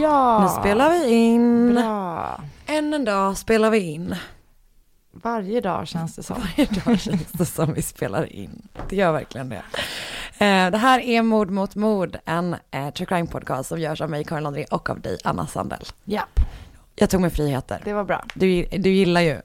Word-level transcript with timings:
Ja! 0.00 0.42
Nu 0.42 0.60
spelar 0.62 0.90
vi 0.90 1.08
in. 1.14 1.74
Bra. 1.74 2.40
Än 2.66 2.94
en 2.94 3.04
dag 3.04 3.36
spelar 3.36 3.70
vi 3.70 3.78
in. 3.78 4.14
Varje 5.12 5.60
dag 5.60 5.88
känns 5.88 6.16
det 6.16 6.22
som. 6.22 6.36
Varje 6.40 6.68
dag 6.84 7.00
känns 7.00 7.32
det 7.32 7.46
som 7.46 7.74
vi 7.74 7.82
spelar 7.82 8.32
in. 8.32 8.68
Det 8.88 8.96
gör 8.96 9.12
verkligen 9.12 9.48
det. 9.48 9.62
Eh, 10.38 10.70
Det 10.70 10.78
här 10.78 11.00
är 11.00 11.22
Mord 11.22 11.50
mot 11.50 11.74
mord, 11.74 12.16
en 12.24 12.56
eh, 12.70 12.90
true 12.90 13.06
crime 13.06 13.26
podcast 13.26 13.68
som 13.68 13.80
görs 13.80 14.00
av 14.00 14.10
mig, 14.10 14.24
Karin 14.24 14.42
Landry, 14.44 14.64
och 14.70 14.90
av 14.90 15.00
dig, 15.00 15.18
Anna 15.24 15.46
Sandell. 15.46 15.84
Japp, 16.04 16.40
Jag 16.94 17.10
tog 17.10 17.20
mig 17.20 17.30
friheter. 17.30 17.80
det 17.84 17.92
var 17.92 18.04
bra. 18.04 18.24
Du, 18.34 18.62
du 18.64 18.90
gillar 18.90 19.20
ju, 19.20 19.40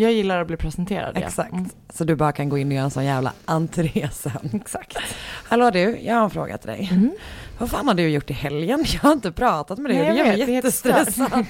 Jag 0.00 0.12
gillar 0.12 0.40
att 0.40 0.46
bli 0.46 0.56
presenterad. 0.56 1.12
ja. 1.16 1.20
exakt. 1.26 1.52
Mm. 1.52 1.68
Så 1.90 2.04
du 2.04 2.16
bara 2.16 2.32
kan 2.32 2.48
gå 2.48 2.58
in 2.58 2.68
och 2.68 2.74
göra 2.74 2.84
en 2.84 2.90
sån 2.90 3.04
jävla 3.04 3.32
entré 3.44 4.08
sen. 4.12 4.50
Exakt. 4.54 4.98
Hallå 5.44 5.70
du, 5.70 5.98
jag 6.02 6.14
har 6.14 6.24
en 6.24 6.30
fråga 6.30 6.58
till 6.58 6.68
dig. 6.70 6.88
Mm. 6.92 7.10
Vad 7.58 7.70
fan 7.70 7.88
har 7.88 7.94
du 7.94 8.08
gjort 8.08 8.30
i 8.30 8.32
helgen? 8.32 8.84
Jag 8.92 9.00
har 9.00 9.12
inte 9.12 9.32
pratat 9.32 9.78
med 9.78 9.90
dig 9.90 9.98
Nej, 9.98 10.08
och 10.10 10.14
det 10.14 10.36
gör 10.36 10.46
mig 10.46 10.54
jättestressad. 10.54 11.32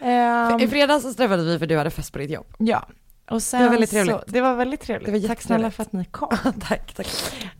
Ehm, 0.00 0.60
I 0.60 0.68
fredags 0.68 1.02
så 1.02 1.14
träffades 1.14 1.46
vi 1.46 1.58
för 1.58 1.66
du 1.66 1.78
hade 1.78 1.90
fest 1.90 2.12
på 2.12 2.18
ditt 2.18 2.30
jobb. 2.30 2.46
ja, 2.58 2.88
och 3.30 3.42
sen 3.42 3.60
Det 3.60 3.66
var 3.66 3.72
väldigt 3.72 3.90
Så, 3.90 3.94
trevligt. 3.96 4.22
det 4.26 4.40
var 4.40 4.54
väldigt 4.54 4.80
trevligt. 4.80 5.22
Var 5.22 5.28
Tack 5.28 5.42
snälla 5.42 5.70
för 5.70 5.82
att 5.82 5.92
ni 5.92 6.04
kom. 6.04 6.28
tack, 6.68 6.94
tack. 6.94 7.06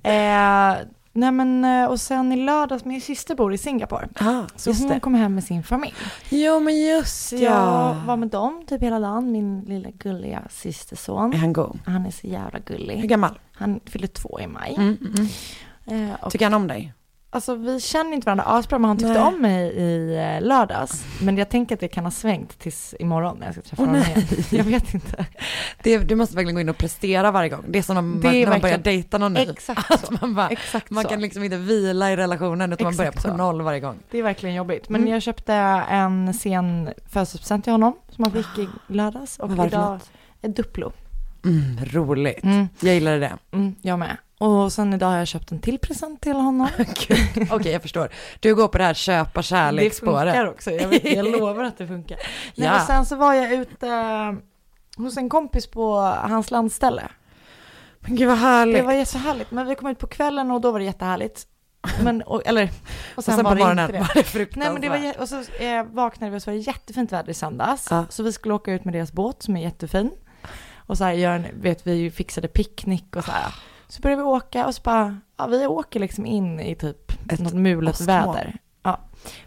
Eh, 0.06 0.76
nej 1.14 1.32
men, 1.32 1.64
eh, 1.64 1.86
och 1.90 2.00
sen 2.00 2.32
i 2.32 2.36
lördags, 2.36 2.84
min 2.84 3.00
syster 3.00 3.34
bor 3.34 3.54
i 3.54 3.58
Singapore. 3.58 4.08
Ah, 4.16 4.42
Så 4.56 4.72
hon 4.72 4.88
det. 4.88 5.00
kom 5.00 5.14
hem 5.14 5.34
med 5.34 5.44
sin 5.44 5.62
familj. 5.62 5.94
Jo 6.28 6.60
men 6.60 6.76
just 6.84 7.32
ja. 7.32 7.38
jag 7.38 7.94
var 8.06 8.16
med 8.16 8.28
dem 8.28 8.64
typ 8.66 8.82
hela 8.82 8.98
dagen, 8.98 9.32
min 9.32 9.60
lilla 9.60 9.90
gulliga 9.98 10.42
systerson. 10.50 11.32
Är 11.32 11.36
han 11.38 11.52
god? 11.52 11.78
Han 11.86 12.06
är 12.06 12.10
så 12.10 12.26
jävla 12.26 12.58
Hur 12.58 12.76
gullig. 12.76 13.08
gammal? 13.08 13.38
Han 13.52 13.80
fyllde 13.86 14.08
två 14.08 14.40
i 14.40 14.46
maj. 14.46 14.74
Mm, 14.78 14.96
mm, 15.00 15.14
mm. 15.86 16.10
Eh, 16.10 16.16
och, 16.20 16.32
Tycker 16.32 16.44
han 16.46 16.54
om 16.54 16.66
dig? 16.68 16.92
Alltså 17.34 17.54
vi 17.54 17.80
känner 17.80 18.12
inte 18.12 18.24
varandra 18.26 18.44
asbra, 18.44 18.78
men 18.78 18.88
han 18.88 18.96
tyckte 18.98 19.12
Nej. 19.12 19.22
om 19.22 19.40
mig 19.42 19.66
i 19.66 20.16
eh, 20.16 20.46
lördags. 20.46 21.04
Men 21.22 21.36
jag 21.36 21.48
tänker 21.48 21.74
att 21.74 21.80
det 21.80 21.88
kan 21.88 22.04
ha 22.04 22.10
svängt 22.10 22.58
tills 22.58 22.94
imorgon 22.98 23.36
när 23.38 23.46
jag 23.46 23.54
ska 23.54 23.62
träffa 23.62 23.82
honom 23.82 24.00
nej. 24.00 24.12
igen. 24.12 24.44
Jag 24.50 24.64
vet 24.64 24.94
inte. 24.94 25.26
Det, 25.82 25.98
du 25.98 26.14
måste 26.14 26.36
verkligen 26.36 26.54
gå 26.54 26.60
in 26.60 26.68
och 26.68 26.76
prestera 26.78 27.30
varje 27.30 27.48
gång. 27.48 27.64
Det 27.68 27.78
är 27.78 27.82
som 27.82 27.94
när 27.94 28.02
man, 28.02 28.20
när 28.20 28.46
man 28.46 28.60
börjar 28.60 28.78
dejta 28.78 29.18
någon 29.18 29.32
ny. 29.34 29.40
Exakt 29.40 29.90
Att 29.90 30.06
så. 30.06 30.12
man 30.20 30.34
bara, 30.34 30.48
Exakt 30.48 30.90
man 30.90 31.04
kan 31.04 31.20
liksom 31.20 31.44
inte 31.44 31.56
vila 31.56 32.12
i 32.12 32.16
relationen 32.16 32.72
utan 32.72 32.84
man 32.84 32.96
börjar 32.96 33.10
Exakt 33.12 33.24
på 33.26 33.30
så. 33.30 33.36
noll 33.36 33.62
varje 33.62 33.80
gång. 33.80 33.98
Det 34.10 34.18
är 34.18 34.22
verkligen 34.22 34.54
jobbigt. 34.54 34.88
Men 34.88 35.00
Mm. 35.00 35.12
jag 35.12 35.22
köpte 35.22 35.54
en 35.54 36.34
sen 36.34 36.84
födelsedagspresent 37.08 37.64
till 37.64 37.72
honom 37.72 37.96
som 38.10 38.24
han 38.24 38.32
fick 38.32 38.58
i 38.58 38.68
lördags. 38.92 39.38
Och 39.38 39.66
idag 39.66 40.00
ett 40.42 40.56
Duplo. 40.56 40.92
Mm, 41.44 41.84
roligt. 41.84 42.44
Mm. 42.44 42.68
Jag 42.80 42.94
gillade 42.94 43.18
det. 43.18 43.32
Mm, 43.52 43.74
jag 43.82 43.98
med. 43.98 44.16
Och 44.38 44.72
sen 44.72 44.92
idag 44.94 45.06
har 45.06 45.16
jag 45.18 45.26
köpt 45.28 45.52
en 45.52 45.60
till 45.60 45.78
present 45.78 46.20
till 46.20 46.32
honom. 46.36 46.68
Okej 47.50 47.72
jag 47.72 47.82
förstår. 47.82 48.08
Du 48.40 48.54
går 48.54 48.68
på 48.68 48.78
det 48.78 48.84
här 48.84 48.94
köpa 48.94 49.40
Det 49.40 49.42
kärleksspåret. 49.42 50.34
funkar 50.34 50.46
också, 50.50 50.70
jag, 50.70 50.88
vet, 50.88 51.04
jag 51.12 51.30
lovar 51.40 51.64
att 51.64 51.78
det 51.78 51.86
funkar. 51.86 52.18
Nej, 52.54 52.66
Ja. 52.68 52.80
och 52.80 52.86
sen 52.86 53.06
så 53.06 53.16
var 53.16 53.34
jag 53.34 53.52
ute 53.52 53.88
eh, 53.88 54.32
hos 54.96 55.16
en 55.16 55.28
kompis 55.28 55.66
på 55.66 55.96
hans 56.02 56.50
landställe. 56.50 57.02
Men 58.00 58.16
gud 58.16 58.28
vad 58.28 58.38
härligt. 58.38 58.76
Det 58.76 58.82
var 58.82 58.92
jättehärligt, 58.92 59.50
men 59.50 59.66
vi 59.66 59.74
kom 59.74 59.88
ut 59.88 59.98
på 59.98 60.06
kvällen 60.06 60.50
och 60.50 60.60
då 60.60 60.70
var 60.72 60.78
det 60.78 60.84
jättehärligt. 60.84 61.46
Men, 62.02 62.22
och, 62.22 62.42
eller, 62.46 62.62
och 63.12 63.18
och 63.18 63.24
sen, 63.24 63.34
sen, 63.36 63.44
var 63.44 63.50
på 63.50 63.54
det 63.58 63.60
morgonen 63.64 63.84
inte 63.84 63.92
det. 63.98 63.98
var 64.00 64.14
det 64.14 64.22
fruktansvärt. 64.24 64.80
Nej 64.80 64.90
men 64.90 65.02
det 65.02 65.12
var, 65.16 65.20
och 65.22 65.28
så 65.28 65.64
eh, 65.64 65.82
vaknade 65.84 66.30
vi 66.30 66.38
och 66.38 66.42
så 66.42 66.50
var 66.50 66.56
det 66.56 66.60
jättefint 66.62 67.12
väder 67.12 67.30
i 67.30 67.34
söndags. 67.34 67.86
Ja. 67.90 68.04
Så 68.10 68.22
vi 68.22 68.32
skulle 68.32 68.54
åka 68.54 68.72
ut 68.72 68.84
med 68.84 68.94
deras 68.94 69.12
båt 69.12 69.42
som 69.42 69.56
är 69.56 69.62
jättefin. 69.62 70.10
Och 70.86 70.98
så 70.98 71.04
här, 71.04 71.12
gör 71.12 71.32
en, 71.32 71.46
vet 71.60 71.86
vi 71.86 72.10
fixade 72.10 72.48
picknick 72.48 73.16
och 73.16 73.24
så 73.24 73.30
här. 73.30 73.54
Så 73.88 74.00
började 74.02 74.22
vi 74.22 74.28
åka 74.28 74.66
och 74.66 74.74
så 74.74 74.82
bara, 74.82 75.20
ja 75.36 75.46
vi 75.46 75.66
åker 75.66 76.00
liksom 76.00 76.26
in 76.26 76.60
i 76.60 76.74
typ 76.74 77.32
Ett 77.32 77.40
något 77.40 77.54
mulet 77.54 78.00
väder. 78.00 78.58
Ja. 78.82 79.00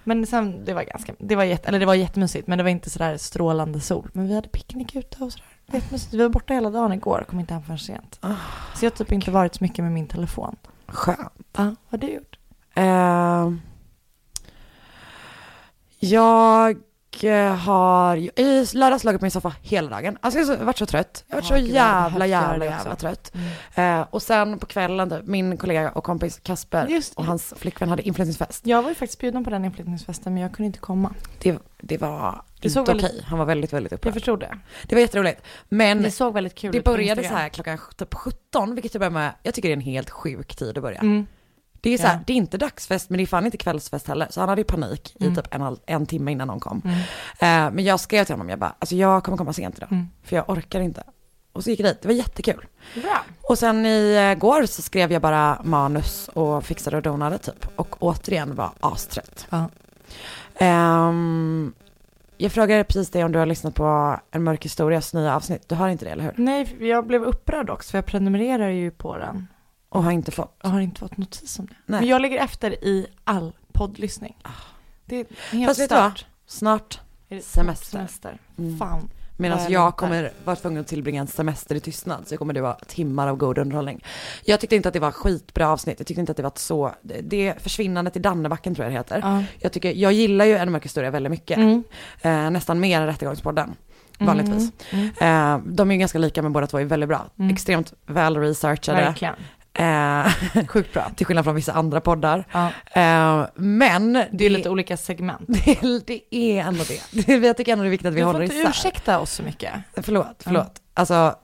Men 0.03 0.27
sen, 0.27 0.65
det 0.65 0.73
var 0.73 0.83
ganska, 0.83 1.13
det 1.19 1.35
var 1.35 1.43
jätte, 1.43 1.67
eller 1.67 1.79
det 1.79 1.85
var 1.85 1.93
jättemysigt, 1.93 2.47
men 2.47 2.57
det 2.57 2.63
var 2.63 2.71
inte 2.71 2.89
sådär 2.89 3.17
strålande 3.17 3.79
sol. 3.79 4.09
Men 4.13 4.27
vi 4.27 4.35
hade 4.35 4.49
picknick 4.49 4.95
ute 4.95 5.23
och 5.23 5.31
sådär. 5.31 5.47
Jättemysigt. 5.65 6.13
Vi 6.13 6.17
var 6.17 6.29
borta 6.29 6.53
hela 6.53 6.69
dagen 6.69 6.93
igår, 6.93 7.25
kom 7.29 7.39
inte 7.39 7.53
hem 7.53 7.63
förrän 7.63 7.79
sent. 7.79 8.19
Ah. 8.21 8.35
Så 8.75 8.85
jag 8.85 8.91
har 8.91 8.97
typ 8.97 9.11
inte 9.11 9.31
varit 9.31 9.55
så 9.55 9.63
mycket 9.63 9.83
med 9.83 9.91
min 9.91 10.07
telefon. 10.07 10.55
Skönt. 10.87 11.19
Ja, 11.57 11.63
vad 11.63 11.75
har 11.89 11.97
du 11.97 12.13
gjort? 12.13 12.37
Eh, 12.75 13.51
jag 15.99 16.77
har, 17.65 18.17
i 18.17 18.65
lördags 18.73 19.03
legat 19.03 19.21
på 19.21 19.25
min 19.25 19.31
soffa 19.31 19.53
hela 19.61 19.89
dagen. 19.89 20.17
Alltså 20.21 20.39
jag 20.39 20.47
har 20.47 20.65
varit 20.65 20.77
så 20.77 20.85
trött. 20.85 21.23
Jag 21.27 21.35
har 21.35 21.41
varit 21.41 21.47
så 21.47 21.53
jag 21.53 21.61
jävla, 21.61 22.27
jävla, 22.27 22.65
jävla 22.65 22.95
trött. 22.95 23.31
Eh, 23.75 24.01
och 24.09 24.21
sen 24.21 24.59
på 24.59 24.65
kvällen, 24.65 25.21
min 25.25 25.57
kollega 25.57 25.91
och 25.91 26.03
kompis 26.03 26.39
Kasper 26.43 27.01
och 27.15 27.25
hans 27.25 27.53
flickvän 27.57 27.89
hade 27.89 28.07
inflyttningsfest. 28.07 28.67
Jag 28.67 28.81
var 28.81 28.89
ju 28.89 28.95
faktiskt 28.95 29.19
bjuden 29.19 29.43
på 29.43 29.49
den 29.49 29.65
inflyttningsfesten, 29.65 30.33
men 30.33 30.43
jag 30.43 30.53
kunde 30.53 30.67
inte 30.67 30.79
komma. 30.79 31.13
Det, 31.41 31.57
det 31.81 31.97
var 31.97 32.41
Det 32.61 32.67
inte 32.75 32.91
okej. 32.91 33.23
Han 33.27 33.39
var 33.39 33.45
väldigt, 33.45 33.73
väldigt 33.73 33.91
Jag 33.91 33.97
upprörd. 33.97 34.13
förstod 34.13 34.39
det. 34.39 34.59
Det 34.83 34.95
var 34.95 35.01
jätteroligt. 35.01 35.41
Men 35.69 36.01
Det 36.01 36.11
såg 36.11 36.33
väldigt 36.33 36.55
kul 36.55 36.71
det 36.71 36.83
började 36.83 37.23
så 37.23 37.33
här 37.33 37.49
klockan 37.49 37.79
typ 37.97 38.13
17, 38.13 38.75
vilket 38.75 38.93
jag 38.93 38.99
börjar 38.99 39.11
med, 39.11 39.31
jag 39.43 39.53
tycker 39.53 39.69
det 39.69 39.73
är 39.73 39.77
en 39.77 39.81
helt 39.81 40.09
sjuk 40.09 40.55
tid 40.55 40.77
att 40.77 40.83
börja. 40.83 40.99
Mm. 40.99 41.27
Det 41.81 41.89
är 41.93 41.97
så 41.97 42.07
här, 42.07 42.13
Ja. 42.13 42.19
det 42.27 42.33
är 42.33 42.37
inte 42.37 42.57
dagsfest 42.57 43.09
men 43.09 43.17
det 43.17 43.23
är 43.23 43.25
fan 43.25 43.45
inte 43.45 43.57
kvällsfest 43.57 44.07
heller. 44.07 44.27
Så 44.29 44.39
han 44.39 44.49
hade 44.49 44.61
ju 44.61 44.65
panik 44.65 45.15
Mm. 45.19 45.33
i 45.33 45.35
typ 45.35 45.55
en, 45.55 45.77
en 45.85 46.05
timme 46.05 46.31
innan 46.31 46.47
någon 46.47 46.59
kom. 46.59 46.81
Mm. 46.85 46.97
Eh, 47.67 47.73
men 47.75 47.83
jag 47.85 47.99
skrev 47.99 48.23
till 48.23 48.33
honom, 48.33 48.49
jag 48.49 48.59
bara, 48.59 48.75
alltså 48.79 48.95
jag 48.95 49.23
kommer 49.23 49.37
komma 49.37 49.53
sent 49.53 49.77
idag. 49.77 49.91
Mm. 49.91 50.07
För 50.23 50.35
jag 50.35 50.49
orkar 50.49 50.79
inte. 50.79 51.03
Och 51.53 51.63
så 51.63 51.69
gick 51.69 51.79
jag 51.79 51.87
dit, 51.89 52.01
det 52.01 52.07
var 52.07 52.15
jättekul. 52.15 52.65
Bra. 53.01 53.21
Och 53.41 53.57
sen 53.59 53.85
igår 53.85 54.65
så 54.65 54.81
skrev 54.81 55.11
jag 55.11 55.21
bara 55.21 55.61
manus 55.63 56.29
och 56.33 56.63
fixade 56.63 56.97
och 56.97 57.03
donade 57.03 57.37
typ. 57.37 57.67
Och 57.75 57.95
återigen 58.03 58.55
var 58.55 58.71
astrött. 58.79 59.47
Ehm, 60.55 61.73
jag 62.37 62.51
frågade 62.51 62.83
precis 62.83 63.09
dig 63.11 63.23
om 63.23 63.31
du 63.31 63.39
har 63.39 63.45
lyssnat 63.45 63.75
på 63.75 64.19
En 64.31 64.43
mörk 64.43 64.65
historias 64.65 65.13
nya 65.13 65.35
avsnitt. 65.35 65.69
Du 65.69 65.75
har 65.75 65.89
inte 65.89 66.05
det, 66.05 66.11
eller 66.11 66.23
hur? 66.23 66.33
Nej, 66.37 66.75
jag 66.79 67.07
blev 67.07 67.23
upprörd 67.23 67.69
också, 67.69 67.91
för 67.91 67.97
jag 67.97 68.05
prenumererar 68.05 68.69
ju 68.69 68.91
på 68.91 69.17
den. 69.17 69.47
Och 69.89 70.03
har 70.03 70.11
inte 70.11 70.31
fått? 70.31 70.59
Jag 70.63 70.69
har 70.69 70.79
inte 70.79 70.99
fått 70.99 71.17
notis 71.17 71.59
om 71.59 71.65
det. 71.65 71.75
Nej. 71.85 71.99
Men 71.99 72.09
jag 72.09 72.21
ligger 72.21 72.37
efter 72.43 72.71
i 72.85 73.07
all 73.23 73.51
poddlyssning. 73.73 74.37
Det 75.05 75.15
är 75.19 75.25
helt 75.51 75.67
Fast 75.67 75.79
vet 75.79 75.89
du 75.89 75.95
vad? 75.95 76.19
Snart 76.47 76.99
Semester. 77.41 77.85
semester. 77.97 78.37
Mm. 78.57 78.77
Fan. 78.77 79.09
Medan 79.39 79.59
jag 79.63 79.71
jag 79.71 79.95
kommer 79.95 80.31
vara 80.43 80.55
tvungen 80.55 80.81
att 80.81 80.87
tillbringa 80.87 81.21
en 81.21 81.27
semester 81.27 81.75
i 81.75 81.79
tystnad 81.79 82.27
så 82.27 82.37
kommer 82.37 82.53
det 82.53 82.61
vara 82.61 82.73
timmar 82.87 83.27
av 83.27 83.37
god 83.37 83.57
underhållning. 83.57 84.03
Jag 84.45 84.59
tyckte 84.59 84.75
inte 84.75 84.87
att 84.89 84.93
det 84.93 84.99
var 84.99 85.11
skitbra 85.11 85.69
avsnitt, 85.69 85.99
jag 85.99 86.07
tyckte 86.07 86.19
inte 86.19 86.31
att 86.31 86.37
det 86.37 86.43
var 86.43 86.51
så, 86.55 86.91
det- 87.01 87.47
är 87.47 87.59
försvinnandet 87.59 88.15
i 88.15 88.19
Dannebacken 88.19 88.75
tror 88.75 88.85
jag 88.85 88.93
det 88.93 88.97
heter. 88.97 89.19
Ja. 89.23 89.43
Jag, 89.59 89.71
tycker, 89.71 89.91
jag 89.93 90.13
gillar 90.13 90.45
ju 90.45 90.55
En 90.57 90.71
mörk 90.71 90.85
historia 90.85 91.11
väldigt 91.11 91.31
mycket, 91.31 91.57
Mm. 91.57 91.83
eh, 92.21 92.49
nästan 92.51 92.79
mer 92.79 93.01
än 93.01 93.07
Rättegångspodden. 93.07 93.75
Vanligtvis. 94.19 94.71
Mm. 94.91 95.09
Mm. 95.19 95.61
Eh, 95.65 95.73
de 95.73 95.91
är 95.91 95.95
ju 95.95 95.99
ganska 95.99 96.17
lika 96.19 96.41
men 96.41 96.53
båda 96.53 96.67
två 96.67 96.77
är 96.79 96.85
väldigt 96.85 97.09
bra. 97.09 97.25
Mm. 97.39 97.53
Extremt 97.53 97.93
väl 98.05 98.37
researchade. 98.37 99.01
Verkligen. 99.01 99.35
Eh, 99.77 100.65
Sjukt 100.67 100.93
bra. 100.93 101.09
till 101.15 101.25
skillnad 101.25 101.45
från 101.45 101.55
vissa 101.55 101.73
andra 101.73 102.01
poddar. 102.01 102.43
Ja. 102.51 102.65
Eh, 103.01 103.47
men 103.55 104.13
Det 104.31 104.45
är 104.45 104.49
lite 104.49 104.69
olika 104.69 104.97
segment. 104.97 105.41
det, 105.47 105.69
är- 105.71 106.01
det 106.07 106.35
är 106.35 106.63
ändå 106.63 106.83
det. 106.87 107.25
det. 107.25 107.47
Jag 107.47 107.57
tycker 107.57 107.71
ändå 107.71 107.83
det 107.83 107.87
är 107.87 107.91
viktigt 107.91 108.07
att 108.07 108.13
vi 108.13 108.17
Du 108.19 108.23
får 108.23 108.31
håller 108.33 108.43
inte 108.45 108.55
isär. 108.55 108.69
ursäkta 108.69 109.19
oss 109.19 109.31
så 109.31 109.43
mycket. 109.43 109.71
Förlåt, 110.01 110.41
förlåt. 110.43 110.81
Alltså, 110.93 111.35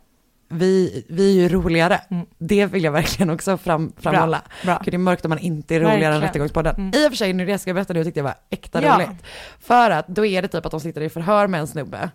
vi, 0.49 1.05
vi 1.09 1.37
är 1.37 1.41
ju 1.41 1.49
roligare. 1.49 2.01
Mm. 2.09 2.25
Det 2.37 2.65
vill 2.65 2.83
jag 2.83 2.91
verkligen 2.91 3.29
också 3.29 3.57
fram, 3.57 3.93
framhålla. 3.99 4.41
Bra. 4.63 4.81
Gud, 4.83 4.93
det 4.93 4.95
är 4.95 4.99
mörkt 4.99 5.25
om 5.25 5.29
man 5.29 5.39
inte 5.39 5.75
är 5.75 5.79
roligare 5.79 5.95
än 5.95 6.01
Verkligen. 6.01 6.21
Rättegångspodden. 6.21 6.75
Mm. 6.75 6.91
I 6.95 7.07
och 7.07 7.11
för 7.11 7.17
sig, 7.17 7.33
nu 7.33 7.45
det 7.45 7.57
ska 7.59 7.69
jag 7.69 7.75
berätta 7.75 7.93
nu 7.93 8.03
tyckte 8.03 8.19
jag 8.19 8.23
var 8.23 8.35
äkta 8.49 8.83
Ja. 8.83 8.95
roligt. 8.95 9.23
För 9.59 9.91
att 9.91 10.07
då 10.07 10.25
är 10.25 10.41
det 10.41 10.47
typ 10.47 10.65
att 10.65 10.71
de 10.71 10.79
sitter 10.79 11.01
i 11.01 11.09
förhör 11.09 11.47
med 11.47 11.59
en 11.59 11.67
snubbe. 11.67 12.09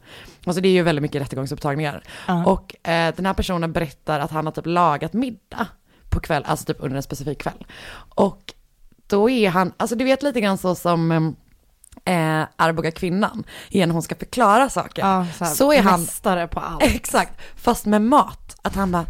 Alltså 0.44 0.61
det 0.61 0.69
är 0.69 0.73
ju 0.73 0.82
väldigt 0.82 1.03
mycket 1.03 1.23
rättegångsupptagningar. 1.23 2.03
Ja. 2.29 2.44
Och 2.44 2.88
eh, 2.88 3.14
den 3.17 3.26
här 3.26 3.35
personen 3.35 3.73
berättar 3.73 4.21
att 4.21 4.31
han 4.31 4.47
har 4.47 4.53
typ 4.53 4.67
lagat 4.67 5.12
middag 5.12 5.67
på 6.11 6.21
kväll, 6.21 6.45
alltså 6.47 6.65
typ 6.67 6.77
under 6.81 6.97
en 6.97 7.03
specifik 7.03 7.41
kväll. 7.41 7.67
Och 8.15 8.55
då 9.07 9.31
är 9.31 9.51
han, 9.51 9.73
alltså 9.77 9.97
du 9.97 10.05
vet 10.05 10.23
lite 10.23 10.41
grann 10.41 10.59
så 10.59 10.75
som 10.75 11.35
eh, 12.05 12.43
Arboga 12.57 12.91
kvinnan, 12.91 13.45
igen 13.69 13.91
hon 13.91 14.03
ska 14.03 14.15
förklara 14.15 14.69
saker. 14.69 15.03
Ja, 15.03 15.27
så, 15.39 15.45
Så 15.45 15.73
är 15.73 15.83
han- 15.83 16.01
Mästare 16.01 16.49
på 16.49 16.61
allt. 16.61 16.83
Exakt, 16.95 17.33
fast 17.57 17.87
med 17.87 18.03
mat. 18.03 18.57
Att 18.63 18.75
han 18.75 18.93
bara, 18.93 19.07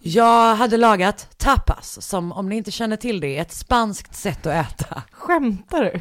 jag 0.00 0.54
hade 0.56 0.76
lagat 0.76 1.28
tapas, 1.38 2.02
som 2.06 2.32
om 2.32 2.48
ni 2.48 2.56
inte 2.56 2.70
känner 2.70 2.96
till 2.96 3.20
det 3.20 3.38
är 3.38 3.42
ett 3.42 3.52
spanskt 3.52 4.14
sätt 4.16 4.46
att 4.46 4.54
äta. 4.70 5.02
Skämtar 5.12 5.84
du? 5.84 6.00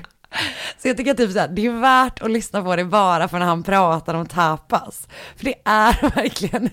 Så 0.81 0.87
jag 0.87 0.97
tycker 0.97 1.13
typ 1.13 1.31
så 1.31 1.39
här, 1.39 1.47
det 1.47 1.65
är 1.65 1.71
värt 1.71 2.21
att 2.21 2.31
lyssna 2.31 2.61
på 2.63 2.75
det 2.75 2.85
bara 2.85 3.27
för 3.27 3.39
när 3.39 3.45
han 3.45 3.63
pratar 3.63 4.13
om 4.13 4.25
tapas. 4.25 5.07
För 5.35 5.45
det 5.45 5.55
är 5.65 6.09
verkligen 6.15 6.69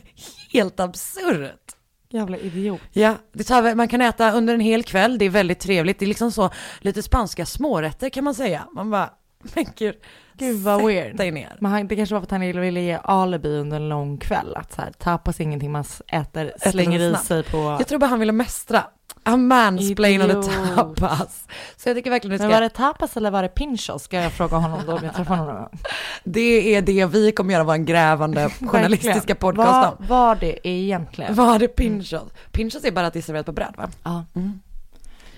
helt 0.53 0.81
absurt. 0.81 1.74
Jävla 2.15 2.37
idiot. 2.37 2.81
Ja, 2.93 3.15
det 3.33 3.45
tar, 3.45 3.75
man 3.75 3.89
kan 3.89 4.01
äta 4.01 4.33
under 4.33 4.55
en 4.55 4.61
hel 4.61 4.83
kväll, 4.83 5.19
det 5.19 5.25
är 5.25 5.31
väldigt 5.31 5.61
trevligt. 5.61 5.99
Det 5.99 6.05
är 6.05 6.07
liksom 6.07 6.33
så 6.33 6.51
lite 6.81 7.03
spanska 7.03 7.47
smårätter 7.47 8.09
kan 8.09 8.25
man 8.25 8.35
säga. 8.35 8.65
Man 8.73 8.91
bara, 8.91 9.11
men 9.55 9.65
gud, 9.77 9.95
Gud 10.39 10.57
vad 10.63 10.79
sätt 10.81 10.89
weird. 10.89 11.17
dig 11.17 11.31
ner. 11.31 11.57
Men 11.61 11.73
han, 11.73 11.89
det 11.89 11.97
kanske 11.97 12.15
var 12.15 12.21
för 12.21 12.27
att 12.27 12.31
han 12.31 12.41
ville 12.41 12.81
ge 12.81 12.99
alibi 13.05 13.49
under 13.49 13.77
en 13.77 13.89
lång 13.89 14.19
kväll. 14.19 14.55
Att 14.57 14.73
så 14.73 14.83
här, 14.83 14.93
tapas 14.93 15.41
ingenting 15.41 15.73
man 15.73 15.81
s- 15.81 16.03
äter, 16.09 16.53
slänger 16.71 17.01
i 17.01 17.17
sig 17.17 17.43
på. 17.43 17.57
Jag 17.57 17.87
tror 17.89 17.99
bara 17.99 18.07
han 18.07 18.21
ville 18.21 18.33
mästra. 18.33 18.85
Han 19.25 19.47
mansplainade 19.47 20.43
tapas. 20.75 21.47
Så 21.77 21.89
jag 21.89 21.97
tycker 21.97 22.11
verkligen 22.11 22.39
du 22.39 22.43
Men 22.43 22.49
var 22.49 22.57
ska, 22.57 22.61
det 22.61 22.69
tapas 22.69 23.17
eller 23.17 23.31
var 23.31 23.43
det 23.43 23.49
pinchos? 23.49 24.03
Ska 24.03 24.21
jag 24.21 24.33
fråga 24.33 24.57
honom 24.57 24.81
då 24.87 24.93
om 24.93 25.05
jag 25.05 25.15
träffar 25.15 25.37
honom? 25.37 25.69
det 26.25 26.75
är 26.75 26.83
det 26.83 27.07
vi 27.07 27.33
kommer 27.33 27.53
göra 27.53 27.65
vår 27.65 27.77
grävande 27.77 28.51
journalistiska 28.61 29.35
podcast 29.35 29.87
om. 29.87 29.97
Vad 29.99 30.09
var 30.09 30.37
det 30.37 30.69
egentligen? 30.69 31.35
Vad 31.35 31.63
är 31.63 31.69
pinchos? 31.69 32.23
Pinchos 32.53 32.85
är 32.85 32.93
bara 32.93 33.07
att 33.07 33.13
det 33.13 33.19
är 33.19 33.23
serverat 33.23 33.47
på 33.47 33.53
bröd 33.53 33.75
va? 33.77 33.89
Ja. 34.03 34.25
Mm. 34.35 34.61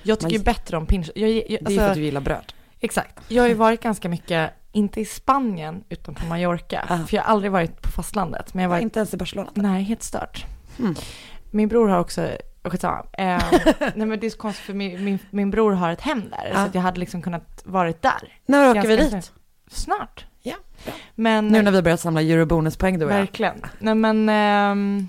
Jag 0.02 0.20
tycker 0.20 0.38
ju 0.38 0.44
bättre 0.44 0.76
om 0.76 0.86
pinchos. 0.86 1.12
Jag, 1.14 1.30
jag, 1.30 1.44
Det 1.48 1.54
är 1.54 1.58
alltså, 1.58 1.80
för 1.80 1.88
att 1.88 1.94
du 1.94 2.02
gillar 2.02 2.20
bröd. 2.20 2.52
Exakt. 2.80 3.20
Jag 3.28 3.42
har 3.42 3.48
ju 3.48 3.54
varit 3.54 3.80
ganska 3.82 4.08
mycket, 4.08 4.50
inte 4.72 5.00
i 5.00 5.04
Spanien, 5.04 5.84
utan 5.88 6.14
på 6.14 6.26
Mallorca. 6.26 6.84
Ah. 6.88 7.06
För 7.06 7.16
jag 7.16 7.22
har 7.22 7.30
aldrig 7.30 7.52
varit 7.52 7.82
på 7.82 7.90
fastlandet. 7.90 8.54
Men 8.54 8.62
jag 8.62 8.70
varit, 8.70 8.82
Inte 8.82 8.98
ens 8.98 9.14
i 9.14 9.16
Barcelona. 9.16 9.50
nej, 9.54 9.82
helt 9.82 10.02
stört. 10.02 10.44
Hmm. 10.78 10.94
Min 11.50 11.68
bror 11.68 11.88
har 11.88 11.98
också, 11.98 12.30
skitsamma. 12.70 13.04
Eh, 13.12 13.42
nej 13.94 14.06
men 14.06 14.20
det 14.20 14.26
är 14.26 14.30
så 14.30 14.38
konstigt 14.38 14.66
för 14.66 14.74
min, 14.74 15.04
min, 15.04 15.18
min 15.30 15.50
bror 15.50 15.72
har 15.72 15.90
ett 15.90 16.00
hem 16.00 16.22
där. 16.30 16.50
Så 16.52 16.58
Ah. 16.58 16.62
att 16.62 16.74
jag 16.74 16.82
hade 16.82 17.00
liksom 17.00 17.22
kunnat 17.22 17.62
varit 17.64 18.02
där. 18.02 18.38
När 18.46 18.70
åker 18.70 18.88
vi 18.88 18.96
dit? 18.96 19.32
Snart. 19.70 20.26
Ja, 20.42 20.54
bra. 20.84 20.94
Men, 21.14 21.48
Nu 21.48 21.62
när 21.62 21.70
vi 21.72 21.82
börjar 21.82 21.96
samla 21.96 22.22
eurobonuspoäng 22.22 22.98
du 22.98 23.04
och 23.04 23.12
jag. 23.12 23.16
verkligen. 23.18 23.62
Nej 23.78 23.94
men, 23.94 24.28
ehm, 24.28 25.08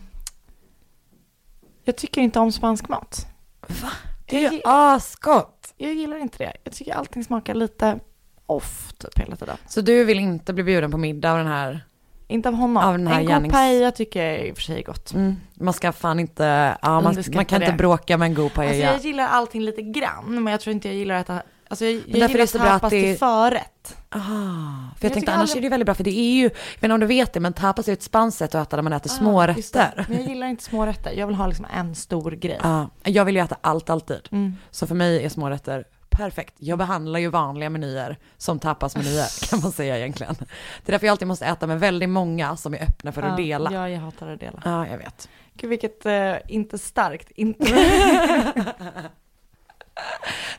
jag 1.83 1.95
tycker 1.95 2.21
inte 2.21 2.39
om 2.39 2.51
spansk 2.51 2.88
mat. 2.89 3.27
Va? 3.68 3.89
Det 4.25 4.38
är 4.38 4.44
Jag, 4.44 4.54
ju 4.54 4.62
asgott. 4.65 5.74
jag 5.77 5.94
gillar 5.94 6.18
inte 6.18 6.38
det. 6.38 6.54
Jag 6.63 6.74
tycker 6.74 6.94
allting 6.94 7.24
smakar 7.24 7.54
lite 7.54 8.00
off 8.45 8.94
typ 8.98 9.19
hela 9.19 9.36
tiden. 9.36 9.57
Så 9.68 9.81
du 9.81 10.04
vill 10.04 10.19
inte 10.19 10.54
bli 10.54 10.63
bjuden 10.63 10.92
på 10.92 10.98
middag 10.98 11.31
av 11.31 11.38
den 11.38 11.48
här? 11.48 11.86
Inte 12.27 12.50
av 12.50 12.56
honom. 12.56 12.83
Av 12.83 12.95
en 12.95 13.06
god 13.06 13.13
gärnings- 13.13 13.51
paella 13.51 13.91
tycker 13.91 14.24
jag 14.25 14.47
i 14.47 14.51
och 14.51 14.56
för 14.56 14.63
sig 14.63 14.79
är 14.79 14.83
gott. 14.83 15.13
Mm. 15.13 15.35
Man 15.53 15.74
ska 15.74 15.91
fan 15.91 16.19
inte, 16.19 16.77
ja, 16.81 17.01
man, 17.01 17.15
man 17.35 17.45
kan 17.45 17.62
inte 17.62 17.71
det. 17.71 17.77
bråka 17.77 18.18
med 18.18 18.25
en 18.25 18.33
god 18.33 18.44
Alltså 18.45 18.56
paella. 18.56 18.75
jag 18.85 18.97
gillar 19.00 19.27
allting 19.27 19.62
lite 19.62 19.81
grann, 19.81 20.44
men 20.44 20.51
jag 20.51 20.62
tror 20.62 20.74
inte 20.74 20.88
jag 20.88 20.95
gillar 20.95 21.15
att 21.15 21.25
äta, 21.29 21.41
alltså 21.68 21.85
jag, 21.85 21.94
jag 21.94 22.01
är 22.01 22.07
gillar 22.07 22.27
det 22.38 22.47
så 22.47 22.57
bra 22.59 22.68
att 22.68 22.74
tapas 22.74 22.89
det- 22.91 23.01
till 23.01 23.18
förrätt. 23.18 23.97
Ah, 24.09 24.19
för 24.19 24.24
jag, 24.25 25.09
Jag 25.09 25.13
tänkte 25.13 25.31
annars 25.33 25.41
aldrig- 25.50 25.57
är 25.57 25.62
det 25.62 25.69
väldigt 25.69 25.85
bra 25.85 25.95
för 25.95 26.03
det 26.03 26.19
är 26.19 26.31
ju, 26.35 26.44
jag 26.44 26.50
vet 26.51 26.83
inte 26.83 26.94
om 26.94 27.00
du 27.00 27.06
vet 27.06 27.33
det, 27.33 27.39
men 27.39 27.53
tapas 27.53 27.88
är 27.88 27.94
ett 27.94 28.03
spanskt 28.03 28.38
sätt 28.39 28.56
att 28.56 28.68
äta 28.68 28.75
där 28.75 28.83
man 28.83 28.94
äter 28.94 29.12
Ah, 29.12 29.13
smårätter. 29.13 30.06
Men 30.09 30.18
jag 30.18 30.27
gillar 30.27 30.47
inte 30.47 30.63
smårätter, 30.63 31.12
jag 31.12 31.27
vill 31.27 31.35
ha 31.35 31.47
liksom 31.47 31.65
en 31.77 31.95
stor 31.95 32.31
grej. 32.31 32.59
Ja, 32.63 32.89
jag 33.03 33.25
vill 33.25 33.35
ju 33.35 33.41
äta 33.41 33.57
allt 33.62 33.89
alltid. 33.89 34.21
Mm. 34.31 34.56
Så 34.71 34.88
för 34.88 34.95
mig 34.95 35.25
är 35.25 35.30
smårätter 35.30 35.83
perfekt. 36.18 36.54
Jag 36.58 36.78
behandlar 36.78 37.19
ju 37.19 37.30
vanliga 37.30 37.69
menyer 37.69 38.18
som 38.38 38.60
tapasmenyer 38.60 39.48
kan 39.50 39.60
man 39.62 39.72
säga 39.72 39.98
egentligen. 39.98 40.36
Det 40.40 40.90
är 40.90 40.92
därför 40.92 41.06
jag 41.08 41.12
alltid 41.12 41.28
måste 41.28 41.46
äta 41.46 41.68
med 41.68 41.80
väldigt 41.80 42.10
många 42.10 42.58
som 42.58 42.74
är 42.74 42.84
öppna 42.84 43.12
för 43.12 43.22
att 43.24 43.38
dela. 43.38 43.72
Ja, 43.72 43.80
Ja, 43.81 43.90
jag 43.90 44.00
hatar 44.00 44.28
att 44.28 44.40
dela. 44.40 44.88
jag 44.92 44.98
vet. 44.98 45.30
Gud 45.54 45.69
vilket, 45.69 46.06
eh, 46.06 46.34
inte 46.48 46.78
starkt, 46.78 47.31
inte. 47.36 47.66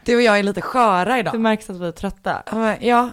Du 0.04 0.16
och 0.16 0.22
jag 0.22 0.38
är 0.38 0.42
lite 0.42 0.60
sköra 0.60 1.12
det 1.14 1.18
idag. 1.20 1.40
märks 1.40 1.70
att 1.70 1.76
vi 1.76 1.86
är 1.88 1.92
trötta. 1.92 2.42
Ja, 2.50 2.76
Ja, 2.80 3.10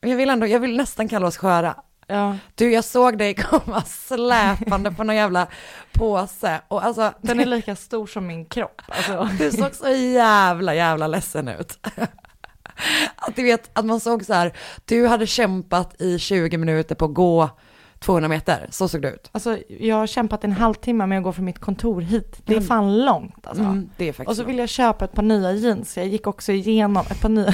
jag 0.00 0.16
vill 0.16 0.30
ändå, 0.30 0.46
jag 0.46 0.60
vill 0.60 0.76
nästan 0.76 1.08
kalla 1.08 1.26
oss 1.26 1.36
sköra. 1.36 1.76
Ja, 2.06 2.36
Du, 2.54 2.72
jag 2.72 2.84
såg 2.84 3.18
dig 3.18 3.34
komma 3.50 3.82
släpande 3.82 4.90
på 4.92 5.04
någon 5.04 5.16
jävla 5.16 5.46
påse 5.92 6.60
och 6.68 6.84
alltså, 6.84 7.12
den 7.20 7.40
är 7.40 7.46
lika 7.46 7.76
stor 7.76 8.06
som 8.06 8.26
min 8.26 8.44
kropp. 8.44 8.82
Alltså. 8.88 9.28
du 9.38 9.50
såg 9.50 9.74
så 9.74 9.88
jävla, 9.90 10.74
jävla 10.74 11.06
ledsen 11.06 11.48
ut. 11.48 11.78
Att 13.16 13.36
du 13.36 13.42
vet, 13.42 13.70
att 13.78 13.84
man 13.84 14.00
såg 14.00 14.24
så 14.24 14.34
här, 14.34 14.52
du 14.84 15.06
hade 15.06 15.26
kämpat 15.26 16.00
i 16.00 16.18
20 16.18 16.56
minuter 16.58 16.94
på 16.94 17.04
att 17.04 17.14
gå 17.14 17.50
200 17.98 18.28
meter, 18.28 18.66
så 18.70 18.88
såg 18.88 19.02
det 19.02 19.10
ut. 19.10 19.28
alltså 19.32 19.58
jag 19.68 19.96
har 19.96 20.06
kämpat 20.06 20.44
en 20.44 20.52
halvtimme 20.52 21.06
med 21.06 21.18
att 21.18 21.24
gå 21.24 21.32
från 21.32 21.44
mitt 21.44 21.58
kontor 21.58 22.00
hit. 22.00 22.40
Det 22.44 22.52
är 22.52 22.56
Mm. 22.56 22.68
fan 22.68 23.04
långt 23.04 23.46
alltså. 23.46 23.62
Mm, 23.64 23.90
det 23.96 24.08
är 24.08 24.12
faktiskt 24.12 24.28
Och 24.28 24.36
så 24.36 24.42
så. 24.42 24.46
vill 24.46 24.58
jag 24.58 24.68
köpa 24.68 25.04
ett 25.04 25.12
par 25.12 25.22
nya 25.22 25.52
jeans. 25.52 25.96
Jag 25.96 26.06
gick 26.06 26.26
också 26.26 26.52
igenom 26.52 27.04
ett 27.10 27.20
par 27.20 27.28
nya, 27.28 27.52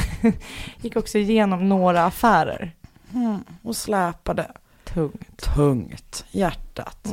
gick 0.81 0.97
också 0.97 1.19
igenom 1.19 1.69
några 1.69 2.05
affärer. 2.05 2.73
Mm, 3.15 3.45
och 3.63 3.77
släpade. 3.77 4.51
Tungt. 4.85 5.37
Tungt, 5.55 6.25
hjärtat. 6.31 7.07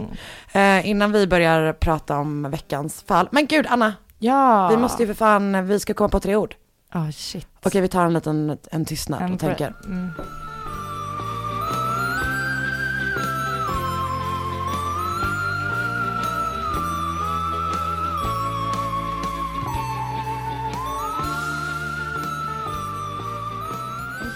Mm. 0.54 0.80
Eh, 0.80 0.90
innan 0.90 1.12
vi 1.12 1.28
börjar 1.28 1.74
prata 1.74 2.18
om 2.18 2.50
veckans 2.52 3.02
fall. 3.02 3.28
Men 3.32 3.48
gud, 3.48 3.66
Anna, 3.70 3.94
Ja. 4.20 4.68
vi 4.70 4.78
måste 4.78 5.04
ju 5.04 5.08
för 5.08 5.14
fan, 5.14 5.68
vi 5.68 5.80
ska 5.80 5.94
komma 5.94 6.10
på 6.10 6.20
tre 6.20 6.36
ord. 6.36 6.56
Ja, 6.94 7.12
shit. 7.12 7.48
Okej, 7.64 7.82
vi 7.82 7.88
tar 7.88 8.06
en 8.06 8.14
liten 8.14 8.58
en 8.72 8.86
tystnad 8.86 9.22
En 9.22 9.34
och 9.34 9.40
tänker. 9.40 9.74
Mm. 9.86 10.12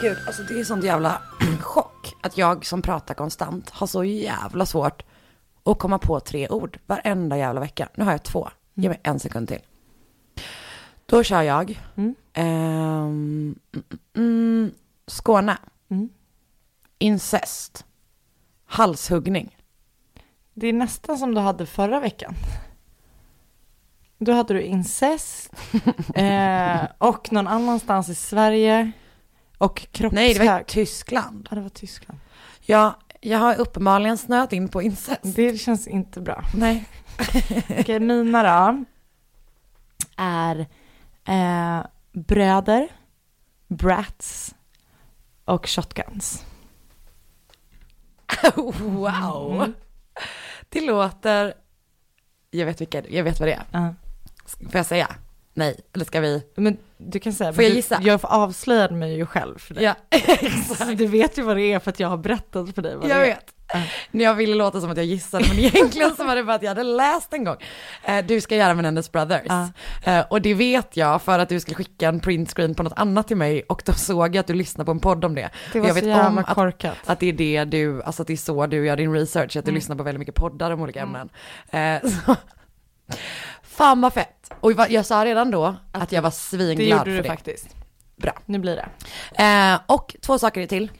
Gud, 0.01 0.18
alltså 0.27 0.44
det 0.44 0.59
är 0.59 0.63
sånt 0.63 0.83
jävla 0.83 1.21
chock 1.62 2.13
att 2.21 2.38
jag 2.38 2.65
som 2.65 2.81
pratar 2.81 3.13
konstant 3.13 3.69
har 3.69 3.88
så 3.88 4.03
jävla 4.03 4.65
svårt 4.65 5.03
att 5.63 5.80
komma 5.80 6.00
på 6.00 6.19
tre 6.19 6.50
ord 6.50 6.80
varenda 6.86 7.38
jävla 7.38 7.62
vecka. 7.62 7.89
Nu 7.95 8.03
har 8.03 8.12
jag 8.12 8.24
två. 8.24 8.50
Ge 8.74 8.89
mig 8.89 9.00
en 9.03 9.19
sekund 9.19 9.48
till. 9.48 9.59
Då 11.06 11.24
kör 11.24 11.42
jag. 11.42 11.81
Mm. 11.95 12.15
Mm, 12.33 13.59
mm, 14.15 14.71
Skåne. 15.07 15.57
Mm. 15.89 16.09
Incest. 17.00 17.86
Halshuggning. 18.65 19.57
Det 20.54 20.68
är 20.68 20.74
nästan 20.74 21.18
som 21.18 21.33
du 21.33 21.42
hade 21.42 21.65
förra 21.65 22.00
veckan. 22.00 22.36
Då 24.18 24.31
hade 24.31 24.54
du 24.54 24.62
incest 24.62 25.54
eh, 26.15 26.81
och 26.97 27.31
någon 27.31 27.47
annanstans 27.47 28.09
i 28.09 28.15
Sverige 28.15 28.92
och 29.62 29.88
kroppshög. 29.92 30.13
Nej, 30.13 30.34
det 30.34 30.46
var 30.46 30.63
Tyskland. 30.63 31.48
Ja, 31.52 31.56
det 31.56 31.62
var 31.62 31.69
Tyskland. 31.69 32.19
Ja, 32.62 33.00
jag 33.22 33.40
har 33.40 33.60
uppenbarligen 33.60 34.18
snöat 34.18 34.54
in 34.54 34.69
på 34.69 34.81
incest. 34.81 35.19
Det 35.24 35.58
känns 35.58 35.88
inte 35.88 36.22
bra. 36.22 36.44
Nej. 36.56 36.86
Okej, 37.80 38.00
mina 38.00 38.44
då 38.44 38.86
är 40.18 40.59
eh, 41.26 41.85
bröder, 42.12 42.88
brats 43.68 44.56
och 45.45 45.69
shotguns. 45.69 46.45
wow. 48.56 49.56
Mm. 49.56 49.74
Det 50.69 50.81
låter... 50.81 51.54
Jag 52.52 52.66
vet, 52.66 52.81
vilka, 52.81 53.07
jag 53.07 53.24
vet 53.24 53.40
vad 53.40 53.50
det 53.50 53.54
är. 53.54 53.66
Ja. 53.71 53.95
Får 54.45 54.76
jag 54.76 54.85
säga? 54.85 55.16
Nej, 55.54 55.80
eller 55.96 56.06
ska 56.06 56.20
vi? 56.20 56.44
Men 56.56 56.78
du 56.98 57.20
kan 57.20 57.34
säga, 57.34 57.54
Får 57.54 57.64
jag 57.64 57.72
du, 57.72 57.76
gissa? 57.76 58.00
Jag 58.02 58.20
avslöjade 58.24 58.94
mig 58.96 59.16
ju 59.16 59.26
själv 59.26 59.58
för 59.58 59.74
det. 59.74 59.81
Ja, 59.81 59.96
Så 60.78 60.84
Du 60.84 61.08
vet 61.08 61.38
ju 61.38 61.42
vad 61.42 61.58
det 61.58 61.74
är 61.74 61.80
för 61.80 61.90
att 61.92 62.00
jag 62.00 62.08
har 62.08 62.18
berättat 62.18 62.76
för 62.76 62.81
dig 62.81 62.96
vad 62.96 63.10
jag 63.10 63.18
det 63.18 63.24
är. 63.24 63.26
vet. 63.26 63.54
När 64.12 64.24
jag 64.26 64.34
ville 64.36 64.56
låta 64.56 64.81
som 64.81 64.92
att 64.92 64.98
jag 64.98 65.06
gissade, 65.06 65.46
men 65.50 65.60
egentligen 65.60 66.16
så 66.16 66.24
var 66.24 66.36
det 66.36 66.44
bara 66.44 66.56
att 66.56 66.62
jag 66.64 66.70
hade 66.70 66.84
läst 66.84 67.34
en 67.34 67.44
gång. 67.44 67.56
Eh, 68.04 68.26
du 68.26 68.42
ska 68.42 68.56
göra 68.56 68.74
Menendez 68.74 69.12
Brothers. 69.12 69.48
Eh, 70.06 70.20
och 70.30 70.42
det 70.42 70.54
vet 70.54 70.98
jag 70.98 71.22
för 71.22 71.40
att 71.40 71.50
du 71.50 71.60
skulle 71.60 71.76
skicka 71.76 72.08
en 72.08 72.20
printscreen 72.20 72.76
på 72.76 72.84
något 72.84 72.94
annat 72.96 73.28
till 73.28 73.38
mig 73.38 73.64
och 73.64 73.81
då 73.86 73.94
såg 73.94 74.36
jag 74.36 74.38
att 74.40 74.48
du 74.48 74.54
lyssnade 74.54 74.86
på 74.86 74.92
en 74.92 75.00
podd 75.00 75.26
om 75.26 75.36
det. 75.36 75.50
Det 75.74 75.80
var 75.80 75.88
jag 75.88 75.96
så 75.96 76.02
vet 76.02 76.10
jävla 76.10 76.28
om 76.28 76.38
att, 76.38 76.48
korkat. 76.56 76.98
att 77.06 77.20
det 77.20 77.28
är 77.30 77.34
det 77.34 77.64
du, 77.66 78.04
alltså 78.04 78.22
att 78.22 78.28
det 78.28 78.34
är 78.34 78.38
så 78.38 78.68
du 78.68 78.86
gör 78.86 78.98
din 78.98 79.14
research, 79.14 79.58
att 79.58 79.66
du 79.66 79.70
Mm. 79.72 79.76
lyssnar 79.76 79.96
på 79.96 80.04
väldigt 80.04 80.20
mycket 80.20 80.36
poddar 80.36 80.72
om 80.72 80.81
olika 80.81 81.02
Mm. 81.02 81.16
ämnen. 81.16 82.02
Så. 82.26 82.36
Fan 83.81 84.02
vad 84.02 84.14
fett. 84.14 84.52
Och 84.59 84.71
jag 84.90 85.06
sa 85.06 85.26
redan 85.26 85.52
då 85.52 85.76
att 85.92 86.11
jag 86.11 86.21
var 86.21 86.30
det 86.30 86.35
svinglad 86.35 86.88
gjorde 86.88 87.04
för 87.04 87.11
du 87.11 87.21
det. 87.21 87.30
faktiskt. 87.30 87.76
Bra. 88.16 88.33
Nu 88.45 88.59
blir 88.59 88.76
det. 88.76 88.90
Eh, 89.44 89.80
och 89.85 90.16
två 90.21 90.40
saker 90.40 90.68
till. 90.68 90.92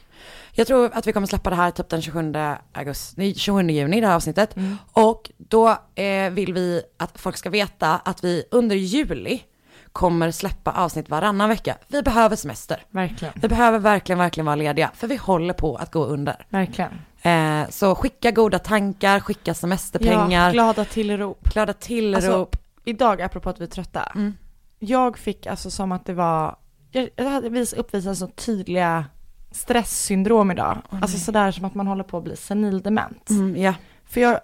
Jag 0.52 0.68
tror 0.68 0.92
att 0.94 1.08
vi 1.08 1.14
kommer 1.14 1.28
släppa 1.28 1.50
det 1.50 1.56
här 1.56 1.72
typ 1.72 1.90
den 1.90 2.02
27 2.02 2.34
augusti, 2.74 3.14
nej, 3.18 3.36
27 3.36 3.70
juni 3.70 4.02
det 4.02 4.08
här 4.08 4.16
avsnittet. 4.16 4.56
Mm. 4.56 4.78
Och 4.94 5.32
då 5.38 5.70
eh, 5.96 6.30
vill 6.32 6.54
vi 6.54 6.82
att 6.98 7.20
folk 7.20 7.38
ska 7.38 7.50
veta 7.50 7.96
att 8.06 8.24
vi 8.24 8.44
under 8.52 8.76
juli 8.76 9.44
kommer 9.92 10.32
släppa 10.32 10.72
avsnitt 10.72 11.10
varannan 11.10 11.50
vecka. 11.50 11.78
Vi 11.88 12.02
behöver 12.02 12.36
semester. 12.36 12.86
Verkligen. 12.90 13.34
Vi 13.42 13.48
behöver 13.48 13.80
verkligen, 13.80 14.20
verkligen 14.20 14.46
vara 14.46 14.56
lediga, 14.56 14.92
för 14.96 15.08
vi 15.08 15.16
håller 15.16 15.54
på 15.54 15.76
att 15.76 15.92
gå 15.92 16.06
under. 16.06 16.46
Verkligen. 16.50 16.92
Eh, 17.22 17.70
så 17.70 17.96
skicka 17.96 18.32
goda 18.32 18.60
tankar, 18.60 19.20
skicka 19.20 19.54
semesterpengar, 19.54 20.48
Ja, 20.48 20.52
glada 20.52 20.86
tillrop. 20.86 21.44
glada 21.44 21.74
tillrop. 21.74 22.56
Idag, 22.84 23.22
apropå 23.22 23.50
att 23.50 23.60
vi 23.60 23.64
är 23.64 23.70
trötta. 23.70 24.04
Mm. 24.04 24.34
Jag 24.80 25.18
fick 25.18 25.48
alltså 25.48 25.72
som 25.72 25.92
att 25.92 26.06
det 26.06 26.14
var, 26.14 26.56
jag, 26.92 27.10
jag 27.16 27.30
hade 27.30 27.50
vis, 27.50 27.74
uppvisat 27.74 28.18
så 28.18 28.28
tydliga 28.28 29.06
stresssyndrom 29.52 30.52
idag. 30.52 30.78
Åh, 30.92 31.00
alltså 31.02 31.18
sådär 31.18 31.52
som 31.52 31.66
att 31.66 31.76
man 31.76 31.88
håller 31.88 32.04
på 32.04 32.18
att 32.18 32.24
bli 32.24 32.36
senildement. 32.36 33.30
Mm, 33.30 33.56
ja. 33.62 33.74
För 34.06 34.22
jag, 34.22 34.40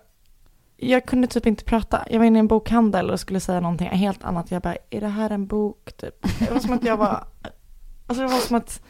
jag 0.78 1.06
kunde 1.06 1.28
typ 1.28 1.46
inte 1.46 1.64
prata. 1.64 2.06
Jag 2.10 2.20
var 2.20 2.26
inne 2.26 2.38
i 2.38 2.40
en 2.40 2.48
bokhandel 2.48 3.10
och 3.10 3.20
skulle 3.20 3.40
säga 3.40 3.60
någonting 3.60 3.90
helt 3.90 4.24
annat. 4.24 4.52
Jag 4.52 4.62
bara, 4.62 4.76
är 4.90 5.02
det 5.02 5.08
här 5.08 5.30
en 5.30 5.48
bok? 5.48 5.94
Typ. 5.98 6.40
Det 6.40 6.52
var 6.52 6.60
som 6.60 6.74
att 6.74 6.84
jag 6.84 6.98
var, 6.98 7.24
alltså 8.08 8.24
det 8.24 8.28
var 8.28 8.40
som 8.40 8.58
att 8.58 8.82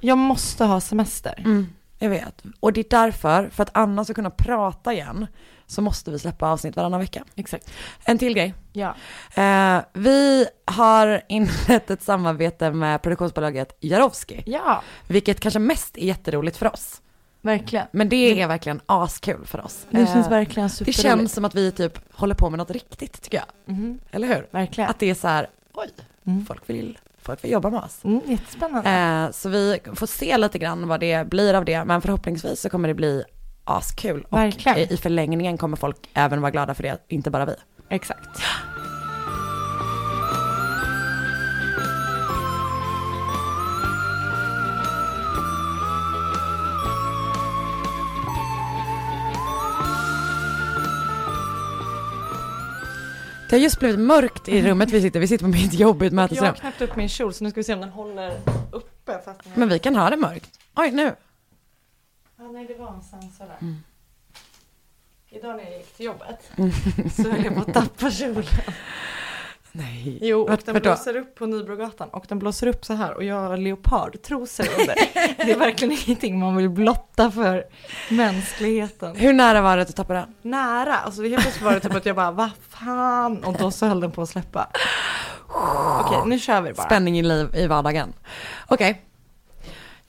jag 0.00 0.18
måste 0.18 0.64
ha 0.64 0.80
semester. 0.80 1.34
Mm. 1.38 1.66
Jag 1.98 2.10
vet. 2.10 2.42
Och 2.60 2.72
det 2.72 2.80
är 2.80 2.86
därför, 2.90 3.48
för 3.48 3.62
att 3.62 3.70
Anna 3.76 4.04
ska 4.04 4.14
kunna 4.14 4.30
prata 4.30 4.92
igen, 4.92 5.26
så 5.70 5.82
måste 5.82 6.10
vi 6.10 6.18
släppa 6.18 6.48
avsnitt 6.50 6.76
varannan 6.76 7.00
vecka. 7.00 7.24
Exakt. 7.36 7.70
En 8.04 8.18
till 8.18 8.34
grej. 8.34 8.54
Ja. 8.72 8.94
Eh, 9.34 9.82
vi 9.92 10.46
har 10.64 11.22
inlett 11.28 11.90
ett 11.90 12.02
samarbete 12.02 12.70
med 12.70 13.02
produktionsbolaget 13.02 13.76
Jarowski, 13.80 14.42
Ja, 14.46 14.82
vilket 15.08 15.40
kanske 15.40 15.58
mest 15.60 15.96
är 15.96 16.02
jätteroligt 16.06 16.56
för 16.56 16.72
oss. 16.72 17.00
verkligen. 17.40 17.86
Men 17.92 18.08
det 18.08 18.40
är 18.42 18.48
verkligen 18.48 18.80
askul 18.86 19.46
för 19.46 19.64
oss. 19.64 19.86
Det 19.90 20.06
känns 20.06 20.26
Eh, 20.26 20.30
verkligen 20.30 20.68
det 20.68 20.74
superroligt. 20.74 21.00
känns 21.02 21.32
som 21.32 21.44
att 21.44 21.54
vi 21.54 21.72
typ 21.72 21.98
håller 22.14 22.34
på 22.34 22.50
med 22.50 22.58
något 22.58 22.70
riktigt 22.70 23.22
tycker 23.22 23.38
jag. 23.38 23.74
Mhm, 23.74 23.98
Eller 24.10 24.28
hur? 24.28 24.46
Verkligen. 24.50 24.90
Att 24.90 24.98
det 24.98 25.10
är 25.10 25.14
så 25.14 25.28
här, 25.28 25.48
oj, 25.74 25.88
Mm. 26.26 26.46
folk 26.46 26.62
vill, 26.70 26.98
folk 27.22 27.44
vill 27.44 27.50
jobba 27.50 27.70
med 27.70 27.80
oss. 27.80 28.04
Mm, 28.04 28.20
jättespännande. 28.26 28.90
Eh, 28.90 29.30
så 29.32 29.48
vi 29.48 29.78
får 29.94 30.06
se 30.06 30.38
lite 30.38 30.58
grann 30.58 30.88
vad 30.88 31.00
det 31.00 31.28
blir 31.28 31.54
av 31.54 31.64
det, 31.64 31.84
men 31.84 32.00
förhoppningsvis 32.02 32.60
så 32.60 32.70
kommer 32.70 32.88
det 32.88 32.94
bli 32.94 33.24
askul. 33.76 34.26
Och 34.28 34.38
Verkligen. 34.38 34.92
i 34.92 34.96
förlängningen 34.96 35.58
kommer 35.58 35.76
folk 35.76 35.96
även 36.14 36.40
vara 36.40 36.50
glada 36.50 36.74
för 36.74 36.82
det, 36.82 36.98
inte 37.08 37.30
bara 37.30 37.44
vi. 37.46 37.54
Exakt. 37.88 38.42
Det 53.50 53.56
har 53.56 53.60
just 53.60 53.78
blivit 53.80 53.98
mörkt 54.00 54.48
i 54.48 54.62
rummet 54.62 54.90
vi 54.90 55.02
sitter, 55.02 55.20
vi 55.20 55.26
sitter 55.28 55.44
på 55.44 55.50
mitt 55.50 55.74
jobb 55.74 56.02
i 56.02 56.06
ett 56.06 56.12
Jag 56.12 56.16
mötesrum. 56.16 56.46
har 56.46 56.52
knäppt 56.54 56.80
upp 56.82 56.96
min 56.96 57.08
kjol 57.08 57.34
så 57.34 57.44
nu 57.44 57.50
ska 57.50 57.60
vi 57.60 57.64
se 57.64 57.74
om 57.74 57.80
den 57.80 57.88
håller 57.88 58.32
uppe. 58.72 59.12
Fast 59.24 59.26
den 59.44 59.52
Men 59.54 59.68
vi 59.68 59.78
kan 59.78 59.96
ha 59.96 60.10
det 60.10 60.16
mörkt. 60.16 60.50
Oj, 60.76 60.90
nu. 60.90 61.14
Ja, 62.38 62.44
nej, 62.52 62.66
det 62.66 62.74
var 62.74 62.88
en 62.92 63.02
sensor 63.02 63.44
där. 63.44 63.56
Mm. 63.60 63.76
Idag 65.30 65.56
när 65.56 65.64
jag 65.64 65.72
gick 65.76 65.96
till 65.96 66.06
jobbet 66.06 66.50
så 67.16 67.30
höll 67.30 67.44
jag 67.44 67.54
på 67.54 67.60
att 67.60 67.74
tappa 67.74 68.10
kjolen. 68.10 68.44
Nej. 69.72 70.18
Jo, 70.22 70.40
och 70.42 70.48
Vart- 70.50 70.64
den 70.64 70.74
vart 70.74 70.82
då? 70.84 70.90
blåser 70.90 71.16
upp 71.16 71.34
på 71.34 71.46
Nybrogatan 71.46 72.08
och 72.08 72.24
den 72.28 72.38
blåser 72.38 72.66
upp 72.66 72.84
så 72.84 72.94
här 72.94 73.14
och 73.14 73.24
jag 73.24 73.34
har 73.36 73.56
leopardtrosor 73.56 74.66
under. 74.80 74.94
det 75.46 75.52
är 75.52 75.58
verkligen 75.58 75.92
ingenting 76.06 76.38
man 76.38 76.56
vill 76.56 76.68
blotta 76.70 77.30
för 77.30 77.64
mänskligheten. 78.10 79.16
Hur 79.16 79.32
nära 79.32 79.60
var 79.60 79.76
det 79.76 79.82
att 79.82 79.88
du 79.88 79.92
tappade 79.94 80.18
den? 80.18 80.34
Nära, 80.50 80.96
alltså 80.98 81.22
helt 81.22 81.42
plötsligt 81.42 81.64
var 81.64 81.72
det 81.74 81.80
typ 81.80 81.94
att 81.94 82.06
jag 82.06 82.16
bara, 82.16 82.30
vad 82.30 82.50
fan? 82.68 83.44
Och 83.44 83.54
då 83.58 83.70
så 83.70 83.86
höll 83.86 84.00
den 84.00 84.10
på 84.10 84.22
att 84.22 84.28
släppa. 84.28 84.68
Okej, 86.00 86.18
nu 86.26 86.38
kör 86.38 86.60
vi 86.60 86.72
bara. 86.72 86.86
Spänning 86.86 87.18
i 87.18 87.22
liv 87.22 87.54
i 87.56 87.66
vardagen. 87.66 88.12
Okej, 88.66 88.94
För 88.94 89.07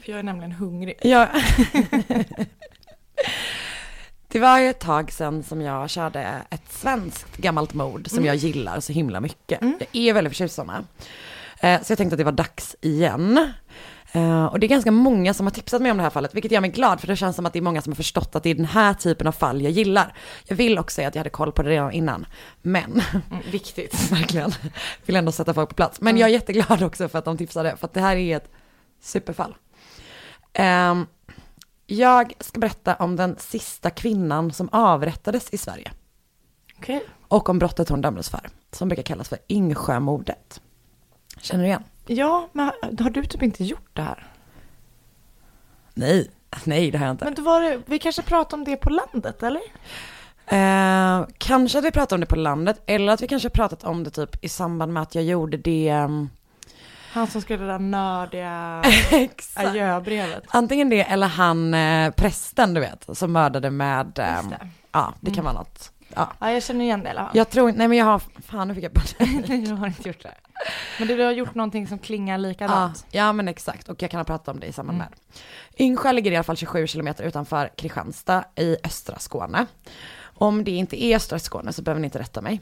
jag 0.09 0.19
är 0.19 0.23
nämligen 0.23 0.51
hungrig. 0.51 0.95
jag... 1.01 1.27
Det 4.31 4.39
var 4.39 4.59
ju 4.59 4.69
ett 4.69 4.79
tag 4.79 5.11
sedan 5.11 5.43
som 5.43 5.61
jag 5.61 5.89
körde 5.89 6.41
ett 6.49 6.71
svenskt 6.71 7.37
gammalt 7.37 7.73
mord 7.73 8.07
som 8.09 8.17
Mm. 8.17 8.27
jag 8.27 8.35
gillar 8.35 8.79
så 8.79 8.93
himla 8.93 9.19
mycket. 9.21 9.61
Mm. 9.61 9.79
Jag 9.91 10.03
är 10.03 10.13
väldigt 10.13 10.31
förtjust 10.33 10.53
i 10.53 10.55
sådana. 10.55 10.83
Eh, 11.59 11.81
Så 11.81 11.91
jag 11.91 11.97
tänkte 11.97 12.13
att 12.13 12.17
det 12.17 12.23
var 12.23 12.31
dags 12.31 12.75
igen. 12.81 13.53
Eh, 14.11 14.45
Och 14.45 14.59
det 14.59 14.65
är 14.65 14.67
ganska 14.67 14.91
många 14.91 15.33
som 15.33 15.45
har 15.45 15.51
tipsat 15.51 15.81
mig 15.81 15.91
om 15.91 15.97
det 15.97 16.03
här 16.03 16.09
fallet, 16.09 16.35
vilket 16.35 16.51
gör 16.51 16.61
mig 16.61 16.69
glad 16.69 16.99
för 16.99 17.07
det 17.07 17.15
känns 17.15 17.35
som 17.35 17.45
att 17.45 17.53
det 17.53 17.59
är 17.59 17.63
många 17.63 17.81
som 17.81 17.91
har 17.93 17.95
förstått 17.95 18.35
att 18.35 18.43
det 18.43 18.49
är 18.49 18.55
den 18.55 18.65
här 18.65 18.93
typen 18.93 19.27
av 19.27 19.31
fall 19.31 19.61
jag 19.61 19.71
gillar. 19.71 20.13
Jag 20.45 20.55
vill 20.55 20.79
också 20.79 20.95
säga 20.95 21.07
att 21.07 21.15
jag 21.15 21.19
hade 21.19 21.29
koll 21.29 21.51
på 21.51 21.63
det 21.63 21.69
redan 21.69 21.91
innan, 21.91 22.25
men 22.61 22.91
Mm, 23.31 23.41
viktigt. 23.51 24.11
verkligen 24.11 24.51
vill 25.05 25.15
ändå 25.15 25.31
sätta 25.31 25.53
folk 25.53 25.69
på 25.69 25.75
plats. 25.75 26.01
Men 26.01 26.09
Mm. 26.11 26.21
jag 26.21 26.29
är 26.29 26.33
jätteglad 26.33 26.83
också 26.83 27.09
för 27.09 27.19
att 27.19 27.25
de 27.25 27.37
tipsade, 27.37 27.77
för 27.77 27.85
att 27.87 27.93
det 27.93 28.01
här 28.01 28.15
är 28.15 28.37
ett 28.37 28.51
superfall. 29.01 29.55
Ehm, 30.53 31.05
jag 31.85 32.33
ska 32.39 32.59
berätta 32.59 32.95
om 32.95 33.15
den 33.15 33.35
sista 33.39 33.89
kvinnan 33.89 34.51
som 34.51 34.69
avrättades 34.71 35.49
i 35.49 35.57
Sverige 35.57 35.91
Okej. 36.77 37.03
och 37.27 37.49
om 37.49 37.59
brottet 37.59 37.89
hon 37.89 38.01
dömdes 38.01 38.29
för, 38.29 38.49
som 38.71 38.87
brukar 38.87 39.03
kallas 39.03 39.29
för 39.29 39.37
Yngsjömordet. 39.49 40.61
Känner 41.41 41.63
du 41.63 41.67
igen? 41.67 41.83
Ja, 42.05 42.49
men 42.51 42.71
har 42.99 43.09
du 43.09 43.25
typ 43.25 43.43
inte 43.43 43.63
gjort 43.63 43.89
det 43.93 44.01
här? 44.01 44.27
Nej, 45.93 46.31
nej 46.63 46.91
det 46.91 46.97
har 46.97 47.05
jag 47.05 47.13
inte. 47.13 47.25
Men 47.25 47.33
då 47.33 47.41
var 47.41 47.61
det, 47.61 47.81
vi 47.85 47.99
kanske 47.99 48.21
pratar 48.21 48.57
om 48.57 48.63
det 48.63 48.75
på 48.75 48.89
landet, 48.89 49.43
eller? 49.43 49.61
Eh, 50.45 51.27
kanske 51.37 51.77
att 51.79 51.85
vi 51.85 51.91
pratar 51.91 52.15
om 52.15 52.19
det 52.19 52.25
på 52.25 52.35
landet, 52.35 52.81
eller 52.85 53.13
att 53.13 53.21
vi 53.21 53.27
kanske 53.27 53.49
pratat 53.49 53.83
om 53.83 54.03
det 54.03 54.09
typ 54.09 54.43
i 54.43 54.49
samband 54.49 54.93
med 54.93 55.03
att 55.03 55.15
jag 55.15 55.23
gjorde 55.23 55.57
det. 55.57 56.07
Han 57.11 57.27
som 57.27 57.41
skrev 57.41 57.59
det 57.59 57.67
där 57.67 57.79
nördiga 57.79 58.83
adjöbrevet. 59.55 60.43
Antingen 60.47 60.89
det 60.89 61.01
eller 61.01 61.27
han 61.27 61.73
eh, 61.73 62.11
prästen 62.11 62.73
du 62.73 62.79
vet, 62.81 63.07
som 63.17 63.31
mördade 63.31 63.69
med, 63.69 64.05
Just 64.07 64.19
ehm, 64.19 64.49
det. 64.49 64.67
ja 64.91 65.13
det 65.19 65.31
kan 65.31 65.39
Mm. 65.39 65.45
vara 65.45 65.63
något. 65.63 65.91
Ja. 66.15 66.31
Ja, 66.39 66.51
jag 66.51 66.63
känner 66.63 66.85
igen 66.85 66.99
det 66.99 67.07
i 67.07 67.09
alla 67.11 67.25
fall. 67.25 67.37
Jag 67.37 67.49
tror 67.49 67.71
nej 67.71 67.87
men 67.87 67.97
jag 67.97 68.05
har, 68.05 68.21
fan 68.47 68.67
nu 68.67 68.75
fick 68.75 68.83
jag 68.83 68.91
bara 68.91 69.03
jag 69.55 69.75
har 69.75 69.87
inte 69.87 70.07
gjort 70.09 70.23
det. 70.23 70.33
Men 70.99 71.07
du 71.07 71.21
har 71.23 71.31
gjort 71.31 71.55
någonting 71.55 71.87
som 71.87 71.99
klingar 71.99 72.33
ja, 72.33 72.37
likadant. 72.47 73.05
ja 73.11 73.33
men 73.33 73.47
exakt, 73.47 73.89
och 73.89 74.01
jag 74.01 74.11
kan 74.11 74.19
ha 74.19 74.25
pratat 74.25 74.47
om 74.47 74.59
det 74.59 74.67
i 74.67 74.73
samband 74.73 74.95
Mm. 74.95 75.07
med. 75.09 75.19
Yngsjö 75.87 76.11
ligger 76.11 76.31
i 76.31 76.35
alla 76.35 76.43
fall 76.43 76.57
27 76.57 76.87
kilometer 76.87 77.23
utanför 77.23 77.69
Kristianstad 77.77 78.43
i 78.55 78.77
östra 78.83 79.19
Skåne. 79.19 79.65
Om 80.21 80.63
det 80.63 80.71
inte 80.71 81.03
är 81.03 81.15
östra 81.15 81.39
Skåne 81.39 81.73
så 81.73 81.81
behöver 81.81 82.01
ni 82.01 82.05
inte 82.05 82.19
rätta 82.19 82.41
mig. 82.41 82.61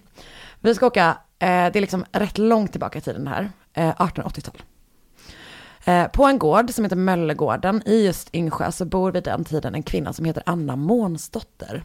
Vi 0.60 0.75
ska 0.75 0.86
åka, 0.88 1.08
eh, 1.39 1.48
det 1.48 1.75
är 1.75 1.82
liksom 1.82 2.06
rätt 2.12 2.38
långt 2.38 2.72
tillbaka 2.72 2.98
i 2.98 3.01
tiden 3.01 3.27
här, 3.27 3.51
eh, 3.78 3.96
1880-tal. 3.96 4.62
Eh, 5.86 6.08
på 6.08 6.26
en 6.26 6.40
gård 6.40 6.70
som 6.72 6.84
heter 6.84 6.96
Möllegården 6.96 7.82
i 7.86 8.06
just 8.06 8.36
Yngsjö 8.36 8.72
så 8.72 8.86
bor 8.86 9.12
vid 9.12 9.24
den 9.24 9.44
tiden 9.44 9.76
en 9.76 9.84
kvinna 9.84 10.14
som 10.14 10.26
heter 10.26 10.44
Anna 10.46 10.76
Månsdotter 10.76 11.84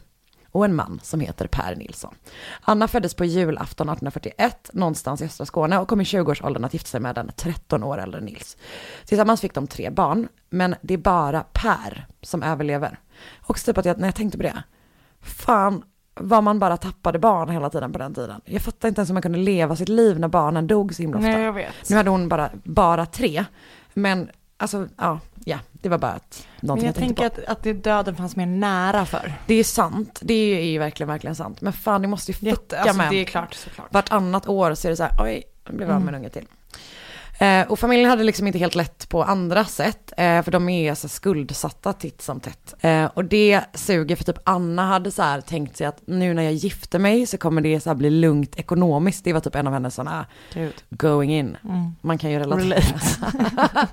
och 0.51 0.65
en 0.65 0.75
man 0.75 0.99
som 1.03 1.19
heter 1.19 1.47
Per 1.47 1.75
Nilsson. 1.75 2.15
Anna 2.61 2.87
föddes 2.87 3.13
på 3.13 3.25
julafton 3.25 3.89
1841 3.89 4.69
någonstans 4.73 5.21
i 5.21 5.25
östra 5.25 5.45
Skåne 5.45 5.77
och 5.77 5.87
kom 5.87 6.01
i 6.01 6.03
20-årsåldern 6.03 6.65
att 6.65 6.73
gifta 6.73 6.87
sig 6.87 6.99
med 6.99 7.15
den 7.15 7.31
13 7.35 7.83
år 7.83 7.97
äldre 7.97 8.21
Nils. 8.21 8.57
Tillsammans 9.05 9.41
fick 9.41 9.53
de 9.53 9.67
tre 9.67 9.89
barn, 9.89 10.27
men 10.49 10.75
det 10.81 10.93
är 10.93 10.97
bara 10.97 11.45
Per 11.53 12.07
som 12.21 12.43
överlever. 12.43 12.99
Och 13.41 13.59
typ 13.59 13.77
att 13.77 13.85
jag, 13.85 13.99
när 13.99 14.07
jag 14.07 14.15
tänkte 14.15 14.37
på 14.37 14.43
det, 14.43 14.63
fan 15.21 15.83
vad 16.15 16.43
man 16.43 16.59
bara 16.59 16.77
tappade 16.77 17.19
barn 17.19 17.49
hela 17.49 17.69
tiden 17.69 17.91
på 17.91 17.99
den 17.99 18.13
tiden. 18.13 18.41
Jag 18.45 18.61
fattar 18.61 18.87
inte 18.87 18.99
ens 18.99 19.09
hur 19.09 19.13
man 19.13 19.21
kunde 19.21 19.37
leva 19.37 19.75
sitt 19.75 19.89
liv 19.89 20.19
när 20.19 20.27
barnen 20.27 20.67
dog 20.67 20.95
så 20.95 21.01
himla 21.01 21.17
ofta. 21.17 21.29
Nej, 21.29 21.41
jag 21.41 21.53
vet. 21.53 21.89
Nu 21.89 21.95
hade 21.95 22.09
hon 22.09 22.29
bara, 22.29 22.49
bara 22.63 23.05
tre, 23.05 23.45
men 23.93 24.29
alltså 24.57 24.87
ja, 24.97 25.19
ja, 25.45 25.57
det 25.71 25.89
var 25.89 25.97
bara 25.97 26.15
ett, 26.15 26.47
Men 26.59 26.67
någonting 26.67 26.85
jag, 26.87 26.95
jag 26.95 26.99
tänkte 27.03 27.21
tänker 27.29 27.41
på. 27.45 27.51
att, 27.51 27.57
att 27.57 27.63
det 27.63 27.73
döden 27.73 28.15
fanns 28.15 28.35
mer 28.35 28.45
nära 28.45 29.05
för. 29.05 29.33
Det 29.47 29.53
är 29.53 29.63
sant, 29.63 30.19
det 30.23 30.33
är 30.33 30.63
ju 30.65 30.79
verkligen, 30.79 31.07
verkligen 31.07 31.35
sant. 31.35 31.61
Men 31.61 31.73
fan, 31.73 32.01
det 32.01 32.07
måste 32.07 32.31
ju 32.31 32.35
fucka 32.51 32.79
alltså, 32.79 32.97
med. 32.97 33.09
det 33.11 33.15
är 33.15 33.25
klart, 33.25 33.53
såklart. 33.53 33.93
Vartannat 33.93 34.47
år 34.47 34.73
så 34.73 34.87
är 34.87 34.89
det 34.89 34.95
så 34.95 35.03
här, 35.03 35.23
oj, 35.23 35.43
nu 35.69 35.75
blev 35.77 35.89
jag 35.89 35.95
av 35.95 36.01
med 36.01 36.07
en 36.07 36.15
Mm. 36.15 36.21
unge 36.21 36.29
till. 36.29 36.45
Eh, 37.39 37.67
och 37.71 37.79
familjen 37.79 38.09
hade 38.09 38.23
liksom 38.23 38.47
inte 38.47 38.59
helt 38.59 38.75
lätt 38.75 39.09
på 39.09 39.23
andra 39.23 39.65
sätt, 39.65 40.13
eh, 40.17 40.41
för 40.41 40.51
de 40.51 40.69
är 40.69 40.95
så 40.95 41.07
skuldsatta 41.07 41.93
titt 41.93 42.21
som 42.21 42.39
tätt. 42.39 42.73
Eh, 42.81 43.05
och 43.05 43.25
det 43.25 43.61
suger 43.73 44.15
för 44.15 44.23
typ 44.23 44.37
Anna 44.43 44.85
hade 44.85 45.11
så 45.11 45.21
här 45.21 45.41
tänkt 45.41 45.77
sig 45.77 45.87
att 45.87 46.01
nu 46.05 46.33
när 46.33 46.43
jag 46.43 46.53
gifter 46.53 46.99
mig 46.99 47.25
så 47.25 47.37
kommer 47.37 47.61
det 47.61 47.79
så 47.79 47.89
här 47.89 47.95
bli 47.95 48.09
lugnt 48.09 48.59
ekonomiskt. 48.59 49.23
Det 49.23 49.33
var 49.33 49.39
typ 49.39 49.55
en 49.55 49.67
av 49.67 49.73
hennes 49.73 49.95
sådana 49.95 50.25
going 50.89 51.33
in. 51.33 51.57
Mm. 51.63 51.95
Man 52.01 52.17
kan 52.17 52.31
ju 52.31 52.39
relatera. 52.39 52.81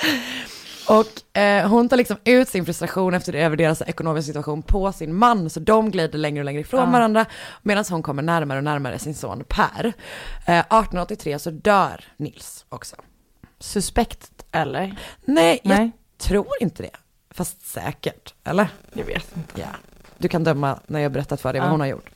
Och 0.90 1.38
eh, 1.40 1.68
hon 1.68 1.88
tar 1.88 1.96
liksom 1.96 2.16
ut 2.24 2.48
sin 2.48 2.64
frustration 2.64 3.14
efter 3.14 3.32
över 3.34 3.56
deras 3.56 3.82
ekonomiska 3.82 4.26
situation 4.26 4.62
på 4.62 4.92
sin 4.92 5.14
man, 5.14 5.50
så 5.50 5.60
de 5.60 5.90
glider 5.90 6.18
längre 6.18 6.40
och 6.40 6.44
längre 6.44 6.60
ifrån 6.60 6.80
Ja. 6.80 6.86
varandra, 6.90 7.26
medan 7.62 7.84
hon 7.90 8.02
kommer 8.02 8.22
närmare 8.22 8.58
och 8.58 8.64
närmare 8.64 8.98
sin 8.98 9.14
son 9.14 9.44
Per. 9.48 9.92
Eh, 10.46 10.58
1883 10.58 11.38
så 11.38 11.50
dör 11.50 12.04
Nils 12.16 12.64
också. 12.68 12.96
Suspekt, 13.58 14.30
eller? 14.52 14.96
Nej, 15.24 15.60
jag 15.62 15.78
Nej, 15.78 15.90
tror 16.18 16.46
inte 16.60 16.82
det. 16.82 16.96
Fast 17.30 17.66
säkert, 17.66 18.34
eller? 18.44 18.68
jag 18.92 19.04
vet 19.04 19.36
inte. 19.36 19.60
Ja. 19.60 19.66
Du 20.18 20.28
kan 20.28 20.44
döma 20.44 20.78
när 20.86 21.00
jag 21.00 21.12
berättat 21.12 21.40
för 21.40 21.52
dig 21.52 21.60
vad 21.60 21.66
Ja. 21.68 21.70
hon 21.70 21.80
har 21.80 21.86
gjort. 21.86 22.10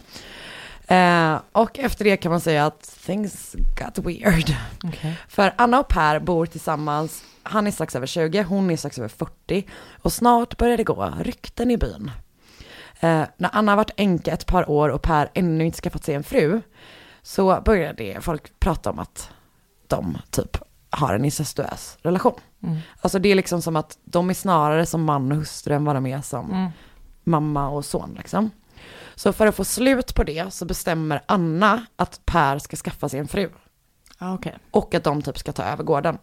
Eh, 0.87 1.41
och 1.53 1.79
efter 1.79 2.05
det 2.05 2.17
kan 2.17 2.31
man 2.33 2.41
säga 2.41 2.67
att 2.67 2.97
things 3.07 3.57
got 3.79 3.99
weird. 4.07 4.57
Okay. 4.85 5.13
För 5.29 5.55
Anna 5.57 5.81
och 5.81 5.89
Per 5.89 6.19
bor 6.19 6.47
tillsammans, 6.47 7.23
han 7.45 7.67
är 7.67 7.71
strax 7.71 7.97
över 7.97 8.07
20, 8.07 8.43
hon 8.43 8.71
är 8.71 8.77
strax 8.77 8.99
över 8.99 9.09
40 9.09 9.69
och 10.03 10.13
snart 10.13 10.57
börjar 10.57 10.77
det 10.77 10.85
gå 10.85 11.13
rykten 11.23 11.71
i 11.71 11.77
byn. 11.77 12.11
Eh, 13.01 13.23
när 13.37 13.51
Anna 13.53 13.73
har 13.73 13.77
varit 13.77 13.91
änka 13.97 14.33
ett 14.33 14.47
par 14.47 14.71
år 14.71 14.89
och 14.89 15.03
Per 15.03 15.31
ännu 15.35 15.65
inte 15.65 15.79
skaffat 15.81 16.05
sig 16.05 16.15
en 16.15 16.23
fru 16.25 16.61
så 17.23 17.63
börjar 17.65 17.93
det 17.93 18.25
folk 18.25 18.61
prata 18.61 18.91
om 18.91 18.99
att 18.99 19.31
de 19.87 20.19
typ 20.31 20.57
har 20.91 21.15
en 21.15 21.25
incestuös 21.25 21.99
relation. 22.03 22.41
Mm. 22.63 22.79
Alltså 23.01 23.19
det 23.19 23.29
är 23.29 23.35
liksom 23.35 23.63
som 23.63 23.77
att 23.77 23.99
de 24.05 24.31
är 24.31 24.35
snarare 24.35 24.87
som 24.87 25.05
man 25.05 25.33
och 25.33 25.39
hustru 25.39 25.75
än 25.75 25.85
vad 25.85 25.97
de 25.97 26.07
är 26.07 26.21
som 26.21 26.51
Mm. 26.51 26.71
mamma 27.25 27.69
och 27.69 27.85
son 27.85 28.15
liksom. 28.19 28.51
Så 29.15 29.33
för 29.33 29.47
att 29.47 29.55
få 29.55 29.65
slut 29.65 30.15
på 30.15 30.25
det 30.25 30.53
så 30.55 30.65
bestämmer 30.65 31.23
Anna 31.27 31.87
att 31.97 32.21
Per 32.27 32.59
ska 32.59 32.77
skaffa 32.77 33.09
sig 33.09 33.21
en 33.21 33.29
fru 33.29 33.51
Ja, 34.19 34.35
okej. 34.35 34.57
och 34.71 34.95
att 34.95 35.05
de 35.05 35.23
typ 35.23 35.39
ska 35.39 35.53
ta 35.53 35.63
över 35.63 35.85
gården. 35.85 36.19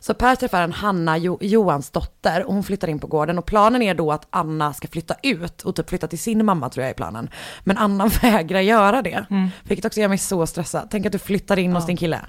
Så 0.00 0.14
Per 0.14 0.36
träffar 0.36 0.62
en 0.62 0.72
Hanna 0.72 1.18
jo 1.18 1.38
Johans 1.40 1.90
dotter 1.90 2.44
och 2.44 2.54
hon 2.54 2.62
flyttar 2.64 2.88
in 2.88 2.98
på 2.98 3.06
gården 3.06 3.38
och 3.38 3.46
planen 3.46 3.82
är 3.82 3.94
då 3.94 4.12
att 4.12 4.26
Anna 4.30 4.72
ska 4.72 4.88
flytta 4.88 5.14
ut 5.22 5.62
och 5.62 5.76
typ 5.76 5.88
flytta 5.88 6.06
till 6.06 6.18
sin 6.18 6.44
mamma 6.44 6.68
tror 6.68 6.82
jag 6.82 6.90
är 6.90 6.94
planen. 6.94 7.30
Men 7.64 7.78
Anna 7.78 8.06
vägrar 8.22 8.60
göra 8.60 9.02
det, 9.02 9.26
Mm. 9.30 9.48
vilket 9.62 9.84
också 9.84 10.00
gör 10.00 10.08
mig 10.08 10.18
så 10.18 10.46
stressad. 10.46 10.88
Tänk 10.90 11.06
att 11.06 11.12
du 11.12 11.18
flyttar 11.18 11.58
in 11.58 11.72
hos 11.72 11.82
Ja. 11.82 11.86
din 11.86 11.96
kille. 11.96 12.20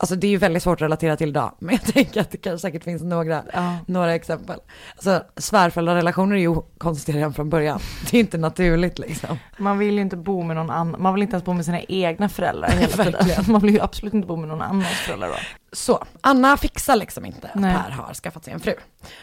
Alltså 0.00 0.16
det 0.16 0.26
är 0.26 0.30
ju 0.30 0.36
väldigt 0.36 0.62
svårt 0.62 0.78
att 0.78 0.82
relatera 0.82 1.16
till 1.16 1.28
idag, 1.28 1.54
men 1.58 1.78
jag 1.82 1.94
tänker 1.94 2.20
att 2.20 2.30
det 2.30 2.36
kanske 2.36 2.58
säkert 2.68 2.84
finns 2.84 3.02
några, 3.02 3.42
Ja. 3.52 3.76
några 3.86 4.14
exempel. 4.14 4.60
Alltså 4.92 5.22
svärföräldrarelationer 5.36 6.36
är 6.36 6.40
ju 6.40 6.56
konstiga 6.78 7.18
redan 7.18 7.34
från 7.34 7.50
början. 7.50 7.80
Det 8.10 8.16
är 8.16 8.20
inte 8.20 8.38
naturligt 8.38 8.98
liksom. 8.98 9.38
Man 9.58 9.78
vill 9.78 9.94
ju 9.94 10.00
inte 10.00 10.16
bo 10.16 10.42
med 10.42 10.56
någon 10.56 10.70
annan, 10.70 11.02
man 11.02 11.14
vill 11.14 11.22
inte 11.22 11.34
ens 11.34 11.44
bo 11.44 11.52
med 11.52 11.64
sina 11.64 11.80
egna 11.82 12.28
föräldrar 12.28 12.68
hela 12.68 13.04
tiden. 13.04 13.44
Man 13.48 13.60
vill 13.60 13.74
ju 13.74 13.80
absolut 13.80 14.14
inte 14.14 14.26
bo 14.28 14.36
med 14.36 14.48
någon 14.48 14.62
annans 14.62 14.86
föräldrar 14.88 15.28
då. 15.28 15.34
Så, 15.72 16.04
Anna 16.20 16.56
fixar 16.56 16.96
liksom 16.96 17.24
inte 17.26 17.48
att 17.48 17.54
Nej. 17.60 17.74
Per 17.74 17.90
har 17.90 18.14
skaffat 18.14 18.44
sig 18.44 18.52
en 18.54 18.60
fru. 18.60 18.74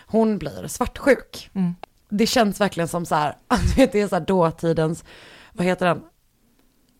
Hon 0.07 0.37
blir 0.37 0.67
svartsjuk. 0.67 1.49
Mm. 1.53 1.75
Det 2.09 2.27
känns 2.27 2.61
verkligen 2.61 2.87
som 2.87 3.05
så 3.05 3.15
här, 3.15 3.35
det 3.75 3.95
är 3.95 4.07
så 4.07 4.15
här 4.15 4.25
dåtidens, 4.25 5.03
vad 5.53 5.65
heter 5.67 5.85
den? 5.85 6.01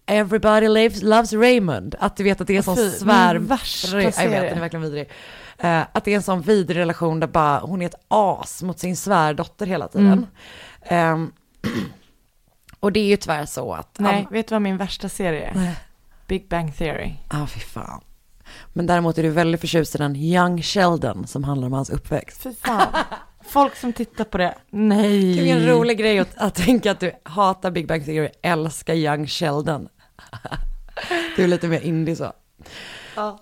Everybody 0.06 0.68
lives, 0.68 1.02
loves 1.02 1.34
Raymond. 1.34 1.96
Att 2.00 2.18
du 2.18 2.24
vet 2.24 2.42
att 2.42 2.48
det 2.48 2.54
är 2.54 2.58
en 2.58 2.64
sån 2.64 2.76
Fy, 2.76 2.90
svär... 2.90 3.36
värsta 3.36 4.02
jag 4.02 4.12
vet, 4.12 4.16
den 4.16 4.58
är 4.58 4.60
verkligen 4.60 4.84
vidrig. 4.84 5.10
Eh, 5.58 5.82
att 5.92 6.06
det 6.06 6.12
är 6.12 6.16
en 6.16 6.24
sån 6.24 6.42
vidrig 6.42 6.78
relation 6.78 7.20
där 7.20 7.28
bara 7.28 7.60
hon 7.60 7.82
är 7.82 7.86
ett 7.86 8.06
as 8.08 8.64
mot 8.64 8.80
sin 8.80 8.98
svärdotter 8.98 9.66
hela 9.66 9.88
tiden. 9.88 10.28
Ehm, 10.82 11.32
och 12.80 12.92
det 12.92 13.00
är 13.00 13.08
ju 13.08 13.18
tyvärr 13.18 13.46
så 13.46 13.74
att... 13.74 14.00
Nej, 14.00 14.28
vet 14.32 14.48
du 14.48 14.56
vad 14.56 14.62
min 14.62 14.78
värsta 14.78 15.10
serie 15.10 15.48
är? 15.48 15.56
Nej. 15.56 15.76
Big 16.28 16.50
Bang 16.50 16.78
Theory. 16.78 17.14
Ja, 17.32 17.42
ah, 17.42 17.48
fy 17.48 17.60
fan. 17.60 18.02
Men 18.74 18.88
däremot 18.88 19.18
är 19.18 19.24
du 19.24 19.30
väldigt 19.30 19.62
förtjust 19.62 19.96
i 19.96 19.98
den 19.98 20.16
Young 20.16 20.62
Sheldon 20.62 21.28
som 21.28 21.44
handlar 21.44 21.68
om 21.68 21.74
hans 21.74 21.90
uppväxt. 21.90 22.42
Fy 22.42 22.54
fan. 22.54 22.88
Folk 23.48 23.76
som 23.76 23.94
tittar 23.94 24.24
på 24.24 24.38
det, 24.38 24.56
nej. 24.70 25.36
Det 25.36 25.52
är 25.52 25.58
en 25.58 25.68
rolig 25.68 25.98
grej 25.98 26.20
att, 26.20 26.38
att 26.38 26.56
tänka 26.56 26.92
att 26.92 27.00
du 27.00 27.12
hatar 27.24 27.72
Big 27.72 27.88
Bang 27.88 28.06
Theory, 28.06 28.30
älskar 28.42 28.94
Young 28.94 29.28
Sheldon. 29.28 29.90
Du 31.36 31.44
är 31.44 31.48
lite 31.48 31.68
mer 31.68 31.80
indie 31.82 32.16
så. 32.16 32.34
Ja. 33.16 33.40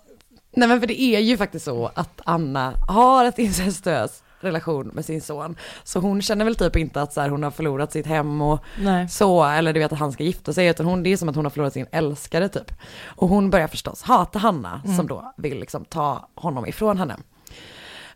Nej 0.55 0.67
men 0.67 0.79
för 0.79 0.87
det 0.87 1.01
är 1.01 1.19
ju 1.19 1.37
faktiskt 1.37 1.65
så 1.65 1.91
att 1.95 2.21
Anna 2.25 2.73
har 2.87 3.25
ett 3.25 3.39
incestuös 3.39 4.23
relation 4.39 4.87
med 4.87 5.05
sin 5.05 5.21
son. 5.21 5.55
Så 5.83 5.99
hon 5.99 6.21
känner 6.21 6.45
väl 6.45 6.55
typ 6.55 6.75
inte 6.75 7.01
att 7.01 7.13
så 7.13 7.21
här, 7.21 7.29
hon 7.29 7.43
har 7.43 7.51
förlorat 7.51 7.91
sitt 7.91 8.05
hem 8.05 8.41
och 8.41 8.63
Nej. 8.79 9.09
så, 9.09 9.43
eller 9.43 9.73
du 9.73 9.79
vet 9.79 9.91
att 9.93 9.99
han 9.99 10.11
ska 10.11 10.23
gifta 10.23 10.53
sig, 10.53 10.67
utan 10.67 10.85
hon, 10.85 11.03
det 11.03 11.13
är 11.13 11.17
som 11.17 11.29
att 11.29 11.35
hon 11.35 11.45
har 11.45 11.49
förlorat 11.49 11.73
sin 11.73 11.85
älskare 11.91 12.49
typ. 12.49 12.71
Och 13.05 13.29
hon 13.29 13.49
börjar 13.49 13.67
förstås 13.67 14.01
hata 14.03 14.39
Hanna 14.39 14.81
som 14.97 15.07
då 15.07 15.33
vill 15.37 15.59
liksom 15.59 15.85
ta 15.85 16.29
honom 16.35 16.65
ifrån 16.67 16.97
henne. 16.97 17.17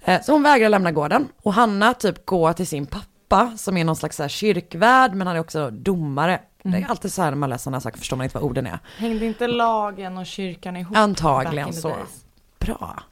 Eh, 0.02 0.22
Så 0.22 0.32
hon 0.32 0.44
vägrar 0.44 0.70
lämna 0.70 0.92
gården 0.92 1.28
och 1.44 1.54
Hanna 1.54 1.94
typ 1.94 2.26
går 2.26 2.54
till 2.54 2.68
sin 2.68 2.86
pappa 2.86 3.54
som 3.58 3.78
är 3.78 3.84
någon 3.84 3.96
slags 3.96 4.16
så 4.18 4.24
här 4.24 4.30
kyrkvärd 4.30 5.14
men 5.14 5.28
han 5.28 5.36
är 5.36 5.40
också 5.40 5.70
domare. 5.70 6.40
Det 6.64 6.78
är 6.78 6.86
alltid 6.90 7.14
så 7.14 7.22
här 7.22 7.32
när 7.32 7.38
man 7.38 7.50
läser 7.50 7.64
sådana 7.64 7.82
saker 7.82 7.98
förstår 7.98 8.18
man 8.18 8.24
inte 8.24 8.38
vad 8.38 8.44
orden 8.44 8.68
är. 8.68 8.80
Hängde 8.98 9.26
inte 9.26 9.48
lagen 9.48 10.18
och 10.18 10.26
kyrkan 10.26 10.78
ihop? 10.78 10.98
Antagligen 10.98 11.74
så. 11.74 11.96
Bra. 12.60 13.04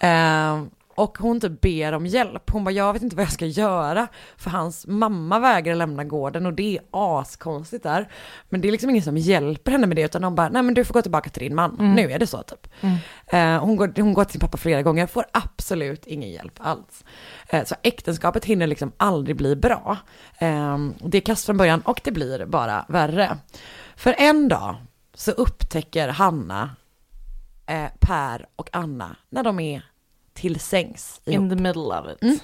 Eh, 0.00 0.62
och 0.94 1.18
hon 1.18 1.40
typ 1.40 1.60
ber 1.60 1.92
om 1.92 2.06
hjälp. 2.06 2.50
Hon 2.50 2.64
bara, 2.64 2.70
jag 2.70 2.92
vet 2.92 3.02
inte 3.02 3.16
vad 3.16 3.24
jag 3.24 3.32
ska 3.32 3.46
göra. 3.46 4.08
För 4.36 4.50
hans 4.50 4.86
mamma 4.86 5.38
vägrar 5.38 5.74
lämna 5.74 6.04
gården 6.04 6.46
och 6.46 6.52
det 6.52 6.76
är 6.76 6.82
askonstigt 6.90 7.82
där. 7.82 8.08
Men 8.48 8.60
det 8.60 8.68
är 8.68 8.72
liksom 8.72 8.90
ingen 8.90 9.02
som 9.02 9.16
hjälper 9.16 9.72
henne 9.72 9.86
med 9.86 9.96
det 9.96 10.02
utan 10.02 10.22
de 10.22 10.34
bara, 10.34 10.48
nej 10.48 10.62
men 10.62 10.74
du 10.74 10.84
får 10.84 10.94
gå 10.94 11.02
tillbaka 11.02 11.30
till 11.30 11.42
din 11.42 11.54
man. 11.54 11.76
Nu 11.94 12.10
är 12.12 12.18
det 12.18 12.26
så 12.26 12.42
typ. 12.42 12.66
Eh, 13.26 13.64
hon, 13.64 13.76
går, 13.76 13.92
hon 13.96 14.14
går 14.14 14.24
till 14.24 14.32
sin 14.32 14.40
pappa 14.40 14.56
flera 14.56 14.82
gånger, 14.82 15.06
får 15.06 15.24
absolut 15.32 16.06
ingen 16.06 16.30
hjälp 16.30 16.58
alls. 16.58 17.04
Eh, 17.48 17.64
så 17.64 17.74
äktenskapet 17.82 18.44
hinner 18.44 18.66
liksom 18.66 18.92
aldrig 18.96 19.36
bli 19.36 19.56
bra. 19.56 19.98
Eh, 20.38 20.78
det 21.04 21.18
är 21.18 21.22
kast 21.22 21.46
från 21.46 21.56
början 21.56 21.80
och 21.80 22.00
det 22.04 22.12
blir 22.12 22.46
bara 22.46 22.84
värre. 22.88 23.38
För 23.96 24.14
en 24.18 24.48
dag 24.48 24.76
så 25.14 25.30
upptäcker 25.30 26.08
Hanna 26.08 26.70
eh, 27.66 27.90
Per 28.00 28.46
och 28.56 28.68
Anna 28.72 29.16
när 29.30 29.42
de 29.42 29.60
är 29.60 29.82
till 30.34 30.60
sängs 30.60 31.20
ihop. 31.24 31.42
In 31.42 31.50
the 31.50 31.56
middle 31.62 31.82
of 31.82 32.06
it. 32.12 32.22
Mm. 32.22 32.38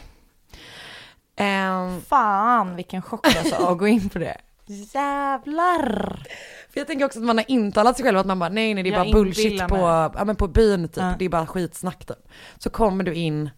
Ehm, 1.36 2.00
Fan 2.00 2.76
vilken 2.76 3.02
chock 3.02 3.26
alltså 3.36 3.54
att 3.54 3.78
gå 3.78 3.88
in 3.88 4.08
på 4.08 4.18
det. 4.18 4.36
Jävlar. 4.66 6.22
för 6.70 6.80
jag 6.80 6.86
tänker 6.86 7.04
också 7.04 7.18
att 7.18 7.24
man 7.24 7.38
har 7.38 7.44
intalat 7.48 7.96
sig 7.96 8.04
själv 8.04 8.18
att 8.18 8.26
man 8.26 8.38
bara 8.38 8.48
nej 8.48 8.74
nej 8.74 8.82
det 8.82 8.90
är 8.90 8.92
Jag 8.92 9.06
bara 9.06 9.12
bullshit 9.12 9.66
på, 9.68 9.76
ja, 10.16 10.24
men 10.24 10.36
på 10.36 10.48
byn 10.48 10.88
typ, 10.88 10.96
Ja. 10.96 11.14
det 11.18 11.24
är 11.24 11.28
bara 11.28 11.46
skitsnack 11.46 12.04
typ. 12.06 12.28
Så 12.58 12.70
kommer 12.70 13.04
du 13.04 13.14
in 13.14 13.50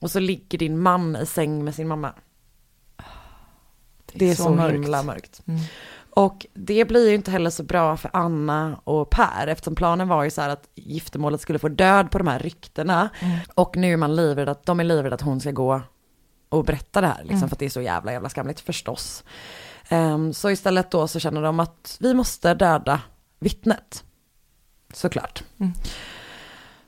och 0.00 0.10
så 0.10 0.20
ligger 0.20 0.58
din 0.58 0.78
man 0.78 1.16
i 1.16 1.26
säng 1.26 1.64
med 1.64 1.74
sin 1.74 1.88
mamma. 1.88 2.12
Det 4.12 4.30
är, 4.30 4.34
så, 4.34 4.50
mörkt. 4.50 4.74
himla 4.74 5.02
mörkt. 5.02 5.42
Mm. 5.46 5.60
Och 6.18 6.46
det 6.54 6.84
blir 6.84 7.08
ju 7.08 7.14
inte 7.14 7.30
heller 7.30 7.50
så 7.50 7.62
bra 7.62 7.96
för 7.96 8.10
Anna 8.12 8.80
och 8.84 9.10
Per 9.10 9.46
eftersom 9.46 9.74
planen 9.74 10.08
var 10.08 10.24
ju 10.24 10.30
så 10.30 10.40
här 10.40 10.48
att 10.48 10.68
giftermålet 10.74 11.40
skulle 11.40 11.58
få 11.58 11.68
död 11.68 12.10
på 12.10 12.18
de 12.18 12.26
här 12.26 12.38
ryktena. 12.38 13.08
Mm. 13.20 13.38
Och 13.54 13.76
nu 13.76 13.92
är 13.92 13.96
man 13.96 14.16
livrädd 14.16 14.48
att, 14.48 14.66
de 14.66 14.80
är 14.80 14.84
livrädda 14.84 15.14
att 15.14 15.20
hon 15.20 15.40
ska 15.40 15.50
gå 15.50 15.80
och 16.48 16.64
berätta 16.64 17.00
det 17.00 17.06
här 17.06 17.22
liksom 17.22 17.36
Mm. 17.36 17.48
för 17.48 17.54
att 17.54 17.58
det 17.58 17.64
är 17.64 17.70
så 17.70 17.80
jävla 17.80 18.12
jävla 18.12 18.28
skamligt 18.28 18.60
förstås. 18.60 19.24
Ehm, 19.88 20.32
så 20.32 20.50
istället 20.50 20.90
då 20.90 21.08
så 21.08 21.20
känner 21.20 21.42
de 21.42 21.60
att 21.60 21.96
vi 22.00 22.14
måste 22.14 22.54
döda 22.54 23.00
vittnet. 23.38 24.04
Såklart. 24.92 25.44
Mm. 25.60 25.72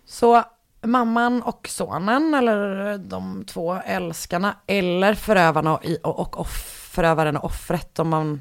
Så 0.07 0.43
mamman 0.83 1.43
och 1.43 1.69
sonen, 1.69 2.35
eller 2.35 2.99
de 2.99 3.45
två 3.45 3.75
älskarna, 3.75 4.57
eller 4.67 5.15
förövarna 5.15 5.77
och, 5.77 5.85
och, 6.03 6.21
och 6.21 6.41
off, 6.41 6.89
förövaren 6.93 7.37
och 7.37 7.45
offret 7.45 7.99
om 7.99 8.09
man 8.09 8.41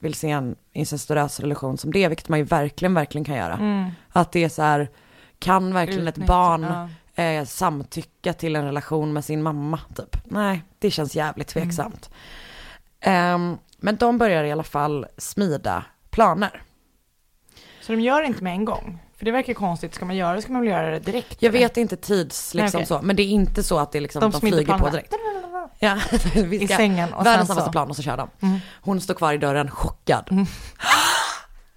vill 0.00 0.14
se 0.14 0.30
en 0.30 0.56
incestuös 0.72 1.40
relation 1.40 1.78
som 1.78 1.92
det, 1.92 2.08
vilket 2.08 2.28
man 2.28 2.38
ju 2.38 2.44
verkligen, 2.44 2.94
verkligen 2.94 3.24
kan 3.24 3.36
göra. 3.36 3.54
Mm. 3.54 3.90
Att 4.08 4.32
det 4.32 4.44
är 4.44 4.48
så 4.48 4.62
här, 4.62 4.88
kan 5.38 5.74
verkligen 5.74 6.08
ett 6.08 6.14
Utnyttja, 6.14 6.32
barn 6.32 6.62
ja. 7.14 7.22
eh, 7.22 7.44
samtycka 7.44 8.32
till 8.32 8.56
en 8.56 8.64
relation 8.64 9.12
med 9.12 9.24
sin 9.24 9.42
mamma 9.42 9.80
typ? 9.96 10.16
Nej, 10.24 10.62
det 10.78 10.90
känns 10.90 11.16
jävligt 11.16 11.48
tveksamt. 11.48 12.10
Ehm, 13.00 13.56
men 13.78 13.96
de 13.96 14.18
börjar 14.18 14.44
i 14.44 14.52
alla 14.52 14.62
fall 14.62 15.06
smida 15.16 15.84
planer. 16.10 16.62
Så 17.80 17.92
de 17.92 18.00
gör 18.00 18.20
det 18.20 18.26
inte 18.26 18.44
med 18.44 18.52
en 18.52 18.64
gång? 18.64 18.98
För 19.20 19.24
det 19.24 19.30
verkar 19.32 19.54
konstigt, 19.54 19.94
ska 19.94 20.04
man 20.04 20.16
göra 20.16 20.34
det 20.34 20.42
ska 20.42 20.52
man 20.52 20.62
väl 20.62 20.70
göra 20.70 20.90
det 20.90 20.98
direkt? 20.98 21.42
Jag 21.42 21.48
eller? 21.48 21.58
vet 21.58 21.76
inte 21.76 21.96
tids 21.96 22.54
liksom 22.54 22.78
Nej, 22.78 22.86
okej. 22.86 22.86
så, 22.86 23.00
men 23.02 23.16
det 23.16 23.22
är 23.22 23.26
inte 23.26 23.62
så 23.62 23.78
att 23.78 23.92
det 23.92 24.00
liksom, 24.00 24.20
de, 24.20 24.30
de 24.30 24.40
flyger 24.40 24.78
på 24.78 24.88
direkt. 24.90 25.14
Ja, 25.78 25.98
vi 26.34 26.62
I 26.62 26.66
ska, 26.66 26.76
sängen 26.76 27.12
och 27.12 27.26
världens 27.26 27.46
sen 27.46 27.46
snabbaste 27.46 27.68
så. 27.68 27.72
plan 27.72 27.90
och 27.90 27.96
så 27.96 28.02
kör 28.02 28.16
de. 28.16 28.28
Mm. 28.40 28.58
Hon 28.80 29.00
står 29.00 29.14
kvar 29.14 29.32
i 29.32 29.38
dörren 29.38 29.70
chockad. 29.70 30.28
Mm. 30.30 30.46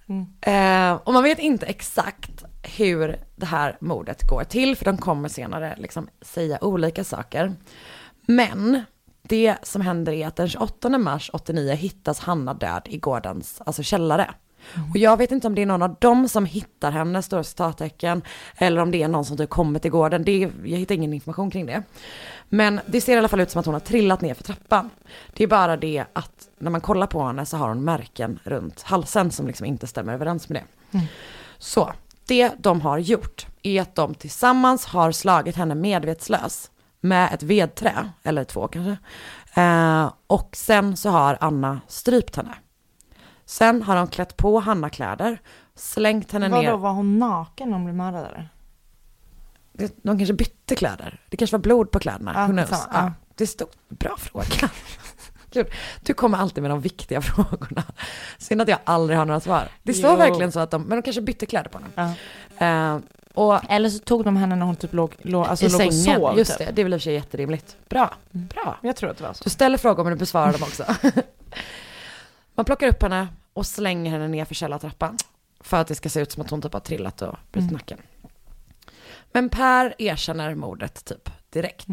Mm. 0.08 0.27
Eh, 0.41 0.99
och 1.03 1.13
man 1.13 1.23
vet 1.23 1.39
inte 1.39 1.65
exakt 1.65 2.43
hur 2.63 3.19
det 3.36 3.45
här 3.45 3.77
mordet 3.82 4.29
går 4.29 4.43
till, 4.43 4.75
för 4.75 4.86
de 4.86 4.97
kommer 4.97 5.29
senare 5.29 5.75
liksom 5.77 6.08
säga 6.21 6.58
olika 6.62 7.03
saker. 7.03 7.53
Men 8.27 8.84
det 9.21 9.56
som 9.63 9.82
händer 9.82 10.13
är 10.13 10.27
att 10.27 10.36
den 10.36 10.49
28 10.49 10.89
mars 10.97 11.29
89 11.34 11.73
hittas 11.73 12.19
Hanna 12.19 12.53
död 12.53 12.82
i 12.86 12.97
gårdens 12.97 13.62
alltså 13.65 13.84
källare. 13.84 14.34
Och 14.91 14.97
jag 14.97 15.17
vet 15.17 15.32
inte 15.32 15.47
om 15.47 15.56
det 15.56 15.62
är 15.62 15.65
någon 15.65 15.82
av 15.82 15.95
dem 15.99 16.30
som 16.30 16.45
hittar 16.45 16.91
henne, 16.91 17.21
står 17.21 17.43
citattecken, 17.43 18.21
eller 18.58 18.82
om 18.82 18.91
det 18.91 19.04
är 19.04 19.08
någon 19.08 19.26
som 19.26 19.38
typ 19.38 19.49
kommer 19.49 19.80
till 19.80 19.91
gården. 19.91 20.23
Det 20.23 20.49
jag 20.63 20.78
hittar 20.78 20.95
ingen 20.95 21.13
information 21.13 21.52
kring 21.52 21.65
det. 21.65 21.84
Men 22.49 22.80
det 22.86 23.02
ser 23.02 23.15
i 23.15 23.17
alla 23.17 23.28
fall 23.28 23.41
ut 23.41 23.52
som 23.52 23.60
att 23.60 23.65
hon 23.65 23.76
har 23.76 23.80
trillat 23.80 24.21
ner 24.21 24.34
för 24.34 24.43
trappan. 24.43 24.89
Det 25.34 25.43
är 25.43 25.47
bara 25.47 25.78
det 25.78 26.06
att 26.13 26.49
när 26.58 26.71
man 26.71 26.82
kollar 26.82 27.08
på 27.08 27.23
henne 27.23 27.45
så 27.45 27.58
har 27.58 27.69
hon 27.69 27.84
märken 27.84 28.39
runt 28.43 28.82
halsen 28.82 29.32
som 29.32 29.47
liksom 29.47 29.65
inte 29.65 29.88
stämmer 29.88 30.13
överens 30.13 30.49
med 30.49 30.62
det. 30.62 30.97
Mm. 30.97 31.08
Så 31.58 31.93
det 32.28 32.52
de 32.58 32.82
har 32.82 32.97
gjort 32.97 33.47
är 33.63 33.82
att 33.82 33.95
de 33.95 34.15
tillsammans 34.15 34.86
har 34.86 35.12
slagit 35.12 35.56
henne 35.56 35.76
medvetslös 35.76 36.71
med 37.02 37.34
ett 37.34 37.43
vedträ, 37.43 38.10
eller 38.23 38.43
två 38.43 38.67
kanske. 38.67 38.97
Eh, 39.62 40.12
och 40.28 40.49
sen 40.56 40.97
så 40.97 41.10
har 41.10 41.38
Anna 41.41 41.82
strypt 41.88 42.36
henne. 42.36 42.56
Sen 43.45 43.82
har 43.82 43.95
de 43.95 44.08
klätt 44.08 44.38
på 44.38 44.60
Hanna 44.60 44.89
kläder, 44.89 45.38
slängt 45.75 46.32
henne 46.32 46.49
Vadå, 46.49 46.62
ner. 46.62 46.77
var 46.77 46.91
hon 46.91 47.19
naken 47.19 47.69
när 47.69 47.75
hon 47.77 47.86
blev 47.86 47.95
mördad 47.95 48.25
eller? 48.25 48.49
De 50.03 50.17
kanske 50.17 50.34
bytte 50.34 50.75
kläder. 50.75 51.21
Det 51.29 51.38
kanske 51.38 51.58
var 51.58 51.62
blod 51.62 51.91
på 51.91 51.99
kläderna. 51.99 52.32
Ja, 52.36 52.45
Who 52.47 52.51
knows? 52.53 52.69
samma, 52.69 52.86
Ja, 52.93 53.12
det 53.36 53.47
stod, 53.47 53.67
bra 53.89 54.15
fråga. 54.17 54.69
Du 56.01 56.13
kommer 56.13 56.38
alltid 56.38 56.62
med 56.62 56.71
de 56.71 56.82
viktiga 56.82 57.21
frågorna. 57.21 57.84
Synd 58.38 58.62
att 58.62 58.67
jag 58.67 58.79
aldrig 58.84 59.19
har 59.19 59.25
några 59.25 59.39
svar. 59.39 59.67
Det 59.84 59.93
står 59.93 60.10
Jo. 60.12 60.15
verkligen 60.17 60.51
så 60.51 60.60
att 60.60 60.71
de, 60.71 60.82
men 60.84 60.97
de 60.97 61.01
kanske 61.01 61.21
bytte 61.21 61.45
kläder 61.45 61.69
på 61.69 61.79
henne. 61.79 62.13
Ja. 62.58 62.65
Eh, 62.95 62.99
och 63.34 63.60
Eller 63.71 63.89
så 63.89 63.99
tog 63.99 64.23
de 64.25 64.38
henne 64.38 64.56
när 64.56 64.65
hon 64.65 64.75
typ 64.75 64.93
låg, 64.93 65.15
låg, 65.21 65.45
alltså 65.45 65.65
i 65.65 65.69
låg 65.69 65.88
och 65.88 65.93
sängen, 65.93 66.19
sov. 66.19 66.38
just 66.38 66.58
typ. 66.58 66.67
det, 66.67 66.73
det 66.73 66.82
är 66.82 66.84
väl 66.84 66.93
i 66.93 66.97
och 66.97 67.01
för 67.01 67.03
sig 67.03 67.13
jätterimligt. 67.13 67.77
Bra, 67.89 68.13
Mm. 68.34 68.47
bra. 68.47 68.77
Jag 68.82 68.95
tror 68.95 69.10
att 69.10 69.17
det 69.17 69.23
var 69.23 69.34
så. 69.34 69.43
Du 69.43 69.49
ställer 69.49 69.77
frågor 69.77 70.03
men 70.03 70.13
du 70.13 70.19
besvarar 70.19 70.51
dem 70.53 70.63
också. 70.63 70.84
Man 72.55 72.65
plockar 72.65 72.87
upp 72.87 73.01
henne 73.03 73.27
och 73.53 73.65
slänger 73.65 74.11
henne 74.11 74.27
ner 74.27 74.45
för 74.45 74.55
källartrappan. 74.55 75.17
För 75.59 75.77
att 75.81 75.87
det 75.87 75.95
ska 75.95 76.09
se 76.09 76.19
ut 76.19 76.31
som 76.31 76.41
att 76.43 76.49
hon 76.49 76.61
typ 76.61 76.73
har 76.73 76.79
trillat 76.79 77.21
och 77.21 77.35
brutit 77.51 77.69
Mm. 77.69 77.73
nacken. 77.73 77.97
Men 79.31 79.49
Per 79.49 79.95
erkänner 79.97 80.55
mordet 80.55 81.05
typ 81.05 81.29
direkt. 81.49 81.87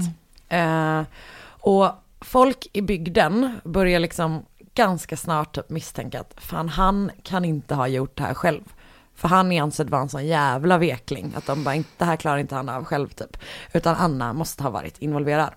Eh, 0.48 1.02
och 1.42 1.90
folk 2.20 2.66
i 2.72 2.82
bygden 2.82 3.60
börjar 3.64 4.00
liksom 4.00 4.46
ganska 4.74 5.16
snart 5.16 5.54
typ 5.54 5.70
misstänka 5.70 6.20
att 6.20 6.34
fan 6.36 6.68
han 6.68 7.10
kan 7.22 7.44
inte 7.44 7.74
ha 7.74 7.86
gjort 7.88 8.16
det 8.16 8.22
här 8.22 8.34
själv. 8.34 8.62
För 9.14 9.28
han 9.28 9.52
är 9.52 9.62
ansedd 9.62 9.90
vara 9.90 10.02
en 10.02 10.08
sån 10.08 10.26
jävla 10.26 10.78
vekling 10.78 11.32
att 11.36 11.46
de 11.46 11.64
bara 11.64 11.82
det 11.98 12.04
här 12.04 12.16
klarar 12.16 12.38
inte 12.38 12.54
han 12.54 12.68
av 12.68 12.84
själv 12.84 13.08
typ. 13.08 13.36
Utan 13.72 13.96
Anna 13.96 14.32
måste 14.32 14.62
ha 14.62 14.70
varit 14.70 14.98
involverad. 14.98 15.50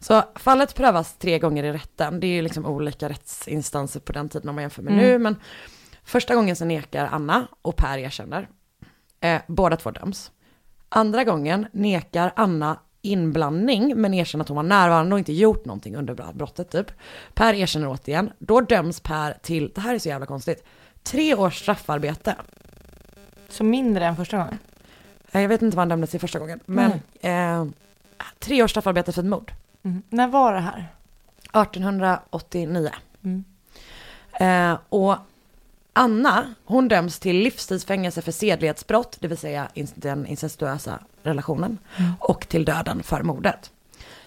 Så 0.00 0.22
fallet 0.34 0.74
prövas 0.74 1.14
tre 1.18 1.38
gånger 1.38 1.64
i 1.64 1.72
rätten. 1.72 2.20
Det 2.20 2.26
är 2.26 2.28
ju 2.34 2.42
liksom 2.42 2.66
olika 2.66 3.08
rättsinstanser 3.08 4.00
på 4.00 4.12
den 4.12 4.28
tiden 4.28 4.48
om 4.48 4.54
man 4.54 4.62
jämför 4.62 4.82
med 4.82 4.92
Mm. 4.92 5.04
nu. 5.04 5.18
Men 5.18 5.36
första 6.04 6.34
gången 6.34 6.56
så 6.56 6.64
nekar 6.64 7.08
Anna 7.12 7.46
och 7.62 7.76
Per 7.76 7.98
erkänner. 7.98 8.48
Eh, 9.20 9.40
båda 9.46 9.76
två 9.76 9.90
döms. 9.90 10.30
Andra 10.88 11.24
gången 11.24 11.66
nekar 11.72 12.32
Anna 12.36 12.78
inblandning 13.02 13.92
men 13.96 14.14
erkänner 14.14 14.42
att 14.44 14.48
hon 14.48 14.56
var 14.56 14.62
närvarande 14.62 15.14
och 15.14 15.18
inte 15.18 15.32
gjort 15.32 15.64
någonting 15.64 15.96
under 15.96 16.32
brottet 16.32 16.70
typ. 16.70 16.92
Per 17.34 17.54
erkänner 17.54 17.88
återigen. 17.88 18.32
Då 18.38 18.60
döms 18.60 19.00
Per 19.00 19.32
till, 19.42 19.72
det 19.74 19.80
här 19.80 19.94
är 19.94 19.98
så 19.98 20.08
jävla 20.08 20.26
konstigt, 20.26 20.64
tre 21.02 21.34
års 21.34 21.60
straffarbete. 21.60 22.36
Så 23.48 23.64
mindre 23.64 24.06
än 24.06 24.16
första 24.16 24.36
gången? 24.36 24.58
Jag 25.32 25.48
vet 25.48 25.62
inte 25.62 25.76
vad 25.76 25.80
han 25.82 25.88
dömdes 25.88 26.10
till 26.10 26.20
första 26.20 26.38
gången, 26.38 26.60
men 26.66 26.92
eh, 27.20 27.64
tre 28.38 28.62
års 28.62 28.70
straffarbete 28.70 29.12
för 29.12 29.22
ett 29.22 29.28
mord. 29.28 29.52
Mm. 29.82 30.02
När 30.08 30.28
var 30.28 30.52
det 30.52 30.60
här? 30.60 30.88
1889. 31.52 32.90
Mm. 33.24 33.44
Eh, 34.40 34.78
och 34.88 35.16
Anna, 35.92 36.54
hon 36.64 36.88
döms 36.88 37.18
till 37.18 37.36
livstidsfängelse 37.36 38.22
för 38.22 38.32
sedlighetsbrott, 38.32 39.16
det 39.20 39.28
vill 39.28 39.38
säga 39.38 39.68
den 39.94 40.26
incestuösa 40.26 40.98
relationen, 41.22 41.78
och 42.18 42.48
till 42.48 42.64
döden 42.64 43.02
för 43.02 43.22
mordet. 43.22 43.70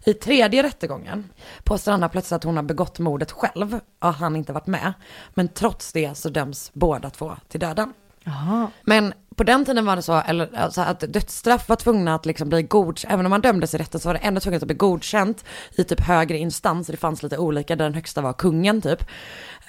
I 0.06 0.14
tredje 0.14 0.64
rättegången 0.64 1.30
påstår 1.64 1.92
Anna 1.92 2.10
plötsligt 2.10 2.36
att 2.36 2.44
hon 2.44 2.56
har 2.56 2.64
begått 2.64 3.00
mordet 3.00 3.32
själv 3.32 3.80
och 4.00 4.14
han 4.14 4.36
inte 4.36 4.54
varit 4.54 4.68
med. 4.68 4.94
Men 5.34 5.48
trots 5.48 5.94
det 5.94 6.18
så 6.18 6.30
döms 6.30 6.72
båda 6.74 7.10
två 7.10 7.36
till 7.48 7.60
döden. 7.60 7.94
Jaha. 8.24 8.68
Men 8.84 9.14
på 9.36 9.44
den 9.44 9.66
tiden 9.66 9.86
var 9.86 9.96
det 9.96 10.02
så, 10.02 10.14
eller, 10.14 10.58
alltså, 10.58 10.82
att 10.82 11.00
dödsstraff 11.00 11.70
var 11.70 11.76
tvungna 11.76 12.16
att 12.16 12.26
liksom 12.26 12.50
bli 12.50 12.64
godkänt, 12.64 13.14
även 13.14 13.26
om 13.26 13.30
man 13.30 13.42
dömdes 13.42 13.74
i 13.74 13.78
rätten 13.78 14.00
så 14.00 14.10
var 14.10 14.14
det 14.14 14.20
ändå 14.20 14.40
tvunget 14.40 14.64
att 14.64 14.68
bli 14.68 14.76
godkänt 14.76 15.46
i 15.78 15.84
typ 15.84 16.02
högre 16.02 16.38
instans, 16.38 16.88
det 16.88 16.98
fanns 16.98 17.24
lite 17.24 17.38
olika, 17.38 17.76
där 17.76 17.86
den 17.86 17.94
högsta 17.94 18.22
var 18.22 18.34
kungen 18.34 18.82
typ. 18.82 19.06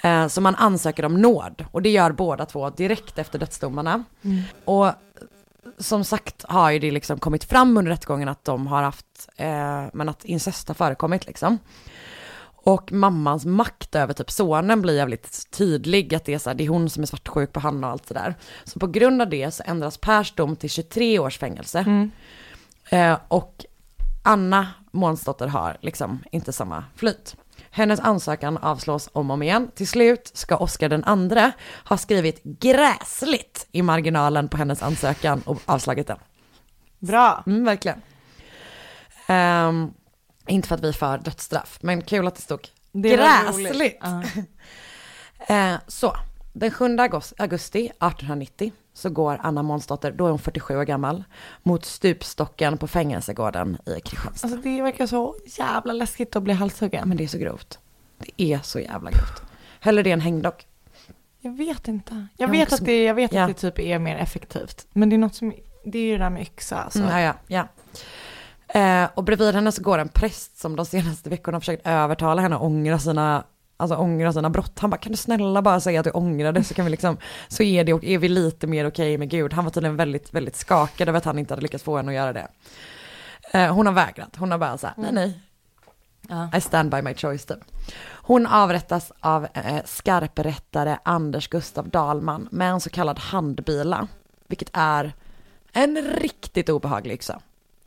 Eh, 0.03 0.27
så 0.27 0.41
man 0.41 0.55
ansöker 0.55 1.05
om 1.05 1.21
nåd, 1.21 1.65
och 1.71 1.81
det 1.81 1.89
gör 1.89 2.11
båda 2.11 2.45
två 2.45 2.69
direkt 2.69 3.19
efter 3.19 3.39
dödsdomarna. 3.39 4.03
Och 4.65 4.91
som 5.77 6.03
sagt 6.03 6.45
har 6.47 6.71
ju 6.71 6.79
det 6.79 6.91
liksom 6.91 7.19
kommit 7.19 7.43
fram 7.43 7.77
under 7.77 7.91
rättegången 7.91 8.29
att 8.29 8.45
de 8.45 8.67
har 8.67 8.83
haft, 8.83 9.29
eh, 9.37 9.83
men 9.93 10.09
att 10.09 10.25
incest 10.25 10.67
har 10.67 10.75
förekommit 10.75 11.25
liksom. 11.25 11.59
Och 12.65 12.91
mammans 12.91 13.45
makt 13.45 13.95
över 13.95 14.13
typ 14.13 14.31
sonen 14.31 14.81
blir 14.81 14.95
jävligt 14.95 15.51
tydlig, 15.51 16.15
att 16.15 16.25
det 16.25 16.33
är, 16.33 16.39
så 16.39 16.49
här, 16.49 16.55
det 16.55 16.63
är 16.63 16.69
hon 16.69 16.89
som 16.89 17.03
är 17.03 17.07
svartsjuk 17.07 17.53
på 17.53 17.59
han 17.59 17.83
och 17.83 17.89
allt 17.89 18.07
sådär. 18.07 18.35
Så 18.63 18.79
på 18.79 18.87
grund 18.87 19.21
av 19.21 19.29
det 19.29 19.51
så 19.51 19.63
ändras 19.65 19.97
Pers 19.97 20.31
dom 20.31 20.55
till 20.55 20.69
23 20.69 21.19
års 21.19 21.37
fängelse. 21.37 21.79
Mm. 21.79 22.11
Eh, 22.89 23.17
och 23.27 23.65
Anna 24.23 24.67
Månsdotter 24.91 25.47
har 25.47 25.77
liksom 25.81 26.23
inte 26.31 26.53
samma 26.53 26.83
flyt. 26.95 27.35
Hennes 27.69 27.99
ansökan 27.99 28.57
avslås 28.57 29.09
om 29.13 29.29
och 29.29 29.33
om 29.33 29.43
igen. 29.43 29.71
Till 29.75 29.87
slut 29.87 30.31
ska 30.33 30.57
Oscar 30.57 30.89
den 30.89 31.03
andre 31.03 31.51
ha 31.85 31.97
skrivit 31.97 32.43
gräsligt 32.43 33.67
i 33.71 33.81
marginalen 33.81 34.47
på 34.47 34.57
hennes 34.57 34.83
ansökan 34.83 35.41
och 35.45 35.61
avslagit 35.65 36.07
den. 36.07 36.17
Bra. 36.99 37.43
Mm, 37.47 37.65
verkligen. 37.65 38.01
Ehm, 39.27 39.93
inte 40.47 40.67
för 40.67 40.75
att 40.75 40.81
vi 40.83 40.87
är 40.87 40.93
för 40.93 41.17
dödsstraff, 41.17 41.77
men 41.81 42.01
kul 42.01 42.27
att 42.27 42.35
det 42.35 42.41
stod 42.41 42.67
Det 42.91 43.09
gräsligt. 43.15 44.01
Eh, 45.47 45.75
så, 45.87 46.15
den 46.53 46.71
7 46.71 46.97
augusti, 46.99 47.35
augusti 47.37 47.85
1890 47.85 48.71
så 48.93 49.09
går 49.09 49.39
Anna 49.43 49.63
Månsdotter, 49.63 50.11
då 50.11 50.25
är 50.25 50.29
hon 50.29 50.39
47 50.39 50.77
år 50.77 50.83
gammal, 50.83 51.23
mot 51.63 51.85
stupstocken 51.85 52.77
på 52.77 52.87
fängelsegården 52.87 53.77
i 53.85 53.99
Kristianstad. 54.01 54.47
Alltså 54.47 54.61
det 54.69 54.81
verkar 54.81 55.07
så 55.07 55.35
jävla 55.45 55.93
läskigt 55.93 56.35
att 56.35 56.43
bli 56.43 56.53
halshuggen. 56.53 57.09
Men 57.09 57.17
det 57.17 57.23
är 57.23 57.27
så 57.27 57.37
grovt. 57.37 57.79
Det 58.17 58.41
är 58.43 58.59
så 58.59 58.79
jävla 58.79 59.11
grovt. 59.11 59.41
Hellre 59.79 60.03
det 60.03 60.11
än 60.11 60.21
hängdock. 60.21 60.67
Jag 61.39 61.51
vet 61.57 61.87
inte. 61.87 62.27
Jag 62.37 62.47
Jag 62.47 62.51
vet, 62.51 62.63
också- 62.63 62.75
att, 62.75 62.85
det, 62.85 63.03
jag 63.03 63.13
vet 63.15 63.33
Ja. 63.33 63.41
att 63.41 63.47
det 63.47 63.53
typ 63.71 63.79
är 63.79 63.99
mer 63.99 64.15
effektivt. 64.17 64.87
Men 64.93 65.09
det 65.09 65.15
är 65.15 65.17
något 65.17 65.35
som, 65.35 65.53
det 65.85 65.99
är 65.99 66.03
ju 66.03 66.17
det 66.17 66.23
där 66.23 66.29
med 66.29 66.41
yxa 66.41 66.75
alltså. 66.83 66.99
Mm, 66.99 67.19
ja, 67.19 67.33
ja. 67.47 67.67
Eh, 68.67 69.07
och 69.13 69.23
bredvid 69.23 69.55
henne 69.55 69.71
så 69.71 69.81
går 69.81 69.97
en 69.97 70.09
präst 70.09 70.57
som 70.57 70.75
de 70.75 70.85
senaste 70.85 71.29
veckorna 71.29 71.55
har 71.55 71.59
försökt 71.59 71.87
övertala 71.87 72.41
henne 72.41 72.55
att 72.55 72.61
ångra 72.61 72.99
sina, 72.99 73.43
alltså 73.77 73.97
ångra 73.97 74.33
sina 74.33 74.49
brott. 74.49 74.79
Han 74.79 74.89
bara, 74.89 74.97
kan 74.97 75.11
du 75.11 75.17
snälla 75.17 75.61
bara 75.61 75.79
säga 75.79 75.99
att 75.99 76.03
du 76.03 76.11
ångrar 76.11 76.51
det 76.51 76.63
så 76.63 76.73
kan 76.73 76.85
vi 76.85 76.91
liksom, 76.91 77.17
så 77.47 77.63
är, 77.63 77.83
det, 77.83 77.91
är 77.91 78.17
vi 78.17 78.29
lite 78.29 78.67
mer 78.67 78.87
okej 78.87 79.17
med 79.17 79.29
Gud. 79.29 79.53
Han 79.53 79.63
var 79.63 79.71
tydligen 79.71 79.95
väldigt, 79.95 80.33
väldigt 80.33 80.55
skakad 80.55 81.09
över 81.09 81.17
att 81.17 81.25
han 81.25 81.39
inte 81.39 81.53
hade 81.53 81.61
lyckats 81.61 81.83
få 81.83 81.97
henne 81.97 82.11
att 82.11 82.15
göra 82.15 82.33
det. 82.33 82.47
Eh, 83.51 83.73
hon 83.73 83.85
har 83.85 83.93
vägrat, 83.93 84.35
hon 84.35 84.51
har 84.51 84.57
bara 84.57 84.77
sagt, 84.77 84.97
nej 84.97 85.11
nej, 85.13 85.39
Ja. 86.29 86.49
I 86.57 86.61
stand 86.61 86.91
by 86.91 87.01
my 87.01 87.13
choice 87.13 87.45
typ. 87.45 87.59
Hon 88.11 88.47
avrättas 88.47 89.11
av 89.19 89.47
eh, 89.53 89.83
skarprättare 89.85 90.97
Anders 91.03 91.47
Gustav 91.47 91.89
Dahlman 91.89 92.47
med 92.51 92.71
en 92.71 92.81
så 92.81 92.89
kallad 92.89 93.19
handbila, 93.19 94.07
vilket 94.47 94.69
är 94.73 95.13
en 95.73 95.97
riktigt 95.97 96.69
obehaglig 96.69 97.13
yxa. 97.13 97.41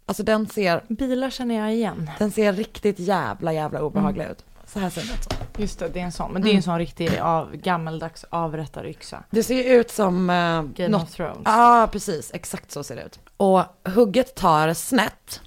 Alltså 0.08 0.22
den 0.22 0.46
ser, 0.48 0.84
Bilar 0.88 1.30
känner 1.30 1.54
jag 1.54 1.74
igen. 1.74 2.10
den 2.18 2.30
ser 2.30 2.52
riktigt 2.52 2.98
jävla 2.98 3.52
jävla 3.52 3.82
obehaglig 3.82 4.24
ut. 4.24 4.44
Så 4.66 4.78
här 4.78 4.90
ser 4.90 5.00
den 5.00 5.10
ut. 5.10 5.28
Just 5.58 5.78
det, 5.78 5.88
det 5.88 6.00
är 6.00 6.04
en 6.04 6.12
sån. 6.12 6.32
Men 6.32 6.42
det 6.42 6.50
är 6.50 6.54
en 6.54 6.62
sån 6.62 6.78
riktig 6.78 7.18
av, 7.18 7.56
gammeldags 7.56 8.24
avrättaryxa. 8.30 9.24
Det 9.30 9.42
ser 9.42 9.54
ju 9.54 9.62
ut 9.62 9.90
som 9.90 10.30
eh, 10.30 10.36
Game 10.62 10.88
något 10.88 11.02
of 11.02 11.10
Thrones. 11.10 11.42
Ja, 11.44 11.88
precis. 11.92 12.30
Exakt 12.34 12.72
så 12.72 12.84
ser 12.84 12.96
det 12.96 13.02
ut. 13.02 13.18
Och 13.36 13.62
hugget 13.94 14.34
tar 14.34 14.74
snett. 14.74 15.40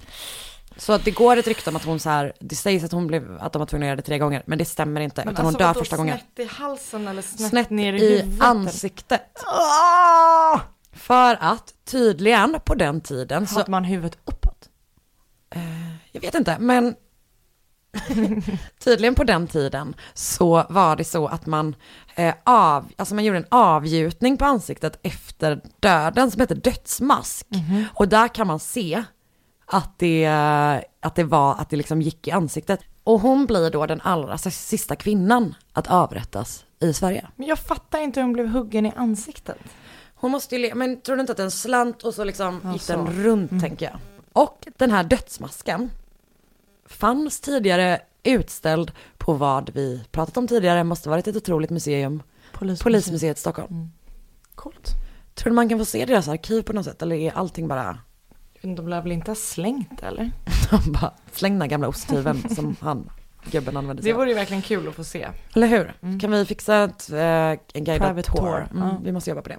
Så 0.76 0.92
att 0.92 1.04
det 1.04 1.10
går 1.10 1.36
ett 1.36 1.46
rykte 1.46 1.70
om 1.70 1.76
att 1.76 1.84
hon 1.84 2.00
så 2.00 2.10
här, 2.10 2.32
det 2.40 2.54
sägs 2.54 2.84
att 2.84 2.92
hon 2.92 3.06
blev, 3.06 3.38
att 3.40 3.52
de 3.52 3.58
var 3.58 3.66
tvungna 3.66 3.86
att 3.86 3.88
göra 3.88 3.96
det 3.96 4.02
tre 4.02 4.18
gånger, 4.18 4.42
men 4.46 4.58
det 4.58 4.64
stämmer 4.64 5.00
inte. 5.00 5.24
utan 5.30 5.44
hon 5.44 5.54
dör 5.54 5.74
första 5.74 5.96
gången. 5.96 6.12
alltså, 6.12 6.26
Snett 6.34 6.46
i 6.46 6.54
halsen 6.62 7.08
eller 7.08 7.22
snett, 7.22 7.48
Snett 7.48 7.70
ner 7.70 7.92
i, 7.92 8.04
i 8.04 8.36
ansiktet. 8.40 9.44
Ah! 9.46 10.60
För 10.92 11.36
att 11.40 11.74
tydligen 11.84 12.56
på 12.64 12.74
den 12.74 13.00
tiden 13.00 13.46
så, 13.46 13.58
Hade 13.58 13.70
man 13.70 13.84
huvudet 13.84 14.18
uppåt? 14.24 14.41
Jag 16.12 16.20
vet 16.20 16.34
inte, 16.34 16.56
men 16.60 16.94
tydligen 18.84 19.14
på 19.14 19.24
den 19.24 19.46
tiden 19.46 19.94
så 20.14 20.64
var 20.68 20.96
det 20.96 21.04
så 21.04 21.26
att 21.26 21.46
man 21.46 21.74
eh, 22.14 22.34
av, 22.44 22.92
alltså 22.96 23.14
man 23.14 23.24
gjorde 23.24 23.38
en 23.38 23.46
avgjutning 23.50 24.36
på 24.36 24.44
ansiktet 24.44 24.98
efter 25.02 25.60
döden 25.80 26.30
som 26.30 26.40
heter 26.40 26.54
dödsmask. 26.54 27.46
Och 27.94 28.08
där 28.08 28.28
kan 28.28 28.46
man 28.46 28.58
se 28.60 29.04
att 29.66 29.98
det, 29.98 30.26
att 31.00 31.14
det 31.14 31.24
var, 31.24 31.54
att 31.54 31.70
det 31.70 31.76
liksom 31.76 32.02
gick 32.02 32.28
i 32.28 32.30
ansiktet. 32.30 32.80
Och 33.04 33.20
hon 33.20 33.46
blir 33.46 33.70
då 33.70 33.86
den 33.86 34.00
allra 34.00 34.38
sista 34.38 34.96
kvinnan 34.96 35.54
att 35.72 35.90
avrättas 35.90 36.64
i 36.80 36.92
Sverige. 36.92 37.26
Men 37.36 37.46
jag 37.46 37.58
fattar 37.58 38.00
inte 38.00 38.20
hur 38.20 38.24
hon 38.24 38.32
blev 38.32 38.48
huggen 38.48 38.86
i 38.86 38.92
ansiktet. 38.96 39.58
Hon 40.14 40.30
måste 40.30 40.56
ju, 40.56 40.74
men 40.74 41.00
tror 41.00 41.16
du 41.16 41.20
inte 41.20 41.32
att 41.32 41.36
den 41.36 41.50
slant 41.50 42.02
och 42.02 42.14
så 42.14 42.24
liksom 42.24 42.60
Ja, 42.64 42.72
gick 42.72 42.86
den 42.86 43.06
runt 43.24 43.60
tänker 43.60 43.86
jag. 43.86 43.98
Och 44.32 44.68
den 44.76 44.90
här 44.90 45.04
dödsmasken 45.04 45.90
fanns 46.86 47.40
tidigare 47.40 48.00
utställd 48.22 48.92
på 49.18 49.32
vad 49.32 49.70
vi 49.70 50.04
pratat 50.10 50.36
om 50.36 50.48
tidigare, 50.48 50.84
måste 50.84 51.08
varit 51.08 51.28
ett 51.28 51.36
otroligt 51.36 51.70
museum, 51.70 52.22
Polismuseet. 52.52 52.84
Polismuseet 52.84 53.36
i 53.36 53.40
Stockholm. 53.40 53.90
Coolt. 54.54 54.90
Tror 55.34 55.50
du 55.50 55.54
man 55.54 55.68
kan 55.68 55.78
få 55.78 55.84
se 55.84 56.04
deras 56.04 56.28
arkiv 56.28 56.62
på 56.62 56.72
något 56.72 56.84
sätt 56.84 57.02
eller 57.02 57.16
är 57.16 57.32
allting 57.32 57.68
bara, 57.68 57.98
De 58.62 58.88
lär 58.88 59.02
väl 59.02 59.12
inte 59.12 59.30
ha 59.30 59.36
slängt 59.36 60.02
eller? 60.02 60.32
de 60.70 60.92
bara 60.92 61.14
släng 61.32 61.58
den 61.58 61.68
gamla 61.68 61.88
osthyveln 61.88 62.54
som 62.54 62.76
han, 62.80 63.10
gubben 63.50 63.76
använde 63.76 64.02
sig 64.02 64.12
Det 64.12 64.18
vore 64.18 64.28
ju 64.28 64.34
verkligen 64.34 64.62
kul 64.62 64.88
att 64.88 64.94
få 64.94 65.04
se. 65.04 65.28
Eller 65.54 65.66
hur? 65.66 65.94
Mm. 66.02 66.20
Kan 66.20 66.30
vi 66.30 66.44
fixa 66.46 66.84
ett, 66.84 67.10
eh, 67.10 67.18
en 67.18 67.58
guidad 67.84 68.24
tour? 68.24 68.36
tour, 68.36 68.68
Mm, 68.72 68.88
ja. 68.88 68.98
Vi 69.04 69.12
måste 69.12 69.30
jobba 69.30 69.42
på 69.42 69.48
det. 69.48 69.58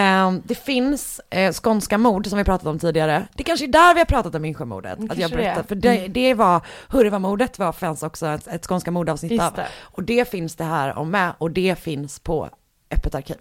Eh, 0.00 0.32
det 0.44 0.54
finns 0.54 1.20
eh, 1.30 1.52
skånska 1.52 1.98
mord 1.98 2.26
som 2.26 2.38
vi 2.38 2.44
pratat 2.44 2.66
om 2.66 2.78
tidigare. 2.78 3.26
Det 3.34 3.42
kanske 3.44 3.66
är 3.66 3.68
där 3.72 3.94
vi 3.94 4.00
har 4.00 4.04
pratat 4.04 4.34
om 4.34 4.44
Yngsjömordet. 4.44 4.98
Mm, 4.98 5.10
Att 5.10 5.18
jag 5.18 5.30
berättat, 5.30 5.68
för 5.68 5.74
det, 5.74 5.98
Mm. 5.98 6.12
det 6.12 6.34
var, 6.34 6.60
Hurvamordet 6.88 7.58
var, 7.58 7.72
fanns 7.72 8.02
också 8.02 8.26
ett, 8.26 8.46
ett 8.46 8.66
skånska 8.66 8.90
mordavsnitt 8.90 9.42
av. 9.42 9.60
Och 9.80 10.02
det 10.02 10.28
finns 10.30 10.56
det 10.56 10.64
här 10.64 10.98
om 10.98 11.10
med 11.10 11.32
och 11.38 11.50
det 11.50 11.78
finns 11.78 12.18
på 12.18 12.48
Öppet 12.90 13.14
arkiv. 13.14 13.36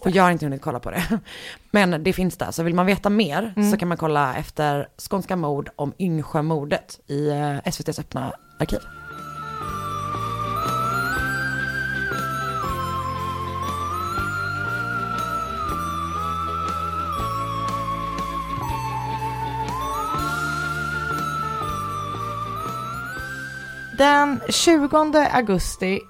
Och 0.00 0.10
jag 0.10 0.22
har 0.22 0.30
inte 0.30 0.46
hunnit 0.46 0.62
kolla 0.62 0.80
på 0.80 0.90
det. 0.90 1.02
Men 1.70 2.04
det 2.04 2.12
finns 2.12 2.36
där, 2.36 2.50
så 2.50 2.62
vill 2.62 2.74
man 2.74 2.86
veta 2.86 3.10
mer 3.10 3.52
Mm. 3.56 3.70
så 3.70 3.76
kan 3.76 3.88
man 3.88 3.96
kolla 3.96 4.36
efter 4.36 4.88
skånska 5.10 5.36
mord 5.36 5.70
om 5.76 5.92
Yngsjömordet 5.98 7.00
i 7.06 7.28
eh, 7.28 7.58
SVTs 7.68 7.98
öppna 7.98 8.32
arkiv. 8.62 8.80
Den 23.98 24.40
20 24.50 25.28
augusti... 25.32 26.00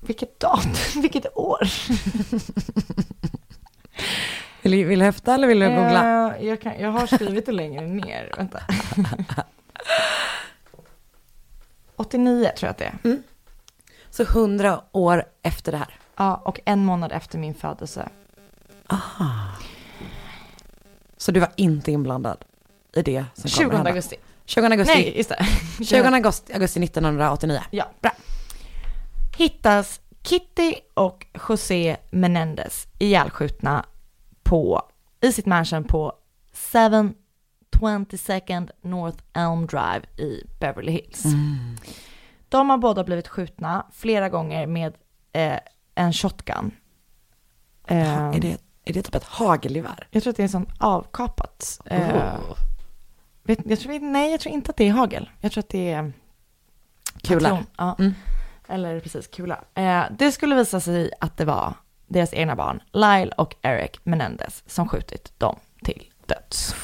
Vilket 0.00 0.40
datum? 0.40 0.72
Vilket 1.02 1.26
år? 1.34 1.62
Vill, 4.62 4.84
vill 4.84 4.98
du 4.98 5.04
häfta 5.04 5.34
eller 5.34 5.48
vill 5.48 5.58
du 5.58 5.66
googla? 5.66 6.34
Eh, 6.36 6.46
jag, 6.46 6.60
kan, 6.60 6.80
jag 6.80 6.90
har 6.90 7.06
skrivit 7.06 7.46
det 7.46 7.52
längre 7.52 7.86
ner, 7.86 8.32
vänta. 8.36 8.60
89 11.96 12.50
tror 12.56 12.66
jag 12.66 12.70
att 12.70 12.78
det 12.78 12.84
är. 12.84 12.98
Mm. 13.04 13.22
Så 14.10 14.24
hundra 14.24 14.80
år 14.92 15.24
efter 15.42 15.72
det 15.72 15.78
här. 15.78 15.98
Ja, 16.16 16.42
och 16.44 16.60
en 16.64 16.84
månad 16.84 17.12
efter 17.12 17.38
min 17.38 17.54
födelse. 17.54 18.08
Så 21.16 21.32
du 21.32 21.40
var 21.40 21.52
inte 21.56 21.92
inblandad 21.92 22.44
i 22.94 23.02
det 23.02 23.24
som 23.34 23.50
20 23.50 23.64
kommer 23.64 23.86
augusti. 23.86 24.16
20 24.44 24.66
augusti. 24.66 24.94
Nej, 24.94 25.16
just 25.16 25.28
det. 25.28 25.46
20 25.84 26.04
augusti, 26.04 26.52
augusti 26.52 26.84
1989. 26.84 27.60
Ja, 27.70 27.90
bra. 28.00 28.10
Hittas 29.38 30.00
Kitty 30.22 30.74
och 30.94 31.26
José 31.48 31.96
Menendez 32.10 32.86
ihjälskjutna 32.98 33.84
på, 34.48 34.82
i 35.20 35.32
sitt 35.32 35.46
mansion 35.46 35.84
på 35.84 36.12
722nd 37.72 38.70
North 38.82 39.18
Elm 39.32 39.66
Drive 39.66 40.02
i 40.16 40.42
Beverly 40.60 40.92
Hills. 40.92 41.22
De 42.48 42.70
har 42.70 42.78
båda 42.78 43.04
blivit 43.04 43.28
skjutna 43.28 43.86
flera 43.92 44.28
gånger 44.28 44.66
med 44.66 44.94
eh, 45.32 45.58
en 45.94 46.12
shotgun. 46.12 46.70
Eh, 47.86 48.18
Är, 48.28 48.40
det, 48.40 48.58
är 48.84 48.92
det 48.92 49.02
typ 49.02 49.14
ett 49.14 49.24
hagelgevär? 49.24 50.06
Jag 50.10 50.22
tror 50.22 50.30
att 50.30 50.36
det 50.36 50.44
är 50.44 50.48
sånt 50.48 50.68
avkapat. 50.78 51.80
Eh, 51.84 52.16
Oh. 52.16 52.56
vet, 53.42 53.58
jag 53.66 53.80
tror, 53.80 54.00
nej, 54.00 54.30
jag 54.30 54.40
tror 54.40 54.54
inte 54.54 54.70
att 54.70 54.76
det 54.76 54.88
är 54.88 54.92
hagel. 54.92 55.30
Jag 55.40 55.52
tror 55.52 55.62
att 55.62 55.68
det 55.68 55.90
är 55.90 56.12
patron. 57.28 57.66
Ja. 57.76 57.96
Mm. 57.98 58.14
Eller 58.68 59.00
precis, 59.00 59.26
kula. 59.26 59.64
Eh, 59.74 60.02
det 60.18 60.32
skulle 60.32 60.54
visa 60.56 60.80
sig 60.80 61.10
att 61.20 61.36
det 61.36 61.44
var 61.44 61.74
deras 62.08 62.34
egna 62.34 62.56
barn, 62.56 62.82
Lyle 62.92 63.32
och 63.36 63.56
Eric 63.62 64.00
Menendez, 64.04 64.62
som 64.66 64.88
skjutit 64.88 65.32
dem 65.38 65.56
till 65.82 66.02
döds. 66.26 66.74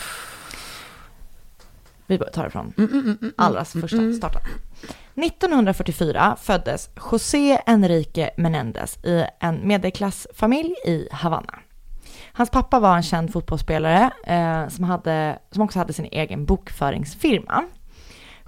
Vi 2.06 2.18
börjar 2.18 2.32
ta 2.32 2.42
det 2.42 2.50
från 2.50 2.72
Mm, 2.76 2.90
mm, 2.92 3.18
mm, 3.20 3.32
allra 3.37 3.64
första 3.64 4.12
starten. 4.12 4.42
1944 5.14 6.37
föddes 6.40 6.90
José 7.12 7.58
Enrique 7.66 8.30
Menendez 8.37 9.04
i 9.04 9.24
en 9.40 9.68
medelklassfamilj 9.68 10.74
i 10.87 11.08
Havanna. 11.12 11.58
Hans 12.32 12.50
pappa 12.50 12.80
var 12.80 12.96
en 12.96 13.02
känd 13.02 13.32
fotbollsspelare 13.32 14.10
eh, 14.26 14.68
som, 14.68 14.84
hade, 14.84 15.38
som 15.50 15.62
också 15.62 15.78
hade 15.78 15.92
sin 15.92 16.08
egen 16.10 16.44
bokföringsfirma. 16.44 17.64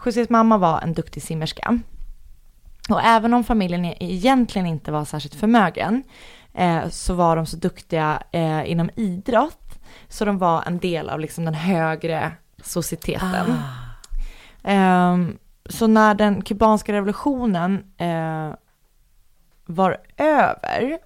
Josés 0.04 0.30
mamma 0.30 0.58
var 0.58 0.80
en 0.80 0.92
duktig 0.92 1.22
simmerska. 1.22 1.80
Och 2.88 3.00
även 3.02 3.34
om 3.34 3.44
familjen 3.44 3.84
egentligen 3.84 4.66
inte 4.66 4.92
var 4.92 5.04
särskilt 5.04 5.34
förmögen 5.34 6.02
eh, 6.56 6.88
så 6.88 7.14
var 7.14 7.36
de 7.36 7.46
så 7.46 7.56
duktiga 7.56 8.22
eh, 8.32 8.70
inom 8.70 8.90
idrott 8.96 9.78
så 10.08 10.24
de 10.24 10.38
var 10.38 10.62
en 10.66 10.78
del 10.78 11.08
av 11.08 11.20
liksom 11.20 11.44
den 11.44 11.54
högre 11.54 12.32
societeten. 12.62 13.52
Ah. 13.52 13.72
Ehm, 14.62 15.38
så 15.68 15.86
när 15.86 16.14
den 16.14 16.42
kubanska 16.42 16.92
revolutionen 16.92 17.84
eh, 17.96 18.54
var 19.66 19.96
över, 20.16 20.98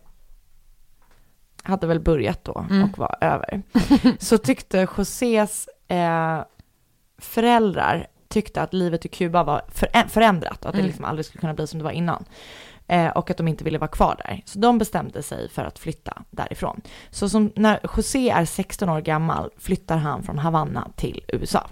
hade 1.63 1.87
väl 1.87 2.01
börjat 2.01 2.45
då 2.45 2.67
Mm. 2.71 2.83
och 2.91 2.99
var 2.99 3.17
över, 3.21 3.63
så 4.19 4.39
tyckte 4.39 4.87
Josés 4.97 5.69
eh, 5.89 6.41
föräldrar 7.19 8.07
tyckte 8.29 8.63
att 8.63 8.73
livet 8.75 9.05
i 9.05 9.09
Kuba 9.09 9.43
var 9.45 9.63
för, 9.69 10.09
förändrat 10.09 10.65
och 10.65 10.67
att 10.69 10.73
det 10.73 10.79
Mm. 10.79 10.87
liksom 10.87 11.05
aldrig 11.05 11.27
skulle 11.27 11.41
kunna 11.41 11.55
bli 11.55 11.67
som 11.67 11.79
det 11.79 11.85
var 11.85 11.91
innan. 11.91 12.25
Eh, 12.91 13.09
och 13.09 13.31
att 13.31 13.37
de 13.37 13.49
inte 13.49 13.65
ville 13.65 13.79
vara 13.79 13.89
kvar 13.89 14.17
där. 14.19 14.43
Så 14.45 14.59
de 14.59 14.79
bestämde 14.79 15.23
sig 15.23 15.49
för 15.49 15.65
att 15.65 15.79
flytta 15.79 16.23
därifrån. 16.31 16.81
Så 17.11 17.29
som 17.29 17.53
när 17.57 17.81
José 17.97 18.31
är 18.31 18.45
16 18.45 18.89
år 18.89 19.01
gammal 19.01 19.51
flyttar 19.59 19.97
han 19.97 20.23
från 20.23 20.39
Havanna 20.39 20.89
till 20.97 21.25
USA. 21.29 21.67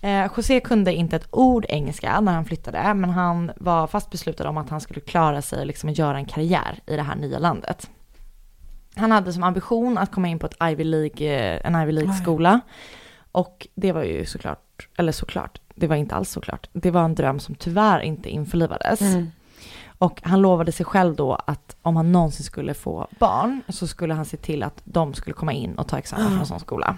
Eh, 0.00 0.30
José 0.36 0.60
kunde 0.60 0.94
inte 0.94 1.16
ett 1.16 1.28
ord 1.30 1.66
engelska 1.68 2.20
när 2.20 2.32
han 2.32 2.44
flyttade, 2.44 2.94
men 2.94 3.10
han 3.10 3.52
var 3.56 3.86
fast 3.86 4.10
beslutad 4.10 4.48
om 4.48 4.56
att 4.56 4.70
han 4.70 4.80
skulle 4.80 5.00
klara 5.00 5.42
sig 5.42 5.60
och 5.60 5.66
liksom 5.66 5.90
göra 5.90 6.18
en 6.18 6.26
karriär 6.26 6.78
i 6.86 6.96
det 6.96 7.02
här 7.02 7.16
nya 7.16 7.38
landet. 7.38 7.90
Han 8.96 9.10
hade 9.10 9.32
som 9.32 9.42
ambition 9.42 9.98
att 9.98 10.12
komma 10.12 10.28
in 10.28 10.38
på 10.38 10.46
ett 10.46 10.56
Ivy 10.62 10.84
League, 10.84 11.26
eh, 11.26 11.66
en 11.66 11.82
Ivy 11.82 11.92
League-skola. 11.92 12.60
Och 13.32 13.66
det 13.74 13.92
var 13.92 14.02
ju 14.02 14.26
såklart, 14.26 14.88
eller 14.96 15.12
såklart, 15.12 15.60
det 15.74 15.86
var 15.86 15.96
inte 15.96 16.14
alls 16.14 16.30
såklart. 16.30 16.68
Det 16.72 16.90
var 16.90 17.04
en 17.04 17.14
dröm 17.14 17.40
som 17.40 17.54
tyvärr 17.54 18.00
inte 18.00 18.28
införlivades. 18.28 19.00
Mm. 19.00 19.30
Och 19.98 20.20
han 20.24 20.42
lovade 20.42 20.72
sig 20.72 20.86
själv 20.86 21.16
då 21.16 21.34
att 21.46 21.76
om 21.82 21.96
han 21.96 22.12
någonsin 22.12 22.44
skulle 22.44 22.74
få 22.74 23.08
barn 23.18 23.62
så 23.68 23.86
skulle 23.86 24.14
han 24.14 24.24
se 24.24 24.36
till 24.36 24.62
att 24.62 24.80
de 24.84 25.14
skulle 25.14 25.34
komma 25.34 25.52
in 25.52 25.74
och 25.74 25.88
ta 25.88 25.98
examen 25.98 26.28
från 26.28 26.38
en 26.38 26.46
sån 26.46 26.60
skola. 26.60 26.96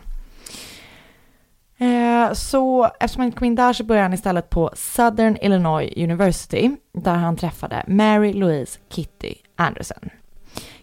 Eh, 1.79 2.33
så 2.33 2.85
eftersom 3.01 3.21
han 3.21 3.27
inte 3.27 3.39
kom 3.39 3.47
in 3.47 3.55
där 3.55 3.73
så 3.73 3.85
började 3.85 4.05
han 4.05 4.15
istället 4.15 4.51
på 4.51 4.71
Southern 4.75 5.37
Illinois 5.41 5.93
University 5.97 6.77
där 6.93 7.15
han 7.15 7.37
träffade 7.37 7.85
Mary 7.87 8.33
Louise 8.33 8.79
Kitty 8.89 9.35
Anderson. 9.57 10.11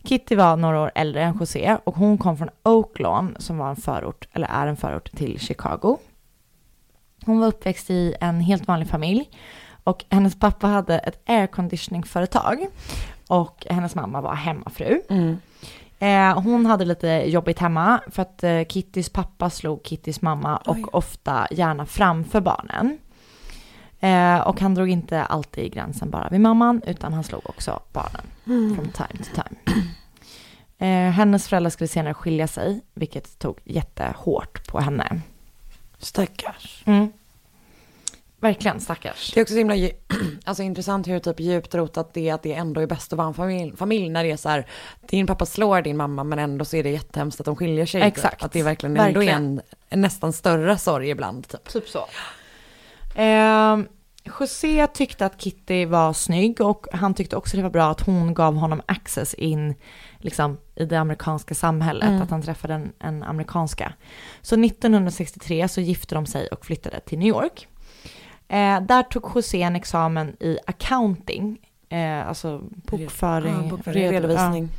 Kitty 0.04 0.36
var 0.36 0.58
några 0.58 0.82
år 0.82 0.92
äldre 0.96 1.24
än 1.24 1.38
José 1.40 1.78
och 1.84 1.96
hon 1.96 2.18
kom 2.18 2.38
från 2.38 2.50
Oaklawn 2.64 3.36
som 3.40 3.58
var 3.58 3.70
en 3.70 3.76
förort, 3.76 4.28
eller 4.32 4.48
är 4.48 4.68
en 4.68 4.78
förort 4.78 5.12
till 5.12 5.40
Chicago. 5.40 5.98
Hon 7.26 7.40
var 7.40 7.48
uppväxt 7.48 7.90
i 7.90 8.16
en 8.20 8.40
helt 8.40 8.68
vanlig 8.68 8.88
familj 8.88 9.30
och 9.84 10.06
hennes 10.10 10.40
pappa 10.40 10.68
hade 10.68 10.98
ett 10.98 11.22
airconditioningföretag 11.26 12.68
och 13.28 13.66
hennes 13.70 13.96
mamma 13.96 14.22
var 14.22 14.36
hemmafru. 14.36 15.02
Mm. 15.10 15.38
Eh, 16.00 16.42
hon 16.42 16.66
hade 16.66 16.86
lite 16.86 17.08
jobbigt 17.08 17.60
hemma 17.60 18.00
för 18.12 18.22
att 18.22 18.44
eh, 18.44 18.64
Kittys 18.66 19.10
pappa 19.10 19.50
slog 19.50 19.86
Kittys 19.86 20.22
mamma 20.22 20.58
och 20.58 20.76
Oj. 20.76 20.86
ofta 20.92 21.48
gärna 21.52 21.86
framför 21.86 22.42
barnen. 22.42 22.98
Eh, 24.00 24.40
och 24.48 24.60
han 24.62 24.76
drog 24.76 24.90
inte 24.90 25.24
alltid 25.24 25.74
gränsen 25.74 26.10
bara 26.10 26.30
vid 26.30 26.42
mamman 26.42 26.82
utan 26.88 27.14
han 27.14 27.24
slog 27.24 27.50
också 27.50 27.80
barnen 27.94 28.26
from 28.76 28.92
time 28.92 29.24
to 29.24 29.42
time. 29.42 29.82
Hennes 31.12 31.48
föräldrar 31.48 31.70
skulle 31.70 31.88
senare 31.88 32.14
skilja 32.14 32.48
sig 32.48 32.82
vilket 32.94 33.40
tog 33.40 33.60
jättehårt 33.64 34.68
på 34.68 34.80
henne. 34.80 35.22
Stackars. 35.98 36.84
Mm. 36.86 37.12
Verkligen 38.44 38.80
stackars. 38.80 39.32
Det 39.34 39.40
är 39.40 39.42
också 39.42 39.54
så 39.54 39.58
himla 39.58 39.76
alltså, 40.46 40.64
intressant 40.64 41.08
hur 41.08 41.20
typ 41.20 41.40
djupt 41.40 41.76
rotat 41.76 42.14
det 42.14 42.30
är 42.30 42.34
att 42.34 42.44
det 42.44 42.54
ändå 42.54 42.82
är 42.82 42.88
bäst 42.88 43.14
att 43.14 43.18
vara 43.18 43.28
en 43.28 43.34
familj, 43.34 43.78
familj 43.78 44.10
när 44.10 44.24
det 44.24 44.32
är 44.32 44.38
så 44.38 44.50
här, 44.50 44.68
din 45.10 45.28
pappa 45.28 45.46
slår 45.46 45.82
din 45.82 45.98
mamma 45.98 46.24
men 46.24 46.40
ändå 46.40 46.66
så 46.66 46.76
är 46.78 46.84
det 46.84 46.90
jättehemskt 46.90 47.40
att 47.40 47.46
de 47.46 47.56
skiljer 47.56 47.86
sig. 47.86 48.02
Exakt. 48.02 48.44
Att 48.44 48.52
det 48.52 48.64
verkligen 48.64 48.98
ändå 48.98 49.10
är 49.10 49.14
Verkligen. 49.26 49.44
en, 49.44 49.62
en 49.90 50.02
nästan 50.02 50.34
större 50.34 50.78
sorg 50.78 51.10
ibland 51.10 51.48
typ. 51.48 51.70
Typ 51.70 51.90
så. 51.90 52.06
Eh, 53.22 53.78
José 54.40 54.88
tyckte 54.88 55.26
att 55.26 55.42
Kitty 55.42 55.86
var 55.86 56.14
snygg 56.14 56.62
och 56.62 56.88
han 56.94 57.14
tyckte 57.14 57.36
också 57.36 57.58
det 57.58 57.64
var 57.64 57.70
bra 57.70 57.92
att 57.92 58.02
hon 58.02 58.34
gav 58.34 58.56
honom 58.56 58.82
access 58.86 59.34
in 59.34 59.76
liksom, 60.18 60.58
i 60.76 60.86
det 60.86 60.96
amerikanska 61.00 61.56
samhället, 61.56 62.10
Mm. 62.10 62.22
att 62.22 62.30
han 62.30 62.42
träffade 62.42 62.74
en, 62.74 62.94
en 63.00 63.24
amerikanska. 63.24 63.94
Så 64.42 64.56
1963 64.56 65.68
så 65.68 65.82
gifte 65.82 66.16
de 66.16 66.26
sig 66.26 66.48
och 66.48 66.66
flyttade 66.66 67.00
till 67.00 67.20
New 67.20 67.28
York. 67.28 67.68
Eh, 68.48 68.82
där 68.82 69.04
tog 69.04 69.32
José 69.36 69.62
en 69.62 69.76
examen 69.76 70.36
i 70.40 70.58
accounting, 70.68 71.58
eh, 71.90 72.28
alltså 72.28 72.62
bokföring, 72.64 73.54
Ja, 73.64 73.70
bokföring, 73.70 74.04
red- 74.04 74.12
redovisning. 74.12 74.70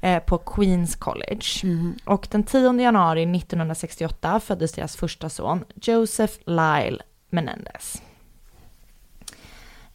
ja, 0.00 0.08
eh, 0.08 0.22
på 0.22 0.38
Queens 0.38 0.96
College. 0.96 1.44
Mm. 1.62 1.94
Och 2.04 2.28
den 2.30 2.42
10 2.44 2.80
januari 2.80 3.26
1968 3.26 4.40
föddes 4.40 4.72
deras 4.72 4.96
första 4.96 5.28
son, 5.28 5.64
Joseph 5.82 6.34
Lyle 6.46 6.98
Menendez. 7.30 8.02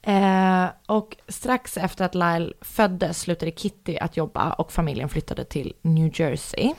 Eh, 0.02 0.66
och 0.86 1.18
strax 1.28 1.78
efter 1.78 2.06
att 2.06 2.16
Lyle 2.16 2.54
föddes 2.62 3.20
slutade 3.20 3.52
Kitty 3.52 3.98
att 3.98 4.18
jobba 4.18 4.54
och 4.54 4.72
familjen 4.72 5.10
flyttade 5.10 5.46
till 5.46 5.74
New 5.82 6.12
Jersey. 6.22 6.74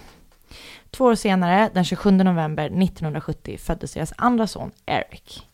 Två 0.90 1.04
år 1.04 1.14
senare, 1.14 1.70
den 1.74 1.84
27 1.84 2.10
november 2.10 2.64
1970, 2.66 3.58
föddes 3.58 3.92
deras 3.92 4.12
andra 4.16 4.46
son 4.46 4.70
Eric. 4.86 5.46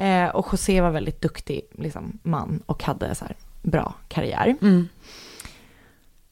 Eh, 0.00 0.28
och 0.28 0.48
José 0.52 0.80
var 0.80 0.90
väldigt 0.90 1.20
duktig 1.20 1.60
liksom, 1.78 2.18
man 2.22 2.62
och 2.66 2.82
hade 2.82 3.14
så 3.14 3.24
här, 3.24 3.36
bra 3.62 3.94
karriär. 4.08 4.56
Mm. 4.62 4.88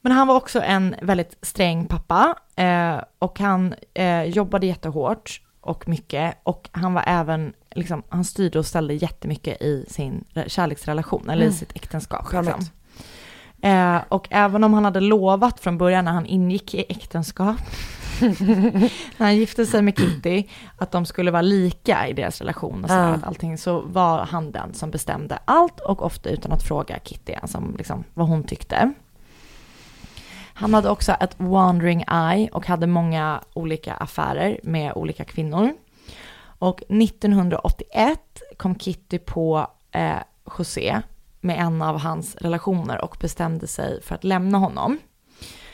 Men 0.00 0.12
han 0.12 0.26
var 0.26 0.34
också 0.34 0.60
en 0.62 0.94
väldigt 1.02 1.36
sträng 1.42 1.86
pappa 1.86 2.34
eh, 2.56 2.96
och 3.18 3.38
han 3.38 3.74
eh, 3.94 4.22
jobbade 4.24 4.66
jättehårt 4.66 5.40
och 5.60 5.88
mycket 5.88 6.34
och 6.42 6.68
han 6.72 6.94
var 6.94 7.04
även, 7.06 7.52
liksom, 7.74 8.02
han 8.08 8.24
styrde 8.24 8.58
och 8.58 8.66
ställde 8.66 8.94
jättemycket 8.94 9.62
i 9.62 9.86
sin 9.88 10.24
re- 10.34 10.48
kärleksrelation 10.48 11.30
eller 11.30 11.42
i 11.42 11.46
Mm. 11.46 11.58
sitt 11.58 11.76
äktenskap. 11.76 12.32
Liksom. 12.32 12.64
Eh, 13.62 13.96
och 14.08 14.26
även 14.30 14.64
om 14.64 14.74
han 14.74 14.84
hade 14.84 15.00
lovat 15.00 15.60
från 15.60 15.78
början 15.78 16.04
när 16.04 16.12
han 16.12 16.26
ingick 16.26 16.74
i 16.74 16.84
äktenskap 16.88 17.56
när 18.20 18.90
han 19.24 19.36
gifte 19.36 19.66
sig 19.66 19.82
med 19.82 19.98
Kitty, 19.98 20.44
att 20.78 20.90
de 20.92 21.06
skulle 21.06 21.30
vara 21.30 21.42
lika 21.42 22.08
i 22.08 22.12
deras 22.12 22.40
relation 22.40 22.84
och 22.84 22.90
sådär, 22.90 23.08
Ja. 23.08 23.14
att 23.14 23.24
allting, 23.24 23.58
så 23.58 23.80
var 23.80 24.18
han 24.18 24.52
den 24.52 24.74
som 24.74 24.90
bestämde 24.90 25.38
allt 25.44 25.80
och 25.80 26.02
ofta 26.02 26.30
utan 26.30 26.52
att 26.52 26.62
fråga 26.62 26.98
Kitty 27.04 27.34
om 27.54 27.74
liksom, 27.78 28.04
vad 28.14 28.28
hon 28.28 28.44
tyckte. 28.44 28.92
Han 30.54 30.74
hade 30.74 30.90
också 30.90 31.12
ett 31.12 31.34
wandering 31.36 32.04
eye 32.10 32.48
och 32.52 32.66
hade 32.66 32.86
många 32.86 33.40
olika 33.54 33.94
affärer 33.94 34.60
med 34.62 34.92
olika 34.94 35.24
kvinnor. 35.24 35.72
Och 36.58 36.82
1981 36.88 38.20
kom 38.56 38.78
Kitty 38.78 39.18
på 39.18 39.66
eh, 39.92 40.16
José 40.58 41.00
med 41.40 41.58
en 41.58 41.82
av 41.82 41.98
hans 41.98 42.36
relationer 42.36 43.04
och 43.04 43.16
bestämde 43.20 43.66
sig 43.66 44.02
för 44.02 44.14
att 44.14 44.24
lämna 44.24 44.58
honom. 44.58 44.98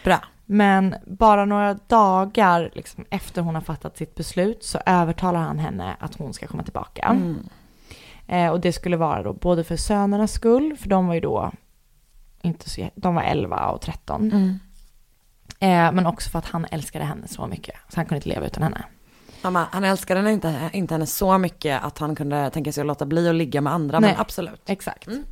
Bra. 0.05 0.19
Men 0.47 0.95
bara 1.07 1.45
några 1.45 1.75
dagar 1.75 2.71
liksom, 2.75 3.05
efter 3.11 3.43
hon 3.43 3.55
har 3.55 3.63
fattat 3.63 3.97
sitt 3.97 4.15
beslut 4.15 4.65
så 4.65 4.79
övertalar 4.87 5.41
han 5.41 5.59
henne 5.59 5.97
att 6.01 6.15
hon 6.15 6.35
ska 6.35 6.47
komma 6.47 6.63
tillbaka. 6.63 7.03
Mm. 7.03 7.49
Eh, 8.27 8.51
och 8.51 8.61
det 8.61 8.73
skulle 8.73 8.97
vara 8.97 9.23
då 9.23 9.33
både 9.33 9.65
för 9.65 9.77
sönernas 9.77 10.33
skull, 10.33 10.77
för 10.77 10.89
de 10.89 11.07
var 11.07 11.15
ju 11.15 11.21
då 11.21 11.53
inte 12.43 12.71
så, 12.71 12.91
de 12.95 13.15
var 13.15 13.23
11 13.23 13.69
och 13.71 13.81
13. 13.81 14.33
Mm. 14.33 14.49
Eh, 15.61 15.93
men 15.93 16.07
också 16.07 16.31
för 16.31 16.39
att 16.39 16.47
han 16.47 16.67
älskade 16.71 17.05
henne 17.05 17.29
så 17.29 17.47
mycket, 17.47 17.75
så 17.89 17.97
han 17.97 18.07
kunde 18.07 18.17
inte 18.17 18.29
leva 18.29 18.47
utan 18.47 18.63
henne. 18.63 18.85
Mamma, 19.43 19.67
han 19.71 19.85
älskade 19.85 20.21
henne 20.21 20.33
inte, 20.33 20.71
inte 20.73 20.95
henne 20.95 21.07
så 21.07 21.39
mycket 21.39 21.85
att 21.85 21.99
han 21.99 22.15
kunde 22.15 22.51
tänka 22.51 22.73
sig 22.73 22.81
att 22.81 22.87
låta 22.87 23.07
bli 23.07 23.29
att 23.29 23.35
ligga 23.35 23.61
med 23.61 23.73
andra, 23.73 24.01
Nej. 24.01 24.11
men 24.11 24.21
absolut. 24.21 24.63
Exakt. 24.67 25.07
Mm. 25.07 25.25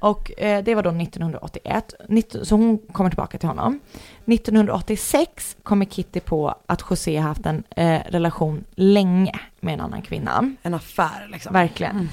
Och 0.00 0.40
eh, 0.40 0.64
det 0.64 0.74
var 0.74 0.82
då 0.82 0.90
1981, 0.90 1.94
Nitt- 2.08 2.44
så 2.44 2.56
hon 2.56 2.78
kommer 2.78 3.10
tillbaka 3.10 3.38
till 3.38 3.48
honom. 3.48 3.80
1986 4.26 5.56
kommer 5.62 5.86
Kitty 5.86 6.20
på 6.20 6.54
att 6.66 6.84
José 6.90 7.18
haft 7.18 7.46
en 7.46 7.64
eh, 7.76 8.00
relation 8.06 8.64
länge 8.74 9.40
med 9.60 9.74
en 9.74 9.80
annan 9.80 10.02
kvinna. 10.02 10.54
En 10.62 10.74
affär 10.74 11.28
liksom. 11.28 11.52
Verkligen. 11.52 12.08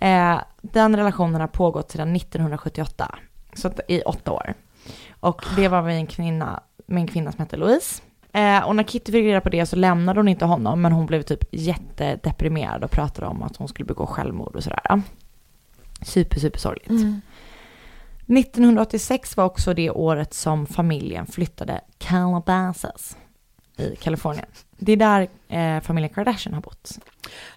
Eh, 0.00 0.40
den 0.62 0.96
relationen 0.96 1.40
har 1.40 1.48
pågått 1.48 1.90
sedan 1.90 2.16
1978, 2.16 3.18
så 3.54 3.70
i 3.88 4.02
åtta 4.02 4.32
år. 4.32 4.54
Och 5.20 5.44
det 5.56 5.68
var 5.68 5.82
med 5.82 5.96
en 5.96 6.06
kvinna, 6.06 6.60
med 6.86 7.00
en 7.00 7.06
kvinna 7.06 7.32
som 7.32 7.40
hette 7.40 7.56
Louise. 7.56 8.02
Eh, 8.32 8.64
och 8.64 8.76
när 8.76 8.84
Kitty 8.84 9.12
fick 9.12 9.24
reda 9.24 9.40
på 9.40 9.48
det 9.48 9.66
så 9.66 9.76
lämnade 9.76 10.20
hon 10.20 10.28
inte 10.28 10.44
honom, 10.44 10.82
men 10.82 10.92
hon 10.92 11.06
blev 11.06 11.22
typ 11.22 11.44
jättedeprimerad 11.50 12.84
och 12.84 12.90
pratade 12.90 13.26
om 13.26 13.42
att 13.42 13.56
hon 13.56 13.68
skulle 13.68 13.86
begå 13.86 14.06
självmord 14.06 14.56
och 14.56 14.64
sådär. 14.64 15.02
Super, 16.02 16.40
super 16.40 16.58
sorgligt. 16.58 16.90
Mm. 16.90 17.20
1986 18.26 19.36
var 19.36 19.44
också 19.44 19.74
det 19.74 19.90
året 19.90 20.34
som 20.34 20.66
familjen 20.66 21.26
flyttade 21.26 21.80
Calabasas 21.98 23.16
i 23.76 23.96
Kalifornien. 23.96 24.46
Det 24.78 24.92
är 24.92 24.96
där 24.96 25.28
eh, 25.48 25.80
familjen 25.80 26.14
Kardashian 26.14 26.54
har 26.54 26.60
bott. 26.60 26.98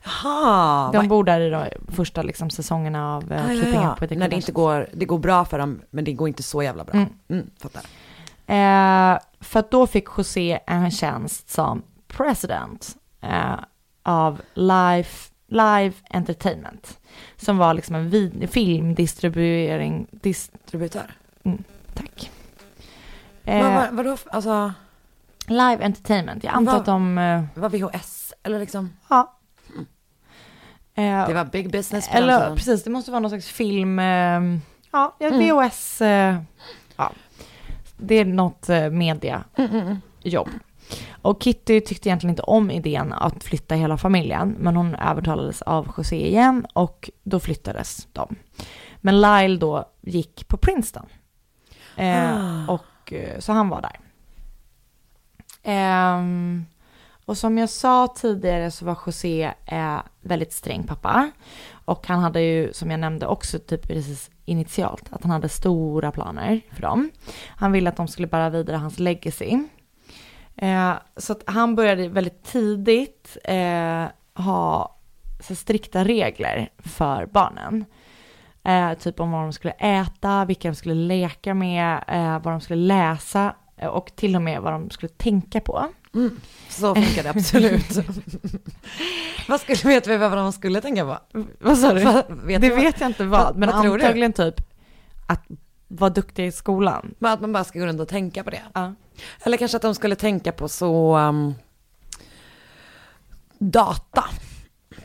Jaha, 0.03 0.91
De 0.91 1.07
bor 1.07 1.23
där 1.23 1.41
i 1.41 1.49
de 1.49 1.65
första 1.95 2.21
liksom, 2.21 2.49
säsongerna 2.49 3.15
av 3.15 3.31
eh, 3.31 3.45
Ah, 3.45 3.47
Keeping 3.47 3.81
ja. 3.81 3.93
Up 3.93 4.01
with 4.01 4.13
the 4.13 4.19
När 4.19 4.29
det 4.29 4.35
inte 4.35 4.51
går, 4.51 4.89
det 4.93 5.05
går 5.05 5.19
bra 5.19 5.45
för 5.45 5.59
dem, 5.59 5.81
men 5.89 6.03
det 6.03 6.13
går 6.13 6.27
inte 6.27 6.43
så 6.43 6.63
jävla 6.63 6.83
bra. 6.83 6.93
Mm. 6.93 7.09
Mm, 7.29 7.49
fattar. 7.59 7.81
Eh, 8.47 9.19
för 9.39 9.59
att 9.59 9.71
då 9.71 9.87
fick 9.87 10.05
José 10.17 10.59
en 10.67 10.91
tjänst 10.91 11.49
som 11.49 11.81
president 12.07 12.95
eh, 13.21 13.59
av 14.03 14.41
Life, 14.53 15.31
Live 15.49 15.93
Entertainment. 16.09 16.99
Som 17.37 17.57
var 17.57 17.73
liksom 17.73 17.95
en 17.95 18.09
vid- 18.09 18.49
filmdistribuering, 18.49 20.07
dis, 20.11 20.49
Distributör. 20.49 21.11
tack. 21.93 22.31
Vad, 23.43 23.55
Eh, 23.55 23.75
vad, 23.75 23.87
vadå, 23.91 24.17
för- 24.17 24.29
alltså, 24.29 24.73
live 25.47 25.83
Entertainment, 25.85 26.43
jag 26.43 26.53
antar 26.53 26.71
Vad- 26.71 26.79
att 26.79 26.85
de, 26.85 27.17
eh, 27.17 27.43
var 27.55 27.69
VHS 27.69 28.33
eller 28.43 28.59
liksom? 28.59 28.89
ja. 29.09 29.35
Eh, 30.95 31.27
Det 31.27 31.33
var 31.33 31.45
big 31.45 31.71
business 31.71 32.07
på 32.09 32.17
Eller 32.17 32.55
precis, 32.55 32.83
det 32.83 32.89
måste 32.89 33.11
vara 33.11 33.19
någon 33.19 33.29
slags 33.31 33.47
film, 33.49 33.99
eh, 33.99 34.05
ja, 34.91 35.15
Mm. 35.19 35.39
VHS, 35.39 36.01
eh, 36.01 36.35
ja. 36.95 37.11
Det 37.97 38.15
är 38.15 38.25
något 38.25 38.67
mediajobb. 38.91 40.49
Och 41.21 41.43
Kitty 41.43 41.81
tyckte 41.81 42.09
egentligen 42.09 42.31
inte 42.31 42.41
om 42.41 42.71
idén 42.71 43.13
att 43.13 43.43
flytta 43.43 43.75
hela 43.75 43.97
familjen, 43.97 44.55
men 44.59 44.75
hon 44.75 44.95
övertalades 44.95 45.61
av 45.61 45.91
José 45.97 46.27
igen 46.27 46.65
och 46.73 47.09
då 47.23 47.39
flyttades 47.39 48.07
de. 48.13 48.35
Men 49.01 49.21
Lyle 49.21 49.57
då 49.57 49.85
gick 50.01 50.47
på 50.47 50.57
Princeton. 50.57 51.05
Eh, 51.95 52.33
Ah. 52.33 52.73
och, 52.73 53.13
eh, 53.13 53.39
så 53.39 53.51
han 53.53 53.69
var 53.69 53.81
där. 53.81 53.99
Ehm, 55.63 56.65
och 57.25 57.37
som 57.37 57.57
jag 57.57 57.69
sa 57.69 58.07
tidigare 58.07 58.71
så 58.71 58.85
var 58.85 58.97
José 59.05 59.51
eh, 59.65 59.97
väldigt 60.21 60.53
sträng 60.53 60.83
pappa. 60.83 61.31
Och 61.85 62.07
han 62.07 62.19
hade 62.19 62.41
ju, 62.41 62.73
som 62.73 62.91
jag 62.91 62.99
nämnde 62.99 63.27
också 63.27 63.59
typ 63.59 63.87
precis 63.87 64.29
initialt, 64.45 65.03
att 65.13 65.21
han 65.23 65.31
hade 65.31 65.49
stora 65.49 66.11
planer 66.11 66.61
för 66.71 66.81
dem. 66.81 67.11
Han 67.47 67.71
ville 67.71 67.89
att 67.89 67.97
de 67.97 68.07
skulle 68.07 68.27
bära 68.27 68.49
vidare 68.49 68.77
hans 68.77 68.99
legacy. 68.99 69.57
Eh, 70.91 70.97
så 71.17 71.33
att 71.33 71.43
han 71.45 71.75
började 71.75 72.07
väldigt 72.07 72.43
tidigt 72.43 73.37
eh, 73.43 74.05
ha 74.33 74.95
så 75.39 75.55
strikta 75.55 76.03
regler 76.03 76.69
för 76.77 77.25
barnen. 77.25 77.85
Eh, 78.63 78.93
typ 78.93 79.19
om 79.19 79.31
vad 79.31 79.41
de 79.41 79.53
skulle 79.53 79.73
äta, 79.73 80.45
vilka 80.45 80.67
de 80.69 80.75
skulle 80.75 80.93
leka 80.93 81.53
med, 81.53 82.03
eh, 82.07 82.43
vad 82.43 82.53
de 82.53 82.61
skulle 82.61 82.85
läsa 82.85 83.55
eh, 83.77 83.87
och 83.87 84.15
till 84.15 84.35
och 84.35 84.41
med 84.41 84.61
vad 84.61 84.73
de 84.73 84.89
skulle 84.89 85.09
tänka 85.09 85.61
på. 85.61 85.85
Mm. 86.13 86.39
Så 86.69 86.95
funkar 86.95 87.23
det 87.23 87.29
absolut. 87.29 87.91
vad 89.47 89.61
skulle, 89.61 89.77
vet 89.83 90.07
vi 90.07 90.17
vad 90.17 90.37
de 90.37 90.51
skulle 90.51 90.81
tänka 90.81 91.05
på? 91.05 91.17
Vad 91.59 91.77
sa 91.77 91.93
du? 91.93 91.99
Vet 91.99 92.61
det 92.61 92.69
vad? 92.69 92.79
vet 92.79 92.99
jag 92.99 93.09
inte 93.09 93.25
vad, 93.25 93.57
men 93.57 93.69
tror 93.69 93.83
du? 93.97 94.03
antagligen 94.03 94.33
typ 94.33 94.55
att 95.27 95.41
vara 95.91 96.09
duktig 96.09 96.47
i 96.47 96.51
skolan. 96.51 97.15
Men 97.19 97.31
Att 97.31 97.41
man 97.41 97.53
bara 97.53 97.63
ska 97.63 97.79
gå 97.79 97.85
runt 97.85 98.01
och 98.01 98.07
tänka 98.07 98.43
på 98.43 98.49
det. 98.49 98.61
Ja. 98.73 98.93
Eller 99.43 99.57
kanske 99.57 99.77
att 99.77 99.81
de 99.81 99.95
skulle 99.95 100.15
tänka 100.15 100.51
på 100.51 100.67
så 100.67 101.17
um, 101.17 101.53
data. 103.57 104.25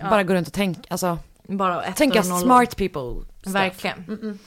Ja. 0.00 0.10
Bara 0.10 0.22
gå 0.22 0.34
runt 0.34 0.46
och 0.46 0.52
tänka, 0.52 0.80
alltså 0.88 1.18
Bara 1.42 1.82
tänka 1.92 2.22
smart 2.22 2.76
people. 2.76 3.26
stuff. 3.40 3.54
Verkligen. 3.54 4.04
Mm-mm. 4.04 4.38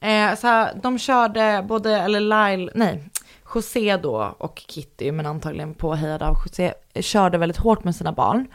Eh, 0.00 0.36
så 0.36 0.46
här, 0.46 0.74
de 0.82 0.98
körde 0.98 1.64
både, 1.68 1.96
eller 1.96 2.20
Lyle, 2.20 2.72
nej, 2.74 3.08
José 3.54 3.96
då 3.96 4.34
och 4.38 4.62
Kitty, 4.68 5.12
men 5.12 5.26
antagligen 5.26 5.74
påhejade 5.74 6.26
av 6.26 6.36
José, 6.46 6.74
körde 7.00 7.38
väldigt 7.38 7.58
hårt 7.58 7.84
med 7.84 7.96
sina 7.96 8.12
barn. 8.12 8.46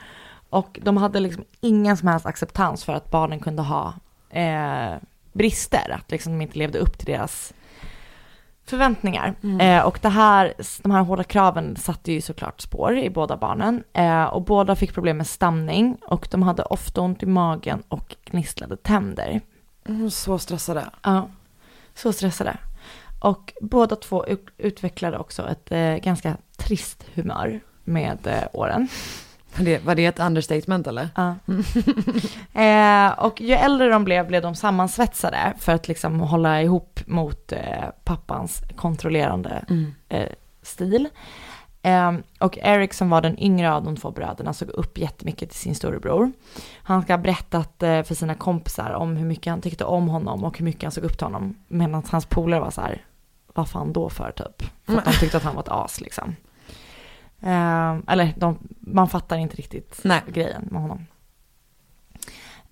Och 0.50 0.80
de 0.84 0.97
hade 0.97 1.19
liksom 1.19 1.45
ingen 1.62 1.97
som 1.97 2.08
helst 2.08 2.26
acceptans 2.26 2.84
för 2.84 2.93
att 2.93 3.12
barnen 3.12 3.39
kunde 3.39 3.62
ha 3.62 3.93
eh, 4.30 4.93
brister, 5.38 5.91
att 5.91 6.12
liksom 6.12 6.34
de 6.34 6.41
inte 6.41 6.58
levde 6.58 6.80
upp 6.80 6.97
till 6.97 7.06
deras 7.13 7.54
förväntningar. 8.65 9.36
Mm. 9.43 9.62
Eh, 9.62 9.86
och 9.86 10.00
det 10.02 10.10
här, 10.10 10.54
de 10.84 10.91
här 10.91 11.02
hårda 11.02 11.23
kraven 11.23 11.76
satte 11.76 12.12
ju 12.12 12.21
såklart 12.21 12.62
spår 12.62 12.97
i 12.97 13.10
båda 13.10 13.38
barnen. 13.38 13.84
Eh, 13.93 14.23
och 14.23 14.41
båda 14.41 14.76
fick 14.76 14.93
problem 14.93 15.17
med 15.17 15.28
stamning 15.28 15.97
och 16.02 16.28
de 16.32 16.43
hade 16.43 16.63
ofta 16.63 17.02
ont 17.02 17.23
i 17.23 17.26
magen 17.26 17.84
och 17.88 18.15
gnisslade 18.26 18.78
tänder. 18.78 19.41
Mm, 19.88 20.10
så 20.12 20.39
stressade. 20.39 20.86
Ja, 21.04 21.30
så 21.93 22.13
stressade. 22.13 22.58
Och 23.19 23.54
båda 23.62 23.95
två 23.95 24.26
ut- 24.26 24.50
utvecklade 24.58 25.17
också 25.17 25.50
ett 25.50 25.71
eh, 25.71 25.95
ganska 25.95 26.38
trist 26.58 27.06
humör 27.13 27.60
med 27.84 28.28
eh, 28.28 28.43
åren. 28.54 28.88
Det, 29.60 29.86
var 29.86 29.96
det 29.96 30.06
ett 30.06 30.20
understatement 30.20 30.88
eller? 30.88 31.10
Ja. 31.16 31.36
eh, 32.62 33.20
och 33.26 33.41
ju 33.41 33.53
äldre 33.53 33.89
de 33.89 34.03
blev, 34.03 34.28
blev 34.28 34.41
de 34.41 34.55
sammansvetsade 34.55 35.53
för 35.58 35.72
att 35.74 35.88
liksom 35.88 36.20
hålla 36.20 36.62
ihop 36.62 36.99
mot 37.05 37.51
eh, 37.51 37.60
pappans 38.03 38.62
kontrollerande 38.76 39.66
Mm. 39.70 39.93
eh, 40.10 40.30
stil. 40.62 41.10
Eh, 41.82 42.14
och 42.39 42.58
Eric 42.62 42.93
som 42.93 43.10
var 43.10 43.22
den 43.22 43.39
yngre 43.39 43.74
av 43.74 43.84
de 43.84 43.95
två 43.97 44.12
bröderna 44.12 44.53
såg 44.53 44.70
upp 44.70 44.97
jättemycket 44.97 45.49
till 45.49 45.60
sin 45.60 45.76
storebror. 45.76 46.32
Han 46.84 47.01
ska 47.03 47.14
ha 47.14 47.18
berättat 47.18 47.84
eh, 47.84 48.03
för 48.03 48.16
sina 48.16 48.36
kompisar 48.36 48.91
om 48.91 49.18
hur 49.18 49.26
mycket 49.26 49.51
han 49.51 49.62
tyckte 49.62 49.86
om 49.86 50.08
honom 50.08 50.43
och 50.43 50.58
hur 50.58 50.66
mycket 50.66 50.84
han 50.84 50.91
såg 50.91 51.03
upp 51.03 51.18
till 51.18 51.26
honom. 51.28 51.55
Medan 51.68 52.03
hans 52.12 52.26
polare 52.26 52.60
var 52.60 52.72
så 52.72 52.82
här, 52.82 53.05
vad 53.53 53.70
fan 53.70 53.93
då 53.93 54.10
för 54.10 54.32
typ? 54.32 54.70
För 54.86 54.97
att 54.97 55.05
de 55.05 55.12
tyckte 55.12 55.38
att 55.38 55.43
han 55.43 55.55
var 55.55 55.62
ett 55.64 55.70
as 55.70 56.01
liksom. 56.01 56.36
Eh, 57.41 57.97
eller 58.07 58.33
de, 58.38 58.57
man 58.79 59.09
fattar 59.09 59.38
inte 59.38 59.55
riktigt 59.55 59.99
Nej. 60.03 60.21
grejen 60.27 60.67
med 60.71 60.81
honom. 60.81 61.05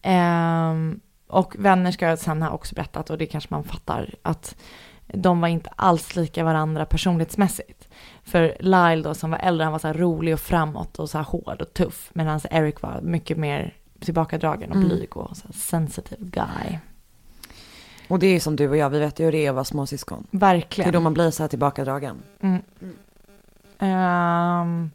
Ehm, 0.02 1.00
och 1.28 1.56
vänner 1.60 1.92
ska 1.92 2.06
jag 2.08 2.20
sen 2.20 2.42
ha 2.42 2.50
också 2.50 2.76
berättat 2.76 3.10
och 3.10 3.18
det 3.18 3.26
kanske 3.26 3.54
man 3.54 3.64
fattar 3.64 4.16
att 4.22 4.56
de 5.08 5.42
var 5.42 5.48
inte 5.48 5.70
alls 5.76 6.16
lika 6.16 6.44
varandra 6.44 6.86
personlighetsmässigt. 6.86 7.88
För 8.24 8.58
Lyle 8.60 9.02
då 9.04 9.14
som 9.14 9.32
var 9.32 9.38
äldre, 9.38 9.64
han 9.64 9.72
var 9.72 9.80
så 9.80 9.88
här 9.88 9.94
rolig 9.94 10.34
och 10.34 10.40
framåt 10.40 11.00
och 11.00 11.10
så 11.10 11.18
här 11.18 11.26
hård 11.26 11.62
och 11.62 11.74
tuff. 11.74 12.10
Medan 12.14 12.40
Eric 12.52 12.82
var 12.82 13.02
mycket 13.02 13.38
mer 13.38 13.74
tillbakadragen 14.00 14.70
och 14.70 14.76
Mm. 14.76 14.88
blyg 14.90 15.18
och 15.18 15.38
så 15.38 15.54
sensitive 15.54 16.26
guy. 16.30 16.78
Och 18.08 18.20
det 18.20 18.28
är 18.28 18.40
som 18.40 18.56
du 18.56 18.70
och 18.70 18.78
jag, 18.78 18.90
vi 18.90 19.00
vet 19.00 19.20
ju 19.20 19.26
hur 19.26 19.32
det 19.32 19.46
är 19.46 19.50
att 19.50 19.56
vara 19.56 19.66
småsyskon. 19.66 20.28
Det 20.32 20.38
är 20.38 20.40
Verkligen. 20.40 20.92
då 20.94 21.00
man 21.00 21.14
blir 21.14 21.32
så 21.32 21.44
här 21.44 21.48
tillbakadragen. 21.48 22.18
Mm. 22.42 22.62
Ehm, 23.80 24.92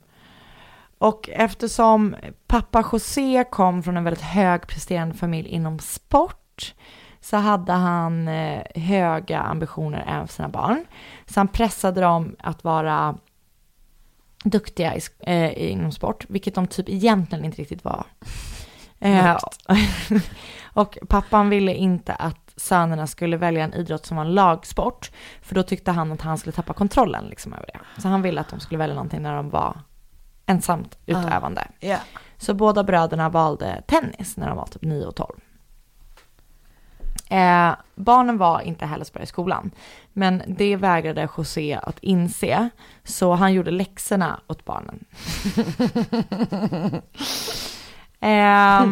och 0.99 1.29
eftersom 1.33 2.17
pappa 2.47 2.85
José 2.93 3.45
kom 3.51 3.83
från 3.83 3.97
en 3.97 4.05
väldigt 4.05 4.25
högpresterande 4.25 5.15
familj 5.15 5.49
inom 5.49 5.79
sport 5.79 6.75
så 7.21 7.37
hade 7.37 7.73
han 7.73 8.29
eh, 8.29 8.63
höga 8.75 9.41
ambitioner 9.41 10.05
även 10.09 10.27
för 10.27 10.35
sina 10.35 10.49
barn. 10.49 10.85
Så 11.27 11.41
han 11.41 11.49
pressade 11.49 12.01
dem 12.01 12.37
att 12.39 12.65
vara 12.65 13.17
duktiga 14.45 14.97
i, 14.97 15.01
eh, 15.21 15.71
inom 15.71 15.93
sport, 15.93 16.25
vilket 16.29 16.55
de 16.55 16.67
typ 16.67 16.89
egentligen 16.89 17.45
inte 17.45 17.63
riktigt 17.63 17.85
var. 17.85 18.05
Eh, 18.99 19.39
och 20.63 20.99
pappan 21.09 21.49
ville 21.49 21.75
inte 21.75 22.15
att 22.15 22.50
sönerna 22.61 23.07
skulle 23.07 23.37
välja 23.37 23.65
en 23.65 23.75
idrott 23.75 24.07
som 24.07 24.17
var 24.17 24.25
en 24.25 24.35
lagsport, 24.35 25.11
för 25.43 25.55
då 25.55 25.63
tyckte 25.63 25.91
han 25.91 26.13
att 26.13 26.21
han 26.21 26.39
skulle 26.39 26.53
tappa 26.53 26.73
kontrollen 26.73 27.25
liksom 27.25 27.53
över 27.53 27.67
det. 27.67 28.01
Så 28.01 28.09
han 28.09 28.23
ville 28.23 28.41
att 28.41 28.49
de 28.49 28.61
skulle 28.61 28.79
välja 28.79 28.95
någonting 28.95 29.23
när 29.23 29.37
de 29.37 29.51
var 29.51 29.81
ensamt 30.47 30.99
utövande. 31.07 31.61
Uh, 31.61 31.89
yeah. 31.89 32.01
Så 32.37 32.55
båda 32.55 32.85
bröderna 32.85 33.29
valde 33.29 33.83
tennis 33.87 34.37
när 34.37 34.49
de 34.49 34.57
var 34.57 34.67
typ 34.67 34.83
9 34.83 35.07
och 35.07 35.15
12. 35.15 35.41
Eh, 37.31 37.73
barnen 37.95 38.39
var 38.39 38.61
inte 38.61 38.87
heller 38.87 39.05
så 39.05 39.13
bra 39.13 39.23
i 39.23 39.27
skolan, 39.27 39.71
men 40.13 40.43
det 40.47 40.77
vägrade 40.77 41.29
José 41.37 41.79
att 41.83 41.99
inse, 41.99 42.69
så 43.05 43.35
han 43.35 43.53
gjorde 43.53 43.71
läxorna 43.71 44.41
åt 44.47 44.65
barnen. 44.65 45.05
eh, 48.21 48.87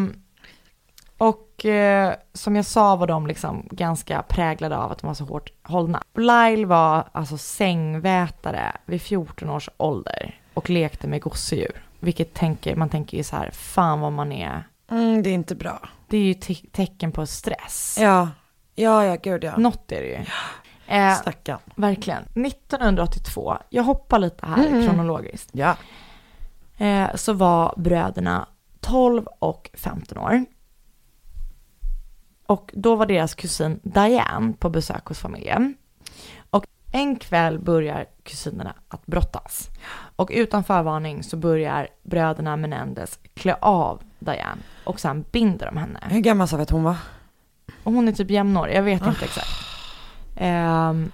och 1.59 1.64
eh, 1.64 2.14
som 2.32 2.56
jag 2.56 2.64
sa 2.64 2.96
var 2.96 3.06
de 3.06 3.26
liksom 3.26 3.68
ganska 3.70 4.22
präglade 4.22 4.76
av 4.76 4.92
att 4.92 4.98
de 4.98 5.06
var 5.06 5.14
så 5.14 5.24
hårt 5.24 5.52
hållna. 5.62 6.02
Lyle 6.14 6.66
var 6.66 7.09
alltså 7.12 7.38
sängvätare 7.38 8.72
vid 8.84 9.02
14 9.02 9.50
års 9.50 9.68
ålder 9.76 10.40
och 10.54 10.70
lekte 10.70 11.09
med 11.09 11.22
gosedjur. 11.22 11.82
Vilket 12.00 12.34
tänker, 12.34 12.76
man 12.76 12.88
tänker 12.88 13.16
ju 13.16 13.22
så 13.22 13.36
här, 13.36 13.50
fan 13.50 14.00
vad 14.00 14.12
man 14.12 14.32
är. 14.32 14.68
Mm, 14.90 15.22
det 15.22 15.30
är 15.30 15.34
inte 15.34 15.54
bra. 15.54 15.88
Det 16.09 16.16
är 16.16 16.22
ju 16.22 16.34
te 16.34 16.54
tecken 16.54 17.12
på 17.12 17.26
stress. 17.26 17.98
Ja, 18.00 18.28
ja, 18.74 19.04
ja, 19.04 19.16
gud 19.22 19.44
ja. 19.44 19.56
Något 19.56 19.92
är 19.92 20.02
det 20.02 20.09
ju. 20.09 20.24
Eh, 20.96 21.14
Stackarn. 21.14 21.61
Verkligen. 21.74 22.22
1982, 22.22 23.59
jag 23.68 23.82
hoppar 23.82 24.18
lite 24.18 24.46
här 24.46 24.66
mm. 24.66 24.86
kronologiskt. 24.86 25.50
Ja. 25.52 25.76
Eh, 26.76 27.14
så 27.14 27.32
var 27.32 27.74
bröderna 27.76 28.48
12 28.80 29.26
och 29.38 29.70
15 29.74 30.18
år. 30.18 30.44
Och 32.49 32.70
då 32.74 32.96
var 32.96 33.07
deras 33.07 33.34
kusin 33.34 33.80
Diane 33.82 34.53
på 34.59 34.70
besök 34.70 35.07
hos 35.07 35.18
familjen. 35.18 35.74
Och 36.51 36.66
en 36.92 37.16
kväll 37.16 37.59
börjar 37.59 38.07
kusinerna 38.22 38.74
att 38.88 39.07
brottas. 39.07 39.68
Och 40.16 40.30
utan 40.32 40.64
förvarning 40.64 41.22
så 41.22 41.36
börjar 41.36 41.88
bröderna 42.03 42.57
Menendez 42.57 43.18
klä 43.34 43.57
av 43.61 44.03
Diane 44.18 44.61
och 44.84 45.01
sen 45.01 45.24
binder 45.32 45.66
de 45.66 45.76
henne. 45.76 46.01
Hur 46.03 46.20
gammal 46.20 46.49
sa 46.49 46.57
vi 46.57 46.62
att 46.62 46.70
hon 46.70 46.82
var? 46.82 46.96
Och 47.84 47.92
hon 47.92 48.09
är 48.09 48.12
typ 48.12 48.30
jämnårig, 48.30 48.76
jag 48.76 48.82
vet 48.82 49.07
inte 49.07 49.24
exakt. 49.24 49.51
Um, 50.40 51.11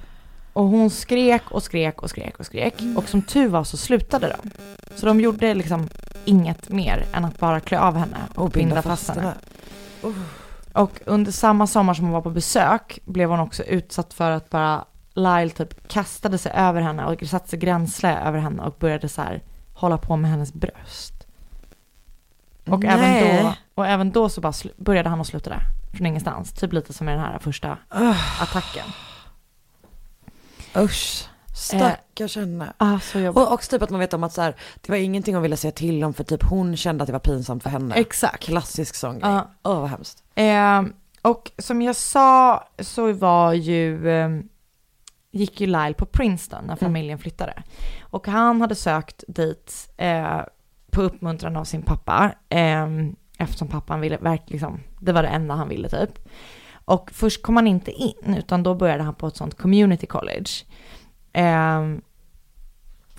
och 0.52 0.64
hon 0.64 0.90
skrek 0.90 1.50
och 1.50 1.62
skrek 1.62 2.02
och 2.02 2.10
skrek 2.10 2.38
och 2.38 2.46
skrek. 2.46 2.74
Och 2.96 3.08
som 3.08 3.22
tur 3.22 3.48
var 3.48 3.64
så 3.64 3.76
slutade 3.76 4.36
de. 4.36 4.50
Så 4.96 5.06
de 5.06 5.20
gjorde 5.20 5.54
liksom 5.54 5.88
inget 6.24 6.68
mer 6.68 7.06
än 7.12 7.24
att 7.24 7.38
bara 7.38 7.60
klä 7.60 7.80
av 7.80 7.96
henne 7.96 8.18
och, 8.34 8.44
och 8.44 8.50
binda 8.50 8.82
fast 8.82 9.08
henne. 9.08 9.34
Uh. 10.04 10.12
Och 10.74 11.00
under 11.06 11.32
samma 11.32 11.66
sommar 11.66 11.94
som 11.94 12.04
hon 12.04 12.12
var 12.12 12.20
på 12.20 12.30
besök 12.30 12.98
blev 13.04 13.30
hon 13.30 13.40
också 13.40 13.62
utsatt 13.62 14.14
för 14.14 14.30
att 14.30 14.50
bara 14.50 14.84
Lyle 15.14 15.50
typ 15.50 15.88
kastade 15.88 16.38
sig 16.38 16.52
över 16.52 16.80
henne 16.80 17.04
och 17.04 17.28
satte 17.28 17.48
sig 17.48 17.58
gränsle 17.58 18.18
över 18.18 18.38
henne 18.38 18.62
och 18.62 18.76
började 18.78 19.08
så 19.08 19.22
här 19.22 19.42
hålla 19.74 19.98
på 19.98 20.16
med 20.16 20.30
hennes 20.30 20.52
bröst. 20.52 21.26
Och, 22.66 22.84
även 22.84 23.42
då, 23.42 23.54
och 23.74 23.86
även 23.86 24.10
då 24.10 24.28
så 24.28 24.40
bara 24.40 24.52
började 24.76 25.08
han 25.08 25.20
att 25.20 25.26
sluta 25.26 25.50
där, 25.50 25.62
från 25.94 26.06
ingenstans. 26.06 26.52
Typ 26.52 26.72
lite 26.72 26.92
som 26.92 27.08
i 27.08 27.12
den 27.12 27.20
här 27.20 27.38
första 27.38 27.78
uh. 27.96 28.42
attacken. 28.42 28.86
Usch. 30.76 31.28
Stackars 31.54 32.36
henne. 32.36 32.72
Ah, 32.76 32.98
så 32.98 33.28
och 33.28 33.52
också 33.52 33.70
typ 33.70 33.82
att 33.82 33.90
man 33.90 34.00
vet 34.00 34.14
om 34.14 34.24
att 34.24 34.32
så 34.32 34.42
här, 34.42 34.54
det 34.80 34.92
var 34.92 34.96
ingenting 34.96 35.34
hon 35.34 35.42
ville 35.42 35.56
säga 35.56 35.72
till 35.72 36.04
om 36.04 36.14
för 36.14 36.24
typ 36.24 36.42
hon 36.42 36.76
kände 36.76 37.02
att 37.02 37.06
det 37.06 37.12
var 37.12 37.20
pinsamt 37.20 37.62
för 37.62 37.70
henne. 37.70 37.94
Exakt. 37.94 38.42
Klassisk 38.42 38.94
sån 38.94 39.18
grej. 39.18 39.30
Åh 39.30 39.72
uh. 39.72 39.76
oh, 39.76 39.80
vad 39.80 39.90
hemskt. 39.90 40.22
Eh, 40.34 40.82
och 41.22 41.50
som 41.58 41.82
jag 41.82 41.96
sa 41.96 42.64
så 42.78 43.12
var 43.12 43.52
ju, 43.52 44.08
eh, 44.08 44.28
gick 45.30 45.60
ju 45.60 45.66
Lyle 45.66 45.94
på 45.94 46.06
Princeton 46.06 46.64
när 46.64 46.72
mm. 46.72 46.78
familjen 46.78 47.10
mm. 47.10 47.18
flyttade. 47.18 47.62
Och 48.02 48.26
han 48.26 48.60
hade 48.60 48.74
sökt 48.74 49.24
dit 49.28 49.90
eh, 49.96 50.40
på 50.90 51.02
uppmuntran 51.02 51.56
av 51.56 51.64
sin 51.64 51.82
pappa. 51.82 52.32
Eh, 52.48 52.86
eftersom 53.38 53.68
pappan 53.68 54.00
ville 54.00 54.16
verkligen, 54.16 54.52
liksom, 54.52 54.80
det 55.00 55.12
var 55.12 55.22
det 55.22 55.28
enda 55.28 55.54
han 55.54 55.68
ville 55.68 55.88
typ. 55.88 56.28
Och 56.84 57.10
först 57.10 57.42
kom 57.42 57.56
han 57.56 57.66
inte 57.66 57.90
in, 57.90 58.34
utan 58.38 58.62
då 58.62 58.74
började 58.74 59.02
han 59.02 59.14
på 59.14 59.26
ett 59.26 59.36
sånt 59.36 59.58
community 59.58 60.06
college. 60.06 60.50
Um, 61.34 62.02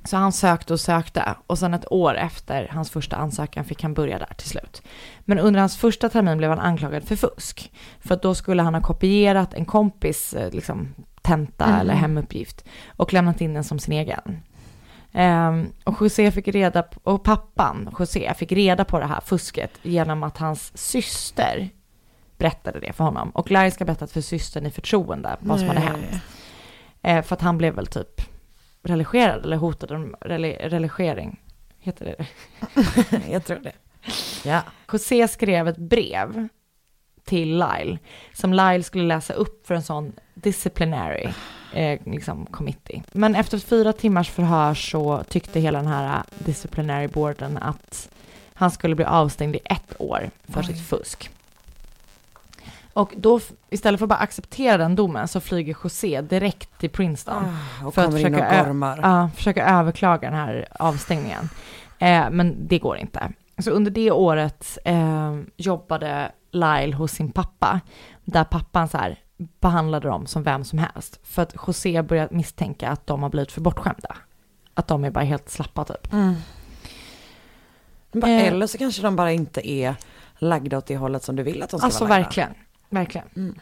så 0.04 0.18
han 0.18 0.32
sökte 0.32 0.74
och 0.74 0.80
sökte 0.80 1.36
och 1.48 1.60
sen 1.60 1.74
ett 1.74 1.92
år 1.92 2.16
efter 2.16 2.68
hans 2.72 2.90
första 2.90 3.16
ansökan 3.16 3.66
fick 3.66 3.84
han 3.84 3.94
börja 3.94 4.20
där 4.20 4.34
till 4.38 4.50
slut. 4.50 4.82
Men 5.20 5.40
under 5.40 5.60
hans 5.60 5.78
första 5.78 6.10
termin 6.10 6.38
blev 6.38 6.50
han 6.50 6.60
anklagad 6.60 7.04
för 7.04 7.16
fusk. 7.16 7.72
För 8.00 8.16
att 8.16 8.22
då 8.22 8.36
skulle 8.36 8.62
han 8.62 8.74
ha 8.74 8.82
kopierat 8.82 9.54
en 9.54 9.66
kompis 9.66 10.34
eh, 10.34 10.52
liksom, 10.52 10.94
tenta 11.22 11.66
mm. 11.66 11.80
eller 11.80 11.94
hemuppgift 11.94 12.66
och 12.88 13.14
lämnat 13.14 13.42
in 13.42 13.54
den 13.54 13.64
som 13.64 13.80
sin 13.80 13.94
egen. 13.94 14.42
Um, 15.14 15.72
och 15.84 16.02
José 16.02 16.32
fick 16.32 16.48
reda 16.48 16.84
på, 16.84 17.00
och 17.04 17.24
pappan 17.24 17.96
José 18.00 18.34
fick 18.34 18.52
reda 18.52 18.86
på 18.86 19.00
det 19.00 19.06
här 19.06 19.22
fusket 19.22 19.72
genom 19.82 20.24
att 20.24 20.38
hans 20.38 20.78
syster 20.78 21.70
berättade 22.38 22.80
det 22.80 22.94
för 22.94 23.04
honom. 23.04 23.30
Och 23.30 23.52
Larry 23.52 23.72
ska 23.72 23.86
berättat 23.86 24.12
för 24.12 24.22
systern 24.22 24.66
i 24.66 24.72
förtroende 24.72 25.38
vad 25.40 25.60
som 25.60 25.68
hade 25.68 25.80
hänt. 25.80 26.22
Eh, 27.06 27.22
för 27.22 27.36
att 27.36 27.42
han 27.42 27.58
blev 27.58 27.74
väl 27.74 27.88
typ 27.88 28.22
religerad 28.84 29.44
eller 29.44 29.58
hotad 29.58 29.92
om 29.92 30.16
religering. 30.22 31.42
Heter 31.80 32.06
det 32.06 32.16
det? 32.18 32.28
Jag 33.32 33.46
tror 33.46 33.60
det. 33.60 33.74
Ja. 34.44 34.62
José 34.92 35.28
skrev 35.28 35.68
ett 35.68 35.78
brev 35.78 36.48
till 37.24 37.50
Lyle 37.50 37.98
som 38.34 38.54
Lyle 38.54 38.84
skulle 38.84 39.04
läsa 39.04 39.34
upp 39.34 39.68
för 39.68 39.76
en 39.76 39.84
sån 39.84 40.14
disciplinary 40.34 41.28
eh, 41.74 42.00
liksom 42.06 42.46
committee. 42.46 43.04
Men 43.12 43.36
efter 43.36 43.58
fyra 43.58 43.94
timmars 43.94 44.30
förhör 44.30 44.74
så 44.74 45.24
tyckte 45.24 45.60
hela 45.60 45.78
den 45.78 45.88
här 45.88 46.24
disciplinary 46.38 47.08
boarden 47.08 47.58
att 47.58 48.10
han 48.54 48.72
skulle 48.72 48.96
bli 48.96 49.06
avstängd 49.06 49.56
i 49.56 49.60
ett 49.66 49.96
år 50.02 50.30
för 50.44 50.60
Oj. 50.60 50.66
sitt 50.66 50.88
fusk. 50.88 51.30
Och 52.96 53.14
då, 53.18 53.40
istället 53.70 54.00
för 54.00 54.06
att 54.06 54.10
bara 54.10 54.20
acceptera 54.20 54.78
den 54.78 54.96
domen, 54.96 55.28
så 55.28 55.40
flyger 55.40 55.78
José 55.84 56.22
direkt 56.22 56.80
till 56.80 56.90
Princeton. 56.90 57.44
Ah, 57.84 57.92
för 57.92 58.02
att 58.06 58.14
försöka, 58.14 58.68
ja, 59.02 59.30
försöka 59.36 59.66
överklaga 59.66 60.30
den 60.30 60.40
här 60.40 60.68
avstängningen. 60.80 61.50
Eh, 62.00 62.30
men 62.32 62.68
det 62.68 62.80
går 62.80 62.98
inte. 62.98 63.32
Så 63.58 63.72
under 63.72 63.92
det 63.92 64.12
året 64.12 64.78
eh, 64.86 65.36
jobbade 65.58 66.32
Lyle 66.52 66.96
hos 66.96 67.12
sin 67.12 67.32
pappa, 67.32 67.80
där 68.26 68.44
pappan 68.44 68.90
så 68.90 68.98
här 68.98 69.20
behandlade 69.38 70.08
dem 70.08 70.28
som 70.28 70.44
vem 70.44 70.64
som 70.64 70.80
helst. 70.80 71.20
För 71.24 71.42
att 71.42 71.56
José 71.68 72.02
började 72.02 72.36
misstänka 72.36 72.90
att 72.90 73.08
de 73.08 73.24
har 73.24 73.30
blivit 73.30 73.52
för 73.52 73.62
bortskämda. 73.62 74.16
Att 74.74 74.88
de 74.88 75.04
är 75.04 75.12
bara 75.12 75.24
helt 75.24 75.50
slappa 75.50 75.84
typ. 75.84 76.14
Mm. 76.14 76.36
Eh, 78.14 78.48
Eller 78.48 78.68
så 78.68 78.78
kanske 78.78 79.02
de 79.02 79.16
bara 79.16 79.32
inte 79.32 79.70
är 79.70 79.96
lagda 80.38 80.78
åt 80.78 80.86
det 80.86 80.98
hållet 80.98 81.24
som 81.24 81.36
du 81.36 81.44
vill 81.44 81.64
att 81.64 81.70
de 81.70 81.80
ska 81.80 81.86
alltså, 81.86 82.04
vara 82.04 82.10
lagda. 82.10 82.24
verkligen. 82.24 82.54
Verkligen. 82.96 83.28
Mm. 83.36 83.56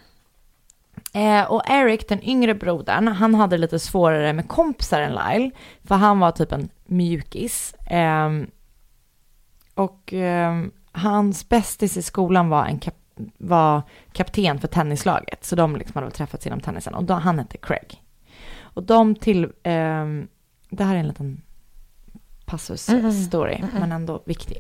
Eh, 1.14 1.52
och 1.52 1.62
Eric, 1.70 2.08
den 2.08 2.24
yngre 2.24 2.56
brodern, 2.56 3.08
han 3.08 3.36
hade 3.36 3.58
lite 3.58 3.80
svårare 3.80 4.34
med 4.34 4.48
kompisar 4.48 5.02
än 5.02 5.12
Lyle. 5.12 5.52
För 5.84 5.96
han 5.96 6.20
var 6.20 6.32
typ 6.32 6.52
en 6.52 6.70
mjukis. 6.86 7.74
Eh, 7.74 8.30
och 9.74 10.14
eh, 10.14 10.64
hans 10.92 11.50
bästis 11.50 11.98
i 11.98 12.02
skolan 12.02 12.50
var, 12.50 12.66
en 12.66 12.80
kap 12.80 12.96
var 13.38 13.82
kapten 14.12 14.60
för 14.60 14.68
tennislaget. 14.68 15.46
Så 15.46 15.56
de 15.56 15.76
liksom 15.76 15.96
hade 15.96 16.12
träffats 16.12 16.48
inom 16.48 16.60
tennisen. 16.60 16.94
Och 16.94 17.04
då, 17.04 17.14
han 17.14 17.40
hette 17.40 17.58
Craig. 17.58 18.02
Och 18.62 18.84
de 18.84 19.16
till... 19.16 19.52
Ehm, 19.64 20.28
det 20.70 20.84
här 20.84 20.96
är 20.96 21.00
en 21.00 21.08
liten 21.08 21.42
passus-story, 22.46 23.56
mm, 23.56 23.70
mm, 23.70 23.80
men 23.80 23.92
ändå 23.92 24.24
viktig. 24.26 24.58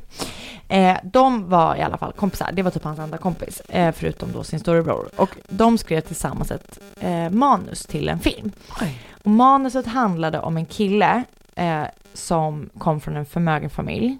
Eh, 0.68 0.98
de 1.04 1.50
var 1.50 1.76
i 1.76 1.82
alla 1.82 1.98
fall 1.98 2.14
kompisar, 2.14 2.52
det 2.54 2.64
var 2.64 2.72
typ 2.72 2.84
hans 2.84 3.00
enda 3.00 3.18
kompis, 3.18 3.60
eh, 3.60 3.92
förutom 3.92 4.32
då 4.32 4.44
sin 4.44 4.60
storebror. 4.60 5.10
Och 5.16 5.30
de 5.50 5.78
skrev 5.78 6.02
tillsammans 6.02 6.52
ett 6.52 6.80
eh, 7.00 7.30
manus 7.30 7.86
till 7.86 8.10
en 8.10 8.20
film. 8.20 8.52
Oj. 8.82 9.00
Och 9.24 9.32
manuset 9.32 9.88
handlade 9.88 10.40
om 10.40 10.58
en 10.58 10.66
kille 10.66 11.24
eh, 11.56 11.84
som 12.14 12.70
kom 12.78 13.02
från 13.02 13.16
en 13.16 13.26
förmögen 13.26 13.70
familj, 13.70 14.18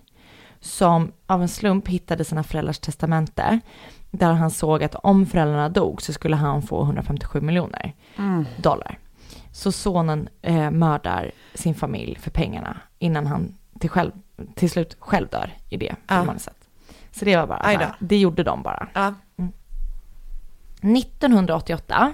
som 0.60 1.12
av 1.28 1.42
en 1.42 1.50
slump 1.50 1.88
hittade 1.88 2.26
sina 2.26 2.44
föräldrars 2.44 2.80
testamente, 2.80 3.60
där 4.12 4.34
han 4.34 4.52
såg 4.52 4.84
att 4.84 4.96
om 4.96 5.26
föräldrarna 5.26 5.70
dog 5.70 6.02
så 6.02 6.14
skulle 6.14 6.36
han 6.36 6.62
få 6.62 6.84
157 6.84 7.42
miljoner 7.42 7.94
mm. 8.18 8.46
dollar. 8.58 9.00
Så 9.52 9.72
sonen 9.72 10.30
eh, 10.42 10.72
mördar 10.72 11.32
sin 11.54 11.76
familj 11.76 12.16
för 12.20 12.32
pengarna 12.32 12.78
innan 13.00 13.28
han 13.28 13.56
till, 13.80 13.90
själv, 13.90 14.12
till 14.56 14.70
slut 14.70 14.96
själv 15.00 15.28
dör 15.28 15.58
i 15.70 15.78
det 15.78 15.96
Ja. 16.08 16.36
Så 17.12 17.26
det 17.26 17.38
var 17.38 17.48
bara, 17.48 17.62
här, 17.64 17.96
det 18.00 18.18
gjorde 18.18 18.44
de 18.44 18.64
bara. 18.64 18.88
Ja. 18.94 19.14
1988 20.82 22.14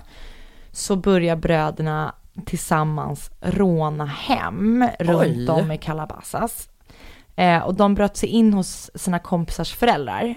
så 0.72 0.96
börjar 0.96 1.36
bröderna 1.36 2.16
tillsammans 2.46 3.32
råna 3.42 4.06
hem 4.06 4.88
runt 5.00 5.50
om 5.50 5.72
i 5.72 5.78
Calabasas. 5.78 6.70
Eh, 7.36 7.64
och 7.64 7.76
de 7.76 7.96
bröt 7.96 8.18
sig 8.18 8.30
in 8.30 8.54
hos 8.54 8.92
sina 8.96 9.20
kompisars 9.20 9.76
föräldrar. 9.76 10.36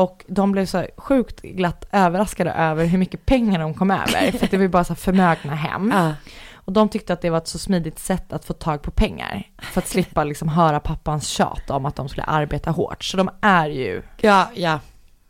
Och 0.00 0.24
de 0.28 0.52
blev 0.52 0.66
så 0.66 0.86
sjukt 0.96 1.40
glatt 1.42 1.84
överraskade 1.92 2.50
över 2.52 2.84
hur 2.84 2.98
mycket 2.98 3.26
pengar 3.26 3.58
de 3.58 3.74
kom 3.74 3.90
över. 3.90 4.30
För 4.32 4.44
att 4.44 4.50
det 4.50 4.56
var 4.56 4.62
ju 4.62 4.68
bara 4.68 4.84
så 4.84 4.94
förmögna 4.94 5.54
hem. 5.54 5.92
Ja. 5.94 6.14
Och 6.54 6.72
de 6.72 6.88
tyckte 6.88 7.12
att 7.12 7.20
det 7.20 7.30
var 7.30 7.38
ett 7.38 7.48
så 7.48 7.58
smidigt 7.58 7.98
sätt 7.98 8.32
att 8.32 8.44
få 8.44 8.52
tag 8.52 8.82
på 8.82 8.90
pengar. 8.90 9.48
För 9.62 9.80
att 9.80 9.88
slippa 9.88 10.24
liksom 10.24 10.48
höra 10.48 10.80
pappans 10.80 11.26
tjat 11.28 11.70
om 11.70 11.86
att 11.86 11.96
de 11.96 12.08
skulle 12.08 12.24
arbeta 12.24 12.70
hårt. 12.70 13.04
Så 13.04 13.16
de 13.16 13.30
är 13.40 13.68
ju 13.68 14.02
Ja, 14.20 14.50
ja, 14.54 14.80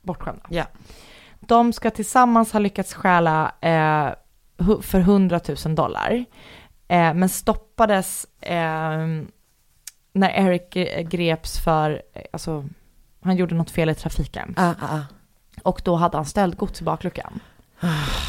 bortskämda. 0.02 0.42
ja. 0.48 0.64
De 1.40 1.72
ska 1.72 1.90
tillsammans 1.90 2.52
ha 2.52 2.60
lyckats 2.60 2.94
stjäla 2.94 3.52
eh, 3.60 4.08
för 4.82 5.00
100 5.00 5.40
000 5.64 5.74
dollar. 5.74 6.24
Eh, 6.88 7.14
men 7.14 7.28
stoppades 7.28 8.26
eh, 8.40 8.98
när 10.12 10.30
Eric 10.30 10.70
greps 11.10 11.58
för, 11.64 12.02
eh, 12.14 12.22
alltså 12.32 12.64
han 13.22 13.36
gjorde 13.36 13.54
något 13.54 13.70
fel 13.70 13.90
i 13.90 13.94
trafiken. 13.94 14.54
Ja, 14.56 14.74
ja, 14.80 14.88
ja. 14.90 15.00
Och 15.62 15.80
då 15.84 15.96
hade 15.96 16.16
han 16.16 16.26
stöldgods 16.26 16.80
i 16.80 16.84
bakluckan. 16.84 17.40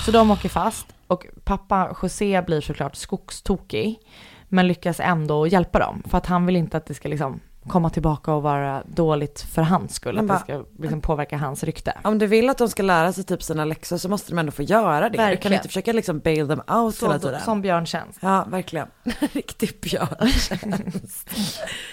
Så 0.05 0.11
de 0.11 0.31
åker 0.31 0.49
fast 0.49 0.87
och 1.07 1.25
pappa 1.43 1.95
José 2.01 2.41
blir 2.41 2.61
såklart 2.61 2.95
skogstokig. 2.95 3.99
Men 4.47 4.67
lyckas 4.67 4.99
ändå 4.99 5.47
hjälpa 5.47 5.79
dem. 5.79 6.03
För 6.05 6.17
att 6.17 6.25
han 6.25 6.45
vill 6.45 6.55
inte 6.55 6.77
att 6.77 6.85
det 6.85 6.93
ska 6.93 7.09
liksom 7.09 7.39
komma 7.67 7.89
tillbaka 7.89 8.33
och 8.33 8.43
vara 8.43 8.83
dåligt 8.87 9.41
för 9.41 9.61
hans 9.61 9.93
skull. 9.95 10.15
Men 10.15 10.31
Att 10.31 10.45
det 10.47 10.53
bara- 10.53 10.63
ska 10.63 10.81
liksom 10.83 11.01
påverka 11.01 11.37
hans 11.37 11.63
rykte. 11.63 11.93
Om 12.03 12.17
du 12.17 12.27
vill 12.27 12.49
att 12.49 12.57
de 12.57 12.69
ska 12.69 12.83
lära 12.83 13.13
sig 13.13 13.23
typ 13.23 13.43
sina 13.43 13.65
läxor 13.65 13.97
så 13.97 14.09
måste 14.09 14.31
de 14.31 14.39
ändå 14.39 14.51
få 14.51 14.63
göra 14.63 15.01
det. 15.01 15.09
Du 15.09 15.17
kan 15.17 15.25
Verkligen. 15.25 15.53
inte 15.53 15.67
försöka 15.67 15.93
liksom 15.93 16.19
bail 16.19 16.47
them 16.47 16.61
out 16.67 17.01
hela 17.03 17.13
Så, 17.13 17.19
tiden. 17.19 17.41
som 17.41 17.61
björntjänst. 17.61 18.19
Ja, 18.21 18.45
verkligen. 18.49 18.87
Riktig 19.33 19.79
björn. 19.81 20.29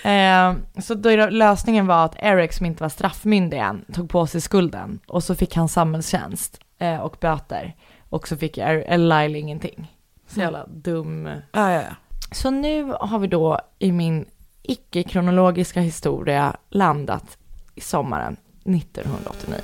Eh, 0.05 0.55
så 0.83 0.95
då 0.95 1.09
det, 1.16 1.31
lösningen 1.31 1.87
var 1.87 2.05
att 2.05 2.16
Eric 2.19 2.57
som 2.57 2.66
inte 2.66 2.83
var 2.83 2.89
straffmyndig 2.89 3.59
än 3.59 3.85
tog 3.93 4.11
på 4.11 4.27
sig 4.27 4.41
skulden 4.41 4.99
och 5.07 5.25
så 5.25 5.35
fick 5.35 5.57
han 5.57 5.69
samhällstjänst 5.69 6.61
eh, 6.79 6.97
och 6.97 7.16
böter 7.21 7.77
och 8.09 8.29
så 8.29 8.37
fick 8.37 8.59
Er- 8.59 8.97
Lyle 8.99 9.39
ingenting. 9.39 9.93
Så 10.27 10.41
jävla 10.41 10.66
dum. 10.66 11.27
Ja, 11.27 11.73
ja, 11.73 11.83
ja. 11.83 11.95
Så 12.33 12.51
nu 12.51 12.93
har 13.01 13.19
vi 13.19 13.27
då 13.27 13.59
i 13.79 13.93
min 13.93 14.27
icke-kronologiska 14.69 15.81
historia 15.81 16.57
landat 16.71 17.39
i 17.75 17.81
sommaren 17.81 18.37
1989. 18.64 19.61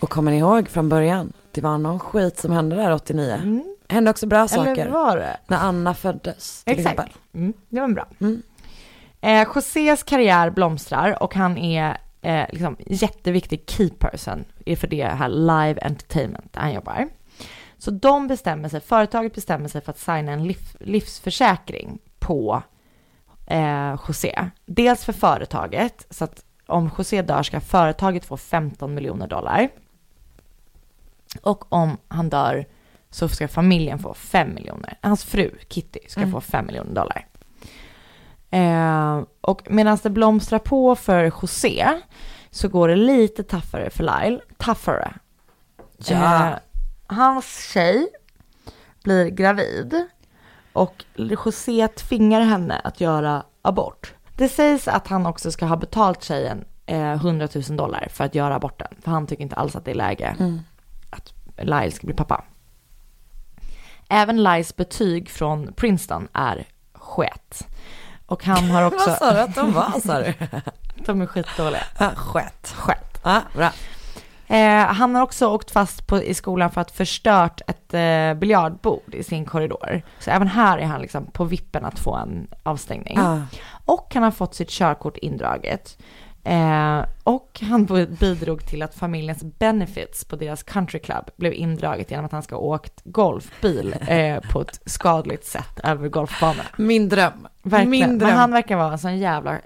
Och 0.00 0.10
kommer 0.10 0.30
ni 0.30 0.38
ihåg 0.38 0.68
från 0.68 0.88
början? 0.88 1.32
Det 1.52 1.60
var 1.60 1.78
någon 1.78 1.98
skit 1.98 2.38
som 2.38 2.52
hände 2.52 2.76
där 2.76 2.92
89. 2.92 3.32
Mm. 3.42 3.64
Hände 3.88 4.10
också 4.10 4.26
bra 4.26 4.38
Eller 4.38 4.48
saker. 4.48 4.88
var 4.88 5.16
det? 5.16 5.36
När 5.46 5.56
Anna 5.58 5.94
föddes 5.94 6.64
till 6.64 6.72
Exakt. 6.78 6.98
exempel. 6.98 7.16
Mm, 7.34 7.52
det 7.68 7.80
var 7.80 7.88
bra. 7.88 8.06
Mm. 8.20 8.42
Eh, 9.20 9.46
Josés 9.54 10.02
karriär 10.02 10.50
blomstrar 10.50 11.22
och 11.22 11.34
han 11.34 11.58
är 11.58 11.96
eh, 12.22 12.44
liksom 12.50 12.76
jätteviktig 12.86 13.64
key 13.66 13.90
person 13.90 14.44
i- 14.64 14.76
för 14.76 14.86
det 14.88 15.04
här 15.04 15.28
live 15.28 15.80
entertainment 15.82 16.52
där 16.52 16.60
han 16.60 16.72
jobbar. 16.72 17.08
Så 17.78 17.90
de 17.90 18.26
bestämmer 18.26 18.68
sig, 18.68 18.80
företaget 18.80 19.34
bestämmer 19.34 19.68
sig 19.68 19.80
för 19.80 19.90
att 19.90 19.98
signa 19.98 20.32
en 20.32 20.44
liv, 20.46 20.58
livsförsäkring 20.80 21.98
på 22.18 22.62
eh, 23.46 23.98
José. 24.08 24.50
Dels 24.66 25.04
för 25.04 25.12
företaget, 25.12 26.06
så 26.10 26.24
att 26.24 26.44
om 26.66 26.90
José 26.98 27.22
dör 27.22 27.42
ska 27.42 27.60
företaget 27.60 28.24
få 28.24 28.36
15 28.36 28.94
miljoner 28.94 29.26
dollar. 29.26 29.68
Och 31.42 31.72
om 31.72 31.96
han 32.08 32.28
dör 32.28 32.66
så 33.10 33.28
ska 33.28 33.48
familjen 33.48 33.98
få 33.98 34.14
5 34.14 34.54
miljoner. 34.54 34.98
Hans 35.02 35.24
fru 35.24 35.50
Kitty 35.68 35.98
ska 36.08 36.20
Mm. 36.20 36.32
få 36.32 36.40
5 36.40 36.66
miljoner 36.66 36.94
dollar. 36.94 37.26
Eh, 38.50 39.22
och 39.40 39.62
medan 39.70 39.98
det 40.02 40.10
blomstrar 40.10 40.58
på 40.58 40.96
för 40.96 41.24
José 41.24 42.00
så 42.50 42.68
går 42.68 42.88
det 42.88 42.96
lite 42.96 43.42
taffare 43.42 43.90
för 43.90 44.02
Lyle. 44.04 44.40
Taffare. 44.56 45.14
Ja. 45.98 46.46
Eh, 46.48 46.54
hans 47.06 47.70
tjej 47.72 48.08
blir 49.02 49.28
gravid 49.28 50.06
och 50.76 51.04
José 51.16 51.88
tvingar 51.88 52.40
henne 52.40 52.80
att 52.84 53.00
göra 53.00 53.42
abort. 53.62 54.14
Det 54.36 54.48
sägs 54.48 54.88
att 54.88 55.08
han 55.08 55.26
också 55.26 55.52
ska 55.52 55.66
ha 55.66 55.76
betalt 55.76 56.22
tjejen 56.24 56.64
eh, 56.86 57.12
100 57.12 57.48
000 57.54 57.76
dollar 57.76 58.08
för 58.10 58.24
att 58.24 58.34
göra 58.34 58.54
aborten. 58.54 58.88
För 59.04 59.10
han 59.10 59.26
tycker 59.26 59.42
inte 59.42 59.56
alls 59.56 59.76
att 59.76 59.84
det 59.84 59.90
är 59.90 59.94
läge 59.94 60.36
Mm. 60.38 60.60
att 61.10 61.32
Lyle 61.58 61.90
ska 61.90 62.06
bli 62.06 62.16
pappa. 62.16 62.44
Även 64.08 64.42
Lyles 64.42 64.76
betyg 64.76 65.30
från 65.30 65.72
Princeton 65.72 66.28
är 66.32 66.66
skett. 66.94 67.66
Och 68.26 68.44
han 68.44 68.70
har 68.70 68.82
också... 68.94 69.10
Vad 69.10 69.18
sa 69.18 69.32
du 69.32 69.40
att 69.40 69.54
de 69.54 69.72
var 69.72 70.00
sa 70.00 70.18
du? 70.20 70.34
De 71.06 71.20
är 71.22 71.26
skitdåliga. 71.26 71.82
Ja, 71.98 72.10
skett. 72.16 72.74
Skett. 72.76 73.20
Ja, 73.24 73.42
bra. 73.54 73.70
Eh, 74.48 74.86
han 74.86 75.14
har 75.14 75.22
också 75.22 75.46
åkt 75.48 75.70
fast 75.70 76.06
på, 76.06 76.22
i 76.22 76.34
skolan 76.34 76.70
för 76.70 76.80
att 76.80 76.90
förstört 76.90 77.60
ett 77.66 77.94
eh, 77.94 78.40
biljardbord 78.40 79.14
i 79.14 79.22
sin 79.22 79.44
korridor. 79.44 80.02
Så 80.18 80.30
även 80.30 80.48
här 80.48 80.78
är 80.78 80.86
han 80.86 81.00
liksom 81.00 81.26
på 81.26 81.44
vippen 81.44 81.84
att 81.84 81.98
få 81.98 82.14
en 82.14 82.48
avstängning. 82.62 83.16
Ja. 83.16 83.42
Och 83.84 84.14
han 84.14 84.22
har 84.22 84.30
fått 84.30 84.54
sitt 84.54 84.70
körkort 84.70 85.16
indraget. 85.16 85.98
Eh, 86.44 87.04
och 87.22 87.60
han 87.62 87.84
bidrog 88.20 88.66
till 88.66 88.82
att 88.82 88.94
familjens 88.94 89.44
benefits 89.58 90.24
på 90.24 90.36
deras 90.36 90.62
country 90.62 91.00
club 91.00 91.30
blev 91.36 91.52
indraget 91.52 92.10
genom 92.10 92.26
att 92.26 92.32
han 92.32 92.42
ska 92.42 92.54
ha 92.54 92.62
åkt 92.62 93.00
golfbil 93.04 93.96
eh, 94.08 94.40
på 94.52 94.60
ett 94.60 94.80
skadligt 94.86 95.44
sätt 95.44 95.80
över 95.84 96.08
golfbanorna. 96.08 96.64
Min 96.76 97.08
dröm. 97.08 97.48
Verkligen. 97.62 97.90
Min 97.90 98.18
dröm. 98.18 98.28
Men 98.28 98.38
han 98.38 98.50
verkar 98.50 98.76
vara 98.76 98.92
en 98.92 98.98
sån 98.98 99.18
jävla 99.18 99.58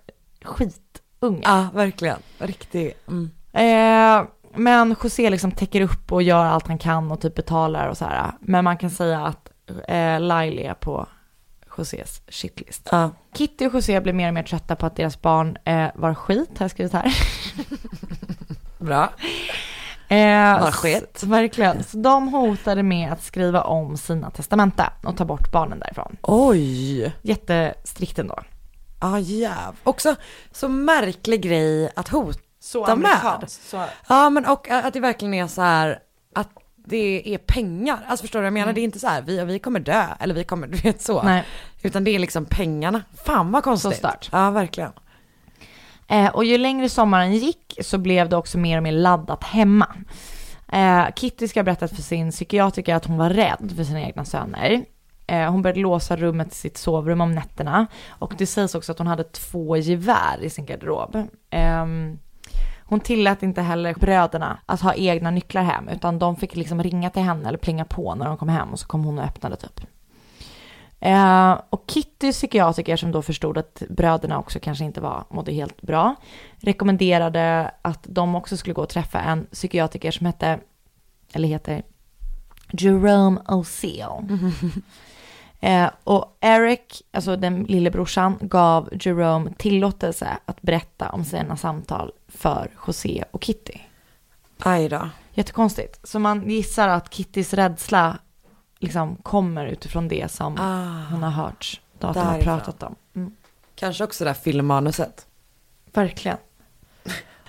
skitunge. 0.43 1.43
Ja, 1.43 1.69
verkligen. 1.75 2.19
Riktig. 2.39 2.93
Mm. 3.09 3.31
Eh, 3.53 4.27
men 4.55 4.97
José 5.03 5.31
liksom 5.31 5.53
täcker 5.53 5.81
upp 5.81 6.13
och 6.13 6.23
gör 6.23 6.45
allt 6.45 6.67
han 6.69 6.79
kan 6.79 7.11
och 7.11 7.21
typ 7.21 7.35
betalar 7.35 7.89
och 7.89 7.97
så 7.97 8.05
här. 8.05 8.33
Men 8.41 8.65
man 8.65 8.77
kan 8.79 8.91
säga 8.91 9.27
att 9.27 9.51
eh, 9.89 10.21
Lyle 10.21 10.63
är 10.63 10.75
på 10.75 11.07
Josés 11.79 12.23
shitlist. 12.29 12.89
Ja. 12.93 13.11
Kitty 13.35 13.67
och 13.67 13.75
José 13.75 14.01
blir 14.01 14.13
mer 14.13 14.29
och 14.29 14.35
mer 14.35 14.43
trötta 14.43 14.77
på 14.77 14.87
att 14.87 14.97
deras 14.97 15.23
barn 15.23 15.59
eh, 15.65 15.89
var 15.95 16.15
skit, 16.15 16.59
har 16.59 16.65
jag 16.65 16.71
skrivit 16.71 16.93
här. 16.93 17.17
Bra. 18.79 19.13
Eh, 20.09 20.61
Var 20.61 20.71
skit. 20.71 21.23
Verkligen. 21.23 21.85
Så 21.85 21.97
de 21.97 22.29
hotade 22.29 22.83
med 22.83 23.13
att 23.13 23.23
skriva 23.23 23.63
om 23.63 23.97
sina 23.97 24.31
testamenten 24.31 24.87
och 25.05 25.17
ta 25.17 25.25
bort 25.25 25.53
barnen 25.53 25.79
därifrån. 25.79 26.17
Oj. 26.23 27.13
Jättestrikt 27.23 28.19
ändå. 28.19 28.39
Ja, 29.01 29.19
jäv. 29.19 29.77
Också 29.85 30.15
så 30.53 30.69
märklig 30.69 31.43
grej 31.43 31.91
att 31.97 32.09
hota 32.09 32.39
Så 32.71 32.85
amerikanskt. 32.85 33.69
Så... 33.69 33.85
Ja, 34.09 34.31
men 34.31 34.47
och 34.47 34.71
att 34.71 34.95
det 34.95 35.01
verkligen 35.01 35.35
är 35.35 35.47
så 35.47 35.63
här 35.63 35.99
att 36.35 36.49
det 36.77 37.35
är 37.35 37.39
pengar. 37.39 37.99
Alltså 38.09 38.23
förstår 38.23 38.39
du 38.39 38.43
vad 38.43 38.47
jag 38.47 38.53
menar? 38.53 38.73
Det 38.73 38.81
är 38.81 38.85
inte 38.85 38.99
så 38.99 39.07
här, 39.07 39.23
vi, 39.23 39.45
vi 39.45 39.59
kommer 39.59 39.81
dö, 39.81 40.07
eller 40.21 40.35
vi 40.35 40.45
kommer, 40.45 40.67
du 40.73 40.79
vet 40.79 41.03
så. 41.03 41.23
Nej. 41.23 41.45
Utan 41.83 42.05
det 42.05 42.11
är 42.11 42.19
liksom 42.19 42.45
pengarna. 42.45 43.03
Fan 43.25 43.53
vad 43.53 43.65
konstigt. 43.65 43.93
Så 43.93 43.97
stört. 43.97 44.29
Ja, 44.33 44.51
verkligen. 44.51 44.93
Eh, 46.09 46.29
och 46.29 46.45
ju 46.45 46.59
längre 46.59 46.89
sommaren 46.89 47.33
gick 47.33 47.79
så 47.83 47.99
blev 47.99 48.29
det 48.29 48.37
också 48.37 48.59
mer 48.59 48.77
och 48.77 48.83
mer 48.83 48.93
laddat 48.93 49.45
hemma. 49.45 49.95
Eh, 50.73 51.05
Kitty 51.17 51.49
ska 51.49 51.61
ha 51.61 51.65
berättat 51.65 51.91
för 51.91 52.03
sin 52.03 52.31
psykiatriker 52.31 52.95
att 52.95 53.05
hon 53.05 53.19
var 53.19 53.31
rädd 53.31 53.73
för 53.77 53.85
sina 53.85 54.01
egna 54.01 54.25
söner. 54.25 54.85
Eh, 55.27 55.51
hon 55.51 55.63
började 55.63 55.81
låsa 55.81 56.17
rummet 56.17 56.53
i 56.53 56.55
sitt 56.55 56.79
sovrum 56.79 57.21
om 57.21 57.33
nätterna. 57.33 57.87
Och 58.09 58.35
det 58.39 58.47
sägs 58.47 58.75
också 58.75 58.93
att 58.93 58.99
hon 58.99 59.07
hade 59.07 59.25
två 59.25 59.77
gevär 59.77 60.39
i 60.43 60.51
sin 60.51 60.67
garderob. 60.67 61.29
Hon 62.91 63.01
tillät 63.01 63.43
inte 63.43 63.63
heller 63.63 63.95
bröderna 63.95 64.59
att 64.67 64.81
ha 64.81 64.95
egna 64.95 65.31
nycklar 65.31 65.63
hem, 65.63 65.89
utan 65.89 66.19
de 66.19 66.37
fick 66.37 66.57
liksom 66.57 66.83
ringa 66.83 67.11
till 67.11 67.23
henne 67.23 67.49
eller 67.49 67.59
plinga 67.59 67.85
på 67.85 68.15
när 68.15 68.27
de 68.27 68.37
kom 68.37 68.49
hem 68.49 68.69
och 68.69 68.79
så 68.79 68.87
kom 68.87 69.05
hon 69.05 69.19
och 69.19 69.25
öppnade 69.25 69.57
typ. 69.57 69.81
Eh, 71.01 71.61
och 71.71 71.85
Kitty 71.87 72.33
psykiatriker 72.33 72.97
som 72.97 73.13
då 73.13 73.23
förstod 73.23 73.59
att 73.59 73.83
bröderna 73.89 74.39
också 74.39 74.59
kanske 74.61 74.85
inte 74.85 75.01
var, 75.01 75.25
mådde 75.31 75.53
helt 75.53 75.83
bra, 75.83 76.15
rekommenderade 76.57 77.71
att 77.83 78.07
de 78.09 78.35
också 78.35 78.57
skulle 78.57 78.75
gå 78.75 78.83
och 78.83 78.89
träffa 78.89 79.21
en 79.21 79.47
psykiatriker 79.47 80.11
som 80.11 80.27
hette, 80.27 80.59
eller 81.33 81.49
heter, 81.49 81.83
Jerome 82.73 83.41
O'Seal. 83.41 84.53
Eh, 85.61 85.91
och 86.05 86.37
Eric, 86.41 87.03
alltså 87.13 87.37
den 87.37 87.65
lille 87.65 87.91
brorsan, 87.91 88.39
gav 88.41 88.89
Jerome 88.93 89.53
tillåtelse 89.59 90.39
att 90.45 90.63
berätta 90.63 91.09
om 91.09 91.25
sina 91.25 91.57
samtal 91.57 92.13
för 92.29 92.71
José 92.87 93.25
och 93.31 93.45
Kitty. 93.45 93.79
Aj 94.59 94.89
då. 94.89 95.09
Jättekonstigt. 95.33 96.09
Så 96.09 96.19
man 96.19 96.51
gissar 96.51 96.89
att 96.89 97.15
Kittys 97.15 97.55
rädsla 97.55 98.19
liksom 98.79 99.17
kommer 99.17 99.67
utifrån 99.67 100.09
det 100.09 100.31
som 100.31 100.57
Ah, 100.59 101.11
hon 101.11 101.23
har 101.23 101.31
hört. 101.31 101.81
Att 102.01 102.17
har 102.17 102.41
pratat 102.41 102.83
om. 102.83 102.95
Mm. 103.15 103.33
kanske 103.75 104.05
också 104.05 104.25
det 104.25 104.31
här 104.31 104.35
filmmanuset. 104.35 105.27
Verkligen. 105.93 106.39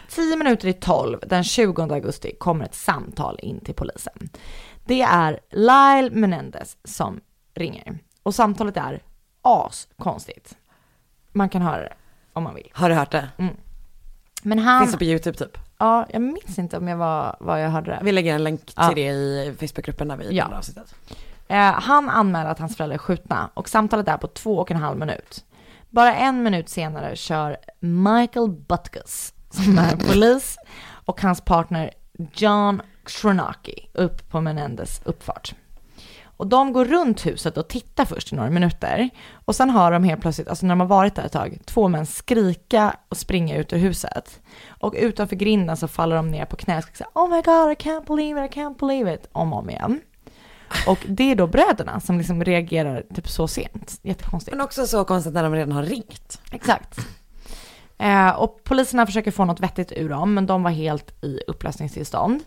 Tio 0.10 0.36
minuter 0.36 0.68
i 0.68 0.74
tolv 0.74 1.20
den 1.28 1.44
20 1.44 1.82
augusti 1.82 2.36
kommer 2.40 2.66
ett 2.66 2.76
samtal 2.76 3.40
in 3.42 3.60
till 3.60 3.74
polisen. 3.74 4.30
Det 4.86 5.02
är 5.02 5.40
Lyle 5.52 6.20
Menendez 6.20 6.78
som 6.84 7.22
ringer. 7.54 8.00
Och 8.24 8.36
samtalet 8.36 8.78
är 8.78 9.02
askonstigt. 9.42 10.58
Man 11.32 11.50
kan 11.50 11.62
höra 11.62 11.82
det 11.82 11.94
om 12.34 12.44
man 12.44 12.56
vill. 12.56 12.70
Har 12.74 12.90
du 12.90 12.96
hört 12.96 13.12
det? 13.12 13.30
Men 14.44 14.60
han, 14.60 14.80
Finns 14.82 14.92
det 14.92 14.98
på 14.98 15.04
YouTube 15.04 15.38
typ? 15.38 15.58
ja, 15.78 16.06
jag 16.10 16.22
minns 16.22 16.60
inte 16.60 16.78
om 16.78 16.88
jag 16.88 16.98
var, 16.98 17.36
vad 17.40 17.64
jag 17.64 17.70
hörde 17.70 17.92
det. 17.92 18.00
Vi 18.04 18.12
lägger 18.12 18.36
en 18.36 18.44
länk 18.44 18.66
till 18.66 18.74
Ja. 18.78 18.92
det 18.96 19.02
i 19.02 19.56
Facebookgruppen 19.60 20.08
när 20.08 20.18
vi 20.18 20.36
Ja. 20.36 20.48
ja. 20.52 20.58
avsnittet. 20.58 20.96
Eh, 21.48 21.58
han 21.74 22.10
anmäler 22.10 22.50
att 22.50 22.60
hans 22.60 22.78
föräldrar 22.78 22.94
är 22.96 22.98
skjutna 23.00 23.50
och 23.54 23.70
samtalet 23.70 24.08
är 24.08 24.18
på 24.18 24.28
två 24.28 24.58
och 24.58 24.72
en 24.72 24.78
halv 24.78 25.00
minut. 25.00 25.46
Bara 25.90 26.16
en 26.16 26.44
minut 26.44 26.70
senare 26.70 27.16
kör 27.16 27.58
Michael 27.80 28.50
Butkus, 28.50 29.34
som 29.50 29.78
är 29.78 29.96
polis, 30.12 30.58
och 31.06 31.22
hans 31.22 31.42
partner 31.42 31.92
John 32.34 32.82
Shronaki 33.06 33.88
upp 33.94 34.30
på 34.30 34.42
Menendez 34.42 35.02
uppfart. 35.06 35.56
Och 36.42 36.48
de 36.48 36.74
går 36.74 36.86
runt 36.86 37.26
huset 37.26 37.58
och 37.58 37.68
tittar 37.68 38.06
först 38.06 38.34
i 38.34 38.36
några 38.36 38.50
minuter. 38.50 39.10
Och 39.46 39.56
sen 39.56 39.70
hör 39.70 39.92
de 39.92 40.04
helt 40.04 40.22
plötsligt, 40.22 40.48
alltså 40.48 40.66
när 40.66 40.72
de 40.72 40.80
har 40.80 40.88
varit 40.88 41.16
där 41.16 41.24
ett 41.24 41.32
tag, 41.32 41.60
två 41.66 41.88
män 41.88 42.06
skrika 42.06 42.96
och 43.10 43.18
springa 43.18 43.58
ut 43.58 43.74
ur 43.74 43.78
huset. 43.78 44.40
Och 44.68 44.94
utanför 44.98 45.36
grinden 45.36 45.78
så 45.78 45.88
faller 45.88 46.16
de 46.16 46.32
ner 46.32 46.46
på 46.46 46.56
knä 46.56 46.78
och 46.78 46.84
säger 46.84 47.12
Oh 47.14 47.30
my 47.30 47.36
god, 47.36 47.72
I 47.72 47.76
can't 47.90 48.08
believe 48.08 48.46
it, 48.46 48.56
I 48.56 48.60
can't 48.60 48.80
believe 48.80 49.14
it, 49.14 49.30
om 49.32 49.54
och 49.54 49.60
om 49.60 49.70
igen. 49.70 50.02
Och 50.88 51.00
det 51.08 51.32
är 51.32 51.36
då 51.36 51.48
bröderna 51.48 52.00
som 52.00 52.18
liksom 52.18 52.44
reagerar 52.44 53.04
typ 53.16 53.28
så 53.28 53.48
sent. 53.48 54.00
Jättekonstigt. 54.04 54.58
Men 54.58 54.66
också 54.66 54.88
så 54.88 55.04
konstigt 55.04 55.34
när 55.34 55.44
de 55.44 55.56
redan 55.56 55.72
har 55.72 55.84
ringt. 55.84 56.42
Exakt. 56.52 57.00
Eh, 58.02 58.30
och 58.30 58.64
poliserna 58.64 59.06
försöker 59.06 59.32
få 59.32 59.46
något 59.46 59.60
vettigt 59.60 59.92
ur 59.92 60.10
dem, 60.10 60.34
men 60.34 60.46
de 60.46 60.64
var 60.64 60.72
helt 60.72 61.24
i 61.24 61.40
upplösningstillstånd. 61.48 62.44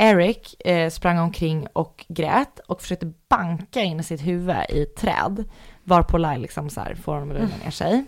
Eric 0.00 0.54
eh, 0.64 0.90
sprang 0.90 1.18
omkring 1.18 1.66
och 1.72 2.04
grät 2.08 2.58
och 2.66 2.80
försökte 2.82 3.12
banka 3.28 3.80
in 3.80 4.04
sitt 4.04 4.26
huvud 4.26 4.56
i 4.68 4.82
ett 4.82 4.96
träd, 4.96 5.44
varpå 5.84 6.18
Lyle 6.18 6.38
liksom 6.38 6.70
så 6.70 6.80
här 6.80 6.94
får 6.94 7.12
honom 7.14 7.30
att 7.30 7.36
lugna 7.36 7.56
ner 7.64 7.70
sig. 7.70 8.04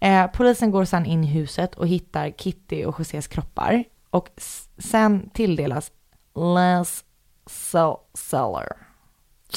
Eh, 0.00 0.26
polisen 0.26 0.70
går 0.70 0.84
sedan 0.84 1.06
in 1.06 1.24
i 1.24 1.26
huset 1.26 1.74
och 1.74 1.88
hittar 1.88 2.30
Kitty 2.30 2.84
och 2.84 2.94
Josés 3.00 3.26
kroppar 3.28 3.84
och 4.10 4.28
sen 4.78 5.30
tilldelas 5.34 5.92
Les 6.34 7.04
Sel- 7.46 7.96
Seller, 8.14 8.68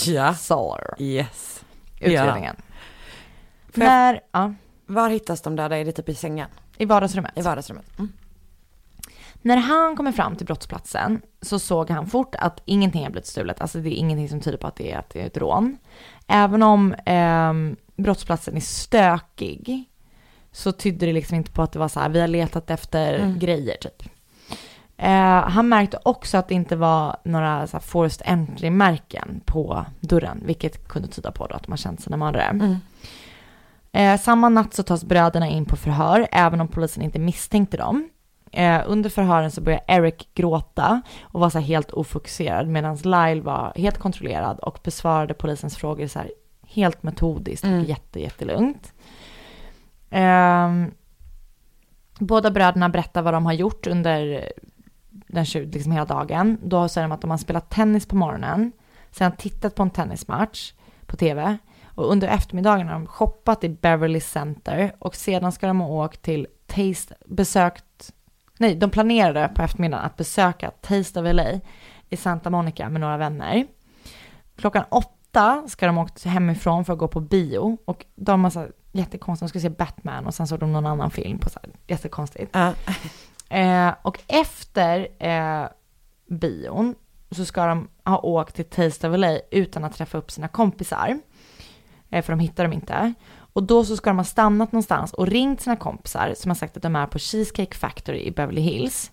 Ja. 0.05 0.33
Seller 0.33 0.95
Yes. 1.01 1.63
utredningen. 1.99 2.55
Jag- 3.73 3.79
När, 3.79 4.21
ja, 4.31 4.53
Var 4.85 5.09
hittas 5.09 5.41
de 5.41 5.55
döda? 5.55 5.77
Är 5.77 5.85
det 5.85 5.91
typ 5.91 6.09
i 6.09 6.15
sängen? 6.15 6.47
i 6.77 6.85
vardagsrummet. 6.85 7.31
I 7.35 7.41
vardagsrummet? 7.41 7.85
Mm. 7.99 8.11
När 9.41 9.57
han 9.57 9.95
kommer 9.95 10.11
fram 10.11 10.35
till 10.35 10.45
brottsplatsen 10.45 11.21
så 11.41 11.59
såg 11.59 11.89
han 11.89 12.07
fort 12.07 12.35
att 12.35 12.61
ingenting 12.65 13.03
har 13.03 13.11
blivit 13.11 13.27
stulet. 13.27 13.61
Alltså 13.61 13.79
det 13.79 13.89
är 13.89 13.97
ingenting 13.97 14.29
som 14.29 14.41
tyder 14.41 14.57
på 14.57 14.67
att 14.67 14.75
det 14.75 14.91
är, 14.91 14.97
att 14.97 15.09
det 15.09 15.21
är 15.21 15.25
ett 15.25 15.37
rån. 15.37 15.77
Även 16.27 16.63
om 16.63 16.95
ehm, 17.05 17.75
brottsplatsen 17.95 18.55
är 18.55 18.61
stökig 18.61 19.85
så 20.51 20.71
tydde 20.71 21.05
det 21.05 21.13
liksom 21.13 21.35
inte 21.37 21.51
på 21.51 21.61
att 21.61 21.71
det 21.71 21.79
var 21.79 21.87
så 21.87 21.99
här, 21.99 22.09
vi 22.09 22.19
har 22.21 22.27
letat 22.27 22.69
efter 22.69 23.13
Mm. 23.19 23.39
grejer 23.39 23.77
typ. 23.81 24.03
Eh, 24.97 25.49
han 25.49 25.69
märkte 25.69 25.99
också 26.03 26.37
att 26.37 26.47
det 26.47 26.53
inte 26.55 26.75
var 26.75 27.17
några 27.23 27.67
så 27.67 27.77
här, 27.77 27.81
forced 27.81 28.27
entry-märken 28.27 29.41
på 29.45 29.85
dörren, 29.99 30.41
vilket 30.45 30.87
kunde 30.87 31.07
tyda 31.07 31.31
på 31.31 31.47
då 31.47 31.55
att 31.55 31.67
man 31.67 31.77
känt 31.77 32.01
sina 32.01 32.17
mördare. 32.17 32.43
Mm. 32.43 32.75
Eh, 33.91 34.19
samma 34.21 34.49
natt 34.49 34.73
så 34.73 34.83
tas 34.83 35.03
bröderna 35.03 35.47
in 35.47 35.65
på 35.65 35.75
förhör, 35.75 36.27
även 36.31 36.61
om 36.61 36.67
polisen 36.67 37.03
inte 37.03 37.19
misstänkte 37.19 37.77
dem. 37.77 38.09
Eh, 38.51 38.81
under 38.85 39.09
förhören 39.09 39.51
så 39.51 39.61
började 39.61 39.83
Eric 39.87 40.29
gråta 40.33 41.01
och 41.21 41.39
var 41.39 41.49
så 41.49 41.59
här 41.59 41.65
helt 41.65 41.91
ofokuserad 41.91 42.67
medan 42.67 42.95
Lyle 42.95 43.41
var 43.41 43.73
helt 43.75 43.97
kontrollerad 43.97 44.59
och 44.59 44.79
besvarade 44.83 45.33
polisens 45.33 45.77
frågor 45.77 46.07
så 46.07 46.19
här 46.19 46.31
helt 46.67 47.03
metodiskt 47.03 47.63
och 47.63 47.69
Mm. 47.71 47.83
jätte, 47.83 48.19
jättelugnt. 48.21 48.93
Ehm, 50.09 50.91
båda 52.19 52.51
bröderna 52.51 52.89
berättar 52.89 53.21
vad 53.21 53.33
de 53.33 53.45
har 53.45 53.53
gjort 53.53 53.87
under 53.87 54.49
den, 55.09 55.43
tju- 55.43 55.71
liksom 55.73 55.91
hela 55.91 56.05
dagen. 56.05 56.57
Då 56.63 56.87
säger 56.87 57.07
de 57.07 57.11
att 57.11 57.21
de 57.21 57.29
har 57.29 57.37
spelat 57.37 57.69
tennis 57.69 58.05
på 58.05 58.15
morgonen, 58.15 58.71
sen 59.11 59.31
tittat 59.31 59.75
på 59.75 59.83
en 59.83 59.89
tennismatch 59.89 60.73
på 61.05 61.15
tv 61.17 61.57
och 61.85 62.11
under 62.11 62.27
eftermiddagen 62.27 62.87
har 62.87 62.93
de 62.93 63.07
shoppat 63.07 63.63
i 63.63 63.69
Beverly 63.69 64.19
Center 64.21 64.95
och 64.99 65.15
sedan 65.15 65.51
ska 65.51 65.67
de 65.67 65.79
ha 65.79 65.87
åkt 66.05 66.21
till 66.21 66.47
Taste, 66.67 67.15
besökt, 67.25 68.13
nej, 68.59 68.75
de 68.75 68.89
planerade 68.89 69.51
på 69.55 69.61
eftermiddagen 69.61 70.05
att 70.05 70.17
besöka 70.17 70.71
Taste 70.71 71.19
of 71.19 71.33
LA 71.33 71.59
i 72.09 72.17
Santa 72.17 72.49
Monica 72.49 72.89
med 72.89 73.01
några 73.01 73.17
vänner. 73.17 73.67
Klockan 74.55 74.83
åtta 74.89 75.63
ska 75.67 75.85
de 75.85 75.97
åkt 75.97 76.23
hemifrån 76.25 76.85
för 76.85 76.93
att 76.93 76.99
gå 76.99 77.07
på 77.07 77.19
bio 77.19 77.77
och 77.85 78.05
de 78.15 78.43
har 78.43 78.51
så 78.51 78.59
här 78.59 78.71
jättekonstigt, 78.91 79.45
de 79.45 79.49
skulle 79.49 79.61
se 79.61 79.69
Batman 79.69 80.25
och 80.25 80.33
sen 80.33 80.47
såg 80.47 80.59
de 80.59 80.73
någon 80.73 80.85
annan 80.85 81.11
film 81.11 81.39
på 81.39 81.49
så 81.49 81.59
här 81.63 81.71
jättekonstigt. 81.87 82.55
Ja. 82.55 82.73
Eh, 83.49 83.93
och 84.01 84.19
efter 84.27 85.07
eh, 85.19 85.67
bion 86.27 86.95
så 87.31 87.45
ska 87.45 87.65
de 87.65 87.87
ha 88.05 88.19
åkt 88.19 88.55
till 88.55 88.65
Taste 88.65 89.09
of 89.09 89.17
LA 89.17 89.39
utan 89.51 89.83
att 89.83 89.93
träffa 89.93 90.17
upp 90.17 90.31
sina 90.31 90.47
kompisar. 90.47 91.19
Eh, 92.09 92.23
för 92.23 92.33
de 92.33 92.39
hittar 92.39 92.63
dem 92.63 92.73
inte. 92.73 93.13
Och 93.59 93.65
då 93.65 93.85
så 93.85 93.97
ska 93.97 94.09
de 94.09 94.17
ha 94.17 94.25
stannat 94.25 94.71
någonstans 94.71 95.13
och 95.13 95.27
ringt 95.27 95.61
sina 95.61 95.75
kompisar 95.75 96.33
som 96.37 96.51
har 96.51 96.55
sagt 96.55 96.77
att 96.77 96.83
de 96.83 96.95
är 96.95 97.07
på 97.07 97.19
Cheesecake 97.19 97.77
Factory 97.77 98.19
i 98.19 98.31
Beverly 98.31 98.61
Hills. 98.61 99.11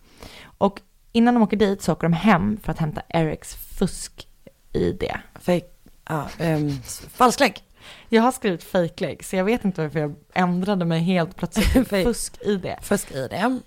Och 0.59 0.80
innan 1.12 1.34
de 1.34 1.42
åker 1.42 1.57
dit 1.57 1.82
så 1.82 1.92
åker 1.92 2.03
de 2.03 2.12
hem 2.12 2.59
för 2.62 2.72
att 2.72 2.78
hämta 2.78 3.03
Erics 3.09 3.55
fusk-ID. 3.55 5.05
Fake. 5.34 5.66
Ja, 6.09 6.28
um, 6.40 6.80
falsklägg. 7.12 7.62
Jag 8.09 8.22
har 8.22 8.32
skrivit 8.32 8.64
fejklägg 8.64 9.24
så 9.24 9.36
jag 9.36 9.44
vet 9.44 9.64
inte 9.64 9.82
varför 9.82 9.99
jag 9.99 10.14
ändrade 10.34 10.84
mig 10.84 11.01
helt 11.01 11.36
plötsligt 11.36 11.72
till 11.72 11.84
fusk-ID. 12.05 12.74
Fusk 12.82 13.12
i 13.12 13.28
det. 13.28 13.61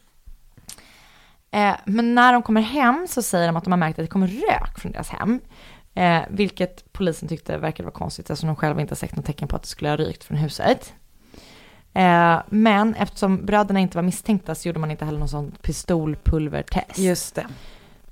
Eh, 1.51 1.75
men 1.86 2.15
när 2.15 2.34
de 2.34 2.43
kommer 2.43 2.61
hem 2.61 3.07
så 3.09 3.21
säger 3.21 3.47
de 3.47 3.55
att 3.55 3.63
de 3.63 3.71
har 3.71 3.77
märkt 3.77 3.99
att 3.99 4.05
det 4.05 4.09
kommer 4.11 4.27
rök 4.27 4.80
från 4.80 4.91
deras 4.91 5.09
hem. 5.09 5.39
Eh, 5.94 6.22
vilket 6.30 6.94
polisen 6.94 7.30
tyckte 7.30 7.58
verkade 7.58 7.84
vara 7.84 7.94
konstigt 7.94 8.30
eftersom 8.30 8.48
de 8.48 8.56
själva 8.56 8.82
inte 8.82 8.96
sett 8.96 9.16
något 9.16 9.26
tecken 9.26 9.48
på 9.48 9.56
att 9.56 9.62
det 9.62 9.68
skulle 9.68 9.90
ha 9.90 9.98
rykt 9.98 10.24
från 10.24 10.38
huset. 10.38 10.94
Eh, 11.94 12.42
men 12.48 12.96
eftersom 12.96 13.46
bröderna 13.46 13.80
inte 13.80 13.98
var 13.98 14.04
misstänkta 14.04 14.56
så 14.56 14.68
gjorde 14.68 14.80
man 14.80 14.92
inte 14.92 15.06
heller 15.06 15.20
någon 15.20 15.30
sån 15.30 15.52
pistolpulvertest. 15.62 16.98
Just 16.98 17.36
det. 17.36 17.48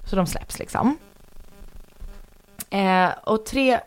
Så 0.04 0.16
de 0.16 0.26
släpps 0.26 0.60
liksom. 0.60 0.98
Eh, 2.70 3.10
och 3.24 3.46
tre 3.46 3.80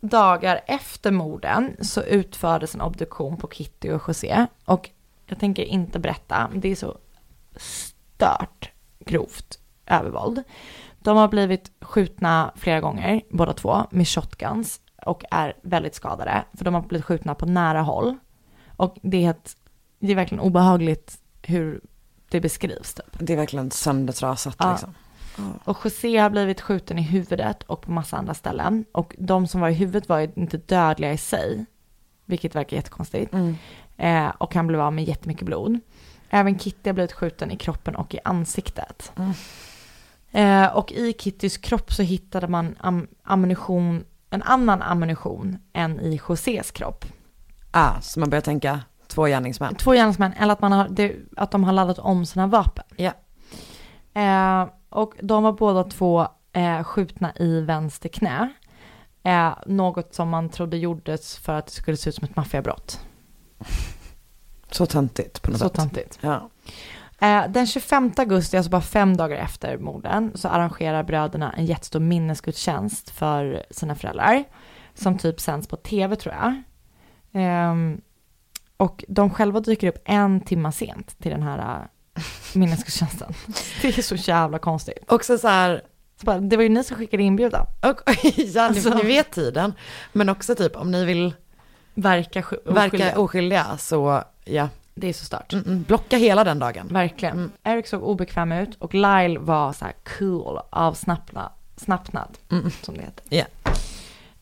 dagar 0.00 0.60
efter 0.66 1.10
morden 1.10 1.76
så 1.80 2.02
utfördes 2.02 2.74
en 2.74 2.80
obduktion 2.80 3.36
på 3.36 3.48
Kitty 3.48 3.90
och 3.90 4.02
José. 4.08 4.46
Och 4.64 4.90
jag 5.26 5.40
tänker 5.40 5.62
inte 5.62 5.98
berätta, 5.98 6.50
det 6.54 6.68
är 6.68 6.76
så 6.76 6.98
stört 7.56 8.70
grovt 8.98 9.58
övervåld. 9.86 10.42
De 11.06 11.16
har 11.16 11.28
blivit 11.28 11.70
skjutna 11.80 12.52
flera 12.56 12.80
gånger, 12.80 13.22
båda 13.30 13.52
två, 13.52 13.86
med 13.90 14.08
shotguns 14.08 14.80
och 15.02 15.22
är 15.30 15.54
väldigt 15.62 15.94
skadade. 15.94 16.44
För 16.52 16.64
de 16.64 16.74
har 16.74 16.82
blivit 16.82 17.04
skjutna 17.04 17.34
på 17.34 17.46
nära 17.46 17.82
håll. 17.82 18.16
Och 18.76 18.96
det 19.02 19.24
är, 19.24 19.30
ett, 19.30 19.56
det 19.98 20.12
är 20.12 20.16
verkligen 20.16 20.40
obehagligt 20.40 21.18
hur 21.42 21.80
det 22.28 22.40
beskrivs. 22.40 22.94
Typ. 22.94 23.06
Det 23.18 23.32
är 23.32 23.36
verkligen 23.36 23.70
söndertrasat 23.70 24.56
Ja. 24.58 24.70
liksom. 24.70 24.94
Och 25.64 25.78
José 25.84 26.16
har 26.16 26.30
blivit 26.30 26.60
skjuten 26.60 26.98
i 26.98 27.02
huvudet 27.02 27.62
och 27.62 27.82
på 27.82 27.90
massa 27.90 28.16
andra 28.16 28.34
ställen. 28.34 28.84
Och 28.92 29.14
de 29.18 29.46
som 29.46 29.60
var 29.60 29.68
i 29.68 29.74
huvudet 29.74 30.08
var 30.08 30.18
ju 30.18 30.28
inte 30.34 30.56
dödliga 30.56 31.12
i 31.12 31.18
sig, 31.18 31.66
vilket 32.24 32.54
verkar 32.54 32.76
jättekonstigt. 32.76 33.32
Mm. 33.32 33.56
Eh, 33.96 34.28
och 34.38 34.54
han 34.54 34.66
blev 34.66 34.80
av 34.80 34.92
med 34.92 35.04
jättemycket 35.04 35.46
blod. 35.46 35.80
Även 36.30 36.58
Kitty 36.58 36.88
har 36.88 36.94
blivit 36.94 37.12
skjuten 37.12 37.50
i 37.50 37.56
kroppen 37.56 37.96
och 37.96 38.14
i 38.14 38.18
ansiktet. 38.24 39.12
Mm. 39.16 39.32
Eh, 40.36 40.76
och 40.76 40.92
i 40.92 41.14
Kittys 41.18 41.56
kropp 41.56 41.92
så 41.92 42.02
hittade 42.02 42.48
man 42.48 42.76
am- 42.80 43.08
ammunition, 43.24 44.04
en 44.30 44.42
annan 44.42 44.82
ammunition 44.82 45.58
än 45.72 46.00
i 46.00 46.20
Josés 46.28 46.70
kropp. 46.70 47.04
Ah, 47.70 48.00
så 48.00 48.20
man 48.20 48.30
börjar 48.30 48.42
tänka 48.42 48.80
två 49.06 49.24
gärningsmän. 49.24 49.74
Två 49.74 49.92
gärningsmän, 49.92 50.32
eller 50.32 50.52
att, 50.52 50.60
man 50.60 50.72
har, 50.72 50.88
det, 50.90 51.16
att 51.36 51.50
de 51.50 51.64
har 51.64 51.72
laddat 51.72 51.98
om 51.98 52.26
sina 52.26 52.46
vapen. 52.46 52.84
Ja. 52.96 53.12
Eh, 54.22 54.68
och 54.88 55.14
de 55.22 55.42
var 55.42 55.52
båda 55.52 55.84
två 55.84 56.28
eh, 56.52 56.82
skjutna 56.84 57.32
i 57.36 57.60
vänster 57.60 58.08
knä. 58.08 58.52
Eh, 59.22 59.54
något 59.66 60.14
som 60.14 60.28
man 60.28 60.48
trodde 60.48 60.76
gjordes 60.76 61.36
för 61.38 61.52
att 61.52 61.66
det 61.66 61.72
skulle 61.72 61.96
se 61.96 62.08
ut 62.10 62.14
som 62.16 62.24
ett 62.24 62.36
maffiabrott. 62.36 63.00
Så 64.70 64.86
töntigt 64.86 65.42
på 65.42 65.50
något 65.50 65.60
Så 65.60 65.68
sätt. 65.68 65.76
töntigt. 65.76 66.18
Ja. 66.20 66.50
Eh, 67.20 67.48
den 67.48 67.66
25 67.66 68.12
augusti, 68.16 68.56
alltså 68.56 68.70
bara 68.70 68.80
fem 68.82 69.16
dagar 69.16 69.36
efter 69.36 69.78
morden, 69.78 70.32
så 70.34 70.48
arrangerar 70.48 71.02
bröderna 71.02 71.52
en 71.52 71.66
jättestor 71.66 72.00
minnesgudstjänst 72.00 73.10
för 73.10 73.62
sina 73.70 73.94
föräldrar. 73.94 74.44
Som 74.94 75.18
typ 75.18 75.40
sänds 75.40 75.68
på 75.68 75.76
tv 75.76 76.16
tror 76.16 76.34
jag. 76.34 76.62
Ehm, 77.32 78.00
och 78.76 79.04
de 79.08 79.30
själva 79.30 79.60
dyker 79.60 79.88
upp 79.88 80.02
en 80.04 80.40
timma 80.40 80.72
sent 80.72 81.18
till 81.18 81.30
den 81.30 81.42
här 81.42 81.58
uh, 81.58 82.22
minnesgudstjänsten. 82.54 83.32
Det 83.82 83.98
är 83.98 84.02
så 84.02 84.14
jävla 84.14 84.58
konstigt. 84.58 85.04
Också 85.12 85.38
så 85.38 85.48
här, 85.48 85.82
Så 86.20 86.26
bara, 86.26 86.38
det 86.40 86.56
var 86.56 86.62
ju 86.62 86.68
ni 86.68 86.84
som 86.84 86.96
skickade 86.96 87.22
inbjudan. 87.22 87.66
och, 87.82 88.00
ja, 88.36 88.62
Alltså. 88.62 88.94
ni, 88.94 89.02
vet 89.02 89.30
tiden, 89.30 89.72
men 90.12 90.28
också 90.28 90.54
typ 90.54 90.76
om 90.76 90.90
ni 90.90 91.04
vill 91.04 91.34
Verka, 91.94 92.40
sk- 92.40 92.72
verka 92.72 92.86
oskyldiga. 92.86 93.18
oskyldiga 93.18 93.78
så 93.78 94.22
ja, 94.44 94.68
Det 94.98 95.06
är 95.08 95.12
så 95.12 95.24
stört. 95.24 95.52
mm, 95.52 95.64
mm, 95.66 95.82
blocka 95.82 96.16
hela 96.16 96.44
den 96.44 96.58
dagen. 96.58 96.88
Verkligen. 96.90 97.34
Mm. 97.38 97.52
Eric 97.64 97.88
såg 97.88 98.02
obekväm 98.02 98.52
ut 98.52 98.74
och 98.74 98.94
Lyle 98.94 99.38
var 99.38 99.72
så 99.72 99.84
här 99.84 99.94
cool, 100.18 100.58
avslappnad, 100.70 101.50
snappnad, 101.76 102.38
Mm. 102.50 102.70
som 102.82 102.94
det 102.96 103.02
heter. 103.02 103.24
Ja. 103.28 103.44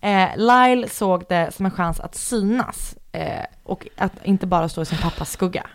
Eh, 0.00 0.28
Lyle 0.36 0.88
såg 0.88 1.24
det 1.28 1.54
som 1.54 1.66
en 1.66 1.72
chans 1.72 2.00
att 2.00 2.14
synas 2.14 2.96
eh, 3.12 3.44
och 3.62 3.86
att 3.96 4.12
inte 4.24 4.46
bara 4.46 4.68
stå 4.68 4.82
i 4.82 4.84
sin 4.84 4.98
pappas 4.98 5.30
skugga. 5.30 5.66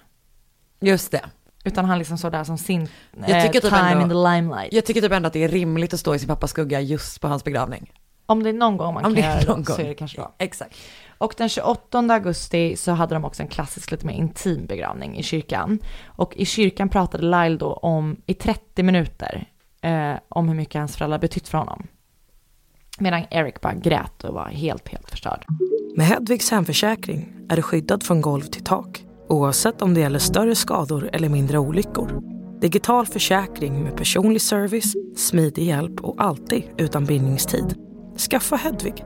Just 0.80 1.11
det. 1.11 1.21
Utan 1.63 1.86
han 1.86 1.99
liksom 1.99 2.17
såg 2.17 2.32
där 2.32 2.43
som 2.43 2.57
sin 2.57 2.89
eh, 3.27 3.51
typ 3.51 3.61
time 3.63 3.77
ändå- 3.77 4.01
in 4.03 4.09
the 4.09 4.15
limelight. 4.15 4.73
Jag 4.73 4.86
tycker 4.86 5.01
typ 5.01 5.11
ändå 5.11 5.27
att 5.27 5.34
det 5.34 5.43
är 5.43 5.49
rimligt 5.49 5.93
att 5.93 5.99
stå 5.99 6.15
i 6.15 6.19
sin 6.19 6.27
pappas 6.27 6.49
skugga 6.51 6.82
just 6.82 7.21
på 7.21 7.27
hans 7.27 7.43
begravning. 7.43 7.91
Om 8.25 8.43
det 8.43 8.49
är 8.49 8.53
någon 8.53 8.77
gång 8.77 8.93
man 8.93 9.05
Om 9.05 9.15
kan 9.15 9.23
göra 9.23 9.55
det 9.57 9.65
så 9.65 9.82
är 9.82 9.88
det 9.88 9.93
kanske 9.93 10.17
då. 10.21 10.32
Exakt. 10.38 10.75
Och 11.20 11.34
den 11.38 11.49
28 11.49 11.99
augusti 11.99 12.76
så 12.76 12.91
hade 12.91 13.15
de 13.15 13.26
också 13.26 13.43
en 13.43 13.47
klassisk 13.47 13.91
lite 13.91 14.05
mer 14.05 14.13
intim 14.13 14.65
begravning 14.65 15.17
i 15.17 15.24
kyrkan. 15.24 15.80
Och 16.05 16.38
i 16.38 16.45
kyrkan 16.45 16.89
pratade 16.89 17.24
Lyle 17.24 17.57
då 17.57 17.74
om, 17.74 18.22
i 18.26 18.34
30 18.34 18.84
minuter, 18.84 19.47
eh, 19.82 20.13
om 20.30 20.47
hur 20.47 20.55
mycket 20.55 20.80
hans 20.80 20.97
föräldrar 20.97 21.20
betytt 21.20 21.47
för 21.47 21.57
honom. 21.57 21.88
Medan 22.99 23.24
Eric 23.30 23.61
bara 23.61 23.74
grät 23.74 24.24
och 24.24 24.34
var 24.34 24.45
helt, 24.45 24.89
helt 24.89 25.09
förstörd. 25.09 25.45
Med 25.95 26.05
Hedvigs 26.05 26.51
hemförsäkring 26.51 27.34
är 27.49 27.55
du 27.55 27.61
skyddad 27.61 28.03
från 28.03 28.22
golv 28.22 28.41
till 28.41 28.63
tak 28.63 29.03
oavsett 29.30 29.82
om 29.82 29.93
det 29.93 29.99
gäller 29.99 30.20
större 30.20 30.55
skador 30.55 31.09
eller 31.13 31.30
mindre 31.30 31.57
olyckor. 31.57 32.22
Digital 32.61 33.05
försäkring 33.05 33.84
med 33.84 33.97
personlig 33.97 34.41
service, 34.41 34.93
smidig 35.15 35.63
hjälp 35.63 36.01
och 36.01 36.15
alltid 36.24 36.63
utan 36.78 37.05
bindningstid. 37.05 37.76
Skaffa 38.30 38.55
Hedvig 38.55 39.05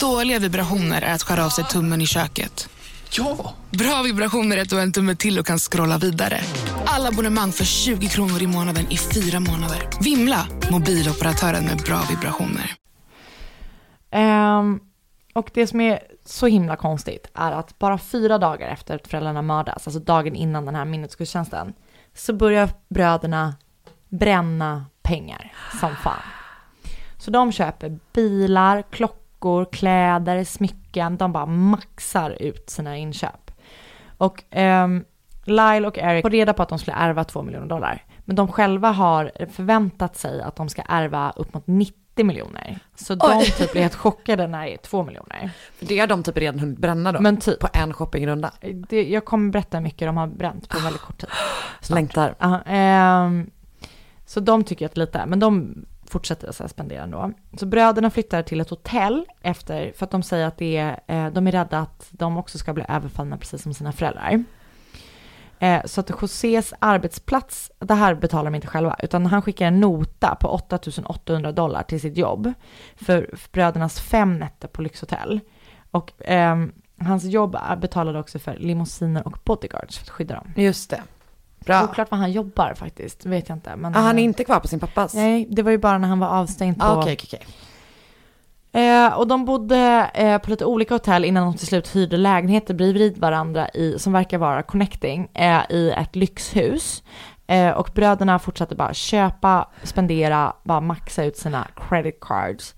Dåliga 0.00 0.38
vibrationer 0.38 1.02
är 1.02 1.14
att 1.14 1.22
skära 1.22 1.44
av 1.44 1.48
sig 1.48 1.64
tummen 1.64 2.00
i 2.00 2.06
köket. 2.06 2.68
Ja! 3.10 3.54
Bra 3.70 4.02
vibrationer 4.02 4.56
är 4.56 4.62
att 4.62 4.68
du 4.68 4.76
har 4.76 4.82
en 4.82 4.92
tumme 4.92 5.14
till 5.14 5.38
och 5.38 5.46
kan 5.46 5.58
scrolla 5.58 5.98
vidare. 5.98 6.40
Alla 6.86 7.08
abonnemang 7.08 7.52
för 7.52 7.64
20 7.64 8.08
kronor 8.08 8.42
i 8.42 8.46
månaden 8.46 8.86
i 8.90 8.96
fyra 8.96 9.40
månader. 9.40 9.90
Vimla! 10.00 10.46
Mobiloperatören 10.70 11.64
med 11.64 11.76
bra 11.76 12.02
vibrationer. 12.10 12.74
Ehm, 14.10 14.80
och 15.32 15.50
det 15.54 15.66
som 15.66 15.80
är 15.80 16.00
så 16.24 16.46
himla 16.46 16.76
konstigt 16.76 17.26
är 17.34 17.52
att 17.52 17.78
bara 17.78 17.98
fyra 17.98 18.38
dagar 18.38 18.68
efter 18.68 18.94
att 18.94 19.08
föräldrarna 19.08 19.42
mördas, 19.42 19.86
alltså 19.86 20.00
dagen 20.00 20.34
innan 20.34 20.64
den 20.66 20.74
här 20.74 20.84
minnesgudstjänsten, 20.84 21.72
så 22.14 22.32
börjar 22.32 22.68
bröderna 22.88 23.54
bränna 24.08 24.84
pengar 25.02 25.52
som 25.80 25.96
fan. 25.96 26.22
Så 27.18 27.30
de 27.30 27.52
köper 27.52 27.98
bilar, 28.12 28.82
klockor, 28.90 29.25
kläder, 29.72 30.44
smycken, 30.44 31.16
de 31.16 31.32
bara 31.32 31.46
maxar 31.46 32.30
ut 32.30 32.70
sina 32.70 32.96
inköp. 32.96 33.50
Och 34.18 34.44
ehm, 34.50 35.04
Lyle 35.44 35.86
och 35.88 35.98
Eric 35.98 36.22
får 36.22 36.30
reda 36.30 36.52
på 36.52 36.62
att 36.62 36.68
de 36.68 36.78
skulle 36.78 36.96
ärva 36.96 37.24
2 37.24 37.42
miljoner 37.42 37.66
dollar. 37.66 38.04
Men 38.24 38.36
de 38.36 38.48
själva 38.48 38.90
har 38.90 39.32
förväntat 39.50 40.16
sig 40.16 40.42
att 40.42 40.56
de 40.56 40.68
ska 40.68 40.82
ärva 40.88 41.32
upp 41.36 41.54
mot 41.54 41.66
90 41.66 42.24
miljoner. 42.24 42.78
Så 42.94 43.14
de 43.14 43.38
Oj. 43.38 43.44
typ 43.44 43.72
blir 43.72 43.82
helt 43.82 43.94
chockade 43.94 44.46
när 44.46 44.64
det 44.66 44.72
är 44.72 44.76
2 44.76 45.02
miljoner. 45.02 45.50
För 45.78 45.86
det 45.86 45.98
har 45.98 46.06
de 46.06 46.22
typ 46.22 46.36
redan 46.36 46.58
hunnit 46.58 46.78
bränna 46.78 47.12
då. 47.12 47.20
Men 47.20 47.36
typ. 47.36 47.60
På 47.60 47.68
en 47.72 47.92
shoppingrunda. 47.92 48.52
Det, 48.88 49.08
jag 49.08 49.24
kommer 49.24 49.50
berätta 49.50 49.76
hur 49.76 49.84
mycket 49.84 50.08
de 50.08 50.16
har 50.16 50.26
bränt 50.26 50.68
på 50.68 50.78
väldigt 50.78 51.02
kort 51.02 51.18
tid. 51.18 51.30
Längtar. 51.90 52.34
Ja, 52.38 52.62
ehm, 52.66 53.50
så 54.26 54.40
de 54.40 54.64
tycker 54.64 54.86
att 54.86 54.96
lite, 54.96 55.26
men 55.26 55.40
de 55.40 55.84
fortsätter 56.10 56.52
så 56.52 56.68
spendera 56.68 57.02
ändå. 57.02 57.32
Så 57.58 57.66
bröderna 57.66 58.10
flyttar 58.10 58.42
till 58.42 58.60
ett 58.60 58.70
hotell 58.70 59.26
efter, 59.42 59.92
för 59.96 60.04
att 60.04 60.10
de 60.10 60.22
säger 60.22 60.46
att 60.46 60.58
det 60.58 60.76
är, 60.76 61.00
eh, 61.06 61.32
de 61.32 61.46
är 61.46 61.52
rädda 61.52 61.78
att 61.78 62.08
de 62.10 62.36
också 62.36 62.58
ska 62.58 62.72
bli 62.72 62.84
överfallna 62.88 63.36
precis 63.38 63.62
som 63.62 63.74
sina 63.74 63.92
föräldrar. 63.92 64.44
Eh, 65.58 65.84
så 65.84 66.00
att 66.00 66.10
Josés 66.22 66.74
arbetsplats, 66.78 67.70
det 67.78 67.94
här 67.94 68.14
betalar 68.14 68.44
de 68.44 68.54
inte 68.54 68.66
själva, 68.66 68.96
utan 69.02 69.26
han 69.26 69.42
skickar 69.42 69.66
en 69.66 69.80
nota 69.80 70.36
på 70.40 70.48
8800 70.48 71.52
dollar 71.52 71.82
till 71.82 72.00
sitt 72.00 72.16
jobb 72.16 72.52
för 72.96 73.30
brödernas 73.52 74.00
fem 74.00 74.38
nätter 74.38 74.68
på 74.68 74.82
lyxhotell. 74.82 75.40
Och 75.90 76.22
eh, 76.28 76.66
hans 77.00 77.24
jobb 77.24 77.56
betalade 77.80 78.18
också 78.18 78.38
för 78.38 78.56
limousiner 78.56 79.26
och 79.26 79.38
bodyguards 79.44 79.98
för 79.98 80.04
att 80.04 80.10
skydda 80.10 80.34
dem. 80.34 80.52
Just 80.56 80.90
det. 80.90 81.02
Bra. 81.66 81.84
Oklart 81.84 82.10
var 82.10 82.18
han 82.18 82.32
jobbar 82.32 82.74
faktiskt, 82.74 83.26
vet 83.26 83.48
jag 83.48 83.56
inte. 83.56 83.76
Men, 83.76 83.96
Ah, 83.96 83.98
han 84.00 84.18
är 84.18 84.22
inte 84.22 84.44
kvar 84.44 84.60
på 84.60 84.68
sin 84.68 84.80
pappas? 84.80 85.14
Nej, 85.14 85.46
det 85.50 85.62
var 85.62 85.70
ju 85.70 85.78
bara 85.78 85.98
när 85.98 86.08
han 86.08 86.18
var 86.18 86.28
avstängd 86.28 86.78
på... 86.78 86.84
Ah, 86.84 86.98
Okej, 87.00 87.16
okej, 87.22 87.40
okej. 87.42 87.46
Eh, 88.72 89.18
och 89.18 89.26
de 89.26 89.44
bodde 89.44 90.10
eh, 90.14 90.38
på 90.38 90.50
lite 90.50 90.64
olika 90.64 90.94
hotell 90.94 91.24
innan 91.24 91.44
de 91.46 91.56
till 91.58 91.66
slut 91.66 91.96
hyrde 91.96 92.16
lägenheter 92.16 92.74
bredvid 92.74 93.18
varandra 93.18 93.68
i, 93.68 93.98
som 93.98 94.12
verkar 94.12 94.38
vara 94.38 94.62
connecting, 94.62 95.28
eh, 95.34 95.60
i 95.70 95.90
ett 95.90 96.16
lyxhus. 96.16 97.02
Eh, 97.46 97.70
och 97.70 97.90
bröderna 97.94 98.38
fortsatte 98.38 98.74
bara 98.74 98.94
köpa, 98.94 99.68
spendera, 99.82 100.52
bara 100.62 100.80
maxa 100.80 101.24
ut 101.24 101.36
sina 101.36 101.66
credit 101.88 102.18
cards. 102.20 102.74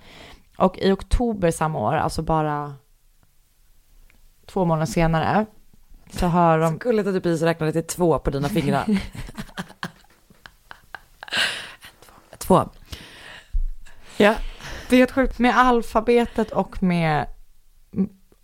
Och 0.58 0.78
i 0.78 0.92
oktober 0.92 1.50
samma 1.50 1.78
år, 1.78 1.94
alltså 1.94 2.22
bara 2.22 2.74
två 4.46 4.64
månader 4.64 4.86
senare, 4.86 5.46
så 6.10 6.26
hör 6.26 6.58
de... 6.58 6.72
Så 6.72 6.78
gulligt 6.78 7.08
att 7.08 7.14
du 7.14 7.20
precis 7.20 7.42
räknade 7.42 7.72
till 7.72 7.86
två 7.86 8.18
på 8.18 8.30
dina 8.30 8.48
fingrar. 8.48 8.86
två. 12.38 12.68
Ja. 14.16 14.34
Det 14.88 14.96
är 14.96 14.98
helt 14.98 15.10
sjukt. 15.10 15.38
Med 15.38 15.58
alfabetet 15.58 16.50
och 16.50 16.82
med 16.82 17.26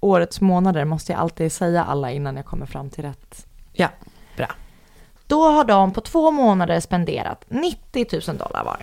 årets 0.00 0.40
månader 0.40 0.84
måste 0.84 1.12
jag 1.12 1.20
alltid 1.20 1.52
säga 1.52 1.84
alla 1.84 2.12
innan 2.12 2.36
jag 2.36 2.44
kommer 2.44 2.66
fram 2.66 2.90
till 2.90 3.04
rätt. 3.04 3.46
Ja, 3.72 3.88
bra. 4.36 4.48
Då 5.26 5.50
har 5.50 5.64
de 5.64 5.92
på 5.92 6.00
två 6.00 6.30
månader 6.30 6.80
spenderat 6.80 7.44
90 7.48 8.06
000 8.28 8.36
dollar 8.38 8.64
var. 8.64 8.80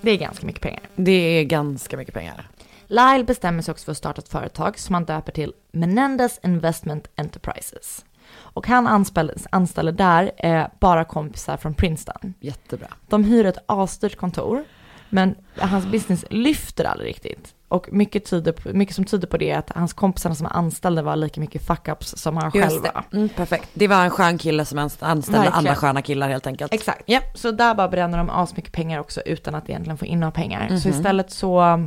Det 0.00 0.10
är 0.10 0.16
ganska 0.16 0.46
mycket 0.46 0.62
pengar. 0.62 0.82
Det 0.96 1.12
är 1.12 1.44
ganska 1.44 1.96
mycket 1.96 2.14
pengar. 2.14 2.48
Lyle 2.86 3.24
bestämmer 3.24 3.62
sig 3.62 3.72
också 3.72 3.84
för 3.84 3.92
att 3.92 3.98
starta 3.98 4.20
ett 4.20 4.28
företag 4.28 4.78
som 4.78 4.94
han 4.94 5.04
döper 5.04 5.32
till 5.32 5.52
Menendez 5.72 6.40
Investment 6.42 7.08
Enterprises. 7.16 8.04
Och 8.34 8.66
han 8.66 8.86
anställer, 8.86 9.34
anställer 9.50 9.92
där 9.92 10.30
eh, 10.36 10.66
bara 10.80 11.04
kompisar 11.04 11.56
från 11.56 11.74
Princeton. 11.74 12.34
Jättebra. 12.40 12.88
De 13.08 13.24
hyr 13.24 13.46
ett 13.46 13.58
asdyrt 13.66 14.16
kontor, 14.16 14.64
men 15.10 15.34
hans 15.58 15.86
business 15.86 16.24
lyfter 16.30 16.84
aldrig 16.84 17.08
riktigt. 17.08 17.52
Och 17.68 17.88
mycket, 17.92 18.24
tyder 18.30 18.52
på, 18.52 18.68
mycket 18.72 18.94
som 18.94 19.04
tyder 19.04 19.26
på 19.28 19.36
det 19.36 19.50
är 19.50 19.58
att 19.58 19.70
hans 19.74 19.92
kompisar 19.92 20.34
som 20.34 20.46
är 20.46 20.50
anställda 20.56 21.02
var 21.02 21.16
lika 21.16 21.40
mycket 21.40 21.62
fuck-ups 21.68 22.16
som 22.16 22.36
han 22.36 22.50
Just 22.54 22.68
själva. 22.68 23.04
det. 23.10 23.16
Mm, 23.16 23.28
perfekt. 23.28 23.68
Det 23.74 23.88
var 23.88 24.04
en 24.04 24.10
skön 24.10 24.38
kille 24.38 24.64
som 24.64 24.78
anst- 24.78 25.02
anställde 25.02 25.38
Verkligen. 25.38 25.58
andra 25.58 25.74
sköna 25.74 26.02
killar 26.02 26.28
helt 26.28 26.46
enkelt. 26.46 26.72
Exakt. 26.74 27.02
Ja. 27.06 27.20
Så 27.34 27.50
där 27.50 27.74
bara 27.74 27.88
bränner 27.88 28.18
de 28.18 28.30
asmycket 28.30 28.72
pengar 28.72 29.00
också 29.00 29.20
utan 29.20 29.54
att 29.54 29.68
egentligen 29.68 29.98
få 29.98 30.04
in 30.06 30.20
några 30.20 30.30
pengar. 30.32 30.68
Så 30.68 30.88
Mhm. 30.88 30.96
istället 30.98 31.30
så 31.30 31.84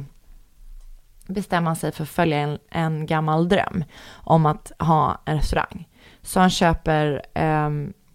bestämmer 1.27 1.67
han 1.67 1.75
sig 1.75 1.91
för 1.91 2.03
att 2.03 2.09
följa 2.09 2.37
en, 2.37 2.57
en 2.69 3.05
gammal 3.05 3.49
dröm 3.49 3.83
om 4.11 4.45
att 4.45 4.71
ha 4.79 5.21
en 5.25 5.37
restaurang. 5.37 5.87
Så 6.23 6.39
han 6.39 6.49
köper 6.49 7.21
eh, 7.33 7.69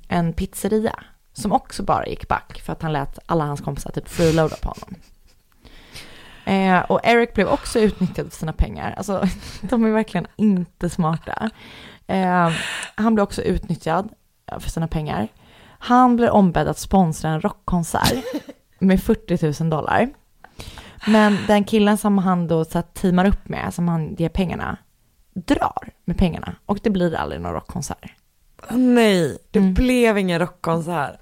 en 0.08 0.32
pizzeria 0.32 1.04
som 1.32 1.52
också 1.52 1.82
bara 1.82 2.06
gick 2.06 2.28
back 2.28 2.62
för 2.64 2.72
att 2.72 2.82
han 2.82 2.92
lät 2.92 3.18
alla 3.26 3.44
hans 3.44 3.60
kompisar 3.60 3.90
typ 3.90 4.08
freeloada 4.08 4.56
på 4.56 4.68
honom. 4.68 4.94
Eh, 6.44 6.78
och 6.78 7.00
Eric 7.04 7.34
blev 7.34 7.48
också 7.48 7.80
utnyttjad 7.80 8.32
för 8.32 8.38
sina 8.38 8.52
pengar. 8.52 8.94
Alltså, 8.96 9.24
de 9.60 9.84
är 9.84 9.90
verkligen 9.90 10.26
inte 10.36 10.90
smarta. 10.90 11.50
Eh, 12.06 12.50
han 12.94 13.14
blev 13.14 13.22
också 13.22 13.42
utnyttjad 13.42 14.08
för 14.58 14.70
sina 14.70 14.88
pengar. 14.88 15.28
Han 15.78 16.16
blir 16.16 16.30
ombedd 16.30 16.68
att 16.68 16.78
sponsra 16.78 17.30
en 17.30 17.40
rockkonsert 17.40 18.24
med 18.78 19.02
40 19.02 19.62
000 19.62 19.70
dollar. 19.70 20.10
Men 21.06 21.38
den 21.46 21.64
killen 21.64 21.98
som 21.98 22.18
han 22.18 22.48
då 22.48 22.64
så 22.64 22.82
teamar 22.82 23.24
upp 23.24 23.48
med, 23.48 23.74
som 23.74 23.88
han 23.88 24.14
ger 24.14 24.28
pengarna, 24.28 24.76
drar 25.34 25.90
med 26.04 26.18
pengarna 26.18 26.56
och 26.66 26.78
det 26.82 26.90
blir 26.90 27.14
aldrig 27.14 27.40
någon 27.40 27.52
rockkonsert. 27.52 28.12
Nej, 28.70 29.38
det 29.50 29.58
Mm. 29.58 29.74
blev 29.74 30.18
ingen 30.18 30.38
rockkonsert. 30.38 31.20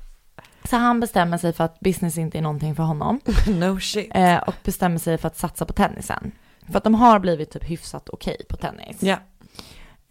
Så 0.71 0.77
han 0.77 1.01
bestämmer 1.01 1.39
sig 1.39 1.53
för 1.53 1.65
att 1.65 1.81
business 1.81 2.19
inte 2.19 2.39
är 2.39 2.43
någonting 2.43 2.75
för 2.75 2.83
honom 2.83 3.21
No 3.49 3.81
shit. 3.81 4.11
eh, 4.15 4.37
och 4.37 4.55
bestämmer 4.65 4.99
sig 4.99 5.19
för 5.19 5.27
att 5.27 5.37
satsa 5.39 5.65
på 5.65 5.73
tennisen. 5.73 6.33
För 6.71 6.79
att 6.79 6.85
de 6.85 6.95
har 6.95 7.19
blivit 7.19 7.51
typ 7.51 7.65
hyfsat 7.71 8.09
okej 8.09 8.37
på 8.49 8.57
tennis. 8.57 8.97
Ja. 9.03 9.17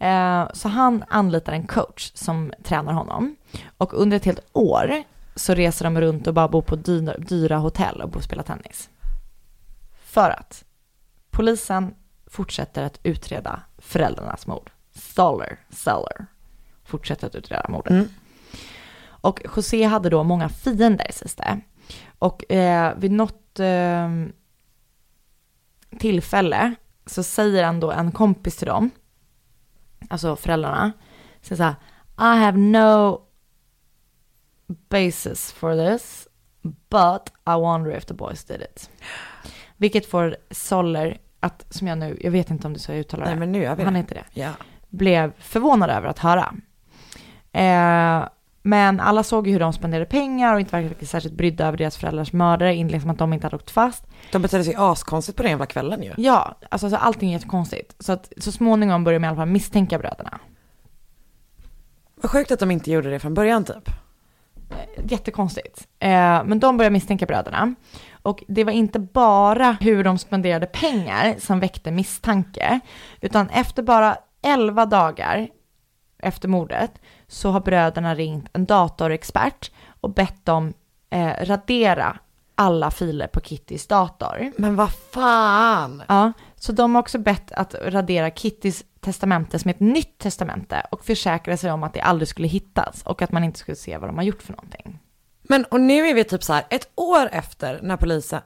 Eh, 0.06 0.48
så 0.54 0.68
han 0.68 1.04
anlitar 1.08 1.52
en 1.52 1.66
coach 1.66 2.10
som 2.14 2.52
tränar 2.62 2.92
honom. 2.92 3.36
Och 3.78 3.94
under 3.94 4.16
ett 4.16 4.24
helt 4.24 4.46
år 4.52 5.02
så 5.36 5.54
reser 5.54 5.84
de 5.84 6.00
runt 6.00 6.26
och 6.26 6.34
bara 6.34 6.48
bor 6.48 6.62
på 6.62 6.76
dyra, 6.76 7.18
dyra 7.18 7.56
hotell 7.56 8.00
och 8.02 8.08
bor 8.08 8.16
och 8.16 8.24
spelar 8.24 8.42
tennis. 8.42 8.90
För 10.04 10.30
att 10.30 10.64
polisen 11.30 11.94
fortsätter 12.26 12.82
att 12.82 13.00
utreda 13.02 13.60
föräldrarnas 13.92 14.46
mord. 14.46 14.70
Stoller, 14.94 15.58
Seller, 15.70 16.26
fortsätter 16.84 17.26
att 17.26 17.34
utreda 17.34 17.66
mordet. 17.68 17.90
Mm. 17.90 18.08
Och 19.04 19.40
José 19.56 19.84
hade 19.84 20.10
då 20.10 20.22
många 20.24 20.48
fiender 20.48 21.10
sägs 21.12 21.34
det. 21.34 21.60
Och 22.18 22.52
eh, 22.52 22.98
vid 22.98 23.12
något 23.12 23.60
eh, 23.60 24.08
tillfälle 25.98 26.74
så 27.06 27.22
säger 27.22 27.64
han 27.64 27.80
då 27.80 27.90
en 27.90 28.12
kompis 28.12 28.56
till 28.56 28.66
dem, 28.66 28.90
alltså 30.08 30.36
föräldrarna, 30.36 30.92
säger 31.40 31.56
så 31.56 31.62
här, 31.62 31.74
I 32.18 32.44
have 32.44 32.58
no 32.58 33.20
basis 34.88 35.52
for 35.52 35.76
this, 35.76 36.28
but 36.62 37.32
I 37.46 37.60
wonder 37.60 37.96
if 37.96 38.04
the 38.04 38.14
boys 38.14 38.44
did 38.44 38.60
it. 38.60 38.90
Vilket 39.76 40.06
får 40.06 40.36
Soller 40.50 41.18
att, 41.42 41.66
som 41.70 41.86
jag 41.86 41.98
nu, 41.98 42.18
jag 42.20 42.30
vet 42.30 42.50
inte 42.50 42.66
om 42.66 42.72
det 42.72 42.76
är 42.76 42.80
så 42.80 42.92
jag 42.92 42.98
uttalar 42.98 43.24
Nej 43.24 43.34
det, 43.34 43.40
men 43.40 43.52
nu 43.52 43.62
gör 43.62 43.74
vi 43.76 43.82
han 43.84 43.92
det. 43.92 43.98
heter 43.98 44.14
det, 44.14 44.40
Ja. 44.40 44.50
blev 44.88 45.32
förvånad 45.38 45.90
över 45.90 46.08
att 46.08 46.18
höra. 46.18 46.54
Eh, 47.52 48.28
men 48.62 49.00
alla 49.00 49.22
såg 49.22 49.46
ju 49.46 49.52
hur 49.52 49.60
de 49.60 49.72
spenderade 49.72 50.06
pengar 50.06 50.54
och 50.54 50.60
inte 50.60 50.76
verkade 50.80 51.06
särskilt 51.06 51.34
brydda 51.34 51.66
över 51.66 51.78
deras 51.78 51.96
föräldrars 51.96 52.32
mördare, 52.32 52.74
inte 52.74 52.92
liksom 52.92 53.10
att 53.10 53.18
de 53.18 53.32
inte 53.32 53.46
hade 53.46 53.56
åkt 53.56 53.70
fast. 53.70 54.04
De 54.32 54.42
betedde 54.42 54.64
sig 54.64 54.74
askonstigt 54.78 55.36
på 55.36 55.42
den 55.42 55.50
jävla 55.50 55.66
kvällen 55.66 56.02
ju. 56.02 56.12
Ja, 56.16 56.58
alltså, 56.68 56.86
alltså 56.86 56.96
allting 56.96 57.28
är 57.28 57.32
jättekonstigt. 57.32 57.94
Så 57.98 58.12
att 58.12 58.32
så 58.36 58.52
småningom 58.52 59.04
börjar 59.04 59.20
de 59.20 59.24
i 59.24 59.28
alla 59.28 59.36
fall 59.36 59.48
misstänka 59.48 59.98
bröderna. 59.98 60.38
Vad 62.14 62.30
sjukt 62.30 62.50
att 62.52 62.60
de 62.60 62.70
inte 62.70 62.90
gjorde 62.92 63.10
det 63.10 63.18
från 63.18 63.34
början 63.34 63.64
typ. 63.64 63.90
Jättekonstigt. 65.08 65.88
Eh, 65.98 66.44
men 66.44 66.60
de 66.60 66.76
börjar 66.76 66.90
misstänka 66.90 67.26
bröderna. 67.26 67.74
Och 68.22 68.44
det 68.48 68.64
var 68.64 68.72
inte 68.72 68.98
bara 68.98 69.76
hur 69.80 70.04
de 70.04 70.18
spenderade 70.18 70.66
pengar 70.66 71.34
som 71.38 71.60
väckte 71.60 71.90
misstanke, 71.90 72.80
utan 73.20 73.48
efter 73.48 73.82
bara 73.82 74.16
11 74.42 74.86
dagar 74.86 75.48
efter 76.18 76.48
mordet 76.48 76.92
så 77.28 77.50
har 77.50 77.60
bröderna 77.60 78.14
ringt 78.14 78.48
en 78.52 78.66
datorexpert 78.66 79.70
och 80.00 80.14
bett 80.14 80.44
dem 80.44 80.74
eh, 81.10 81.32
radera 81.44 82.18
alla 82.54 82.90
filer 82.90 83.26
på 83.26 83.40
Kittys 83.40 83.86
dator. 83.86 84.52
Men 84.56 84.76
vad 84.76 84.90
fan. 84.92 86.02
Ja, 86.08 86.32
så 86.62 86.72
de 86.72 86.94
har 86.94 87.02
också 87.02 87.18
bett 87.18 87.52
att 87.52 87.74
radera 87.74 88.30
Kittys 88.30 88.84
testamente 89.00 89.58
som 89.58 89.70
ett 89.70 89.80
nytt 89.80 90.18
testamente 90.18 90.86
och 90.90 91.04
försäkra 91.04 91.56
sig 91.56 91.72
om 91.72 91.82
att 91.82 91.94
det 91.94 92.00
aldrig 92.00 92.28
skulle 92.28 92.48
hittas 92.48 93.02
och 93.02 93.22
att 93.22 93.32
man 93.32 93.44
inte 93.44 93.58
skulle 93.58 93.76
se 93.76 93.98
vad 93.98 94.08
de 94.08 94.16
har 94.16 94.24
gjort 94.24 94.42
för 94.42 94.52
någonting. 94.52 94.98
Men 95.42 95.64
och 95.64 95.80
nu 95.80 96.08
är 96.08 96.14
vi 96.14 96.24
typ 96.24 96.42
så 96.42 96.52
här 96.52 96.64
ett 96.70 96.90
år 96.94 97.28
efter 97.32 97.80
när 97.82 97.96
polisen, 97.96 98.40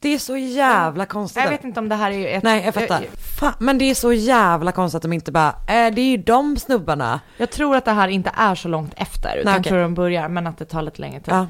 det 0.00 0.08
är 0.08 0.18
så 0.18 0.36
jävla 0.36 1.06
konstigt. 1.06 1.42
Jag 1.42 1.50
vet 1.50 1.64
inte 1.64 1.80
om 1.80 1.88
det 1.88 1.94
här 1.94 2.10
är 2.10 2.36
ett... 2.36 2.42
Nej 2.42 2.64
jag 2.64 2.74
fattar. 2.74 3.04
Fan, 3.40 3.54
men 3.58 3.78
det 3.78 3.84
är 3.84 3.94
så 3.94 4.12
jävla 4.12 4.72
konstigt 4.72 4.96
att 4.96 5.02
de 5.02 5.12
inte 5.12 5.32
bara, 5.32 5.48
äh, 5.48 5.94
det 5.94 6.00
är 6.00 6.10
ju 6.10 6.16
de 6.16 6.56
snubbarna. 6.56 7.20
Jag 7.36 7.50
tror 7.50 7.76
att 7.76 7.84
det 7.84 7.90
här 7.90 8.08
inte 8.08 8.30
är 8.36 8.54
så 8.54 8.68
långt 8.68 8.94
efter, 8.96 9.36
utan 9.36 9.44
Nej, 9.44 9.52
jag 9.52 9.60
okej. 9.60 9.70
tror 9.70 9.80
de 9.80 9.94
börjar, 9.94 10.28
men 10.28 10.46
att 10.46 10.58
det 10.58 10.64
tar 10.64 10.82
lite 10.82 11.00
längre 11.00 11.20
tid. 11.20 11.34
Ja. 11.34 11.46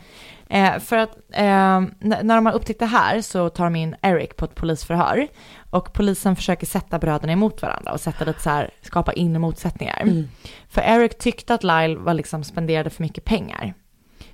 Eh, 0.51 0.79
för 0.79 0.97
att 0.97 1.17
eh, 1.31 1.81
när 2.01 2.35
de 2.35 2.47
har 2.47 2.53
upptäckt 2.53 2.81
det 2.81 2.87
här 2.87 3.21
så 3.21 3.49
tar 3.49 3.65
de 3.65 3.77
in 3.77 3.97
Eric 4.03 4.37
på 4.37 4.45
ett 4.45 4.55
polisförhör. 4.55 5.29
Och 5.71 5.93
polisen 5.93 6.37
försöker 6.37 6.67
sätta 6.67 6.99
bröderna 6.99 7.33
emot 7.33 7.63
varandra 7.63 7.93
och 7.93 8.01
sätta 8.01 8.25
lite 8.25 8.43
så 8.43 8.51
här, 8.51 8.71
skapa 8.83 9.13
inre 9.13 9.39
motsättningar. 9.39 10.25
För 10.69 10.81
Eric 10.83 11.19
tyckte 11.19 11.55
att 11.55 11.65
Lyle 11.65 11.97
var 11.97 12.15
liksom 12.15 12.45
spenderade 12.45 12.91
för 12.91 13.03
mycket 13.03 13.25
pengar. 13.25 13.75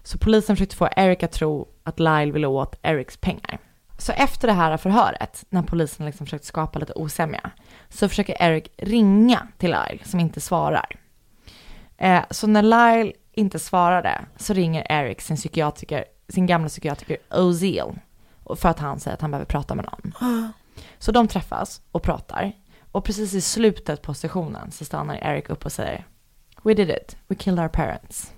Så 0.03 0.19
polisen 0.19 0.57
försökte 0.57 0.77
få 0.77 0.89
Eric 0.97 1.23
att 1.23 1.33
tro 1.33 1.69
att 1.85 2.01
Lyle 2.01 2.33
ville 2.33 2.47
åt 2.47 2.79
Erics 2.83 3.17
pengar. 3.17 3.59
Så 3.99 4.13
efter 4.13 4.49
det 4.49 4.55
här 4.55 4.77
förhöret, 4.77 5.45
när 5.49 5.63
polisen 5.63 6.07
liksom 6.07 6.27
försökt 6.27 6.45
skapa 6.45 6.79
lite 6.79 6.93
osämja, 6.93 7.51
så 7.89 8.09
försöker 8.09 8.43
Eric 8.43 8.69
ringa 8.77 9.49
till 9.59 9.71
Lyle 9.71 10.05
som 10.05 10.21
inte 10.21 10.41
svarar. 10.41 10.97
Eh, 11.99 12.23
så 12.31 12.47
när 12.47 12.63
Lyle 12.63 13.13
inte 13.33 13.59
svarade 13.59 14.25
så 14.37 14.53
ringer 14.53 14.87
Eric 14.93 15.21
sin 15.21 15.37
psykiatriker, 15.37 16.05
sin 16.29 16.47
gamla 16.47 16.69
psykiatriker 16.69 17.17
Ozeal 17.31 17.99
för 18.57 18.69
att 18.69 18.79
han 18.79 19.01
säger 19.01 19.15
att 19.15 19.21
han 19.21 19.31
behöver 19.31 19.47
prata 19.47 19.75
med 19.75 19.85
någon. 19.85 20.13
Så 20.99 21.13
de 21.13 21.29
träffas 21.29 21.83
och 21.93 22.03
pratar 22.03 22.53
och 22.93 23.05
precis 23.05 23.35
i 23.35 23.41
slutet 23.41 24.03
på 24.03 24.15
sessionen 24.15 24.71
så 24.71 24.85
stannar 24.85 25.17
Eric 25.17 25.51
upp 25.51 25.65
och 25.65 25.73
säger 25.73 26.07
We 26.63 26.75
did 26.75 26.91
it, 26.91 27.17
we 27.29 27.35
killed 27.35 27.61
our 27.61 27.69
parents. 27.69 28.33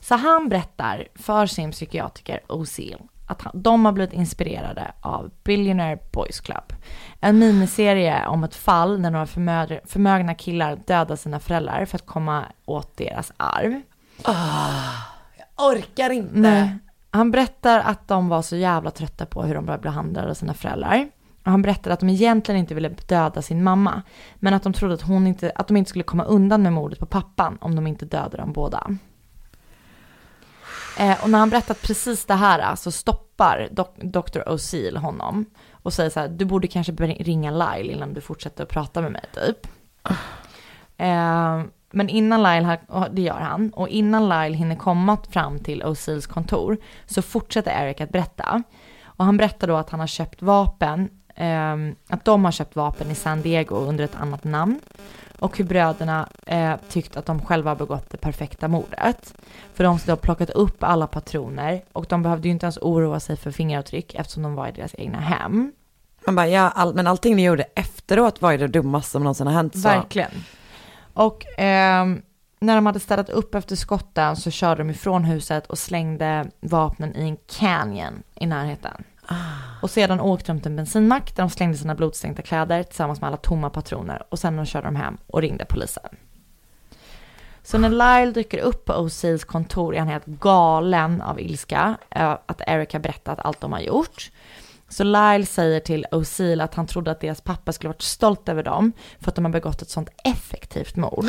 Så 0.00 0.14
han 0.14 0.48
berättar 0.48 1.08
för 1.14 1.46
sin 1.46 1.70
psykiatriker 1.70 2.40
Ozeal 2.46 3.08
att 3.32 3.46
de 3.54 3.84
har 3.84 3.92
blivit 3.92 4.12
inspirerade 4.12 4.92
av 5.00 5.30
Billionaire 5.44 5.98
Boys 6.12 6.40
Club. 6.40 6.72
En 7.20 7.38
miniserie 7.38 8.26
om 8.26 8.44
ett 8.44 8.54
fall 8.54 9.00
när 9.00 9.10
några 9.10 9.26
förmö- 9.26 9.80
förmögna 9.86 10.34
killar 10.34 10.78
dödar 10.86 11.16
sina 11.16 11.40
föräldrar 11.40 11.84
för 11.84 11.96
att 11.96 12.06
komma 12.06 12.44
åt 12.64 12.96
deras 12.96 13.32
arv. 13.36 13.80
Orkar 15.56 16.10
inte. 16.10 16.38
Nej. 16.38 16.78
Han 17.10 17.30
berättar 17.30 17.80
att 17.80 18.08
de 18.08 18.28
var 18.28 18.42
så 18.42 18.56
jävla 18.56 18.90
trötta 18.90 19.26
på 19.26 19.42
hur 19.42 19.54
de 19.54 19.64
blev 19.64 19.80
behandlade 19.80 20.30
av 20.30 20.34
sina 20.34 20.54
föräldrar. 20.54 21.08
Och 21.44 21.50
han 21.50 21.62
berättar 21.62 21.90
att 21.90 22.00
de 22.00 22.08
egentligen 22.08 22.60
inte 22.60 22.74
ville 22.74 22.88
döda 22.88 23.42
sin 23.42 23.64
mamma, 23.64 24.02
men 24.34 24.54
att 24.54 24.62
de 24.62 24.72
trodde 24.72 24.94
att, 24.94 25.02
hon 25.02 25.26
inte, 25.26 25.52
att 25.54 25.68
de 25.68 25.76
inte 25.76 25.88
skulle 25.88 26.04
komma 26.04 26.24
undan 26.24 26.62
med 26.62 26.72
mordet 26.72 26.98
på 26.98 27.06
pappan 27.06 27.58
om 27.60 27.76
de 27.76 27.86
inte 27.86 28.04
dödade 28.04 28.36
dem 28.36 28.52
båda. 28.52 28.86
Eh, 30.98 31.22
och 31.24 31.30
när 31.30 31.38
han 31.38 31.50
berättat 31.50 31.82
precis 31.82 32.24
det 32.24 32.34
här 32.34 32.76
så 32.76 32.90
stoppar 32.90 33.68
dok- 33.70 34.02
Dr. 34.12 34.40
O'Seal 34.40 34.96
honom 34.98 35.44
och 35.72 35.92
säger 35.92 36.10
så 36.10 36.20
här, 36.20 36.28
du 36.28 36.44
borde 36.44 36.66
kanske 36.68 36.92
ringa 36.92 37.50
Lyle 37.50 37.92
innan 37.92 38.14
du 38.14 38.20
fortsätter 38.20 38.62
att 38.64 38.68
prata 38.70 39.00
med 39.00 39.12
mig 39.12 39.24
typ. 39.34 39.66
Eh, 40.96 41.62
men 41.94 42.08
innan 42.08 42.42
Lyle, 42.42 42.64
har- 42.66 42.80
och 42.88 43.06
det 43.14 43.22
gör 43.22 43.40
han, 43.40 43.70
och 43.70 43.88
innan 43.88 44.28
Lyle 44.28 44.56
hinner 44.56 44.76
komma 44.76 45.18
fram 45.30 45.58
till 45.58 45.82
O'Seals 45.82 46.28
kontor 46.28 46.76
så 47.06 47.22
fortsätter 47.22 47.70
Eric 47.84 48.00
att 48.00 48.10
berätta. 48.10 48.62
Och 49.04 49.24
han 49.24 49.36
berättar 49.36 49.66
då 49.68 49.76
att 49.76 49.90
han 49.90 50.00
har 50.00 50.06
köpt 50.06 50.42
vapen, 50.42 51.08
eh, 51.34 51.76
att 52.08 52.24
de 52.24 52.44
har 52.44 52.52
köpt 52.52 52.76
vapen 52.76 53.10
i 53.10 53.14
San 53.14 53.42
Diego 53.42 53.74
under 53.76 54.04
ett 54.04 54.16
annat 54.20 54.44
namn. 54.44 54.80
Och 55.42 55.58
hur 55.58 55.64
bröderna 55.64 56.28
eh, 56.46 56.74
tyckt 56.88 57.16
att 57.16 57.26
de 57.26 57.44
själva 57.44 57.70
har 57.70 57.76
begått 57.76 58.10
det 58.10 58.16
perfekta 58.16 58.68
mordet. 58.68 59.34
För 59.74 59.84
de 59.84 59.98
har 60.08 60.16
plockat 60.16 60.50
upp 60.50 60.82
alla 60.82 61.06
patroner 61.06 61.84
och 61.92 62.06
de 62.08 62.22
behövde 62.22 62.48
ju 62.48 62.52
inte 62.52 62.66
ens 62.66 62.78
oroa 62.78 63.20
sig 63.20 63.36
för 63.36 63.50
fingeravtryck 63.50 64.14
eftersom 64.14 64.42
de 64.42 64.54
var 64.54 64.68
i 64.68 64.72
deras 64.72 64.94
egna 64.98 65.20
hem. 65.20 65.72
Man 66.26 66.34
bara, 66.34 66.48
ja, 66.48 66.70
all, 66.70 66.94
men 66.94 67.06
allting 67.06 67.36
ni 67.36 67.44
gjorde 67.44 67.62
efteråt 67.62 68.42
var 68.42 68.52
ju 68.52 68.58
det 68.58 68.68
dummaste 68.68 69.10
som 69.10 69.22
någonsin 69.22 69.46
har 69.46 69.54
hänt. 69.54 69.74
Så. 69.74 69.88
Verkligen. 69.88 70.30
Och 71.14 71.44
ehm, 71.58 72.22
när 72.60 72.74
de 72.74 72.86
hade 72.86 73.00
städat 73.00 73.30
upp 73.30 73.54
efter 73.54 73.76
skotten 73.76 74.36
så 74.36 74.50
körde 74.50 74.80
de 74.80 74.90
ifrån 74.90 75.24
huset 75.24 75.66
och 75.66 75.78
slängde 75.78 76.50
vapnen 76.60 77.16
i 77.16 77.22
en 77.22 77.36
canyon 77.58 78.22
i 78.34 78.46
närheten. 78.46 79.04
Och 79.82 79.90
sedan 79.90 80.20
åkte 80.20 80.52
de 80.52 80.60
till 80.60 80.70
en 80.70 80.76
bensinmack 80.76 81.36
där 81.36 81.42
de 81.42 81.50
slängde 81.50 81.78
sina 81.78 81.94
blodstänkta 81.94 82.42
kläder 82.42 82.82
tillsammans 82.82 83.20
med 83.20 83.28
alla 83.28 83.36
tomma 83.36 83.70
patroner 83.70 84.22
och 84.28 84.38
sen 84.38 84.66
körde 84.66 84.86
de 84.86 84.96
hem 84.96 85.18
och 85.26 85.40
ringde 85.40 85.64
polisen. 85.64 86.16
Så 87.62 87.78
när 87.78 87.88
Lyle 87.88 88.32
dyker 88.32 88.58
upp 88.58 88.84
på 88.84 88.92
O'Seals 88.92 89.46
kontor 89.46 89.94
är 89.94 89.98
han 89.98 90.08
helt 90.08 90.26
galen 90.26 91.22
av 91.22 91.40
ilska 91.40 91.96
eh, 92.10 92.38
att 92.46 92.60
Eric 92.66 92.92
har 92.92 93.00
berättat 93.00 93.38
allt 93.40 93.60
de 93.60 93.72
har 93.72 93.80
gjort. 93.80 94.30
Så 94.88 95.04
Lyle 95.04 95.46
säger 95.46 95.80
till 95.80 96.06
O'Seal 96.10 96.64
att 96.64 96.74
han 96.74 96.86
trodde 96.86 97.10
att 97.10 97.20
deras 97.20 97.40
pappa 97.40 97.72
skulle 97.72 97.88
varit 97.88 98.02
stolt 98.02 98.48
över 98.48 98.62
dem 98.62 98.92
för 99.20 99.30
att 99.30 99.34
de 99.34 99.44
har 99.44 99.52
begått 99.52 99.82
ett 99.82 99.90
sånt 99.90 100.10
effektivt 100.24 100.96
mord. 100.96 101.26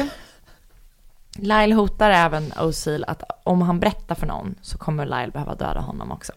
Lyle 1.36 1.76
hotar 1.76 2.10
även 2.10 2.52
O'Seal 2.52 3.04
att 3.08 3.24
om 3.44 3.62
han 3.62 3.80
berättar 3.80 4.16
för 4.16 4.28
någon 4.28 4.56
så 4.62 4.78
kommer 4.78 5.06
Lyle 5.06 5.32
behöva 5.32 5.56
döda 5.56 5.80
honom 5.80 6.12
också. 6.12 6.34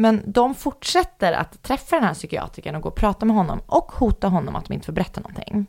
Men 0.00 0.22
de 0.26 0.54
fortsätter 0.54 1.32
att 1.32 1.62
träffa 1.62 1.96
den 1.96 2.04
här 2.04 2.14
psykiatrikern 2.14 2.76
och 2.76 2.82
gå 2.82 2.88
och 2.88 2.94
prata 2.94 3.26
med 3.26 3.36
honom 3.36 3.60
och 3.66 3.92
hota 3.92 4.28
honom 4.28 4.56
att 4.56 4.64
de 4.64 4.74
inte 4.74 4.86
får 4.86 4.92
berätta 4.92 5.20
någonting. 5.20 5.66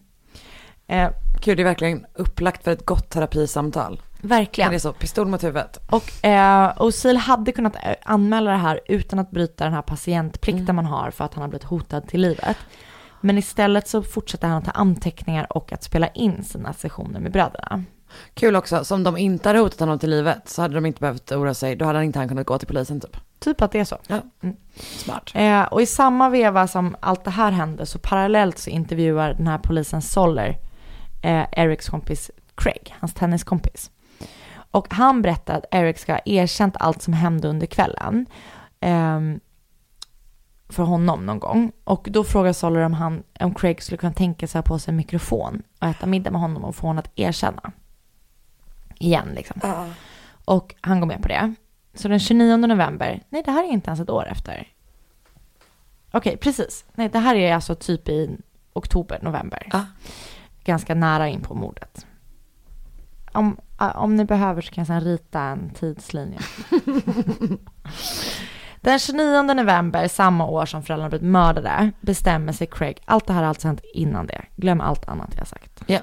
Eh, 0.88 1.10
Gud, 1.42 1.58
det 1.58 1.62
är 1.62 1.66
verkligen 1.66 2.06
upplagt 2.14 2.64
för 2.64 2.72
ett 2.72 2.86
gott 2.86 3.10
terapisamtal. 3.10 4.02
verkligen. 4.22 4.68
Men 4.68 4.72
det 4.72 4.78
är 4.78 4.80
så, 4.80 4.94
pistol 4.94 5.28
mot 5.28 5.44
huvudet. 5.44 5.78
Och 5.90 6.26
eh, 6.26 6.74
Osil 6.82 7.18
hade 7.18 7.52
kunnat 7.52 7.76
eh, 7.76 7.96
anmäla 8.04 8.52
det 8.52 8.58
här 8.58 8.80
utan 8.88 9.20
att 9.20 9.32
bryta 9.32 9.64
den 9.64 9.74
här 9.74 9.82
patientplikten 9.82 10.76
man 10.76 10.86
har 10.86 11.12
för 11.12 11.26
att 11.26 11.34
han 11.34 11.42
har 11.42 11.50
blivit 11.50 11.64
hotad 11.64 12.08
till 12.08 12.22
livet. 12.22 12.58
Men 13.22 13.38
istället 13.38 13.88
så 13.88 14.04
fortsätter 14.04 14.48
han 14.48 14.58
att 14.58 14.66
ta 14.66 14.72
anteckningar 14.72 15.58
och 15.58 15.74
att 15.74 15.84
spela 15.84 16.08
in 16.08 16.44
sina 16.44 16.74
sessioner 16.74 17.20
med 17.20 17.32
bröderna. 17.32 17.84
Kul 18.34 18.56
också, 18.56 18.86
som 18.86 19.04
de 19.04 19.18
inte 19.18 19.50
hade 19.50 19.60
hotat 19.60 19.80
honom 19.80 20.00
till 20.00 20.10
livet 20.10 20.50
så 20.50 20.62
hade 20.62 20.76
de 20.76 20.86
inte 20.86 21.00
behövt 21.00 21.32
oroa 21.32 21.54
sig. 21.54 21.76
Då 21.76 21.86
hade 21.86 21.98
han 21.98 22.06
inte 22.06 22.20
han 22.20 22.28
kunnat 22.28 22.48
gå 22.48 22.58
till 22.58 22.68
polisen 22.68 23.00
typ. 23.00 23.18
Typ 23.44 23.62
att 23.62 23.72
det 23.72 23.80
är 23.80 23.86
så. 23.86 23.98
Smart. 24.80 25.32
Eh, 25.34 25.62
och 25.64 25.82
i 25.82 25.86
samma 25.86 26.30
veva 26.30 26.68
som 26.68 26.96
allt 27.00 27.24
det 27.24 27.32
här 27.32 27.52
hände 27.52 27.86
så 27.86 28.00
parallellt 28.00 28.58
så 28.58 28.70
intervjuar 28.70 29.34
den 29.34 29.48
här 29.48 29.58
polisen 29.58 30.02
Soller 30.02 30.58
eh, 31.24 31.46
Erics 31.52 31.90
kompis 31.90 32.32
Craig, 32.56 32.96
hans 33.00 33.14
tenniskompis. 33.14 33.92
Och 34.72 34.94
han 34.94 35.22
berättar 35.22 35.58
att 35.58 35.66
Eric 35.72 36.00
ska 36.00 36.14
ha 36.14 36.20
erkänt 36.26 36.76
allt 36.80 37.02
som 37.02 37.14
hände 37.14 37.48
under 37.48 37.68
kvällen. 37.68 38.26
ehm, 38.80 39.40
för 40.70 40.84
honom 40.84 41.26
någon 41.26 41.40
gång. 41.40 41.72
Och 41.84 42.08
då 42.12 42.24
frågar 42.24 42.54
Soller 42.54 42.82
om, 42.82 42.94
han, 42.94 43.24
om 43.40 43.54
Craig 43.54 43.84
skulle 43.84 43.98
kunna 43.98 44.14
tänka 44.14 44.48
sig 44.48 44.60
att 44.60 44.68
ha 44.68 44.76
på 44.76 44.80
sig 44.80 44.92
en 44.92 44.96
mikrofon 44.98 45.64
och 45.80 45.88
äta 45.88 46.06
middag 46.06 46.32
med 46.32 46.42
honom 46.42 46.64
och 46.64 46.76
få 46.76 46.88
honom 46.88 47.00
att 47.00 47.12
erkänna. 47.20 47.72
Igen 49.00 49.28
liksom. 49.36 49.62
Och 50.46 50.76
han 50.82 51.00
går 51.00 51.08
med 51.08 51.22
på 51.22 51.28
det. 51.28 51.56
Så 51.94 52.08
den 52.08 52.20
29 52.20 52.58
november, 52.58 53.24
nej 53.30 53.44
det 53.46 53.52
här 53.52 53.64
är 53.64 53.68
inte 53.68 53.90
ens 53.90 54.00
ett 54.00 54.10
år 54.10 54.28
efter. 54.28 54.68
Okej, 56.12 56.38
precis. 56.38 56.86
Nej, 56.94 57.10
det 57.10 57.20
här 57.20 57.36
är 57.36 57.56
alltså 57.56 57.76
typ 57.76 58.10
i 58.10 58.38
oktober, 58.74 59.20
november. 59.22 59.70
Ah. 59.72 59.84
Ganska 60.64 60.96
nära 60.96 61.28
in 61.28 61.42
på 61.42 61.54
mordet. 61.54 62.06
Om, 63.32 63.58
ah, 63.78 63.92
om 63.92 64.16
ni 64.16 64.26
behöver 64.26 64.62
så 64.62 64.72
kan 64.72 64.82
jag 64.82 64.88
sedan 64.88 65.02
rita 65.02 65.42
en 65.42 65.70
tidslinje. 65.70 66.40
Den 68.82 69.00
29 69.00 69.42
november, 69.42 70.08
samma 70.08 70.46
år 70.46 70.66
som 70.66 70.84
föräldrarna 70.84 71.10
blivit 71.10 71.28
mördade, 71.28 71.92
bestämmer 72.02 72.54
sig 72.54 72.68
Craig, 72.68 73.02
allt 73.06 73.28
det 73.28 73.34
här 73.34 73.42
har 73.42 73.50
alltså 73.50 73.68
hänt 73.68 73.82
innan 73.94 74.28
det, 74.28 74.46
glöm 74.56 74.82
allt 74.82 75.08
annat 75.08 75.34
jag 75.38 75.48
sagt. 75.48 75.84
Ja. 75.86 76.00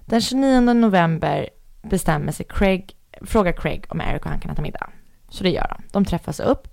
Den 0.00 0.20
29 0.20 0.60
november 0.60 1.48
bestämmer 1.82 2.32
sig 2.32 2.46
Craig, 2.48 2.96
frågar 3.26 3.52
Craig 3.52 3.84
om 3.88 4.00
Eric 4.00 4.22
och 4.22 4.30
han 4.30 4.40
kan 4.40 4.50
äta 4.50 4.62
middag. 4.62 4.90
Så 5.28 5.44
det 5.44 5.50
gör 5.50 5.68
de. 5.68 5.82
De 5.92 6.04
träffas 6.04 6.40
upp 6.40 6.68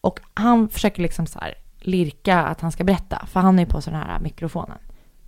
och 0.00 0.20
han 0.34 0.68
försöker 0.68 1.02
liksom 1.02 1.26
så 1.26 1.38
här 1.38 1.54
lirka 1.78 2.42
att 2.42 2.60
han 2.60 2.72
ska 2.72 2.84
berätta, 2.84 3.26
för 3.26 3.40
han 3.40 3.58
är 3.58 3.62
ju 3.62 3.70
på 3.70 3.80
sig 3.80 3.92
den 3.92 4.02
här 4.02 4.20
mikrofonen. 4.20 4.78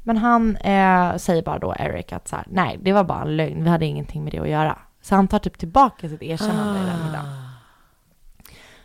Men 0.03 0.17
han 0.17 0.57
eh, 0.57 1.17
säger 1.17 1.43
bara 1.43 1.59
då 1.59 1.75
Eric 1.79 2.13
att 2.13 2.29
så 2.29 2.37
här, 2.37 2.47
nej, 2.51 2.79
det 2.83 2.93
var 2.93 3.05
bara 3.05 3.23
en 3.23 3.37
lögn, 3.37 3.65
vi 3.65 3.71
hade 3.71 3.87
ingenting 3.87 4.25
med 4.25 4.33
det 4.33 4.39
att 4.39 4.49
göra. 4.49 4.79
Så 5.03 5.15
han 5.15 5.29
tar 5.29 5.39
typ 5.39 5.59
tillbaka 5.59 6.09
sitt 6.09 6.23
erkännande 6.23 6.81
i 6.81 6.85
den 6.85 7.05
middagen. 7.05 7.27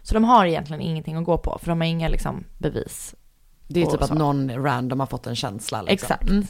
Så 0.01 0.13
de 0.13 0.23
har 0.23 0.45
egentligen 0.45 0.81
ingenting 0.81 1.15
att 1.15 1.25
gå 1.25 1.37
på, 1.37 1.57
för 1.61 1.67
de 1.67 1.81
har 1.81 1.87
inga 1.87 2.07
liksom 2.07 2.43
bevis. 2.57 3.15
Det 3.67 3.81
är 3.81 3.85
typ 3.85 4.01
att 4.01 4.13
någon 4.13 4.63
random 4.63 4.99
har 4.99 5.07
fått 5.07 5.27
en 5.27 5.35
känsla. 5.35 5.81
Liksom. 5.81 5.93
Exakt. 5.93 6.29
Mm. 6.29 6.47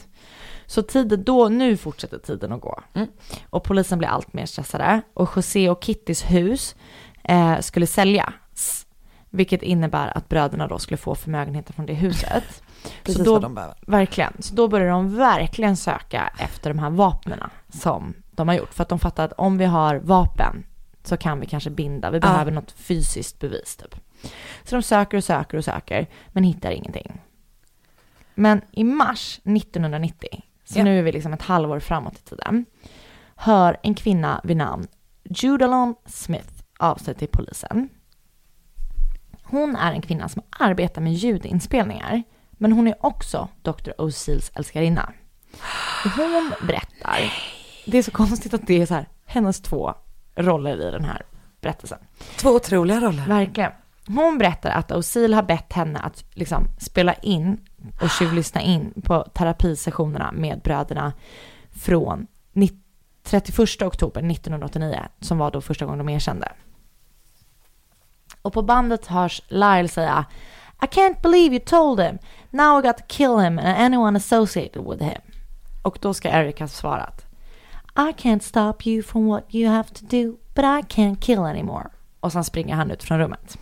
Så 0.66 0.82
tiden 0.82 1.24
då, 1.24 1.48
nu 1.48 1.76
fortsätter 1.76 2.18
tiden 2.18 2.52
att 2.52 2.60
gå. 2.60 2.82
Mm. 2.94 3.08
Och 3.50 3.64
polisen 3.64 3.98
blir 3.98 4.08
allt 4.08 4.32
mer 4.32 4.46
stressade. 4.46 5.00
Och 5.14 5.30
José 5.36 5.68
och 5.70 5.84
Kittys 5.84 6.22
hus 6.22 6.76
eh, 7.24 7.60
skulle 7.60 7.86
säljas. 7.86 8.86
Vilket 9.30 9.62
innebär 9.62 10.16
att 10.18 10.28
bröderna 10.28 10.66
då 10.66 10.78
skulle 10.78 10.98
få 10.98 11.14
förmögenheten 11.14 11.72
från 11.74 11.86
det 11.86 11.94
huset. 11.94 12.44
Precis 13.02 13.24
då- 13.24 13.32
vad 13.32 13.42
de 13.42 13.54
behöver. 13.54 13.76
Verkligen. 13.86 14.32
Så 14.38 14.54
då 14.54 14.68
börjar 14.68 14.90
de 14.90 15.16
verkligen 15.16 15.76
söka 15.76 16.32
efter 16.38 16.70
de 16.70 16.78
här 16.78 16.90
vapnena 16.90 17.50
som 17.68 18.14
de 18.30 18.48
har 18.48 18.54
gjort. 18.54 18.74
För 18.74 18.82
att 18.82 18.88
de 18.88 18.98
fattar 18.98 19.24
att 19.24 19.32
om 19.32 19.58
vi 19.58 19.64
har 19.64 19.96
vapen 19.96 20.64
så 21.04 21.16
kan 21.16 21.40
vi 21.40 21.46
kanske 21.46 21.70
binda. 21.70 22.10
Vi 22.10 22.16
Ja. 22.16 22.20
behöver 22.20 22.50
något 22.52 22.72
fysiskt 22.72 23.38
bevis 23.40 23.76
typ. 23.76 23.94
Så 24.64 24.76
de 24.76 24.82
söker 24.82 25.16
och 25.16 25.24
söker 25.24 25.58
och 25.58 25.64
söker 25.64 26.06
men 26.28 26.44
hittar 26.44 26.70
ingenting. 26.70 27.20
Men 28.34 28.60
i 28.72 28.84
mars 28.84 29.40
1990, 29.44 30.42
så 30.68 30.78
Ja. 30.78 30.84
nu 30.84 30.98
är 30.98 31.02
vi 31.02 31.12
liksom 31.12 31.32
ett 31.32 31.42
halvår 31.42 31.80
framåt 31.80 32.14
i 32.18 32.22
tiden, 32.28 32.64
hör 33.36 33.76
en 33.82 33.94
kvinna 33.94 34.40
vid 34.44 34.56
namn 34.56 34.86
Judalon 35.24 35.94
Smith 36.06 36.48
av 36.78 36.96
sig 36.96 37.14
till 37.14 37.28
polisen. 37.28 37.88
Hon 39.42 39.76
är 39.76 39.92
en 39.92 40.02
kvinna 40.02 40.28
som 40.28 40.42
arbetar 40.50 41.02
med 41.02 41.12
ljudinspelningar, 41.14 42.22
men 42.50 42.72
hon 42.72 42.88
är 42.88 43.06
också 43.06 43.48
Dr. 43.62 43.90
O'Seals 43.98 44.50
älskarinna. 44.54 45.12
Hon 46.16 46.52
berättar, 46.66 47.32
det 47.86 47.98
är 47.98 48.02
så 48.02 48.10
konstigt 48.10 48.54
att 48.54 48.66
det 48.66 48.82
är 48.82 48.86
så 48.86 48.94
här, 48.94 49.08
hennes 49.26 49.60
två 49.60 49.94
roller 50.36 50.88
i 50.88 50.90
den 50.90 51.04
här 51.04 51.22
berättelsen. 51.60 51.98
Två 52.36 52.50
otroliga 52.50 53.00
roller. 53.00 53.26
Verkligen. 53.26 53.72
Hon 54.06 54.38
berättar 54.38 54.70
att 54.70 54.90
O'Seal 54.90 55.34
har 55.34 55.42
bett 55.42 55.72
henne 55.72 55.98
att 55.98 56.24
liksom 56.34 56.64
spela 56.78 57.14
in 57.14 57.60
och 58.00 58.10
tjuvlyssna 58.10 58.60
in 58.60 59.02
på 59.04 59.22
terapisessionerna 59.34 60.32
med 60.32 60.60
bröderna 60.60 61.12
från 61.70 62.26
31 63.26 63.82
oktober 63.82 64.30
1989, 64.30 65.08
som 65.20 65.38
var 65.38 65.50
då 65.50 65.60
första 65.60 65.84
gången 65.84 66.06
de 66.06 66.08
erkände. 66.08 66.52
Och 68.42 68.52
på 68.52 68.62
bandet 68.62 69.06
hörs 69.06 69.42
Lyle 69.48 69.88
säga 69.88 70.26
I 70.82 70.86
can't 70.86 71.22
believe 71.22 71.54
you 71.54 71.64
told 71.64 72.00
him. 72.00 72.18
Now 72.50 72.78
I 72.78 72.82
got 72.82 72.96
to 72.96 73.04
kill 73.08 73.38
him 73.38 73.58
and 73.58 73.78
anyone 73.78 74.16
associated 74.16 74.84
with 74.90 75.02
him. 75.02 75.20
Och 75.82 75.98
då 76.00 76.14
ska 76.14 76.28
Eric 76.28 76.60
ha 76.60 76.68
svarat 76.68 77.26
I 77.98 78.12
can't 78.12 78.40
stop 78.40 78.86
you 78.86 79.02
from 79.02 79.26
what 79.26 79.54
you 79.54 79.70
have 79.70 79.88
to 79.88 80.04
do, 80.04 80.36
but 80.54 80.64
I 80.64 80.82
can't 80.82 81.20
kill 81.20 81.38
anymore. 81.38 81.88
Och 82.20 82.32
sen 82.32 82.44
springer 82.44 82.74
han 82.74 82.90
ut 82.90 83.02
från 83.02 83.18
rummet. 83.18 83.58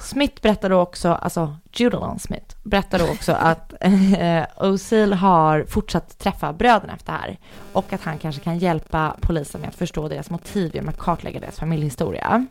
Smith 0.00 0.42
berättar 0.42 0.70
då 0.70 0.80
också, 0.80 1.08
alltså 1.08 1.56
Judalon 1.72 2.18
Smith, 2.18 2.56
berättar 2.62 2.98
då 2.98 3.04
också 3.04 3.32
att 3.32 3.72
eh, 3.80 4.44
O'Seal 4.56 5.14
har 5.14 5.64
fortsatt 5.64 6.18
träffa 6.18 6.52
bröderna 6.52 6.92
efter 6.92 7.12
det 7.12 7.18
här. 7.18 7.38
Och 7.72 7.92
att 7.92 8.02
han 8.02 8.18
kanske 8.18 8.42
kan 8.42 8.58
hjälpa 8.58 9.16
polisen 9.20 9.60
med 9.60 9.68
att 9.68 9.74
förstå 9.74 10.08
deras 10.08 10.30
motiv 10.30 10.70
genom 10.74 10.88
att 10.88 10.98
kartlägga 10.98 11.40
deras 11.40 11.58
familjehistoria. 11.58 12.46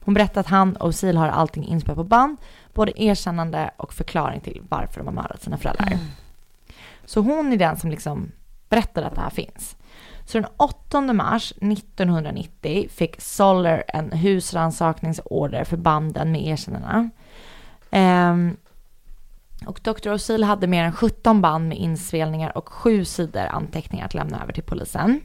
Hon 0.00 0.14
berättar 0.14 0.40
att 0.40 0.46
han 0.46 0.76
och 0.76 0.90
O'Seal 0.90 1.16
har 1.16 1.28
allting 1.28 1.64
inspelat 1.64 1.96
på 1.96 2.04
band, 2.04 2.36
både 2.74 3.02
erkännande 3.02 3.70
och 3.76 3.92
förklaring 3.92 4.40
till 4.40 4.62
varför 4.68 5.00
de 5.00 5.06
har 5.06 5.14
mördat 5.14 5.42
sina 5.42 5.58
föräldrar. 5.58 5.98
Så 7.04 7.20
hon 7.20 7.52
är 7.52 7.56
den 7.56 7.76
som 7.76 7.90
liksom 7.90 8.32
berättar 8.68 9.02
att 9.02 9.14
det 9.14 9.20
här 9.20 9.30
finns. 9.30 9.76
Så 10.26 10.38
den 10.38 10.46
8 10.56 11.00
mars 11.00 11.52
1990 11.60 12.88
fick 12.90 13.20
Soller 13.20 13.84
en 13.88 14.12
husrannsakningsorder 14.12 15.64
för 15.64 15.76
banden 15.76 16.32
med 16.32 16.46
erkännandena. 16.46 17.10
Ehm, 17.90 18.56
och 19.66 19.80
Dr. 19.82 20.08
O'Seal 20.08 20.44
hade 20.44 20.66
mer 20.66 20.84
än 20.84 20.92
17 20.92 21.40
band 21.40 21.68
med 21.68 21.78
inspelningar 21.78 22.58
och 22.58 22.68
sju 22.68 23.04
sidor 23.04 23.46
anteckningar 23.46 24.06
att 24.06 24.14
lämna 24.14 24.42
över 24.42 24.52
till 24.52 24.62
polisen. 24.62 25.20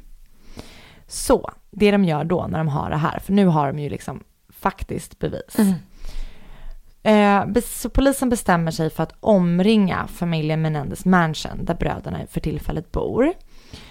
Så, 1.08 1.52
det 1.72 1.92
de 1.92 2.06
gör 2.06 2.24
då 2.24 2.48
när 2.48 2.58
de 2.58 2.68
har 2.68 2.90
det 2.90 2.98
här, 2.98 3.20
för 3.20 3.34
nu 3.34 3.46
har 3.46 3.68
de 3.68 3.80
ju 3.80 3.90
liksom 3.90 4.24
faktiskt 4.50 5.20
bevis. 5.20 5.56
Eh, 7.04 7.46
bes- 7.46 7.82
så 7.82 7.90
polisen 7.90 8.30
bestämmer 8.30 8.72
sig 8.72 8.90
för 8.90 9.04
att 9.04 9.16
omringa 9.20 10.08
familjen 10.08 10.62
Menendez 10.62 11.06
Mansion 11.06 11.66
där 11.66 11.74
bröderna 11.76 12.20
för 12.30 12.40
tillfället 12.40 12.92
bor. 12.92 13.34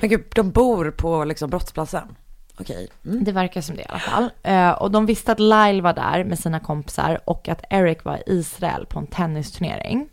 Men 0.01 0.11
gud, 0.11 0.25
de 0.35 0.51
bor 0.51 0.91
på 0.91 1.25
liksom 1.25 1.51
brottsplatsen. 1.51 2.17
Okej. 2.61 2.89
Mm. 3.05 3.25
Det 3.25 3.33
verkar 3.33 3.61
som 3.61 3.77
det 3.77 3.83
i 3.83 3.87
alla 3.89 3.99
fall. 3.99 4.31
Eh, 4.43 4.71
och 4.71 4.91
de 4.91 5.07
visste 5.07 5.33
att 5.33 5.41
Lyle 5.41 5.81
var 5.83 5.93
där 5.93 6.25
med 6.25 6.39
sina 6.39 6.61
kompisar 6.61 7.21
och 7.25 7.49
att 7.49 7.63
Eric 7.71 8.05
var 8.05 8.17
i 8.17 8.23
Israel 8.27 8.87
på 8.87 8.99
en 8.99 9.07
tennisturnering. 9.07 10.09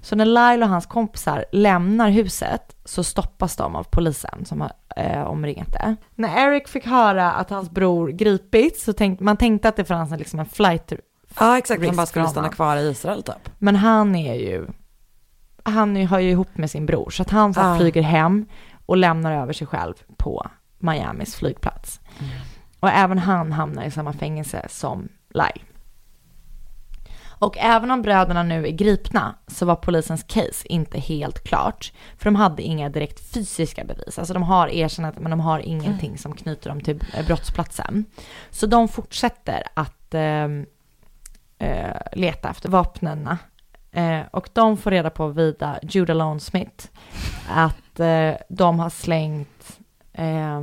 Så 0.00 0.16
när 0.16 0.24
Lyle 0.24 0.64
och 0.64 0.68
hans 0.70 0.86
kompisar 0.86 1.44
lämnar 1.52 2.10
huset 2.10 2.76
så 2.84 3.04
stoppas 3.04 3.56
de 3.56 3.76
av 3.76 3.84
polisen 3.84 4.44
som 4.44 4.60
har 4.60 4.72
eh, 4.96 5.22
omringat 5.22 5.72
det. 5.72 5.96
När 6.14 6.46
Eric 6.48 6.68
fick 6.68 6.86
höra 6.86 7.32
att 7.32 7.50
hans 7.50 7.70
bror 7.70 8.08
gripits 8.08 8.84
så 8.84 8.92
tänkte 8.92 9.24
man 9.24 9.36
tänkte 9.36 9.68
att 9.68 9.76
det 9.76 9.84
fanns 9.84 10.12
en, 10.12 10.18
liksom 10.18 10.40
en 10.40 10.46
flight 10.46 10.92
Ja, 11.40 11.58
exakt. 11.58 11.86
Han 11.86 11.96
bara 11.96 12.06
skulle 12.06 12.28
stanna 12.28 12.48
kvar 12.48 12.76
i 12.76 12.80
Israel 12.88 13.22
typ. 13.22 13.50
Men 13.58 13.76
han 13.76 14.14
är 14.16 14.34
ju, 14.34 14.66
han 15.62 15.96
är- 15.96 16.06
har 16.06 16.18
ju 16.18 16.30
ihop 16.30 16.56
med 16.58 16.70
sin 16.70 16.86
bror, 16.86 17.10
så 17.10 17.22
att 17.22 17.30
han 17.30 17.54
så 17.54 17.60
Ah. 17.60 17.78
flyger 17.78 18.02
hem 18.02 18.46
och 18.88 18.96
lämnar 18.96 19.32
över 19.42 19.52
sig 19.52 19.66
själv 19.66 19.94
på 20.16 20.50
Miamis 20.78 21.34
flygplats. 21.34 22.00
Och 22.80 22.88
även 22.88 23.18
han 23.18 23.52
hamnar 23.52 23.84
i 23.84 23.90
samma 23.90 24.12
fängelse 24.12 24.66
som 24.68 25.08
Lyle. 25.28 25.64
Och 27.40 27.58
även 27.58 27.90
om 27.90 28.02
bröderna 28.02 28.42
nu 28.42 28.66
är 28.66 28.70
gripna 28.70 29.34
så 29.46 29.66
var 29.66 29.76
polisens 29.76 30.22
case 30.22 30.68
inte 30.68 30.98
helt 30.98 31.44
klart. 31.44 31.92
För 32.16 32.24
de 32.24 32.34
hade 32.34 32.62
inga 32.62 32.88
direkt 32.88 33.34
fysiska 33.34 33.84
bevis. 33.84 34.18
Alltså 34.18 34.34
de 34.34 34.42
har 34.42 34.68
erkännat 34.68 35.18
men 35.18 35.30
de 35.30 35.40
har 35.40 35.58
ingenting 35.58 36.18
som 36.18 36.34
knyter 36.34 36.70
dem 36.70 36.80
till 36.80 37.00
eh, 37.14 37.26
brottsplatsen. 37.26 38.04
Så 38.50 38.66
de 38.66 38.88
fortsätter 38.88 39.62
att 39.74 40.14
ehm, 40.14 40.66
eh, 41.58 41.96
leta 42.12 42.50
efter 42.50 42.68
vapnena. 42.68 43.38
Eh, 43.92 44.20
och 44.30 44.48
de 44.52 44.76
får 44.76 44.90
reda 44.90 45.10
på 45.10 45.28
vida 45.28 45.78
Judah 45.82 46.16
Lone 46.16 46.40
Smith 46.40 46.86
att 47.48 47.76
eh, 48.00 48.34
de 48.48 48.78
har 48.78 48.90
slängt 48.90 49.78
eh, 50.12 50.60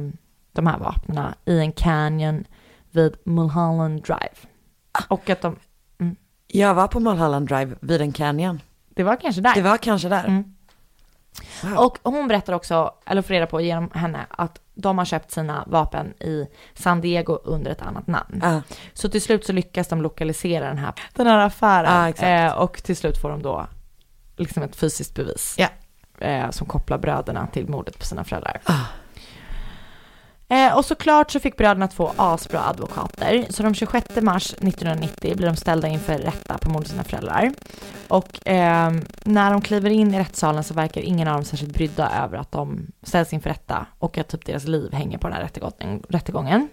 de 0.51 0.67
här 0.67 0.77
vapnen 0.77 1.33
i 1.45 1.59
en 1.59 1.71
canyon 1.71 2.45
vid 2.91 3.15
Mulholland 3.23 4.03
Drive. 4.03 4.35
Och 5.07 5.29
att 5.29 5.41
de, 5.41 5.55
Jag 6.47 6.73
var 6.73 6.87
på 6.87 6.99
Mulholland 6.99 7.47
Drive 7.47 7.75
vid 7.81 8.01
en 8.01 8.11
canyon. 8.11 8.61
det 8.89 9.03
var 9.03 9.15
kanske 9.15 9.41
där. 9.41 9.53
Det 9.55 9.61
var 9.61 9.77
kanske 9.77 10.09
där. 10.09 10.25
Mm. 10.25 10.55
Wow. 11.63 11.77
Och 11.77 11.97
hon 12.03 12.27
berättar 12.27 12.53
också, 12.53 12.93
eller 13.05 13.21
får 13.21 13.33
reda 13.33 13.47
på 13.47 13.61
genom 13.61 13.91
henne, 13.93 14.25
att 14.29 14.61
de 14.73 14.97
har 14.97 15.05
köpt 15.05 15.31
sina 15.31 15.63
vapen 15.67 16.13
i 16.23 16.47
San 16.73 17.01
Diego 17.01 17.33
under 17.43 17.71
ett 17.71 17.81
annat 17.81 18.07
namn. 18.07 18.39
Ja. 18.43 18.61
Så 18.93 19.09
till 19.09 19.21
slut 19.21 19.45
så 19.45 19.53
lyckas 19.53 19.87
de 19.87 20.01
lokalisera 20.01 20.67
den 20.67 20.77
här, 20.77 20.93
den 21.13 21.27
här 21.27 21.39
affären. 21.39 22.07
Exakt. 22.07 22.53
eh, 22.53 22.61
och 22.61 22.83
till 22.83 22.95
slut 22.97 23.21
får 23.21 23.29
de 23.29 23.41
då 23.41 23.67
liksom 24.37 24.63
ett 24.63 24.75
fysiskt 24.75 25.15
bevis. 25.15 25.55
Ja. 25.57 25.67
Eh, 26.19 26.49
som 26.49 26.67
kopplar 26.67 26.97
bröderna 26.97 27.47
till 27.47 27.69
mordet 27.69 27.99
på 27.99 28.05
sina 28.05 28.23
föräldrar. 28.23 28.61
Ah. 28.63 28.85
Eh, 30.47 30.77
och 30.77 30.85
såklart 30.85 31.31
så 31.31 31.39
fick 31.39 31.57
bröderna 31.57 31.87
två 31.87 32.11
asbra 32.15 32.59
advokater. 32.59 33.45
Så 33.49 33.63
de 33.63 33.73
26 33.73 34.21
mars 34.21 34.53
1990 34.53 35.35
blir 35.35 35.47
de 35.47 35.55
ställda 35.55 35.87
inför 35.87 36.17
rätta 36.17 36.57
på 36.57 36.69
mordet 36.69 36.87
på 36.87 36.91
sina 36.91 37.03
föräldrar. 37.03 37.51
Och 38.07 38.47
eh, 38.47 38.93
när 39.23 39.51
de 39.51 39.61
kliver 39.61 39.89
in 39.89 40.13
i 40.13 40.19
rättssalen 40.19 40.63
så 40.63 40.73
verkar 40.73 41.01
ingen 41.01 41.27
av 41.27 41.33
dem 41.33 41.45
särskilt 41.45 41.73
brydda 41.73 42.23
över 42.23 42.37
att 42.37 42.51
de 42.51 42.87
ställs 43.03 43.33
inför 43.33 43.49
rätta 43.49 43.85
och 43.99 44.17
att 44.17 44.27
typ 44.27 44.45
deras 44.45 44.67
liv 44.67 44.93
hänger 44.93 45.17
på 45.17 45.27
den 45.27 45.35
här 45.35 45.43
rättegången. 45.43 46.03
rättegången. 46.09 46.69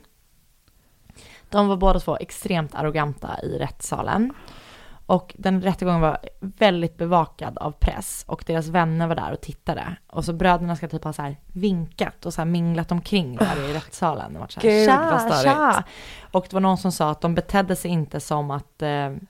De 1.51 1.69
var 1.69 1.77
båda 1.77 2.01
två 2.01 2.17
extremt 2.17 2.75
arroganta 2.75 3.41
i 3.43 3.59
rättssalen. 3.59 4.33
Och 5.07 5.35
den 5.39 5.63
rättegången 5.63 6.01
var 6.01 6.19
väldigt 6.41 6.97
bevakad 6.97 7.59
av 7.59 7.71
press 7.73 8.25
och 8.29 8.45
deras 8.47 8.67
vänner 8.69 9.07
var 9.07 9.15
där 9.15 9.33
och 9.33 9.41
tittade. 9.41 9.97
Och 10.07 10.25
så 10.25 10.33
bröderna 10.33 10.77
ska 10.77 10.89
typ 10.89 11.05
ha 11.05 11.13
så 11.13 11.23
här 11.23 11.37
vinkat 11.53 12.27
och 12.27 12.35
så 12.35 12.41
här 12.41 12.47
minglat 12.47 12.93
omkring 12.93 13.37
där 13.37 13.71
i 13.71 13.73
rättssalen. 13.75 14.35
Och 14.35 14.41
varit 14.41 14.53
så 14.53 14.61
här, 14.61 14.69
Gud, 14.69 14.89
tja, 14.89 15.09
vad 15.11 15.21
störigt." 15.21 15.43
tja. 15.57 15.85
Och 16.31 16.47
det 16.51 16.53
var 16.55 16.61
någon 16.61 16.79
som 16.79 16.93
sa 16.93 17.11
att 17.11 17.21
de 17.21 17.35
betedde 17.35 17.77
sig 17.77 17.91
inte 17.91 18.21
som 18.21 18.51
att, 18.51 18.83
eh, 18.83 18.89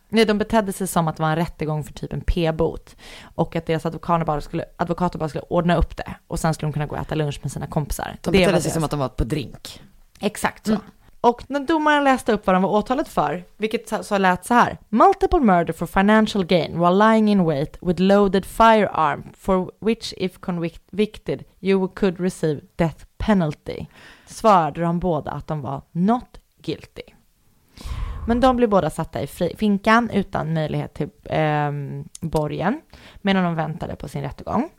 nej 0.09 0.25
de 0.27 0.39
betedde 0.39 0.73
sig 0.73 0.87
som 0.87 1.09
att 1.09 1.17
det 1.17 1.23
var 1.23 1.31
en 1.31 1.37
rättegång 1.37 1.85
för 1.85 1.93
typ 1.93 2.13
en 2.13 2.21
p-bot. 2.21 2.97
Och 3.35 3.57
att 3.57 3.67
deras 3.67 3.87
advokater 3.87 4.25
bara 4.25 4.41
skulle, 4.41 4.65
advokater 4.77 5.19
bara 5.19 5.29
skulle 5.29 5.45
ordna 5.49 5.77
upp 5.77 5.97
det. 5.97 6.15
Och 6.27 6.39
sen 6.39 6.55
skulle 6.55 6.69
de 6.69 6.73
kunna 6.73 6.87
gå 6.87 6.95
och 6.97 7.03
äta 7.03 7.15
lunch 7.15 7.39
med 7.43 7.53
sina 7.53 7.67
kompisar. 7.67 8.17
De 8.21 8.31
betedde 8.31 8.53
sig 8.53 8.63
deras- 8.63 8.75
som 8.75 8.85
att 8.85 8.91
de 8.91 9.01
var 9.01 9.09
på 9.09 9.25
drink. 9.25 9.83
Exakt 10.21 10.67
så. 10.67 10.77
Och 11.25 11.51
när 11.51 11.61
domaren 11.61 12.05
läste 12.05 12.33
upp 12.33 12.47
vad 12.47 12.57
de 12.57 12.63
var 12.63 12.71
åtalet 12.71 13.09
för, 13.09 13.45
vilket 13.57 13.89
så, 13.89 14.03
så 14.03 14.19
lät 14.19 14.45
så 14.45 14.55
här. 14.55 14.79
Multiple 14.89 15.41
murder 15.41 15.73
for 15.73 15.87
financial 15.87 16.45
gain 16.45 16.81
while 16.81 17.13
lying 17.13 17.29
in 17.29 17.45
wait 17.45 17.79
with 17.81 18.01
loaded 18.01 18.47
firearm 18.47 19.25
for 19.37 19.73
which 19.81 20.15
if 20.17 20.41
convicted 20.41 21.45
you 21.61 21.89
could 21.89 22.21
receive 22.21 22.61
death 22.77 23.05
penalty. 23.19 23.87
Svarade 24.27 24.81
de 24.81 24.99
båda 24.99 25.31
att 25.31 25.47
de 25.47 25.63
var 25.63 25.83
not 25.93 26.41
guilty. 26.63 27.03
Men 28.27 28.41
de 28.41 28.57
blev 28.57 28.69
båda 28.69 28.91
satta 28.91 29.23
i 29.23 29.27
finkan 29.57 30.11
utan 30.11 30.55
möjlighet 30.55 30.95
till 30.95 31.11
eh, 31.25 31.73
borgen 32.21 32.81
medan 33.21 33.45
de 33.45 33.55
väntade 33.55 33.97
på 33.97 34.09
sin 34.09 34.23
rättegång. 34.23 34.71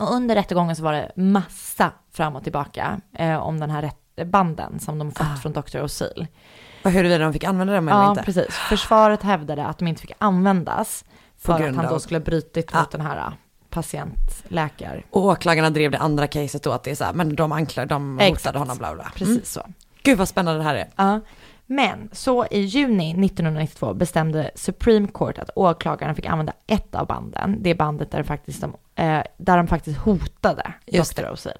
Och 0.00 0.14
under 0.14 0.34
rättegången 0.34 0.76
så 0.76 0.82
var 0.82 0.92
det 0.92 1.12
massa 1.16 1.92
fram 2.12 2.36
och 2.36 2.42
tillbaka 2.42 3.00
eh, 3.12 3.36
om 3.36 3.60
den 3.60 3.70
här 3.70 3.82
rätt, 3.82 4.00
banden 4.24 4.78
som 4.80 4.98
de 4.98 5.12
fått 5.12 5.26
Ah. 5.26 5.36
från 5.36 5.52
Dr. 5.52 5.60
O'Seal. 5.78 6.26
Och 6.84 6.90
huruvida 6.90 7.18
de 7.18 7.32
fick 7.32 7.44
använda 7.44 7.74
dem 7.74 7.88
eller 7.88 7.98
Ja, 8.02 8.10
inte. 8.10 8.22
precis. 8.22 8.54
Försvaret 8.54 9.22
hävdade 9.22 9.66
att 9.66 9.78
de 9.78 9.86
inte 9.88 10.00
fick 10.00 10.12
användas 10.18 11.04
för 11.38 11.52
att 11.68 11.76
han 11.76 11.86
då 11.88 11.98
skulle 12.00 12.18
ha 12.18 12.24
brutit 12.24 12.70
Ah. 12.74 12.80
mot 12.80 12.90
den 12.90 13.00
här 13.00 13.16
äh, 13.16 13.32
patientläkare. 13.70 15.02
Och 15.10 15.24
åklagarna 15.24 15.70
drev 15.70 15.90
det 15.90 15.98
andra 15.98 16.26
caset 16.26 16.62
då 16.62 16.72
att 16.72 16.82
det 16.84 16.90
är 16.90 16.94
så 16.94 17.04
här, 17.04 17.12
men 17.12 17.36
de 17.36 17.52
anklagade, 17.52 17.94
de 17.94 18.12
hotade 18.12 18.30
Exakt. 18.30 18.56
honom 18.58 18.78
bla 18.78 18.94
bla. 18.94 19.04
Precis 19.14 19.28
Mm. 19.34 19.44
så. 19.44 19.66
Gud 20.02 20.18
vad 20.18 20.28
spännande 20.28 20.60
det 20.60 20.64
här 20.64 20.74
är. 20.74 20.88
Ja. 20.96 21.20
Men 21.66 22.08
så 22.12 22.46
i 22.50 22.60
juni 22.60 23.14
1992 23.14 23.94
bestämde 23.94 24.50
Supreme 24.54 25.08
Court 25.14 25.38
att 25.38 25.50
åklagaren 25.54 26.14
fick 26.14 26.26
använda 26.26 26.52
ett 26.66 26.94
av 26.94 27.06
banden, 27.06 27.56
det 27.62 27.74
bandet 27.74 28.10
där, 28.10 28.22
faktiskt 28.22 28.60
de, 28.60 28.74
eh, 28.94 29.22
där 29.36 29.56
de 29.56 29.66
faktiskt 29.66 29.98
hotade 29.98 30.72
Just 30.86 31.16
Dr. 31.16 31.22
O'Seal. 31.22 31.56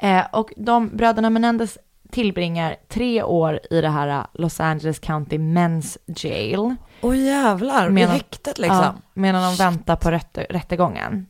Eh, 0.00 0.24
och 0.32 0.52
de 0.56 0.96
bröderna 0.96 1.30
Menendez 1.30 1.78
tillbringar 2.10 2.76
tre 2.88 3.22
år 3.22 3.60
i 3.70 3.80
det 3.80 3.88
här 3.88 4.08
eh, 4.08 4.24
Los 4.32 4.60
Angeles 4.60 4.98
County 4.98 5.38
Men's 5.38 5.96
Jail. 6.06 6.74
Åh 7.00 7.18
jävlar, 7.18 7.98
i 7.98 8.04
häktet 8.04 8.58
liksom. 8.58 8.76
Ja, 8.76 8.94
medan 9.14 9.42
de 9.42 9.56
väntar 9.64 9.96
på 9.96 10.10
rätte, 10.10 10.46
rättegången. 10.50 11.26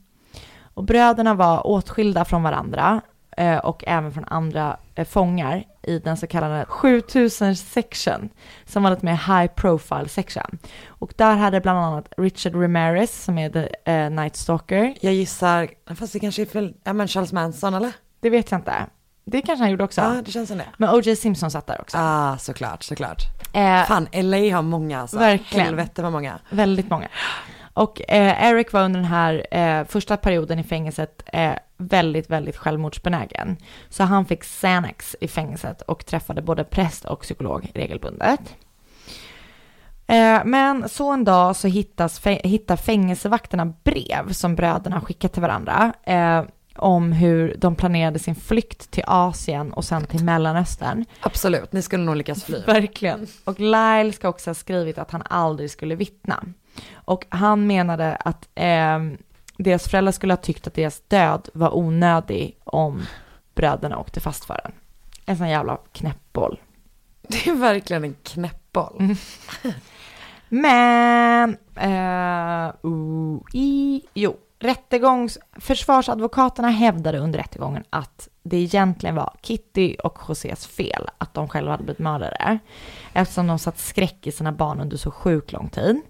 Och 0.74 0.84
bröderna 0.84 1.34
var 1.34 1.66
åtskilda 1.66 2.24
från 2.24 2.42
varandra 2.42 3.00
eh, 3.36 3.58
och 3.58 3.84
även 3.86 4.12
från 4.12 4.24
andra 4.24 4.76
eh, 4.94 5.06
fångar 5.06 5.64
i 5.82 5.98
den 5.98 6.16
så 6.16 6.26
kallade 6.26 6.64
7000 6.64 7.56
section 7.56 8.28
som 8.64 8.82
var 8.82 8.90
lite 8.90 9.04
mer 9.04 9.38
high 9.40 9.52
profile 9.54 10.08
section. 10.08 10.58
Och 10.86 11.12
där 11.16 11.36
hade 11.36 11.60
bland 11.60 11.78
annat 11.78 12.12
Richard 12.16 12.54
Ramirez 12.54 13.24
som 13.24 13.38
är 13.38 13.50
the 13.50 13.92
eh, 13.92 14.10
Night 14.10 14.36
Stalker. 14.36 14.94
Jag 15.00 15.14
gissar, 15.14 15.68
fast 15.94 16.12
det 16.12 16.20
kanske 16.20 16.42
är 16.42 16.46
fel, 16.46 16.74
ja 16.84 16.92
men 16.92 17.08
Charles 17.08 17.32
Manson 17.32 17.74
eller? 17.74 17.92
Det 18.20 18.30
vet 18.30 18.50
jag 18.50 18.60
inte. 18.60 18.86
Det 19.24 19.42
kanske 19.42 19.62
han 19.62 19.70
gjorde 19.70 19.84
också. 19.84 20.00
Ja, 20.00 20.22
det 20.24 20.30
känns 20.30 20.48
som 20.48 20.58
det. 20.58 20.66
Men 20.76 20.94
O.J. 20.94 21.16
Simpson 21.16 21.50
satt 21.50 21.66
där 21.66 21.80
också. 21.80 21.96
Ah, 22.00 22.38
såklart, 22.38 22.82
såklart. 22.82 23.22
Eh, 23.52 23.84
Fan, 23.84 24.08
LA 24.12 24.36
har 24.36 24.62
många 24.62 25.00
alltså. 25.00 25.18
Verkligen. 25.18 25.66
Helvete 25.66 26.02
vad 26.02 26.12
många. 26.12 26.38
Väldigt 26.50 26.90
många. 26.90 27.08
Och 27.74 28.10
eh, 28.10 28.44
Eric 28.44 28.72
var 28.72 28.82
under 28.82 29.00
den 29.00 29.08
här 29.08 29.46
eh, 29.50 29.84
första 29.84 30.16
perioden 30.16 30.58
i 30.58 30.64
fängelset 30.64 31.22
eh, 31.26 31.52
väldigt, 31.76 32.30
väldigt 32.30 32.56
självmordsbenägen. 32.56 33.56
Så 33.88 34.04
han 34.04 34.26
fick 34.26 34.42
Xanax 34.42 35.16
i 35.20 35.28
fängelset 35.28 35.82
och 35.82 36.06
träffade 36.06 36.42
både 36.42 36.64
präst 36.64 37.04
och 37.04 37.20
psykolog 37.20 37.70
regelbundet. 37.74 38.56
Eh, 40.06 40.44
men 40.44 40.88
så 40.88 41.12
en 41.12 41.24
dag 41.24 41.56
så 41.56 41.68
hittas, 41.68 42.26
hittar 42.26 42.76
fängelsevakterna 42.76 43.66
brev 43.66 44.32
som 44.32 44.54
bröderna 44.54 45.00
skickat 45.00 45.32
till 45.32 45.42
varandra 45.42 45.92
eh, 46.04 46.42
om 46.76 47.12
hur 47.12 47.54
de 47.58 47.74
planerade 47.74 48.18
sin 48.18 48.34
flykt 48.34 48.90
till 48.90 49.04
Asien 49.06 49.72
och 49.72 49.84
sen 49.84 50.04
till 50.06 50.24
Mellanöstern. 50.24 51.04
Absolut, 51.20 51.72
ni 51.72 51.82
skulle 51.82 52.04
nog 52.04 52.16
lyckas 52.16 52.44
fly. 52.44 52.62
Verkligen. 52.66 53.26
Och 53.44 53.60
Lyle 53.60 54.12
ska 54.12 54.28
också 54.28 54.50
ha 54.50 54.54
skrivit 54.54 54.98
att 54.98 55.10
han 55.10 55.22
aldrig 55.24 55.70
skulle 55.70 55.94
vittna. 55.94 56.44
Och 56.92 57.26
han 57.28 57.66
menade 57.66 58.16
att 58.16 58.48
eh, 58.54 58.98
deras 59.56 59.88
föräldrar 59.88 60.12
skulle 60.12 60.32
ha 60.32 60.38
tyckt 60.38 60.66
att 60.66 60.74
deras 60.74 61.00
död 61.08 61.49
var 61.54 61.76
onödig 61.76 62.57
om 62.64 63.03
bröderna 63.54 63.99
åkte 63.99 64.20
fast 64.20 64.45
för 64.45 64.61
den. 64.64 64.72
En 65.26 65.36
sån 65.36 65.49
jävla 65.49 65.78
knäppboll. 65.92 66.61
Det 67.22 67.46
är 67.46 67.54
verkligen 67.54 68.04
en 68.04 68.16
knäppboll. 68.22 68.96
Mm. 68.99 69.16
Men, 70.49 71.57
eh, 71.76 72.74
oh, 72.82 73.40
i, 73.53 74.03
jo, 74.14 74.36
rättegångs, 74.61 75.38
försvarsadvokaterna 75.53 76.68
hävdade 76.68 77.18
under 77.18 77.38
rättegången 77.38 77.84
att 77.91 78.28
det 78.42 78.57
egentligen 78.57 79.14
var 79.14 79.34
Kitty 79.42 79.95
och 79.95 80.18
Josés 80.28 80.66
fel 80.66 81.08
att 81.18 81.34
de 81.34 81.49
själva 81.49 81.70
hade 81.70 81.84
blivit 81.84 81.99
mördare, 81.99 82.58
eftersom 83.12 83.46
de 83.46 83.58
satt 83.58 83.78
skräck 83.78 84.26
i 84.26 84.32
sina 84.32 84.53
barn 84.53 84.80
under 84.80 84.96
så 84.96 85.11
sjukt 85.11 85.53
lång 85.53 85.68
tid. 85.68 86.00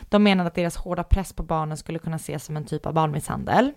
De 0.00 0.22
menade 0.22 0.46
att 0.46 0.54
deras 0.54 0.76
hårda 0.76 1.02
press 1.02 1.32
på 1.32 1.42
barnen 1.42 1.76
skulle 1.76 1.98
kunna 1.98 2.16
ses 2.16 2.44
som 2.44 2.56
en 2.56 2.64
typ 2.64 2.86
av 2.86 2.94
barnmisshandel. 2.94 3.72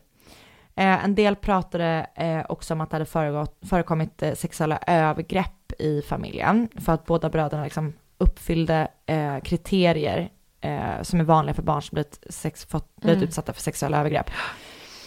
Eh, 0.75 1.05
en 1.05 1.15
del 1.15 1.35
pratade 1.35 2.07
eh, 2.15 2.41
också 2.49 2.73
om 2.73 2.81
att 2.81 2.89
det 2.89 2.95
hade 2.95 3.05
föregått, 3.05 3.57
förekommit 3.61 4.23
eh, 4.23 4.33
sexuella 4.33 4.79
övergrepp 4.87 5.71
i 5.79 6.01
familjen 6.01 6.69
för 6.75 6.93
att 6.93 7.05
båda 7.05 7.29
bröderna 7.29 7.63
liksom 7.63 7.93
uppfyllde 8.17 8.87
eh, 9.05 9.39
kriterier 9.39 10.29
eh, 10.63 11.01
som 11.01 11.19
är 11.19 11.23
vanliga 11.23 11.53
för 11.53 11.63
barn 11.63 11.81
som 11.81 11.95
blivit, 11.95 12.23
sex, 12.29 12.65
fått, 12.65 12.95
blivit 12.95 13.17
Mm. 13.17 13.29
utsatta 13.29 13.53
för 13.53 13.61
sexuella 13.61 13.99
övergrepp. 13.99 14.29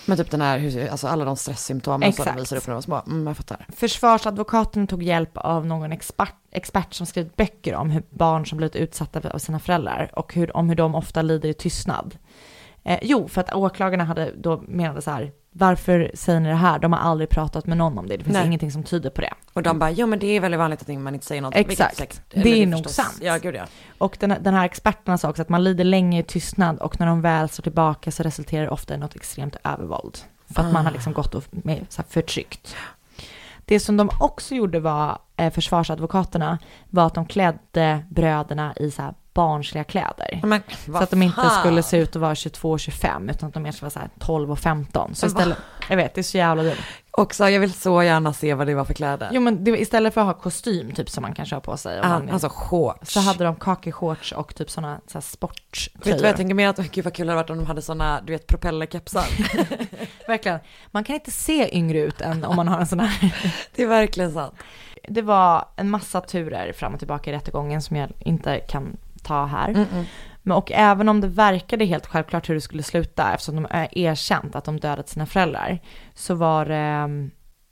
Men 0.09 0.17
typ 0.19 0.31
den 0.31 0.41
här, 0.41 0.89
alltså 0.91 1.07
alla 1.07 1.25
de 1.25 1.37
stresssymptomen 1.37 2.13
som 2.13 2.25
de 2.25 2.37
visar 2.37 2.57
upp 2.57 2.67
när 2.67 2.73
de 2.73 2.75
var 2.75 2.83
små. 2.83 3.03
Mm, 3.07 3.27
jag 3.27 3.37
fattar. 3.37 3.67
Försvarsadvokaten 3.77 4.87
tog 4.87 5.03
hjälp 5.03 5.31
av 5.35 5.67
någon 5.67 5.93
expert, 5.93 6.35
expert 6.51 6.95
som 6.95 7.07
skrivit 7.07 7.37
böcker 7.37 7.75
om 7.75 7.91
hur 7.91 8.03
barn 8.11 8.47
som 8.47 8.59
blivit 8.59 8.77
utsatta 8.77 9.31
av 9.31 9.39
sina 9.39 9.59
föräldrar 9.59 10.11
och 10.15 10.35
hur, 10.35 10.57
om 10.57 10.69
hur 10.69 10.77
de 10.77 10.95
ofta 10.95 11.23
lider 11.23 11.49
i 11.49 11.55
tystnad. 11.55 12.19
Eh, 12.85 12.99
jo, 13.03 13.29
för 13.29 13.41
att 13.41 13.55
åklagarna 13.55 14.05
hade 14.05 14.33
då 14.37 14.63
menade 14.69 15.03
så 15.03 15.11
här, 15.11 15.33
varför 15.59 16.11
säger 16.15 16.41
ni 16.41 16.49
det 16.49 16.55
här? 16.55 16.79
De 16.79 16.93
har 16.93 17.01
aldrig 17.01 17.29
pratat 17.31 17.67
med 17.67 17.77
någon 17.79 17.99
om 17.99 18.07
det, 18.09 18.17
det 18.17 18.25
finns 18.25 18.35
Nej. 18.37 18.47
ingenting 18.47 18.71
som 18.71 18.83
tyder 18.83 19.11
på 19.11 19.21
det. 19.21 19.33
Och 19.53 19.63
de 19.63 19.79
bara, 19.79 19.91
ja 19.91 20.07
men 20.07 20.19
det 20.19 20.27
är 20.27 20.41
väldigt 20.41 20.59
vanligt 20.59 20.83
att 20.83 20.89
man 20.89 21.15
inte 21.15 21.27
säger 21.27 21.43
något. 21.43 21.55
Exakt. 21.57 21.97
Säkert- 21.97 22.21
Det 22.31 22.63
är 22.63 22.67
nog 22.67 22.79
förstås- 22.85 22.95
sant. 22.95 23.19
Ja, 23.21 23.39
gud 23.39 23.55
ja. 23.55 23.65
Och 23.99 24.17
den, 24.21 24.35
den 24.41 24.55
här 24.55 24.65
experterna 24.65 25.19
sa 25.19 25.31
också 25.31 25.43
att 25.43 25.49
man 25.49 25.65
lider 25.65 25.85
länge 25.85 26.19
i 26.21 26.23
tystnad 26.23 26.79
och 26.79 27.01
när 27.01 27.07
de 27.07 27.21
väl 27.23 27.49
står 27.49 27.63
tillbaka 27.63 28.11
så 28.11 28.23
resulterar 28.23 28.63
det 28.65 28.71
ofta 28.71 28.95
i 28.95 28.99
något 28.99 29.17
extremt 29.17 29.57
övervåld. 29.65 30.19
För 30.55 30.63
att 30.63 30.73
man 30.73 30.85
har 30.85 30.93
liksom 30.93 31.13
gått 31.13 31.35
och 31.35 31.45
med, 31.51 31.87
så 31.89 32.03
här, 32.03 32.07
förtryckt. 32.09 32.77
Det 33.65 33.81
som 33.81 33.97
de 33.97 34.11
också 34.21 34.55
gjorde 34.55 34.81
var, 34.81 35.19
eh, 35.37 35.53
försvarsadvokaterna, 35.53 36.59
var 36.91 37.07
att 37.07 37.15
de 37.15 37.27
klädde 37.27 38.05
bröderna 38.11 38.75
i 38.77 38.91
så 38.91 39.03
här 39.03 39.15
barnsliga 39.37 39.85
kläder. 39.85 40.41
Men, 40.43 40.63
Så 40.87 40.97
att 40.97 41.11
de 41.11 41.23
inte 41.23 41.51
skulle 41.51 41.83
se 41.83 41.97
ut 41.97 42.17
att 42.17 42.23
vara 42.23 42.35
22 42.35 42.71
och 42.71 42.81
25 42.81 43.29
utan 43.29 43.49
att 43.49 43.55
de 43.55 43.63
mer 43.63 43.73
skulle 43.73 43.85
vara 43.85 43.91
så 43.91 43.99
här 43.99 44.11
12 44.19 44.51
och 44.51 44.59
15. 44.59 45.15
Så 45.15 45.27
istället, 45.27 45.59
jag 45.89 45.97
vet 45.97 46.15
det 46.15 46.21
är 46.21 46.23
så 46.23 46.37
jävla 46.37 46.63
dumt. 46.63 46.77
Också, 47.11 47.49
jag 47.49 47.61
vill 47.61 47.73
så 47.73 48.03
gärna 48.03 48.33
se 48.33 48.55
vad 48.55 48.67
det 48.67 48.75
var 48.75 48.85
för 48.85 48.95
kläder. 48.95 49.29
Jo 49.33 49.41
men 49.41 49.65
det, 49.65 49.71
istället 49.81 50.15
för 50.15 50.21
att 50.21 50.27
ha 50.27 50.35
kostym 50.35 50.93
typ 50.93 51.11
som 51.11 51.23
man 51.23 51.35
kan 51.35 51.47
köra 51.47 51.61
på 51.61 51.77
sig. 51.77 52.01
Ah, 52.01 52.21
alltså 52.33 52.49
shorts. 52.49 53.13
så 53.13 53.21
hade 53.21 53.45
de 53.45 53.57
kakeshorts 53.57 54.33
och 54.33 54.55
typ 54.55 54.71
sådana 54.71 55.01
så 55.07 55.21
sporttröjor. 55.21 56.05
Vet 56.05 56.17
du 56.17 56.23
vad 56.23 56.29
jag 56.29 56.37
tänker 56.37 56.55
mer 56.55 56.69
att, 56.69 56.79
gud 56.79 57.05
vad 57.05 57.15
kul 57.15 57.27
det 57.27 57.33
hade 57.33 57.43
varit 57.43 57.51
om 57.51 57.59
de 57.59 57.67
hade 57.67 57.83
sådana, 57.83 58.21
du 58.21 58.33
vet 58.33 58.47
propellerkepsar. 58.47 59.27
Verkligen. 60.27 60.59
Man 60.91 61.05
kan 61.05 61.15
inte 61.15 61.31
se 61.31 61.77
yngre 61.77 61.99
ut 61.99 62.21
än 62.21 62.45
om 62.45 62.57
man 62.57 62.69
har 62.69 62.81
en 62.81 62.87
sån 62.87 63.01
här. 63.01 63.35
det 63.75 63.83
är 63.83 63.87
verkligen 63.87 64.33
sant. 64.33 64.55
Det 65.09 65.23
var 65.23 65.69
en 65.77 65.91
massa 65.91 66.21
turer 66.21 66.73
fram 66.73 66.93
och 66.93 66.99
tillbaka 66.99 67.31
i 67.31 67.35
rättegången 67.35 67.83
som 67.83 67.97
jag 67.97 68.11
inte 68.19 68.61
kan 68.61 68.97
ta 69.27 69.47
här. 69.47 69.69
Mm-mm. 69.69 70.05
Men, 70.43 70.57
och 70.57 70.73
även 70.73 71.09
om 71.09 71.21
det 71.21 71.29
verkade 71.29 71.85
helt 71.85 72.07
självklart 72.07 72.49
hur 72.49 72.55
det 72.55 72.61
skulle 72.61 72.83
sluta, 72.83 73.33
eftersom 73.35 73.55
de 73.55 73.67
är 73.71 73.99
erkänt 73.99 74.57
att 74.57 74.65
de 74.65 74.81
dödat 74.81 75.09
sina 75.09 75.27
föräldrar, 75.27 75.79
så 76.15 76.35
var 76.35 76.67
det 76.67 76.77
eh, 76.77 77.09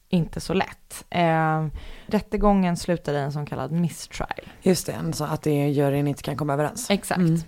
inte 0.09 0.41
så 0.41 0.55
lätt. 0.55 1.05
Eh, 1.11 1.67
rättegången 2.07 2.77
slutade 2.77 3.19
i 3.19 3.23
en 3.23 3.33
så 3.33 3.47
kallad 3.47 3.73
mistrial. 3.73 4.41
Just 4.63 4.87
det, 4.87 5.13
så 5.13 5.25
att 5.25 5.43
det 5.43 5.69
juryn 5.69 6.07
inte 6.07 6.23
kan 6.23 6.37
komma 6.37 6.53
överens. 6.53 6.91
Exakt. 6.91 7.19
Mm. 7.19 7.41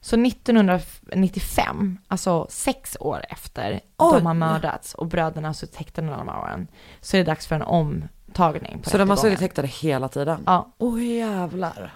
Så 0.00 0.16
1995, 0.26 1.98
alltså 2.08 2.46
sex 2.50 2.96
år 3.00 3.24
efter 3.28 3.80
Oj. 3.96 4.12
de 4.18 4.26
har 4.26 4.34
mördats 4.34 4.94
och 4.94 5.06
bröderna 5.06 5.48
har 5.48 5.52
suttit 5.52 5.76
häktade 5.76 6.06
några 6.06 6.40
åren, 6.40 6.68
så 7.00 7.16
är 7.16 7.18
det 7.18 7.24
dags 7.24 7.46
för 7.46 7.56
en 7.56 7.62
omtagning 7.62 8.80
på 8.82 8.90
Så 8.90 8.98
de 8.98 9.10
har 9.10 9.16
suttit 9.16 9.40
häktade 9.40 9.68
hela 9.68 10.08
tiden? 10.08 10.42
Ja, 10.46 10.74
Oj 10.78 11.16
jävlar 11.16 11.92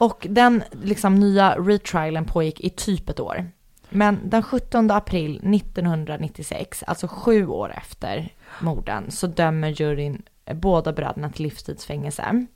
och 0.00 0.26
den 0.30 0.64
liksom 0.82 1.14
nya 1.14 1.54
retrialen 1.54 2.24
pågick 2.24 2.60
i 2.60 2.70
typ 2.70 3.08
ett 3.08 3.20
år. 3.20 3.50
Men 3.90 4.30
den 4.30 4.42
17 4.42 4.90
april 4.90 5.54
1996, 5.54 6.84
alltså 6.86 7.08
sju 7.08 7.46
år 7.46 7.72
efter 7.76 8.34
morden, 8.60 9.10
så 9.10 9.26
dömer 9.26 9.68
juryn 9.68 10.22
eh, 10.44 10.56
båda 10.56 10.92
bröderna 10.92 11.30
till 11.30 11.42
livstidsfängelse. 11.42 12.46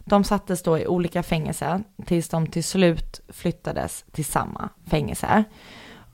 De 0.00 0.24
sattes 0.24 0.62
då 0.62 0.78
i 0.78 0.86
olika 0.86 1.22
fängelser 1.22 1.82
tills 2.06 2.28
de 2.28 2.46
till 2.46 2.64
slut 2.64 3.20
flyttades 3.28 4.04
till 4.12 4.24
samma 4.24 4.68
fängelse. 4.86 5.44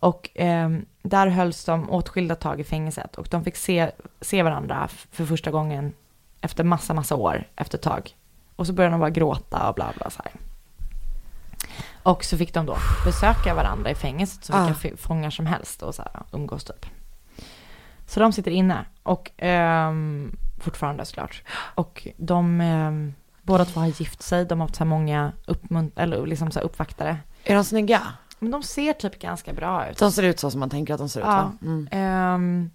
Och 0.01 0.39
eh, 0.39 0.71
där 1.03 1.27
hölls 1.27 1.65
de 1.65 1.91
åtskilda 1.91 2.35
tag 2.35 2.61
i 2.61 2.65
fängelset 2.65 3.17
och 3.17 3.29
de 3.31 3.45
fick 3.45 3.57
se, 3.57 3.91
se 4.21 4.43
varandra 4.43 4.89
för 4.89 5.25
första 5.25 5.51
gången 5.51 5.93
efter 6.41 6.65
massa, 6.65 6.95
massa 6.95 7.17
år 7.17 7.45
efter 7.57 7.79
ett 7.79 7.83
tag. 7.85 8.17
Och 8.57 8.67
så 8.67 8.73
började 8.73 8.95
de 8.95 9.01
bara 9.01 9.11
gråta 9.11 9.69
och 9.69 9.75
bla 9.75 9.93
bla 9.97 10.11
så 10.11 10.23
här. 10.25 10.33
Och 12.09 12.25
så 12.25 12.37
fick 12.37 12.55
de 12.55 12.67
då 12.67 12.77
besöka 13.05 13.55
varandra 13.55 13.91
i 13.91 13.95
fängelset 13.95 14.45
som 14.45 14.57
Ah. 14.57 14.67
vilka 14.83 14.97
fångar 14.97 15.31
som 15.31 15.47
helst 15.47 15.83
och 15.83 15.95
så 15.95 16.03
här, 16.03 16.23
umgås 16.33 16.65
typ. 16.65 16.87
Så 18.07 18.21
de 18.21 18.33
sitter 18.33 18.51
inne 18.51 18.85
och 19.03 19.31
ehm, 19.37 20.37
fortfarande 20.61 21.05
såklart. 21.05 21.43
Och 21.75 22.09
de, 22.17 22.61
ehm, 22.61 23.15
båda 23.43 23.65
två 23.65 23.81
har 23.81 23.87
gift 23.87 24.23
sig, 24.23 24.45
de 24.45 24.61
har 24.61 24.67
haft 24.67 24.77
så 24.77 24.85
här 24.85 24.89
många 24.89 25.33
uppmunt- 25.47 25.93
eller 26.01 26.27
liksom 26.27 26.51
så 26.51 26.59
här 26.59 26.67
uppvaktare. 26.67 27.19
Är 27.45 27.55
de 27.55 27.65
snygga? 27.65 28.03
Men 28.39 28.51
de 28.51 28.63
ser 28.63 28.93
typ 28.93 29.19
ganska 29.19 29.53
bra 29.53 29.89
ut. 29.91 29.99
De 29.99 30.13
ser 30.13 30.23
ut 30.23 30.41
så 30.41 30.51
som 30.51 30.61
man 30.61 30.71
tänker 30.71 30.95
att 30.95 30.99
de 31.01 31.09
ser 31.09 31.21
ut 31.21 31.27
Ja. 31.27 31.33
va? 31.33 31.53
Mm. 31.63 31.89
Ehm, 31.91 32.71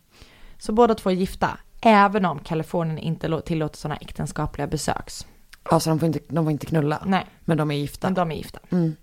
så 0.57 0.71
båda 0.73 0.95
två 0.95 1.09
är 1.09 1.13
gifta, 1.13 1.57
även 1.81 2.25
om 2.25 2.39
Kalifornien 2.39 2.97
inte 2.97 3.41
tillåter 3.45 3.77
sådana 3.77 3.95
äktenskapliga 3.95 4.67
besöks. 4.67 5.27
Alltså 5.63 5.89
de 5.89 5.99
får, 5.99 6.07
inte, 6.07 6.19
de 6.29 6.45
får 6.45 6.51
inte 6.51 6.65
knulla, 6.65 7.03
Nej, 7.05 7.25
men 7.41 7.57
de 7.57 7.71
är 7.71 7.75
gifta. 7.75 8.07
men 8.07 8.13
de 8.13 8.31
är 8.31 8.35
gifta. 8.35 8.59
Mm. 8.69 8.95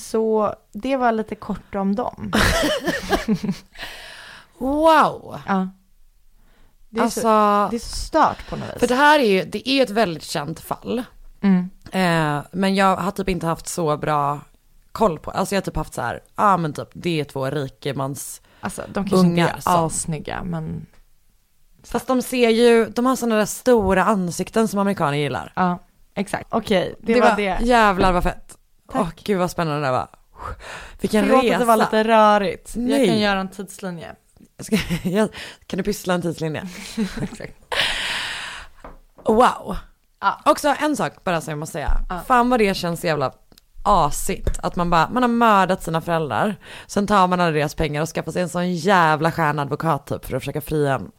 Så 0.00 0.54
det 0.72 0.96
var 0.96 1.12
lite 1.12 1.34
kort 1.34 1.74
om 1.74 1.94
dem. 1.94 2.32
Wow! 4.58 5.38
Ja. 5.46 5.68
Det 6.88 7.00
är, 7.00 7.04
Alltså, 7.04 7.20
så, 7.20 7.68
det 7.70 7.76
är 7.76 7.78
så 7.78 7.96
stört 7.96 8.48
på 8.50 8.56
något 8.56 8.68
vis. 8.68 8.80
för 8.80 8.86
det 8.88 8.94
här 8.94 9.18
är 9.20 9.24
ju, 9.24 9.44
det 9.44 9.68
är 9.68 9.72
ju 9.74 9.82
ett 9.82 9.90
väldigt 9.90 10.22
känt 10.22 10.60
fall. 10.60 11.02
Mm. 11.40 11.70
Eh, 11.92 12.44
men 12.52 12.74
jag 12.74 12.96
har 12.96 13.10
typ 13.10 13.28
inte 13.28 13.46
haft 13.46 13.68
så 13.68 13.96
bra 13.96 14.40
koll 14.92 15.18
på, 15.18 15.30
alltså 15.30 15.54
jag 15.54 15.60
har 15.60 15.64
typ 15.64 15.76
haft 15.76 15.94
så 15.94 16.02
här, 16.02 16.14
ja 16.14 16.20
ah, 16.52 16.56
men 16.56 16.72
typ 16.72 16.88
det 16.92 17.20
är 17.20 17.24
två 17.24 17.50
rikemans, 17.50 18.42
Alltså 18.60 18.82
de 18.88 18.94
kanske 18.94 19.16
inte 19.26 19.30
Ungar 19.42 19.56
är 19.56 19.60
som- 19.60 19.84
assnygga 19.84 20.42
men 20.44 20.86
fast 21.82 22.06
de 22.06 22.22
ser 22.22 22.50
ju, 22.50 22.86
de 22.86 23.06
har 23.06 23.16
sådana 23.16 23.36
där 23.36 23.46
stora 23.46 24.04
ansikten 24.04 24.68
som 24.68 24.78
amerikaner 24.78 25.18
gillar. 25.18 25.52
ja, 25.56 25.78
exakt. 26.14 26.46
Okej, 26.50 26.94
det, 27.00 27.20
var, 27.20 27.36
det. 27.36 27.58
jävlar 27.62 28.12
vad 28.12 28.22
fett. 28.22 28.56
Tack. 28.92 29.00
Åh 29.02 29.08
gud 29.24 29.38
vad 29.38 29.50
spännande 29.50 29.86
det 29.86 29.92
var. 29.92 30.08
Vilken 31.00 31.24
Förlåt 31.26 31.44
resa. 31.44 31.54
att 31.54 31.60
det 31.60 31.66
var 31.66 31.76
lite 31.76 32.04
rörigt. 32.04 32.72
Jag 32.76 32.84
Nej. 32.84 33.06
kan 33.08 33.18
göra 33.18 33.40
en 33.40 33.48
tidslinje. 33.48 34.14
Ska, 34.58 34.76
jag, 35.08 35.28
kan 35.66 35.76
du 35.76 35.82
pyssla 35.82 36.14
en 36.14 36.22
tidslinje? 36.22 36.68
Exakt. 37.22 37.54
Wow. 39.24 39.76
Ja. 40.20 40.40
Också 40.44 40.74
en 40.80 40.96
sak 40.96 41.24
bara 41.24 41.40
som 41.40 41.50
jag 41.50 41.58
måste 41.58 41.72
säga. 41.72 41.90
Ja. 42.08 42.20
Fan 42.26 42.50
vad 42.50 42.60
det 42.60 42.74
känns 42.74 43.04
jävla 43.04 43.32
asigt. 43.82 44.58
Att 44.62 44.76
man 44.76 44.90
bara, 44.90 45.08
man 45.10 45.22
har 45.22 45.28
mördat 45.28 45.82
sina 45.82 46.00
föräldrar. 46.00 46.56
Sen 46.86 47.06
tar 47.06 47.26
man 47.26 47.40
alla 47.40 47.50
deras 47.50 47.74
pengar 47.74 48.02
och 48.02 48.08
skaffar 48.08 48.32
sig 48.32 48.42
en 48.42 48.48
sån 48.48 48.74
jävla 48.74 49.32
stjärnadvokat 49.32 50.06
typ 50.06 50.24
för 50.24 50.36
att 50.36 50.42
försöka 50.42 50.60
fria 50.60 50.94
en. 50.94 51.10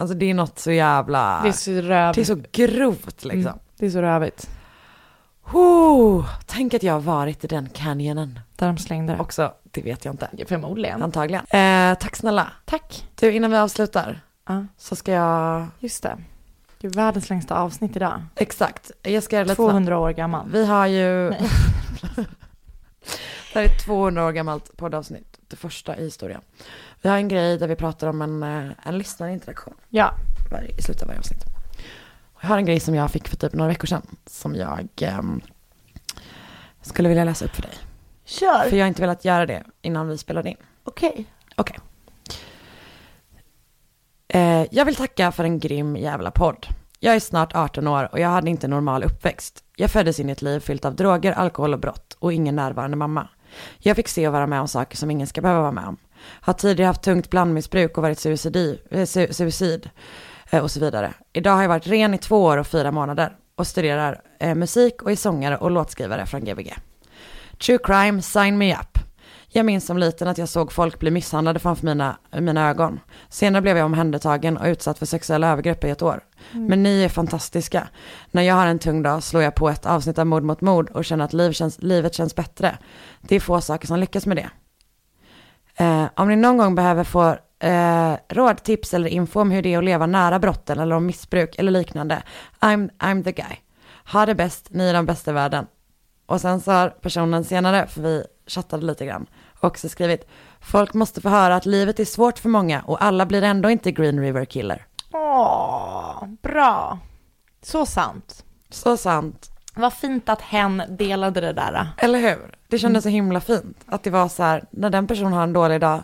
Alltså 0.00 0.14
det 0.16 0.30
är 0.30 0.34
något 0.34 0.58
så 0.58 0.70
jävla, 0.72 1.40
Det 1.42 1.48
är 1.48 1.52
så 1.52 1.70
rövigt. 1.70 2.14
det 2.14 2.20
är 2.20 2.24
så 2.36 2.42
grovt 2.52 3.24
liksom. 3.24 3.52
Mm, 3.52 3.58
det 3.78 3.86
är 3.86 3.90
så 3.90 4.02
rövigt. 4.02 4.50
Oh, 5.52 6.28
tänk 6.46 6.74
att 6.74 6.82
jag 6.82 6.92
har 6.92 7.00
varit 7.00 7.44
i 7.44 7.46
den 7.46 7.68
canyonen. 7.68 8.40
Där 8.56 8.66
de 8.66 8.78
slängde 8.78 9.12
det. 9.12 9.18
Också, 9.18 9.52
det 9.62 9.82
vet 9.82 10.04
jag 10.04 10.14
inte. 10.14 10.30
Förmodligen. 10.48 11.02
Antagligen. 11.02 11.44
Eh, 11.44 11.98
tack 11.98 12.16
snälla. 12.16 12.52
Tack. 12.64 13.08
Du, 13.14 13.32
innan 13.32 13.50
vi 13.50 13.56
avslutar 13.56 14.20
Ja, 14.48 14.66
så 14.76 14.96
ska 14.96 15.12
jag, 15.12 15.66
just 15.78 16.02
det. 16.02 16.16
Det 16.80 16.86
är 16.86 16.90
världens 16.92 17.30
längsta 17.30 17.54
avsnitt 17.58 17.96
idag. 17.96 18.22
exakt, 18.36 18.90
jag 19.02 19.22
ska 19.22 19.36
göra 19.36 19.44
lite 19.44 19.54
snabbt. 19.54 19.70
200 19.70 19.98
år 19.98 20.10
gammal. 20.10 20.48
Vi 20.52 20.66
har 20.66 20.86
ju... 20.86 21.30
Det 23.52 23.58
här 23.58 23.62
är 23.62 23.78
200 23.86 24.24
år 24.26 24.32
gammalt 24.32 24.76
poddavsnitt, 24.76 25.38
det 25.48 25.56
första 25.56 25.96
i 25.96 26.04
historien. 26.04 26.40
Vi 27.02 27.08
har 27.08 27.16
en 27.16 27.28
grej 27.28 27.58
där 27.58 27.68
vi 27.68 27.76
pratar 27.76 28.06
om 28.06 28.22
en, 28.22 28.42
eh, 28.42 28.72
en 28.82 28.98
lyssnarinteraktion 28.98 29.74
Ja. 29.88 30.10
i 30.78 30.82
slutet 30.82 31.02
av 31.02 31.08
varje 31.08 31.18
avsnitt. 31.20 31.44
Jag 32.40 32.48
har 32.48 32.58
en 32.58 32.64
grej 32.66 32.80
som 32.80 32.94
jag 32.94 33.10
fick 33.10 33.28
för 33.28 33.36
typ 33.36 33.52
några 33.52 33.68
veckor 33.68 33.86
sedan 33.86 34.16
som 34.26 34.54
jag 34.54 34.88
ehm, 35.00 35.40
skulle 36.82 37.08
vilja 37.08 37.24
läsa 37.24 37.44
upp 37.44 37.54
för 37.54 37.62
dig. 37.62 37.72
Kör. 38.24 38.68
För 38.68 38.76
jag 38.76 38.84
har 38.84 38.88
inte 38.88 39.00
velat 39.02 39.24
göra 39.24 39.46
det 39.46 39.64
innan 39.82 40.08
vi 40.08 40.18
spelade 40.18 40.48
in. 40.50 40.56
Okej. 40.84 41.26
Okej. 41.56 41.78
Eh, 44.28 44.66
jag 44.70 44.84
vill 44.84 44.96
tacka 44.96 45.32
för 45.32 45.44
en 45.44 45.58
grym 45.58 45.96
jävla 45.96 46.30
podd. 46.30 46.66
Jag 47.00 47.14
är 47.16 47.20
snart 47.20 47.54
18 47.54 47.86
år 47.88 48.08
och 48.12 48.20
jag 48.20 48.28
hade 48.28 48.50
inte 48.50 48.68
normal 48.68 49.04
uppväxt. 49.04 49.64
Jag 49.76 49.90
föddes 49.90 50.20
in 50.20 50.28
i 50.28 50.32
ett 50.32 50.42
liv 50.42 50.60
fyllt 50.60 50.84
av 50.84 50.94
droger, 50.94 51.32
alkohol 51.32 51.74
och 51.74 51.80
brott 51.80 52.16
och 52.18 52.32
ingen 52.32 52.56
närvarande 52.56 52.96
mamma. 52.96 53.28
Jag 53.78 53.96
fick 53.96 54.08
se 54.08 54.26
och 54.26 54.32
vara 54.32 54.46
med 54.46 54.60
om 54.60 54.68
saker 54.68 54.96
som 54.96 55.10
ingen 55.10 55.26
ska 55.26 55.40
behöva 55.40 55.60
vara 55.60 55.72
med 55.72 55.84
om. 55.86 55.96
Har 56.20 56.52
tidigare 56.52 56.86
haft 56.86 57.02
tungt 57.02 57.30
blandmissbruk 57.30 57.96
och 57.96 58.02
varit 58.02 58.18
suicidi, 58.18 58.80
eh, 58.90 59.00
su- 59.00 59.32
suicid 59.32 59.84
eh, 59.84 59.90
och 60.52 60.70
så 60.70 60.80
vidare. 60.80 61.14
Idag 61.32 61.52
har 61.52 61.62
jag 61.62 61.68
varit 61.68 61.86
ren 61.86 62.14
i 62.14 62.18
två 62.18 62.44
år 62.44 62.56
och 62.56 62.66
fyra 62.66 62.90
månader 62.90 63.36
och 63.56 63.66
studerar 63.66 64.20
eh, 64.40 64.54
musik 64.54 65.02
och 65.02 65.12
är 65.12 65.16
sångare 65.16 65.56
och 65.56 65.70
låtskrivare 65.70 66.26
från 66.26 66.44
Gbg. 66.44 66.74
True 67.58 67.78
crime, 67.78 68.22
sign 68.22 68.58
me 68.58 68.74
up. 68.74 68.98
Jag 69.50 69.66
minns 69.66 69.86
som 69.86 69.98
liten 69.98 70.28
att 70.28 70.38
jag 70.38 70.48
såg 70.48 70.72
folk 70.72 70.98
bli 70.98 71.10
misshandlade 71.10 71.58
framför 71.58 71.86
mina, 71.86 72.16
mina 72.32 72.68
ögon. 72.68 73.00
Senare 73.28 73.62
blev 73.62 73.76
jag 73.76 73.84
omhändertagen 73.84 74.56
och 74.56 74.66
utsatt 74.66 74.98
för 74.98 75.06
sexuella 75.06 75.48
övergrepp 75.48 75.84
i 75.84 75.90
ett 75.90 76.02
år. 76.02 76.20
Men 76.52 76.82
ni 76.82 77.02
är 77.02 77.08
fantastiska. 77.08 77.88
När 78.30 78.42
jag 78.42 78.54
har 78.54 78.66
en 78.66 78.78
tung 78.78 79.02
dag 79.02 79.22
slår 79.22 79.42
jag 79.42 79.54
på 79.54 79.68
ett 79.68 79.86
avsnitt 79.86 80.18
av 80.18 80.26
Mord 80.26 80.42
mot 80.42 80.60
mord 80.60 80.90
och 80.90 81.04
känner 81.04 81.24
att 81.24 81.32
liv 81.32 81.52
känns, 81.52 81.82
livet 81.82 82.14
känns 82.14 82.34
bättre. 82.34 82.78
Det 83.20 83.36
är 83.36 83.40
få 83.40 83.60
saker 83.60 83.86
som 83.86 83.98
lyckas 83.98 84.26
med 84.26 84.36
det. 84.36 84.50
Eh, 85.84 86.04
om 86.16 86.28
ni 86.28 86.36
någon 86.36 86.56
gång 86.56 86.74
behöver 86.74 87.04
få 87.04 87.36
eh, 87.58 88.14
råd, 88.28 88.62
tips 88.62 88.94
eller 88.94 89.08
info 89.08 89.40
om 89.40 89.50
hur 89.50 89.62
det 89.62 89.74
är 89.74 89.78
att 89.78 89.84
leva 89.84 90.06
nära 90.06 90.38
brotten 90.38 90.80
eller 90.80 90.96
om 90.96 91.06
missbruk 91.06 91.58
eller 91.58 91.72
liknande, 91.72 92.22
I'm, 92.60 92.90
I'm 92.98 93.24
the 93.24 93.32
guy. 93.32 93.56
Ha 94.12 94.26
det 94.26 94.34
bäst, 94.34 94.66
ni 94.70 94.88
är 94.88 94.94
de 94.94 95.06
bästa 95.06 95.30
i 95.30 95.34
världen. 95.34 95.66
Och 96.26 96.40
sen 96.40 96.60
så 96.60 96.72
har 96.72 96.88
personen 96.88 97.44
senare, 97.44 97.86
för 97.86 98.02
vi 98.02 98.24
chattade 98.46 98.86
lite 98.86 99.06
grann, 99.06 99.26
också 99.60 99.88
skrivit, 99.88 100.28
folk 100.60 100.94
måste 100.94 101.20
få 101.20 101.28
höra 101.28 101.56
att 101.56 101.66
livet 101.66 102.00
är 102.00 102.04
svårt 102.04 102.38
för 102.38 102.48
många 102.48 102.82
och 102.82 103.02
alla 103.04 103.26
blir 103.26 103.42
ändå 103.42 103.70
inte 103.70 103.92
Green 103.92 104.20
River 104.20 104.44
Killer. 104.44 104.86
Åh, 105.12 106.24
bra. 106.42 106.98
Så 107.62 107.86
sant. 107.86 108.44
Så 108.70 108.96
sant. 108.96 109.50
Vad 109.74 109.92
fint 109.92 110.28
att 110.28 110.40
hen 110.40 110.82
delade 110.88 111.40
det 111.40 111.52
där. 111.52 111.88
Eller 111.96 112.18
hur? 112.18 112.54
Det 112.68 112.78
kändes 112.78 113.02
så 113.02 113.08
himla 113.08 113.40
fint. 113.40 113.78
Att 113.86 114.02
det 114.02 114.10
var 114.10 114.28
så 114.28 114.42
här, 114.42 114.64
när 114.70 114.90
den 114.90 115.06
personen 115.06 115.32
har 115.32 115.42
en 115.42 115.52
dålig 115.52 115.80
dag, 115.80 116.02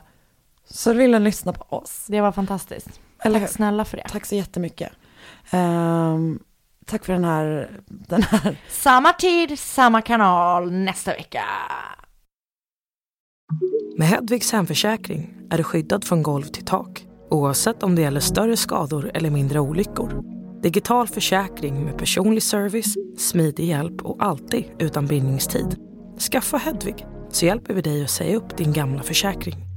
så 0.64 0.92
vill 0.92 1.12
den 1.12 1.24
lyssna 1.24 1.52
på 1.52 1.76
oss. 1.76 2.04
Det 2.08 2.20
var 2.20 2.32
fantastiskt. 2.32 3.00
Eller 3.22 3.40
Tack 3.40 3.48
hur? 3.48 3.54
snälla 3.54 3.84
för 3.84 3.96
det. 3.96 4.08
Tack 4.08 4.26
så 4.26 4.34
jättemycket. 4.34 4.92
Um, 5.52 6.42
tack 6.86 7.04
för 7.04 7.12
den 7.12 7.24
här, 7.24 7.70
den 7.86 8.22
här. 8.22 8.56
Samma 8.70 9.12
tid, 9.12 9.58
samma 9.58 10.02
kanal 10.02 10.72
nästa 10.72 11.10
vecka. 11.10 11.44
Med 13.98 14.08
Hedvigs 14.08 14.52
hemförsäkring 14.52 15.34
är 15.50 15.56
du 15.56 15.64
skyddad 15.64 16.04
från 16.04 16.22
golv 16.22 16.44
till 16.44 16.64
tak 16.64 17.06
oavsett 17.30 17.82
om 17.82 17.94
det 17.94 18.02
gäller 18.02 18.20
större 18.20 18.56
skador 18.56 19.10
eller 19.14 19.30
mindre 19.30 19.60
olyckor. 19.60 20.22
Digital 20.62 21.08
försäkring 21.08 21.84
med 21.84 21.98
personlig 21.98 22.42
service, 22.42 22.94
smidig 23.18 23.64
hjälp 23.64 24.02
och 24.02 24.16
alltid 24.24 24.64
utan 24.78 25.06
bindningstid. 25.06 25.76
Skaffa 26.30 26.56
Hedvig 26.56 27.06
så 27.30 27.46
hjälper 27.46 27.74
vi 27.74 27.82
dig 27.82 28.04
att 28.04 28.10
säga 28.10 28.36
upp 28.36 28.56
din 28.56 28.72
gamla 28.72 29.02
försäkring. 29.02 29.73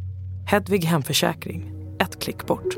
Hedvig 0.49 0.85
hemförsäkring, 0.85 1.71
ett 1.99 2.19
klick 2.19 2.45
bort. 2.45 2.75